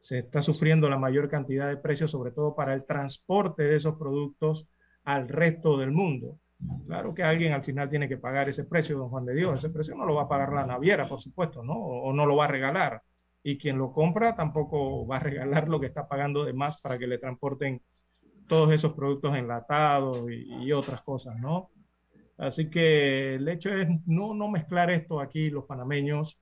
se 0.00 0.18
está 0.18 0.42
sufriendo 0.42 0.88
la 0.88 0.98
mayor 0.98 1.28
cantidad 1.28 1.68
de 1.68 1.78
precios, 1.78 2.10
sobre 2.10 2.30
todo 2.30 2.54
para 2.54 2.74
el 2.74 2.84
transporte 2.84 3.64
de 3.64 3.76
esos 3.76 3.96
productos 3.96 4.68
al 5.04 5.28
resto 5.28 5.78
del 5.78 5.90
mundo. 5.90 6.38
Claro 6.86 7.14
que 7.14 7.22
alguien 7.22 7.52
al 7.52 7.64
final 7.64 7.90
tiene 7.90 8.08
que 8.08 8.16
pagar 8.16 8.48
ese 8.48 8.64
precio, 8.64 8.96
don 8.96 9.08
Juan 9.08 9.26
de 9.26 9.34
Dios. 9.34 9.58
Ese 9.58 9.70
precio 9.70 9.94
no 9.94 10.06
lo 10.06 10.14
va 10.14 10.22
a 10.22 10.28
pagar 10.28 10.52
la 10.52 10.66
naviera, 10.66 11.08
por 11.08 11.20
supuesto, 11.20 11.62
¿no? 11.62 11.74
O, 11.74 12.12
no 12.12 12.24
lo 12.24 12.36
va 12.36 12.44
a 12.46 12.48
regalar. 12.48 13.02
Y 13.42 13.58
quien 13.58 13.78
lo 13.78 13.92
compra 13.92 14.34
tampoco 14.36 15.06
va 15.06 15.16
a 15.16 15.20
regalar 15.20 15.68
lo 15.68 15.80
que 15.80 15.86
está 15.86 16.08
pagando 16.08 16.44
de 16.44 16.52
más 16.52 16.80
para 16.80 16.98
que 16.98 17.06
le 17.06 17.18
transporten 17.18 17.82
todos 18.48 18.72
esos 18.72 18.92
productos 18.94 19.36
enlatados 19.36 20.30
y, 20.30 20.66
y 20.66 20.72
otras 20.72 21.02
cosas, 21.02 21.36
¿no? 21.40 21.70
Así 22.38 22.68
que 22.68 23.36
el 23.36 23.48
hecho 23.48 23.70
es 23.70 23.88
no, 24.06 24.34
no 24.34 24.48
mezclar 24.48 24.90
esto 24.90 25.20
aquí 25.20 25.50
los 25.50 25.64
panameños, 25.64 26.38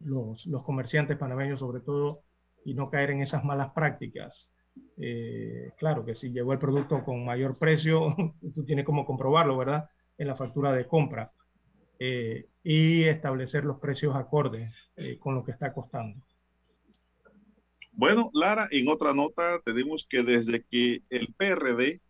los, 0.00 0.46
los 0.46 0.62
comerciantes 0.62 1.16
panameños 1.16 1.60
sobre 1.60 1.80
todo, 1.80 2.22
y 2.64 2.74
no 2.74 2.90
caer 2.90 3.12
en 3.12 3.22
esas 3.22 3.44
malas 3.44 3.70
prácticas. 3.70 4.50
Eh, 4.98 5.70
claro 5.78 6.04
que 6.04 6.14
si 6.14 6.30
llegó 6.30 6.52
el 6.52 6.58
producto 6.58 7.04
con 7.04 7.24
mayor 7.24 7.58
precio, 7.58 8.14
tú 8.54 8.64
tienes 8.64 8.84
como 8.84 9.06
comprobarlo, 9.06 9.56
¿verdad? 9.56 9.88
En 10.18 10.26
la 10.26 10.36
factura 10.36 10.72
de 10.72 10.86
compra. 10.86 11.30
Eh, 11.98 12.48
y 12.62 13.04
establecer 13.04 13.64
los 13.64 13.78
precios 13.78 14.14
acordes 14.16 14.74
eh, 14.96 15.18
con 15.18 15.34
lo 15.34 15.44
que 15.44 15.52
está 15.52 15.72
costando. 15.72 16.20
Bueno, 17.92 18.30
Lara, 18.34 18.68
en 18.70 18.88
otra 18.88 19.14
nota 19.14 19.60
tenemos 19.64 20.06
que 20.06 20.22
desde 20.22 20.62
que 20.64 21.02
el 21.08 21.32
PRD 21.32 22.02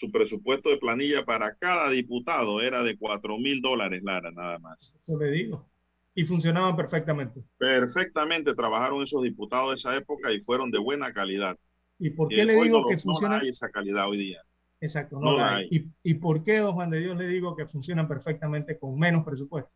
su 0.00 0.10
presupuesto 0.10 0.70
de 0.70 0.78
planilla 0.78 1.26
para 1.26 1.54
cada 1.56 1.90
diputado 1.90 2.62
era 2.62 2.82
de 2.82 2.96
4 2.96 3.36
mil 3.36 3.60
dólares, 3.60 4.02
Lara, 4.02 4.30
nada 4.30 4.58
más. 4.58 4.96
Eso 5.06 5.18
le 5.18 5.30
digo. 5.30 5.68
Y 6.14 6.24
funcionaban 6.24 6.74
perfectamente. 6.74 7.42
Perfectamente 7.58 8.54
trabajaron 8.54 9.02
esos 9.02 9.22
diputados 9.22 9.68
de 9.68 9.74
esa 9.74 9.94
época 9.94 10.32
y 10.32 10.40
fueron 10.40 10.70
de 10.70 10.78
buena 10.78 11.12
calidad. 11.12 11.58
¿Y 11.98 12.10
por 12.10 12.28
qué 12.28 12.46
le 12.46 12.54
digo 12.54 12.80
no, 12.80 12.88
que 12.88 12.96
no 13.04 13.30
hay 13.30 13.50
esa 13.50 13.68
calidad 13.68 14.08
hoy 14.08 14.16
día. 14.16 14.42
Exacto, 14.80 15.20
no 15.20 15.32
no, 15.32 15.36
la 15.36 15.44
la 15.44 15.56
hay. 15.56 15.68
¿Y, 15.70 16.10
y 16.10 16.14
por 16.14 16.42
qué, 16.42 16.56
don 16.58 16.72
Juan 16.72 16.88
de 16.88 17.00
Dios, 17.00 17.16
le 17.16 17.28
digo 17.28 17.54
que 17.54 17.66
funcionan 17.66 18.08
perfectamente 18.08 18.78
con 18.78 18.98
menos 18.98 19.22
presupuesto? 19.22 19.70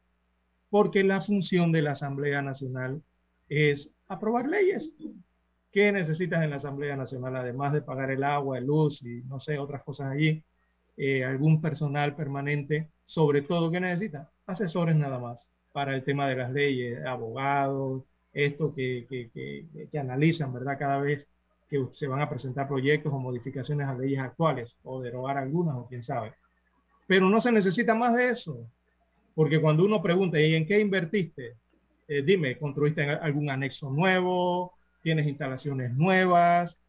Porque 0.71 1.05
la 1.05 1.21
función 1.21 1.71
de 1.71 1.83
la 1.83 1.91
Asamblea 1.91 2.41
Nacional 2.41 3.03
es 3.51 3.93
aprobar 4.09 4.49
leyes. 4.49 4.95
¿Qué 5.75 5.91
necesitas 5.91 6.45
en 6.45 6.51
la 6.51 6.57
Asamblea 6.57 6.95
Nacional? 6.95 7.35
Además 7.35 7.73
de 7.73 7.83
pagar 7.83 8.09
el 8.13 8.23
agua, 8.23 8.59
el 8.59 8.65
luz 8.65 9.03
y 9.03 9.23
no 9.25 9.41
sé, 9.41 9.59
otras 9.59 9.83
cosas 9.83 10.13
allí, 10.13 10.45
eh, 10.97 11.25
algún 11.25 11.61
personal 11.61 12.15
permanente, 12.15 12.93
sobre 13.05 13.43
todo, 13.43 13.73
¿qué 13.73 13.81
necesita? 13.81 14.31
Asesores 14.47 14.95
nada 14.95 15.19
más 15.19 15.49
para 15.73 15.97
el 15.97 16.05
tema 16.05 16.29
de 16.29 16.37
las 16.37 16.53
leyes, 16.53 17.05
abogados, 17.05 18.05
esto 18.33 18.73
que, 18.73 19.05
que, 19.11 19.31
que, 19.35 19.89
que 19.91 19.99
analizan, 19.99 20.53
¿verdad? 20.53 20.79
Cada 20.79 20.99
vez 21.01 21.29
que 21.69 21.85
se 21.91 22.07
van 22.07 22.21
a 22.21 22.31
presentar 22.31 22.69
proyectos 22.69 23.13
o 23.13 23.19
modificaciones 23.19 23.89
a 23.89 23.97
leyes 23.97 24.21
actuales 24.21 24.77
o 24.85 25.03
derogar 25.03 25.39
algunas 25.39 25.75
o 25.75 25.89
quién 25.89 26.05
sabe. 26.05 26.35
Pero 27.09 27.29
no 27.29 27.41
se 27.41 27.51
necesita 27.51 27.97
más 27.97 28.15
de 28.15 28.29
eso, 28.29 28.65
porque 29.35 29.61
cuando 29.61 29.85
uno 29.85 30.01
pregunta, 30.01 30.41
¿y 30.41 30.55
en 30.55 30.67
qué 30.69 30.79
invertiste? 30.79 31.57
Eh, 32.07 32.23
dime, 32.23 32.59
¿construiste 32.59 33.03
algún 33.03 33.51
anexo 33.51 33.91
nuevo? 33.91 34.73
¿Tienes 35.05 35.27
instalaciones 35.29 35.93
nuevas? 35.95 36.81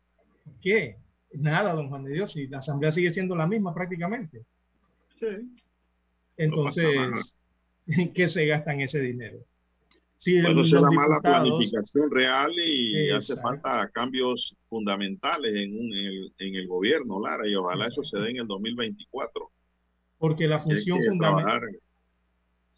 ¿Qué? 0.62 0.96
Nada, 1.34 1.74
don 1.74 1.90
Juan 1.90 2.06
de 2.06 2.14
Dios, 2.14 2.34
y 2.38 2.48
la 2.48 2.60
asamblea 2.60 2.94
sigue 2.94 3.14
siendo 3.14 3.36
la 3.36 3.46
misma 3.46 3.74
prácticamente. 3.74 4.46
Sí. 5.20 5.60
Entonces. 6.38 6.96
¿en 7.88 8.14
qué 8.14 8.28
se 8.28 8.48
gastan 8.48 8.80
ese 8.80 9.00
dinero? 9.02 9.38
Si 10.18 10.42
Bueno, 10.42 10.62
es 10.62 10.72
la 10.72 10.90
mala 10.90 11.20
planificación 11.20 12.10
real 12.10 12.52
y 12.58 13.12
hace 13.12 13.36
falta 13.36 13.90
cambios 13.94 14.56
fundamentales 14.70 15.54
en, 15.54 15.78
un- 15.78 15.94
en 15.94 16.06
el, 16.06 16.34
en 16.40 16.56
el 16.56 16.68
gobierno, 16.68 17.22
Lara, 17.22 17.46
y 17.48 17.54
ojalá 17.54 17.88
eso 17.88 18.02
se 18.04 18.18
dé 18.18 18.30
en 18.32 18.38
el 18.38 18.48
2024. 18.48 19.52
porque 20.18 20.48
la 20.48 20.62
función 20.62 21.04
fundamental... 21.04 21.62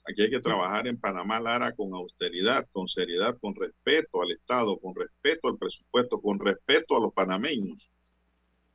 Aquí 0.10 0.22
hay 0.22 0.30
que 0.30 0.40
trabajar 0.40 0.88
en 0.88 0.98
Panamá, 1.00 1.40
Lara, 1.40 1.74
con 1.74 1.94
austeridad, 1.94 2.66
con 2.72 2.88
seriedad, 2.88 3.38
con 3.42 3.54
respeto 3.56 4.22
al 4.22 4.32
Estado, 4.32 4.80
con 4.80 4.96
respeto 4.96 5.50
al 5.50 5.58
presupuesto, 5.58 6.22
con 6.22 6.40
respeto 6.40 6.96
a 6.96 7.02
los 7.02 7.14
panameños. 7.14 7.90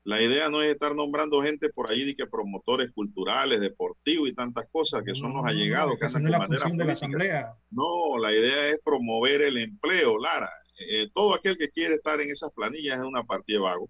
La 0.04 0.20
idea 0.20 0.50
no 0.50 0.62
es 0.62 0.72
estar 0.72 0.94
nombrando 0.94 1.42
gente 1.42 1.70
por 1.70 1.90
ahí 1.90 2.04
de 2.04 2.16
que 2.16 2.26
promotores 2.26 2.90
culturales, 2.92 3.60
deportivos 3.60 4.28
y 4.28 4.34
tantas 4.34 4.68
cosas 4.70 5.04
que 5.04 5.14
son 5.14 5.32
los 5.32 5.46
allegados 5.46 5.94
que 5.98 6.06
no 6.06 6.12
con 6.12 6.30
la 6.30 6.46
función 6.46 6.76
de 6.76 6.84
la 6.84 6.92
asamblea. 6.92 7.54
No, 7.70 8.18
la 8.18 8.32
idea 8.32 8.68
es 8.68 8.80
promover 8.84 9.42
el 9.42 9.56
empleo, 9.56 10.18
Lara. 10.18 10.50
Eh, 10.90 11.08
todo 11.14 11.34
aquel 11.34 11.56
que 11.56 11.70
quiere 11.70 11.94
estar 11.94 12.20
en 12.20 12.30
esas 12.30 12.52
planillas 12.52 12.98
es 12.98 13.04
una 13.04 13.22
partida 13.22 13.58
de 13.58 13.64
vago. 13.64 13.88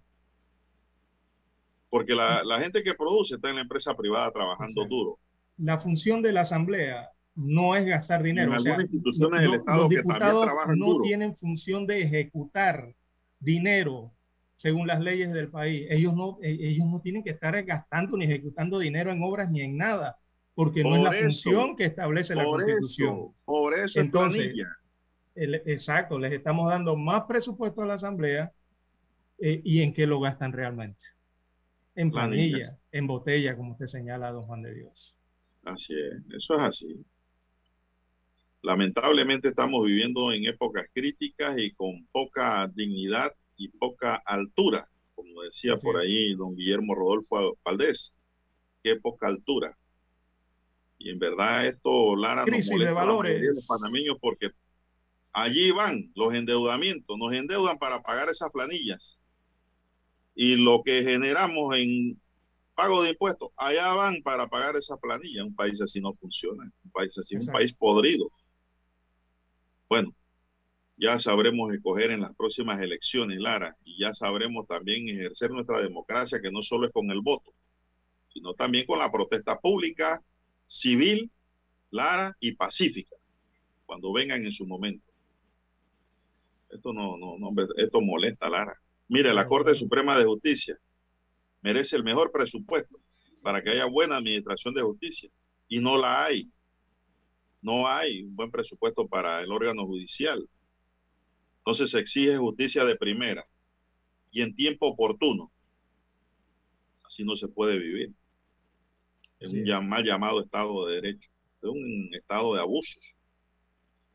Porque 1.89 2.13
la, 2.13 2.43
la 2.43 2.59
gente 2.59 2.83
que 2.83 2.93
produce 2.93 3.35
está 3.35 3.49
en 3.49 3.55
la 3.55 3.61
empresa 3.61 3.95
privada 3.97 4.31
trabajando 4.31 4.85
duro. 4.85 5.17
La 5.57 5.79
función 5.79 6.21
de 6.21 6.31
la 6.31 6.41
asamblea 6.41 7.12
no 7.35 7.75
es 7.75 7.85
gastar 7.85 8.21
dinero. 8.23 8.51
en 8.51 8.57
o 8.57 8.59
sea, 8.59 8.71
algunas 8.73 8.91
instituciones 8.93 9.41
del 9.41 9.51
lo- 9.51 9.57
Estado 9.57 9.79
los 9.81 9.89
diputados 9.89 10.49
no 10.75 10.85
duro. 10.85 11.03
tienen 11.03 11.35
función 11.35 11.85
de 11.87 12.03
ejecutar 12.03 12.93
dinero 13.39 14.13
según 14.57 14.87
las 14.87 15.01
leyes 15.01 15.33
del 15.33 15.49
país. 15.49 15.87
Ellos 15.89 16.13
no, 16.15 16.37
e- 16.41 16.69
ellos 16.69 16.87
no 16.87 17.01
tienen 17.01 17.23
que 17.23 17.31
estar 17.31 17.61
gastando 17.63 18.15
ni 18.17 18.25
ejecutando 18.25 18.79
dinero 18.79 19.11
en 19.11 19.21
obras 19.23 19.49
ni 19.49 19.61
en 19.61 19.75
nada, 19.77 20.17
porque 20.55 20.83
no 20.83 20.95
es 20.95 21.03
la 21.03 21.09
eso, 21.17 21.23
función 21.51 21.75
que 21.75 21.85
establece 21.85 22.35
la 22.35 22.45
Constitución. 22.45 23.09
eso, 23.15 23.35
por 23.45 23.73
eso 23.73 23.83
es 23.99 24.05
Entonces. 24.05 24.53
El- 25.35 25.55
exacto, 25.65 26.19
les 26.19 26.31
estamos 26.31 26.69
dando 26.69 26.95
más 26.95 27.23
presupuesto 27.23 27.81
a 27.81 27.87
la 27.87 27.95
asamblea 27.95 28.51
eh, 29.39 29.59
y 29.63 29.81
en 29.81 29.91
qué 29.91 30.05
lo 30.05 30.19
gastan 30.19 30.53
realmente. 30.53 30.99
En 31.95 32.11
planilla, 32.11 32.49
Planillas. 32.57 32.79
en 32.91 33.07
botella, 33.07 33.57
como 33.57 33.71
usted 33.73 33.87
señala, 33.87 34.31
don 34.31 34.43
Juan 34.43 34.61
de 34.61 34.73
Dios. 34.75 35.15
Así 35.63 35.93
es, 35.93 36.21
eso 36.35 36.53
es 36.55 36.61
así. 36.61 37.05
Lamentablemente 38.63 39.49
estamos 39.49 39.85
viviendo 39.85 40.31
en 40.31 40.45
épocas 40.45 40.87
críticas 40.93 41.55
y 41.57 41.73
con 41.73 42.07
poca 42.13 42.67
dignidad 42.73 43.33
y 43.57 43.67
poca 43.67 44.15
altura, 44.15 44.89
como 45.15 45.41
decía 45.43 45.75
Así 45.75 45.83
por 45.83 45.97
es. 45.97 46.03
ahí 46.03 46.33
don 46.33 46.55
Guillermo 46.55 46.95
Rodolfo 46.95 47.57
Valdés. 47.63 48.13
Qué 48.81 48.95
poca 48.95 49.27
altura. 49.27 49.77
Y 50.97 51.09
en 51.09 51.19
verdad 51.19 51.65
esto, 51.67 52.15
Lara, 52.15 52.45
Crisis 52.45 52.71
nos 52.71 52.79
de 52.79 52.87
a 52.87 52.93
valores. 52.93 53.41
de 53.41 53.53
los 53.53 53.65
panameños 53.67 54.17
porque 54.21 54.51
allí 55.33 55.71
van 55.71 56.11
los 56.15 56.33
endeudamientos, 56.33 57.17
nos 57.17 57.33
endeudan 57.33 57.77
para 57.77 58.01
pagar 58.01 58.29
esas 58.29 58.49
planillas. 58.51 59.19
Y 60.35 60.55
lo 60.55 60.83
que 60.83 61.03
generamos 61.03 61.75
en 61.77 62.19
pago 62.75 63.03
de 63.03 63.09
impuestos, 63.11 63.51
allá 63.57 63.93
van 63.93 64.21
para 64.23 64.47
pagar 64.47 64.77
esa 64.77 64.95
planilla. 64.97 65.43
Un 65.43 65.53
país 65.53 65.81
así 65.81 65.99
no 65.99 66.13
funciona, 66.15 66.63
un 66.85 66.91
país 66.91 67.17
así, 67.17 67.35
un 67.35 67.45
país 67.47 67.73
podrido. 67.73 68.31
Bueno, 69.93 70.15
ya 70.97 71.19
sabremos 71.19 71.71
escoger 71.71 72.09
en 72.09 72.21
las 72.21 72.35
próximas 72.35 72.81
elecciones, 72.81 73.39
Lara, 73.39 73.77
y 73.85 73.99
ya 73.99 74.11
sabremos 74.11 74.65
también 74.65 75.07
ejercer 75.07 75.51
nuestra 75.51 75.79
democracia, 75.81 76.41
que 76.41 76.51
no 76.51 76.63
solo 76.63 76.87
es 76.87 76.91
con 76.91 77.11
el 77.11 77.21
voto, 77.21 77.53
sino 78.33 78.55
también 78.55 78.87
con 78.87 78.97
la 78.97 79.11
protesta 79.11 79.59
pública, 79.59 80.19
civil, 80.65 81.29
Lara, 81.91 82.35
y 82.39 82.53
pacífica, 82.53 83.15
cuando 83.85 84.11
vengan 84.11 84.43
en 84.43 84.51
su 84.51 84.65
momento. 84.65 85.05
Esto 86.71 86.91
no, 86.91 87.15
no, 87.15 87.37
esto 87.77 88.01
molesta, 88.01 88.49
Lara. 88.49 88.73
Mire, 89.09 89.31
la 89.31 89.47
Corte 89.47 89.75
Suprema 89.75 90.17
de 90.17 90.25
Justicia 90.25 90.75
merece 91.61 91.97
el 91.97 92.03
mejor 92.03 92.31
presupuesto 92.31 92.97
para 93.43 93.61
que 93.61 93.69
haya 93.69 93.85
buena 93.85 94.17
administración 94.17 94.73
de 94.73 94.81
justicia 94.81 95.29
y 95.67 95.79
no 95.79 95.99
la 95.99 96.25
hay. 96.25 96.49
No 97.63 97.87
hay 97.87 98.21
un 98.23 98.35
buen 98.35 98.51
presupuesto 98.51 99.07
para 99.07 99.41
el 99.41 99.51
órgano 99.51 99.85
judicial. 99.87 100.47
Entonces 101.59 101.89
se 101.91 101.99
exige 101.99 102.37
justicia 102.37 102.83
de 102.85 102.95
primera 102.97 103.47
y 104.31 104.41
en 104.41 104.53
tiempo 104.53 104.85
oportuno. 104.87 105.49
Así 107.05 107.23
no 107.23 107.35
se 107.35 107.47
puede 107.47 107.79
vivir. 107.79 108.11
Es 109.39 109.51
Sí. 109.51 109.61
un 109.71 109.87
mal 109.89 110.03
llamado 110.03 110.41
Estado 110.41 110.85
de 110.87 110.95
Derecho. 110.95 111.29
Es 111.61 111.69
un 111.69 112.09
estado 112.13 112.53
de 112.53 112.61
abusos. 112.61 113.01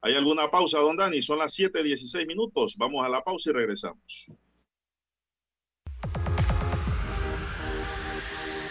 ¿Hay 0.02 0.14
alguna 0.14 0.50
pausa, 0.50 0.78
don 0.78 0.96
Dani? 0.96 1.22
Son 1.22 1.38
las 1.38 1.54
7.16 1.58 2.26
minutos. 2.26 2.76
Vamos 2.76 3.04
a 3.04 3.08
la 3.08 3.22
pausa 3.24 3.50
y 3.50 3.52
regresamos. 3.54 4.26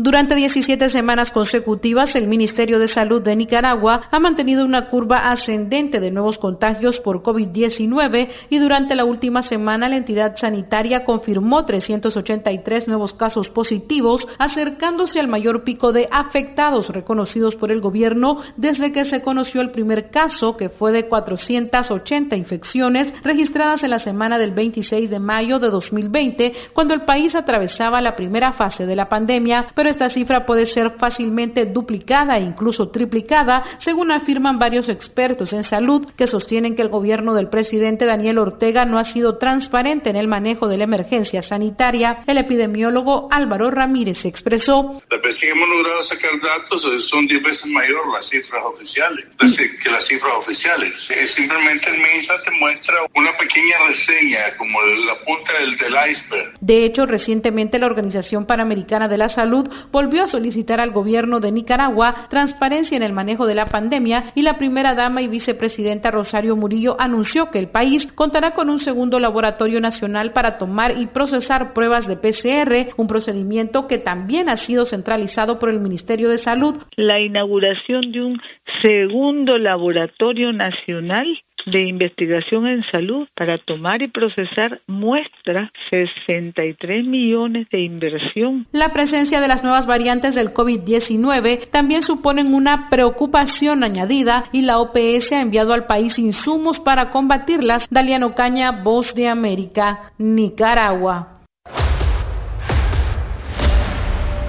Durante 0.00 0.36
17 0.36 0.90
semanas 0.90 1.32
consecutivas, 1.32 2.14
el 2.14 2.28
Ministerio 2.28 2.78
de 2.78 2.86
Salud 2.86 3.20
de 3.20 3.34
Nicaragua 3.34 4.02
ha 4.12 4.20
mantenido 4.20 4.64
una 4.64 4.90
curva 4.90 5.32
ascendente 5.32 5.98
de 5.98 6.12
nuevos 6.12 6.38
contagios 6.38 7.00
por 7.00 7.24
COVID-19 7.24 8.28
y 8.48 8.58
durante 8.58 8.94
la 8.94 9.04
última 9.04 9.42
semana 9.42 9.88
la 9.88 9.96
entidad 9.96 10.36
sanitaria 10.36 11.04
confirmó 11.04 11.66
383 11.66 12.86
nuevos 12.86 13.12
casos 13.12 13.50
positivos, 13.50 14.24
acercándose 14.38 15.18
al 15.18 15.26
mayor 15.26 15.64
pico 15.64 15.92
de 15.92 16.06
afectados 16.12 16.90
reconocidos 16.90 17.56
por 17.56 17.72
el 17.72 17.80
gobierno 17.80 18.38
desde 18.56 18.92
que 18.92 19.04
se 19.04 19.20
conoció 19.20 19.60
el 19.62 19.72
primer 19.72 20.10
caso, 20.10 20.56
que 20.56 20.68
fue 20.68 20.92
de 20.92 21.08
480 21.08 22.36
infecciones 22.36 23.12
registradas 23.24 23.82
en 23.82 23.90
la 23.90 23.98
semana 23.98 24.38
del 24.38 24.52
26 24.52 25.10
de 25.10 25.18
mayo 25.18 25.58
de 25.58 25.70
2020, 25.70 26.52
cuando 26.72 26.94
el 26.94 27.04
país 27.04 27.34
atravesaba 27.34 28.00
la 28.00 28.14
primera 28.14 28.52
fase 28.52 28.86
de 28.86 28.94
la 28.94 29.08
pandemia, 29.08 29.66
pero 29.74 29.87
esta 29.88 30.10
cifra 30.10 30.46
puede 30.46 30.66
ser 30.66 30.92
fácilmente 30.98 31.66
duplicada 31.66 32.36
e 32.36 32.42
incluso 32.42 32.90
triplicada, 32.90 33.64
según 33.78 34.12
afirman 34.12 34.58
varios 34.58 34.88
expertos 34.88 35.52
en 35.52 35.64
salud 35.64 36.06
que 36.16 36.26
sostienen 36.26 36.76
que 36.76 36.82
el 36.82 36.88
gobierno 36.88 37.34
del 37.34 37.48
presidente 37.48 38.06
Daniel 38.06 38.38
Ortega 38.38 38.84
no 38.84 38.98
ha 38.98 39.04
sido 39.04 39.38
transparente 39.38 40.10
en 40.10 40.16
el 40.16 40.28
manejo 40.28 40.68
de 40.68 40.78
la 40.78 40.84
emergencia 40.84 41.42
sanitaria. 41.42 42.24
El 42.26 42.38
epidemiólogo 42.38 43.28
Álvaro 43.30 43.70
Ramírez 43.70 44.24
expresó. 44.24 45.02
Las 45.10 45.22
veces 45.22 45.40
que 45.40 45.50
hemos 45.50 45.68
logrado 45.68 46.02
sacar 46.02 46.30
datos 46.40 46.86
son 47.04 47.26
10 47.26 47.42
veces 47.42 47.66
mayor 47.66 48.12
las 48.12 48.28
cifras 48.28 48.64
oficiales 48.64 49.26
que 49.82 49.90
las 49.90 50.06
cifras 50.06 50.32
oficiales. 50.38 51.10
Eh, 51.10 51.26
Simplemente 51.28 51.88
el 51.90 51.98
MINSA 51.98 52.34
te 52.44 52.50
muestra 52.52 52.94
una 53.14 53.36
pequeña 53.36 53.76
reseña, 53.86 54.56
como 54.56 54.80
la 54.82 55.24
punta 55.24 55.52
del, 55.60 55.76
del 55.76 55.94
iceberg. 56.10 56.54
De 56.60 56.84
hecho, 56.84 57.06
recientemente 57.06 57.78
la 57.78 57.86
Organización 57.86 58.46
Panamericana 58.46 59.08
de 59.08 59.18
la 59.18 59.28
Salud 59.28 59.68
volvió 59.92 60.24
a 60.24 60.28
solicitar 60.28 60.80
al 60.80 60.92
gobierno 60.92 61.40
de 61.40 61.52
Nicaragua 61.52 62.26
transparencia 62.30 62.96
en 62.96 63.02
el 63.02 63.12
manejo 63.12 63.46
de 63.46 63.54
la 63.54 63.66
pandemia 63.66 64.32
y 64.34 64.42
la 64.42 64.58
primera 64.58 64.94
dama 64.94 65.22
y 65.22 65.28
vicepresidenta 65.28 66.10
Rosario 66.10 66.56
Murillo 66.56 66.96
anunció 66.98 67.50
que 67.50 67.58
el 67.58 67.68
país 67.68 68.06
contará 68.14 68.52
con 68.52 68.70
un 68.70 68.80
segundo 68.80 69.18
laboratorio 69.20 69.80
nacional 69.80 70.32
para 70.32 70.58
tomar 70.58 70.98
y 70.98 71.06
procesar 71.06 71.72
pruebas 71.72 72.06
de 72.06 72.16
PCR, 72.16 72.94
un 72.96 73.06
procedimiento 73.06 73.86
que 73.86 73.98
también 73.98 74.48
ha 74.48 74.56
sido 74.56 74.86
centralizado 74.86 75.58
por 75.58 75.70
el 75.70 75.80
Ministerio 75.80 76.28
de 76.28 76.38
Salud. 76.38 76.76
la 76.96 77.20
inauguración 77.20 78.12
de 78.12 78.20
un 78.20 78.40
segundo 78.82 79.58
laboratorio 79.58 80.52
nacional 80.52 81.26
de 81.70 81.88
investigación 81.88 82.66
en 82.66 82.84
salud 82.90 83.28
para 83.34 83.58
tomar 83.58 84.02
y 84.02 84.08
procesar 84.08 84.80
muestras, 84.86 85.70
63 85.90 87.06
millones 87.06 87.68
de 87.70 87.80
inversión. 87.80 88.66
La 88.72 88.92
presencia 88.92 89.40
de 89.40 89.48
las 89.48 89.62
nuevas 89.62 89.86
variantes 89.86 90.34
del 90.34 90.52
COVID-19 90.52 91.70
también 91.70 92.02
suponen 92.02 92.54
una 92.54 92.88
preocupación 92.88 93.84
añadida 93.84 94.44
y 94.52 94.62
la 94.62 94.78
OPS 94.78 95.32
ha 95.32 95.40
enviado 95.40 95.72
al 95.72 95.86
país 95.86 96.18
insumos 96.18 96.80
para 96.80 97.10
combatirlas. 97.10 97.86
Daliano 97.90 98.34
Caña, 98.34 98.82
Voz 98.82 99.14
de 99.14 99.28
América, 99.28 100.12
Nicaragua. 100.18 101.38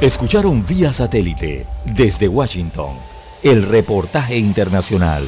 Escucharon 0.02 0.66
vía 0.66 0.94
satélite 0.94 1.66
desde 1.86 2.30
Washington 2.30 2.96
el 3.44 3.64
reportaje 3.64 4.38
internacional. 4.38 5.28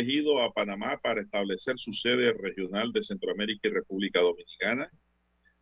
Elegido 0.00 0.40
a 0.42 0.52
Panamá 0.52 0.98
para 1.02 1.20
establecer 1.20 1.78
su 1.78 1.92
sede 1.92 2.32
regional 2.32 2.90
de 2.92 3.02
Centroamérica 3.02 3.68
y 3.68 3.72
República 3.72 4.20
Dominicana. 4.20 4.90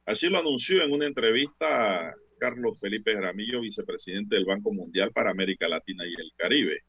Así 0.06 0.28
lo 0.28 0.38
anunció 0.38 0.82
en 0.82 0.92
una 0.92 1.06
entrevista 1.06 2.08
a 2.08 2.14
Carlos 2.38 2.80
Felipe 2.80 3.12
Jaramillo, 3.12 3.60
vicepresidente 3.60 4.36
del 4.36 4.44
Banco 4.44 4.72
Mundial 4.72 5.10
para 5.12 5.30
América 5.30 5.68
Latina 5.68 6.04
y 6.06 6.14
el 6.14 6.30
Caribe. 6.36 6.82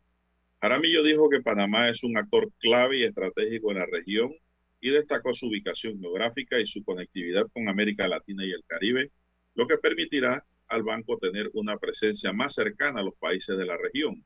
Jaramillo 0.61 1.03
dijo 1.03 1.29
que 1.29 1.41
Panamá 1.41 1.89
es 1.89 2.03
un 2.03 2.17
actor 2.17 2.51
clave 2.59 2.99
y 2.99 3.03
estratégico 3.03 3.71
en 3.71 3.79
la 3.79 3.87
región 3.87 4.31
y 4.79 4.91
destacó 4.91 5.33
su 5.33 5.47
ubicación 5.47 5.99
geográfica 5.99 6.59
y 6.59 6.67
su 6.67 6.83
conectividad 6.83 7.47
con 7.51 7.67
América 7.67 8.07
Latina 8.07 8.45
y 8.45 8.51
el 8.51 8.63
Caribe, 8.67 9.11
lo 9.55 9.67
que 9.67 9.77
permitirá 9.77 10.45
al 10.67 10.83
banco 10.83 11.17
tener 11.17 11.49
una 11.53 11.77
presencia 11.77 12.31
más 12.31 12.53
cercana 12.53 12.99
a 12.99 13.03
los 13.03 13.15
países 13.15 13.57
de 13.57 13.65
la 13.65 13.75
región. 13.75 14.23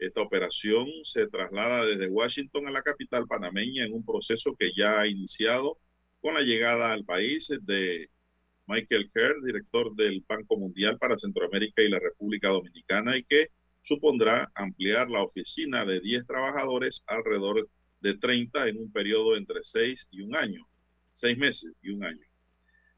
Esta 0.00 0.22
operación 0.22 0.88
se 1.04 1.28
traslada 1.28 1.84
desde 1.84 2.08
Washington 2.08 2.66
a 2.66 2.70
la 2.70 2.82
capital 2.82 3.26
panameña 3.26 3.84
en 3.84 3.92
un 3.92 4.02
proceso 4.02 4.56
que 4.58 4.72
ya 4.74 4.98
ha 4.98 5.06
iniciado 5.06 5.76
con 6.22 6.32
la 6.34 6.40
llegada 6.40 6.92
al 6.92 7.04
país 7.04 7.52
de 7.62 8.08
Michael 8.66 9.10
Kerr, 9.12 9.42
director 9.44 9.94
del 9.94 10.24
Banco 10.26 10.56
Mundial 10.56 10.96
para 10.96 11.18
Centroamérica 11.18 11.82
y 11.82 11.90
la 11.90 11.98
República 11.98 12.48
Dominicana, 12.48 13.18
y 13.18 13.24
que 13.24 13.48
supondrá 13.82 14.50
ampliar 14.54 15.10
la 15.10 15.22
oficina 15.22 15.84
de 15.84 16.00
10 16.00 16.26
trabajadores 16.26 17.04
alrededor 17.06 17.68
de 18.00 18.16
30 18.16 18.68
en 18.68 18.78
un 18.78 18.90
periodo 18.90 19.36
entre 19.36 19.62
6 19.62 20.08
y 20.12 20.22
un 20.22 20.34
año. 20.34 20.66
seis 21.12 21.36
meses 21.36 21.72
y 21.82 21.90
un 21.90 22.04
año. 22.04 22.24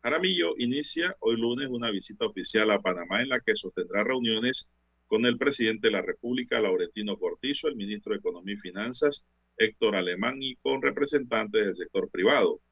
Jaramillo 0.02 0.54
inicia 0.58 1.16
hoy 1.18 1.36
lunes 1.36 1.68
una 1.68 1.90
visita 1.90 2.26
oficial 2.26 2.70
a 2.70 2.80
Panamá 2.80 3.22
en 3.22 3.30
la 3.30 3.40
que 3.40 3.56
sostendrá 3.56 4.04
reuniones 4.04 4.70
con 5.12 5.26
el 5.26 5.36
presidente 5.36 5.88
de 5.88 5.92
la 5.92 6.00
República, 6.00 6.58
Laurentino 6.58 7.18
Cortizo, 7.18 7.68
el 7.68 7.76
ministro 7.76 8.14
de 8.14 8.20
Economía 8.20 8.54
y 8.54 8.56
Finanzas, 8.56 9.26
Héctor 9.58 9.94
Alemán, 9.94 10.42
y 10.42 10.56
con 10.56 10.80
representantes 10.80 11.66
del 11.66 11.76
sector 11.76 12.08
privado. 12.10 12.62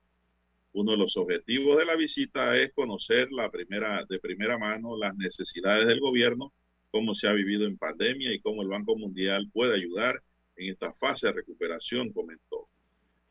Uno 0.73 0.93
de 0.93 0.97
los 0.97 1.19
objetivos 1.19 1.77
de 1.77 1.85
la 1.85 1.97
visita 1.97 2.57
es 2.57 2.73
conocer 2.73 3.29
de 3.29 4.19
primera 4.21 4.57
mano 4.57 4.97
las 4.97 5.15
necesidades 5.19 5.87
del 5.87 6.01
gobierno, 6.01 6.55
cómo 6.91 7.15
se 7.15 7.29
ha 7.29 7.33
vivido 7.35 7.67
en 7.67 7.77
pandemia 7.77 8.33
y 8.33 8.41
cómo 8.41 8.63
el 8.63 8.69
Banco 8.69 8.97
Mundial 8.97 9.51
puede 9.53 9.75
ayudar 9.75 10.23
en 10.57 10.71
esta 10.71 10.95
fase 10.95 11.27
de 11.27 11.35
recuperación, 11.35 12.11
comentó. 12.11 12.69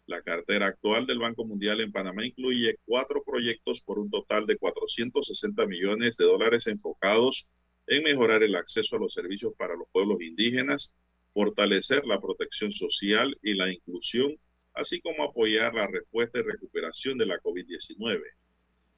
La 0.06 0.22
cartera 0.22 0.68
actual 0.68 1.08
del 1.08 1.18
Banco 1.18 1.46
Mundial 1.46 1.82
en 1.82 1.92
Panamá 1.92 2.28
incluye 2.28 2.78
cuatro 2.86 3.24
proyectos 3.26 3.82
por 3.82 3.98
un 3.98 4.12
total 4.12 4.46
de 4.46 4.58
460 4.58 5.66
millones 5.66 6.16
de 6.16 6.26
dólares 6.26 6.68
enfocados 6.68 7.48
en 7.90 8.04
mejorar 8.04 8.44
el 8.44 8.56
acceso 8.56 8.96
a 8.96 9.00
los 9.00 9.14
servicios 9.14 9.54
para 9.58 9.76
los 9.76 9.90
pueblos 9.92 10.22
indígenas, 10.22 10.94
fortalecer 11.34 12.06
la 12.06 12.22
protección 12.22 12.72
social 12.72 13.36
y 13.42 13.56
la 13.56 13.72
inclusión, 13.72 14.36
así 14.76 15.02
como 15.02 15.24
apoyar 15.24 15.74
la 15.74 15.88
respuesta 15.88 16.38
y 16.38 16.44
recuperación 16.44 17.18
de 17.18 17.26
la 17.26 17.40
COVID-19. 17.40 18.22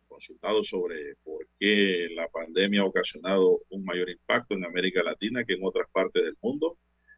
Consultado 0.09 0.61
sobre 0.65 1.15
por 1.23 1.47
qué 1.57 2.09
la 2.13 2.27
pandemia 2.27 2.81
ha 2.81 2.85
ocasionado 2.85 3.61
un 3.69 3.85
mayor 3.85 4.09
impacto 4.09 4.55
en 4.55 4.65
América 4.65 5.01
Latina 5.03 5.45
que 5.45 5.53
en 5.53 5.63
otras 5.63 5.87
partes 5.89 6.23
del 6.23 6.35
mundo, 6.41 6.77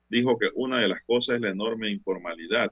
dijo 0.09 0.37
que 0.37 0.49
una 0.53 0.79
de 0.79 0.87
las 0.87 1.03
cosas 1.05 1.37
es 1.37 1.41
la 1.41 1.49
enorme 1.49 1.89
informalidad. 1.89 2.71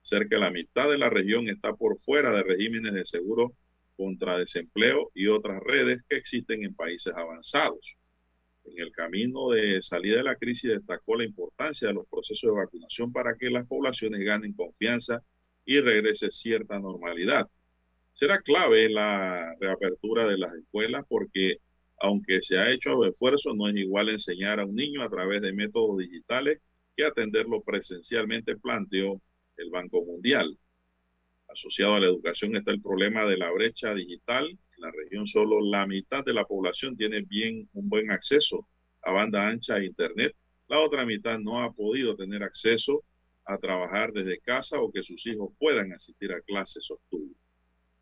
Cerca 0.00 0.34
de 0.34 0.40
la 0.40 0.50
mitad 0.50 0.90
de 0.90 0.98
la 0.98 1.08
región 1.08 1.48
está 1.48 1.72
por 1.74 2.00
fuera 2.00 2.32
de 2.32 2.42
regímenes 2.42 2.94
de 2.94 3.06
seguro 3.06 3.52
contra 3.96 4.38
desempleo 4.38 5.12
y 5.14 5.28
otras 5.28 5.62
redes 5.62 6.02
que 6.08 6.16
existen 6.16 6.64
en 6.64 6.74
países 6.74 7.14
avanzados. 7.14 7.96
En 8.64 8.78
el 8.78 8.92
camino 8.92 9.50
de 9.50 9.80
salida 9.82 10.18
de 10.18 10.24
la 10.24 10.36
crisis 10.36 10.70
destacó 10.70 11.16
la 11.16 11.24
importancia 11.24 11.88
de 11.88 11.94
los 11.94 12.06
procesos 12.08 12.50
de 12.50 12.56
vacunación 12.56 13.12
para 13.12 13.36
que 13.36 13.50
las 13.50 13.66
poblaciones 13.66 14.20
ganen 14.24 14.54
confianza 14.54 15.22
y 15.64 15.80
regrese 15.80 16.30
cierta 16.30 16.78
normalidad. 16.78 17.48
Será 18.14 18.40
clave 18.40 18.88
la 18.88 19.54
reapertura 19.60 20.26
de 20.26 20.38
las 20.38 20.54
escuelas 20.54 21.04
porque 21.08 21.58
aunque 22.00 22.42
se 22.42 22.58
ha 22.58 22.70
hecho 22.70 23.04
esfuerzo, 23.04 23.54
no 23.54 23.68
es 23.68 23.76
igual 23.76 24.08
enseñar 24.08 24.60
a 24.60 24.66
un 24.66 24.74
niño 24.74 25.02
a 25.02 25.08
través 25.08 25.42
de 25.42 25.52
métodos 25.52 25.98
digitales 25.98 26.60
que 26.96 27.04
atenderlo 27.04 27.62
presencialmente, 27.62 28.56
planteó 28.56 29.20
el 29.56 29.70
Banco 29.70 30.04
Mundial. 30.04 30.58
Asociado 31.48 31.94
a 31.94 32.00
la 32.00 32.06
educación 32.06 32.56
está 32.56 32.72
el 32.72 32.82
problema 32.82 33.24
de 33.24 33.36
la 33.36 33.50
brecha 33.50 33.94
digital. 33.94 34.58
En 34.76 34.82
la 34.82 34.90
región 34.90 35.26
solo 35.26 35.60
la 35.60 35.86
mitad 35.86 36.24
de 36.24 36.34
la 36.34 36.44
población 36.44 36.96
tiene 36.96 37.22
bien 37.22 37.68
un 37.72 37.88
buen 37.88 38.10
acceso 38.10 38.66
a 39.02 39.12
banda 39.12 39.46
ancha 39.48 39.78
e 39.78 39.86
internet. 39.86 40.34
La 40.68 40.80
otra 40.80 41.04
mitad 41.04 41.38
no 41.38 41.62
ha 41.62 41.72
podido 41.72 42.16
tener 42.16 42.42
acceso 42.42 43.04
a 43.44 43.58
trabajar 43.58 44.12
desde 44.12 44.40
casa 44.40 44.80
o 44.80 44.90
que 44.90 45.02
sus 45.02 45.26
hijos 45.26 45.52
puedan 45.58 45.92
asistir 45.92 46.32
a 46.32 46.40
clases 46.40 46.90
o 46.90 46.96
estudios. 46.96 47.36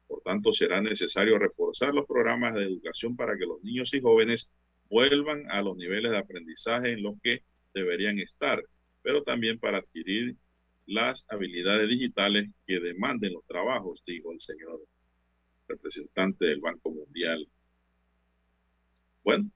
Por 0.06 0.22
tanto, 0.22 0.52
será 0.52 0.80
necesario 0.80 1.38
reforzar 1.38 1.94
los 1.94 2.06
programas 2.06 2.54
de 2.54 2.64
educación 2.64 3.16
para 3.16 3.36
que 3.36 3.46
los 3.46 3.62
niños 3.62 3.92
y 3.94 4.00
jóvenes 4.00 4.50
vuelvan 4.88 5.50
a 5.50 5.62
los 5.62 5.76
niveles 5.76 6.12
de 6.12 6.18
aprendizaje 6.18 6.92
en 6.92 7.02
los 7.02 7.14
que 7.22 7.42
deberían 7.74 8.18
estar, 8.18 8.62
pero 9.02 9.22
también 9.22 9.58
para 9.58 9.78
adquirir 9.78 10.36
las 10.86 11.24
habilidades 11.28 11.88
digitales 11.88 12.50
que 12.66 12.78
demanden 12.80 13.32
los 13.32 13.46
trabajos, 13.46 14.02
dijo 14.06 14.32
el 14.32 14.40
señor 14.40 14.80
representante 15.72 16.44
del 16.44 16.60
Banco 16.60 16.90
Mundial. 16.90 17.48
Bueno, 19.24 19.50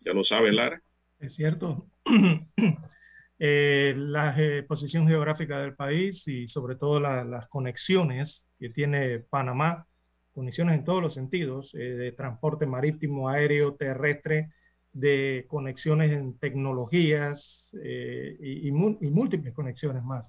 ya 0.00 0.12
lo 0.12 0.24
sabe 0.24 0.52
Lara. 0.52 0.82
Es 1.18 1.34
cierto. 1.34 1.86
eh, 3.38 3.94
la 3.96 4.34
eh, 4.38 4.62
posición 4.62 5.06
geográfica 5.06 5.60
del 5.60 5.74
país 5.74 6.26
y 6.26 6.48
sobre 6.48 6.76
todo 6.76 6.98
la, 7.00 7.24
las 7.24 7.48
conexiones 7.48 8.46
que 8.58 8.70
tiene 8.70 9.20
Panamá, 9.20 9.86
conexiones 10.32 10.78
en 10.78 10.84
todos 10.84 11.02
los 11.02 11.14
sentidos, 11.14 11.74
eh, 11.74 11.78
de 11.78 12.12
transporte 12.12 12.66
marítimo, 12.66 13.28
aéreo, 13.28 13.74
terrestre, 13.74 14.50
de 14.92 15.46
conexiones 15.48 16.12
en 16.12 16.36
tecnologías 16.38 17.70
y, 17.72 18.72
múltiples 18.72 19.54
conexiones 19.54 20.02
más. 20.02 20.28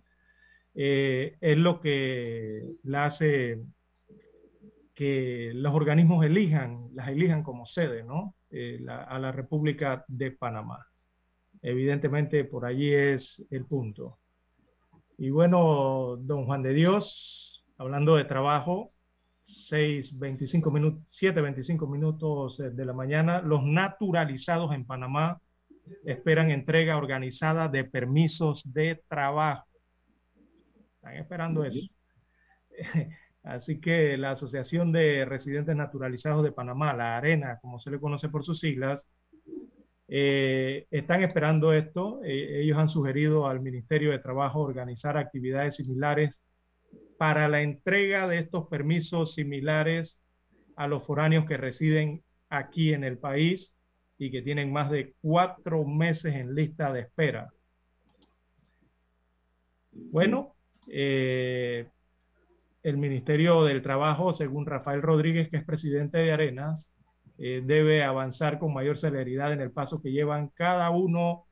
Es 0.75 1.57
lo 1.57 1.81
que 1.81 2.61
la 2.83 3.05
hace 3.05 3.59
que 5.01 5.51
los 5.55 5.73
organismos 5.73 6.23
elijan, 6.23 6.89
las 6.93 7.07
elijan 7.07 7.41
como 7.41 7.65
sede, 7.65 8.03
¿no? 8.03 8.35
Eh, 8.51 8.77
la, 8.81 9.01
a 9.01 9.17
la 9.17 9.31
República 9.31 10.05
de 10.07 10.29
Panamá. 10.29 10.85
Evidentemente 11.63 12.45
por 12.45 12.65
allí 12.65 12.93
es 12.93 13.43
el 13.49 13.65
punto. 13.65 14.19
Y 15.17 15.31
bueno, 15.31 16.17
don 16.19 16.45
Juan 16.45 16.61
de 16.61 16.75
Dios, 16.75 17.65
hablando 17.79 18.15
de 18.15 18.25
trabajo, 18.25 18.93
6, 19.45 20.19
25 20.19 20.69
minutos, 20.69 21.01
7, 21.09 21.41
25 21.41 21.87
minutos 21.87 22.59
de 22.59 22.85
la 22.85 22.93
mañana, 22.93 23.41
los 23.41 23.63
naturalizados 23.63 24.71
en 24.71 24.85
Panamá 24.85 25.41
esperan 26.05 26.51
entrega 26.51 26.97
organizada 26.97 27.67
de 27.67 27.85
permisos 27.85 28.61
de 28.71 29.01
trabajo. 29.07 29.65
Están 30.97 31.15
esperando 31.15 31.65
eso. 31.65 31.87
Así 33.43 33.79
que 33.79 34.17
la 34.17 34.31
Asociación 34.31 34.91
de 34.91 35.25
Residentes 35.25 35.75
Naturalizados 35.75 36.43
de 36.43 36.51
Panamá, 36.51 36.93
la 36.93 37.17
ARENA, 37.17 37.59
como 37.61 37.79
se 37.79 37.89
le 37.89 37.99
conoce 37.99 38.29
por 38.29 38.43
sus 38.43 38.59
siglas, 38.59 39.07
eh, 40.07 40.87
están 40.91 41.23
esperando 41.23 41.73
esto. 41.73 42.21
Eh, 42.23 42.61
ellos 42.61 42.77
han 42.77 42.89
sugerido 42.89 43.47
al 43.47 43.61
Ministerio 43.61 44.11
de 44.11 44.19
Trabajo 44.19 44.59
organizar 44.59 45.17
actividades 45.17 45.77
similares 45.77 46.41
para 47.17 47.47
la 47.47 47.61
entrega 47.61 48.27
de 48.27 48.39
estos 48.39 48.67
permisos 48.67 49.33
similares 49.33 50.19
a 50.75 50.87
los 50.87 51.03
foráneos 51.03 51.45
que 51.45 51.57
residen 51.57 52.23
aquí 52.49 52.93
en 52.93 53.03
el 53.03 53.17
país 53.17 53.73
y 54.17 54.31
que 54.31 54.41
tienen 54.41 54.71
más 54.71 54.91
de 54.91 55.15
cuatro 55.21 55.85
meses 55.85 56.35
en 56.35 56.53
lista 56.53 56.91
de 56.91 57.01
espera. 57.01 57.49
Bueno, 59.91 60.55
eh, 60.87 61.87
el 62.83 62.97
Ministerio 62.97 63.63
del 63.63 63.81
Trabajo, 63.81 64.33
según 64.33 64.65
Rafael 64.65 65.01
Rodríguez, 65.01 65.49
que 65.49 65.57
es 65.57 65.65
presidente 65.65 66.17
de 66.17 66.31
Arenas, 66.31 66.91
eh, 67.37 67.61
debe 67.65 68.03
avanzar 68.03 68.59
con 68.59 68.73
mayor 68.73 68.97
celeridad 68.97 69.53
en 69.53 69.61
el 69.61 69.71
paso 69.71 70.01
que 70.01 70.11
llevan 70.11 70.49
cada 70.49 70.89
uno 70.91 71.45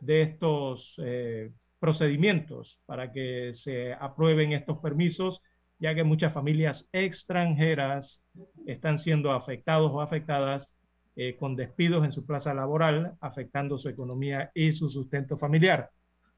de 0.00 0.22
estos 0.22 0.96
eh, 0.98 1.52
procedimientos 1.78 2.80
para 2.86 3.12
que 3.12 3.52
se 3.54 3.92
aprueben 3.94 4.52
estos 4.52 4.78
permisos, 4.78 5.42
ya 5.78 5.94
que 5.94 6.04
muchas 6.04 6.32
familias 6.32 6.88
extranjeras 6.92 8.22
están 8.66 8.98
siendo 8.98 9.32
afectados 9.32 9.90
o 9.92 10.00
afectadas 10.00 10.70
eh, 11.16 11.36
con 11.36 11.56
despidos 11.56 12.04
en 12.04 12.12
su 12.12 12.24
plaza 12.24 12.54
laboral, 12.54 13.14
afectando 13.20 13.78
su 13.78 13.88
economía 13.88 14.50
y 14.54 14.72
su 14.72 14.88
sustento 14.88 15.36
familiar. 15.36 15.90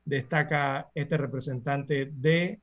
Destaca 0.05 0.91
este 0.95 1.17
representante 1.17 2.11
de 2.13 2.61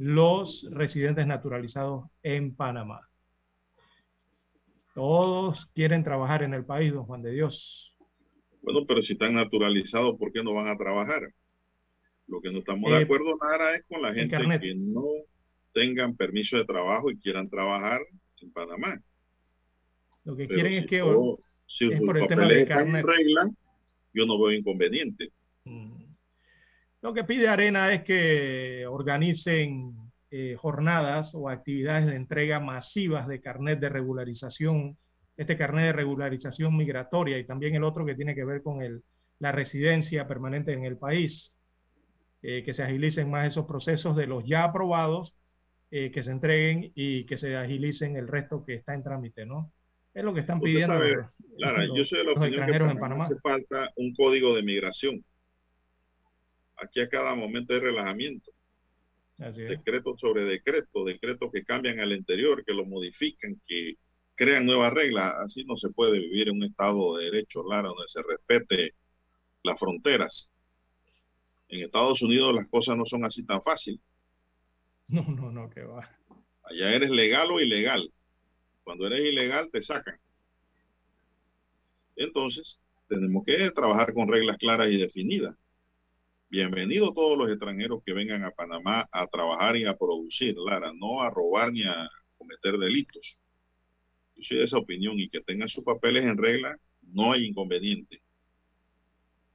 los 0.00 0.66
residentes 0.70 1.26
naturalizados 1.26 2.06
en 2.22 2.56
Panamá. 2.56 3.06
Todos 4.94 5.66
quieren 5.74 6.02
trabajar 6.02 6.42
en 6.42 6.54
el 6.54 6.64
país, 6.64 6.90
don 6.90 7.04
Juan 7.04 7.20
de 7.20 7.32
Dios. 7.32 7.94
Bueno, 8.62 8.86
pero 8.86 9.02
si 9.02 9.12
están 9.12 9.34
naturalizados, 9.34 10.16
¿por 10.18 10.32
qué 10.32 10.42
no 10.42 10.54
van 10.54 10.68
a 10.68 10.78
trabajar? 10.78 11.30
Lo 12.28 12.40
que 12.40 12.50
no 12.50 12.60
estamos 12.60 12.90
eh, 12.90 12.94
de 12.94 13.02
acuerdo, 13.02 13.36
Nara, 13.42 13.74
es 13.74 13.84
con 13.86 14.00
la 14.00 14.14
gente 14.14 14.38
que 14.38 14.74
no 14.74 15.04
tengan 15.74 16.16
permiso 16.16 16.56
de 16.56 16.64
trabajo 16.64 17.10
y 17.10 17.18
quieran 17.18 17.50
trabajar 17.50 18.00
en 18.40 18.52
Panamá. 18.52 18.98
Lo 20.24 20.34
que 20.34 20.46
pero 20.46 20.54
quieren 20.54 20.72
si 20.72 20.78
es 20.78 20.86
que 20.86 21.00
todo, 21.00 21.40
si 21.66 21.92
es 21.92 22.00
por 22.00 22.16
el 22.16 22.26
tema 22.26 22.46
de 22.46 22.64
carnet. 22.64 23.04
regla, 23.04 23.50
yo 24.14 24.24
no 24.24 24.40
veo 24.40 24.52
inconveniente. 24.52 25.30
Mm. 25.64 25.99
Lo 27.02 27.14
que 27.14 27.24
pide 27.24 27.48
Arena 27.48 27.92
es 27.92 28.02
que 28.04 28.86
organicen 28.86 29.94
eh, 30.30 30.54
jornadas 30.58 31.34
o 31.34 31.48
actividades 31.48 32.06
de 32.06 32.14
entrega 32.14 32.60
masivas 32.60 33.26
de 33.26 33.40
carnet 33.40 33.80
de 33.80 33.88
regularización, 33.88 34.98
este 35.36 35.56
carnet 35.56 35.86
de 35.86 35.92
regularización 35.92 36.76
migratoria 36.76 37.38
y 37.38 37.44
también 37.44 37.74
el 37.74 37.84
otro 37.84 38.04
que 38.04 38.14
tiene 38.14 38.34
que 38.34 38.44
ver 38.44 38.62
con 38.62 38.82
el, 38.82 39.02
la 39.38 39.50
residencia 39.50 40.28
permanente 40.28 40.72
en 40.74 40.84
el 40.84 40.98
país, 40.98 41.54
eh, 42.42 42.62
que 42.62 42.74
se 42.74 42.82
agilicen 42.82 43.30
más 43.30 43.46
esos 43.46 43.66
procesos 43.66 44.14
de 44.14 44.26
los 44.26 44.44
ya 44.44 44.64
aprobados, 44.64 45.34
eh, 45.90 46.10
que 46.10 46.22
se 46.22 46.30
entreguen 46.30 46.92
y 46.94 47.24
que 47.24 47.38
se 47.38 47.56
agilicen 47.56 48.16
el 48.16 48.28
resto 48.28 48.62
que 48.64 48.74
está 48.74 48.94
en 48.94 49.02
trámite, 49.02 49.46
¿no? 49.46 49.72
Es 50.12 50.22
lo 50.22 50.34
que 50.34 50.40
están 50.40 50.60
pidiendo 50.60 50.94
sabe, 50.94 51.16
Lara, 51.56 51.86
los, 51.86 51.96
yo 51.96 52.04
soy 52.04 52.18
de 52.18 52.24
la 52.24 52.30
los 52.32 52.38
opinión 52.38 52.66
que 52.66 52.76
en 52.76 52.98
Panamá. 52.98 53.24
hace 53.24 53.38
falta 53.40 53.90
un 53.96 54.14
código 54.14 54.54
de 54.54 54.62
migración 54.62 55.24
aquí 56.82 57.00
a 57.00 57.08
cada 57.08 57.34
momento 57.34 57.74
hay 57.74 57.80
relajamiento. 57.80 58.50
Decretos 59.38 60.20
sobre 60.20 60.44
decretos, 60.44 61.06
decretos 61.06 61.50
que 61.50 61.64
cambian 61.64 61.98
al 62.00 62.12
anterior, 62.12 62.62
que 62.64 62.74
lo 62.74 62.84
modifican, 62.84 63.58
que 63.66 63.94
crean 64.34 64.66
nuevas 64.66 64.92
reglas. 64.92 65.32
Así 65.42 65.64
no 65.64 65.76
se 65.76 65.88
puede 65.88 66.18
vivir 66.18 66.48
en 66.48 66.56
un 66.56 66.64
Estado 66.64 67.16
de 67.16 67.24
Derecho, 67.24 67.62
Lara, 67.66 67.88
donde 67.88 68.08
se 68.08 68.22
respete 68.22 68.94
las 69.62 69.78
fronteras. 69.78 70.50
En 71.68 71.84
Estados 71.84 72.20
Unidos 72.20 72.54
las 72.54 72.68
cosas 72.68 72.96
no 72.96 73.06
son 73.06 73.24
así 73.24 73.44
tan 73.44 73.62
fáciles. 73.62 74.00
No, 75.10 75.24
no, 75.24 75.50
no, 75.50 75.68
que 75.68 75.82
va. 75.82 76.08
Allá 76.62 76.94
eres 76.94 77.10
legal 77.10 77.50
o 77.50 77.60
ilegal. 77.60 78.12
Cuando 78.84 79.08
eres 79.08 79.18
ilegal 79.24 79.68
te 79.72 79.82
sacan. 79.82 80.20
Entonces, 82.14 82.80
tenemos 83.08 83.44
que 83.44 83.72
trabajar 83.72 84.14
con 84.14 84.28
reglas 84.28 84.56
claras 84.56 84.88
y 84.88 84.98
definidas. 84.98 85.56
Bienvenidos 86.52 87.14
todos 87.14 87.38
los 87.38 87.48
extranjeros 87.48 88.02
que 88.04 88.12
vengan 88.12 88.42
a 88.42 88.50
Panamá 88.50 89.08
a 89.12 89.24
trabajar 89.28 89.76
y 89.76 89.86
a 89.86 89.96
producir, 89.96 90.56
Lara, 90.58 90.92
no 90.92 91.22
a 91.22 91.30
robar 91.30 91.70
ni 91.72 91.84
a 91.84 92.10
cometer 92.36 92.76
delitos. 92.76 93.38
Yo 94.34 94.42
soy 94.42 94.56
de 94.56 94.64
esa 94.64 94.78
opinión 94.78 95.20
y 95.20 95.28
que 95.28 95.42
tengan 95.42 95.68
sus 95.68 95.84
papeles 95.84 96.24
en 96.24 96.36
regla, 96.36 96.76
no 97.02 97.30
hay 97.30 97.44
inconveniente 97.44 98.20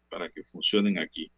para 0.09 0.29
que 0.29 0.45
funcionen 0.45 0.97
aquí. 0.97 1.29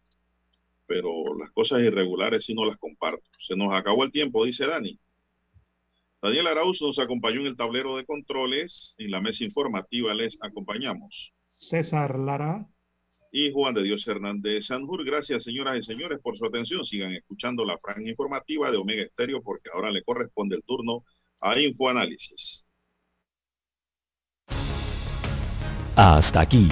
Pero 0.86 1.24
las 1.36 1.50
cosas 1.50 1.80
irregulares 1.80 2.44
sí 2.44 2.54
no 2.54 2.64
las 2.64 2.78
comparto. 2.78 3.28
Se 3.40 3.56
nos 3.56 3.74
acabó 3.74 4.04
el 4.04 4.12
tiempo, 4.12 4.44
dice 4.44 4.64
Dani. 4.64 4.96
Daniel 6.22 6.46
Arauz 6.46 6.80
nos 6.82 7.00
acompañó 7.00 7.40
en 7.40 7.48
el 7.48 7.56
tablero 7.56 7.96
de 7.96 8.04
controles. 8.04 8.94
En 8.96 9.10
la 9.10 9.20
mesa 9.20 9.42
informativa 9.42 10.14
les 10.14 10.38
acompañamos. 10.40 11.32
César 11.56 12.16
Lara. 12.16 12.68
Y 13.30 13.52
Juan 13.52 13.74
de 13.74 13.82
Dios 13.82 14.06
Hernández 14.06 14.66
Sanjur. 14.66 15.04
Gracias, 15.04 15.44
señoras 15.44 15.76
y 15.78 15.82
señores, 15.82 16.18
por 16.22 16.36
su 16.36 16.46
atención. 16.46 16.84
Sigan 16.84 17.12
escuchando 17.12 17.64
la 17.64 17.78
franja 17.78 18.08
informativa 18.08 18.70
de 18.70 18.78
Omega 18.78 19.02
Estéreo 19.02 19.42
porque 19.42 19.70
ahora 19.72 19.90
le 19.90 20.02
corresponde 20.02 20.56
el 20.56 20.62
turno 20.62 21.04
a 21.40 21.58
Infoanálisis. 21.58 22.66
Hasta 25.96 26.42
aquí, 26.42 26.68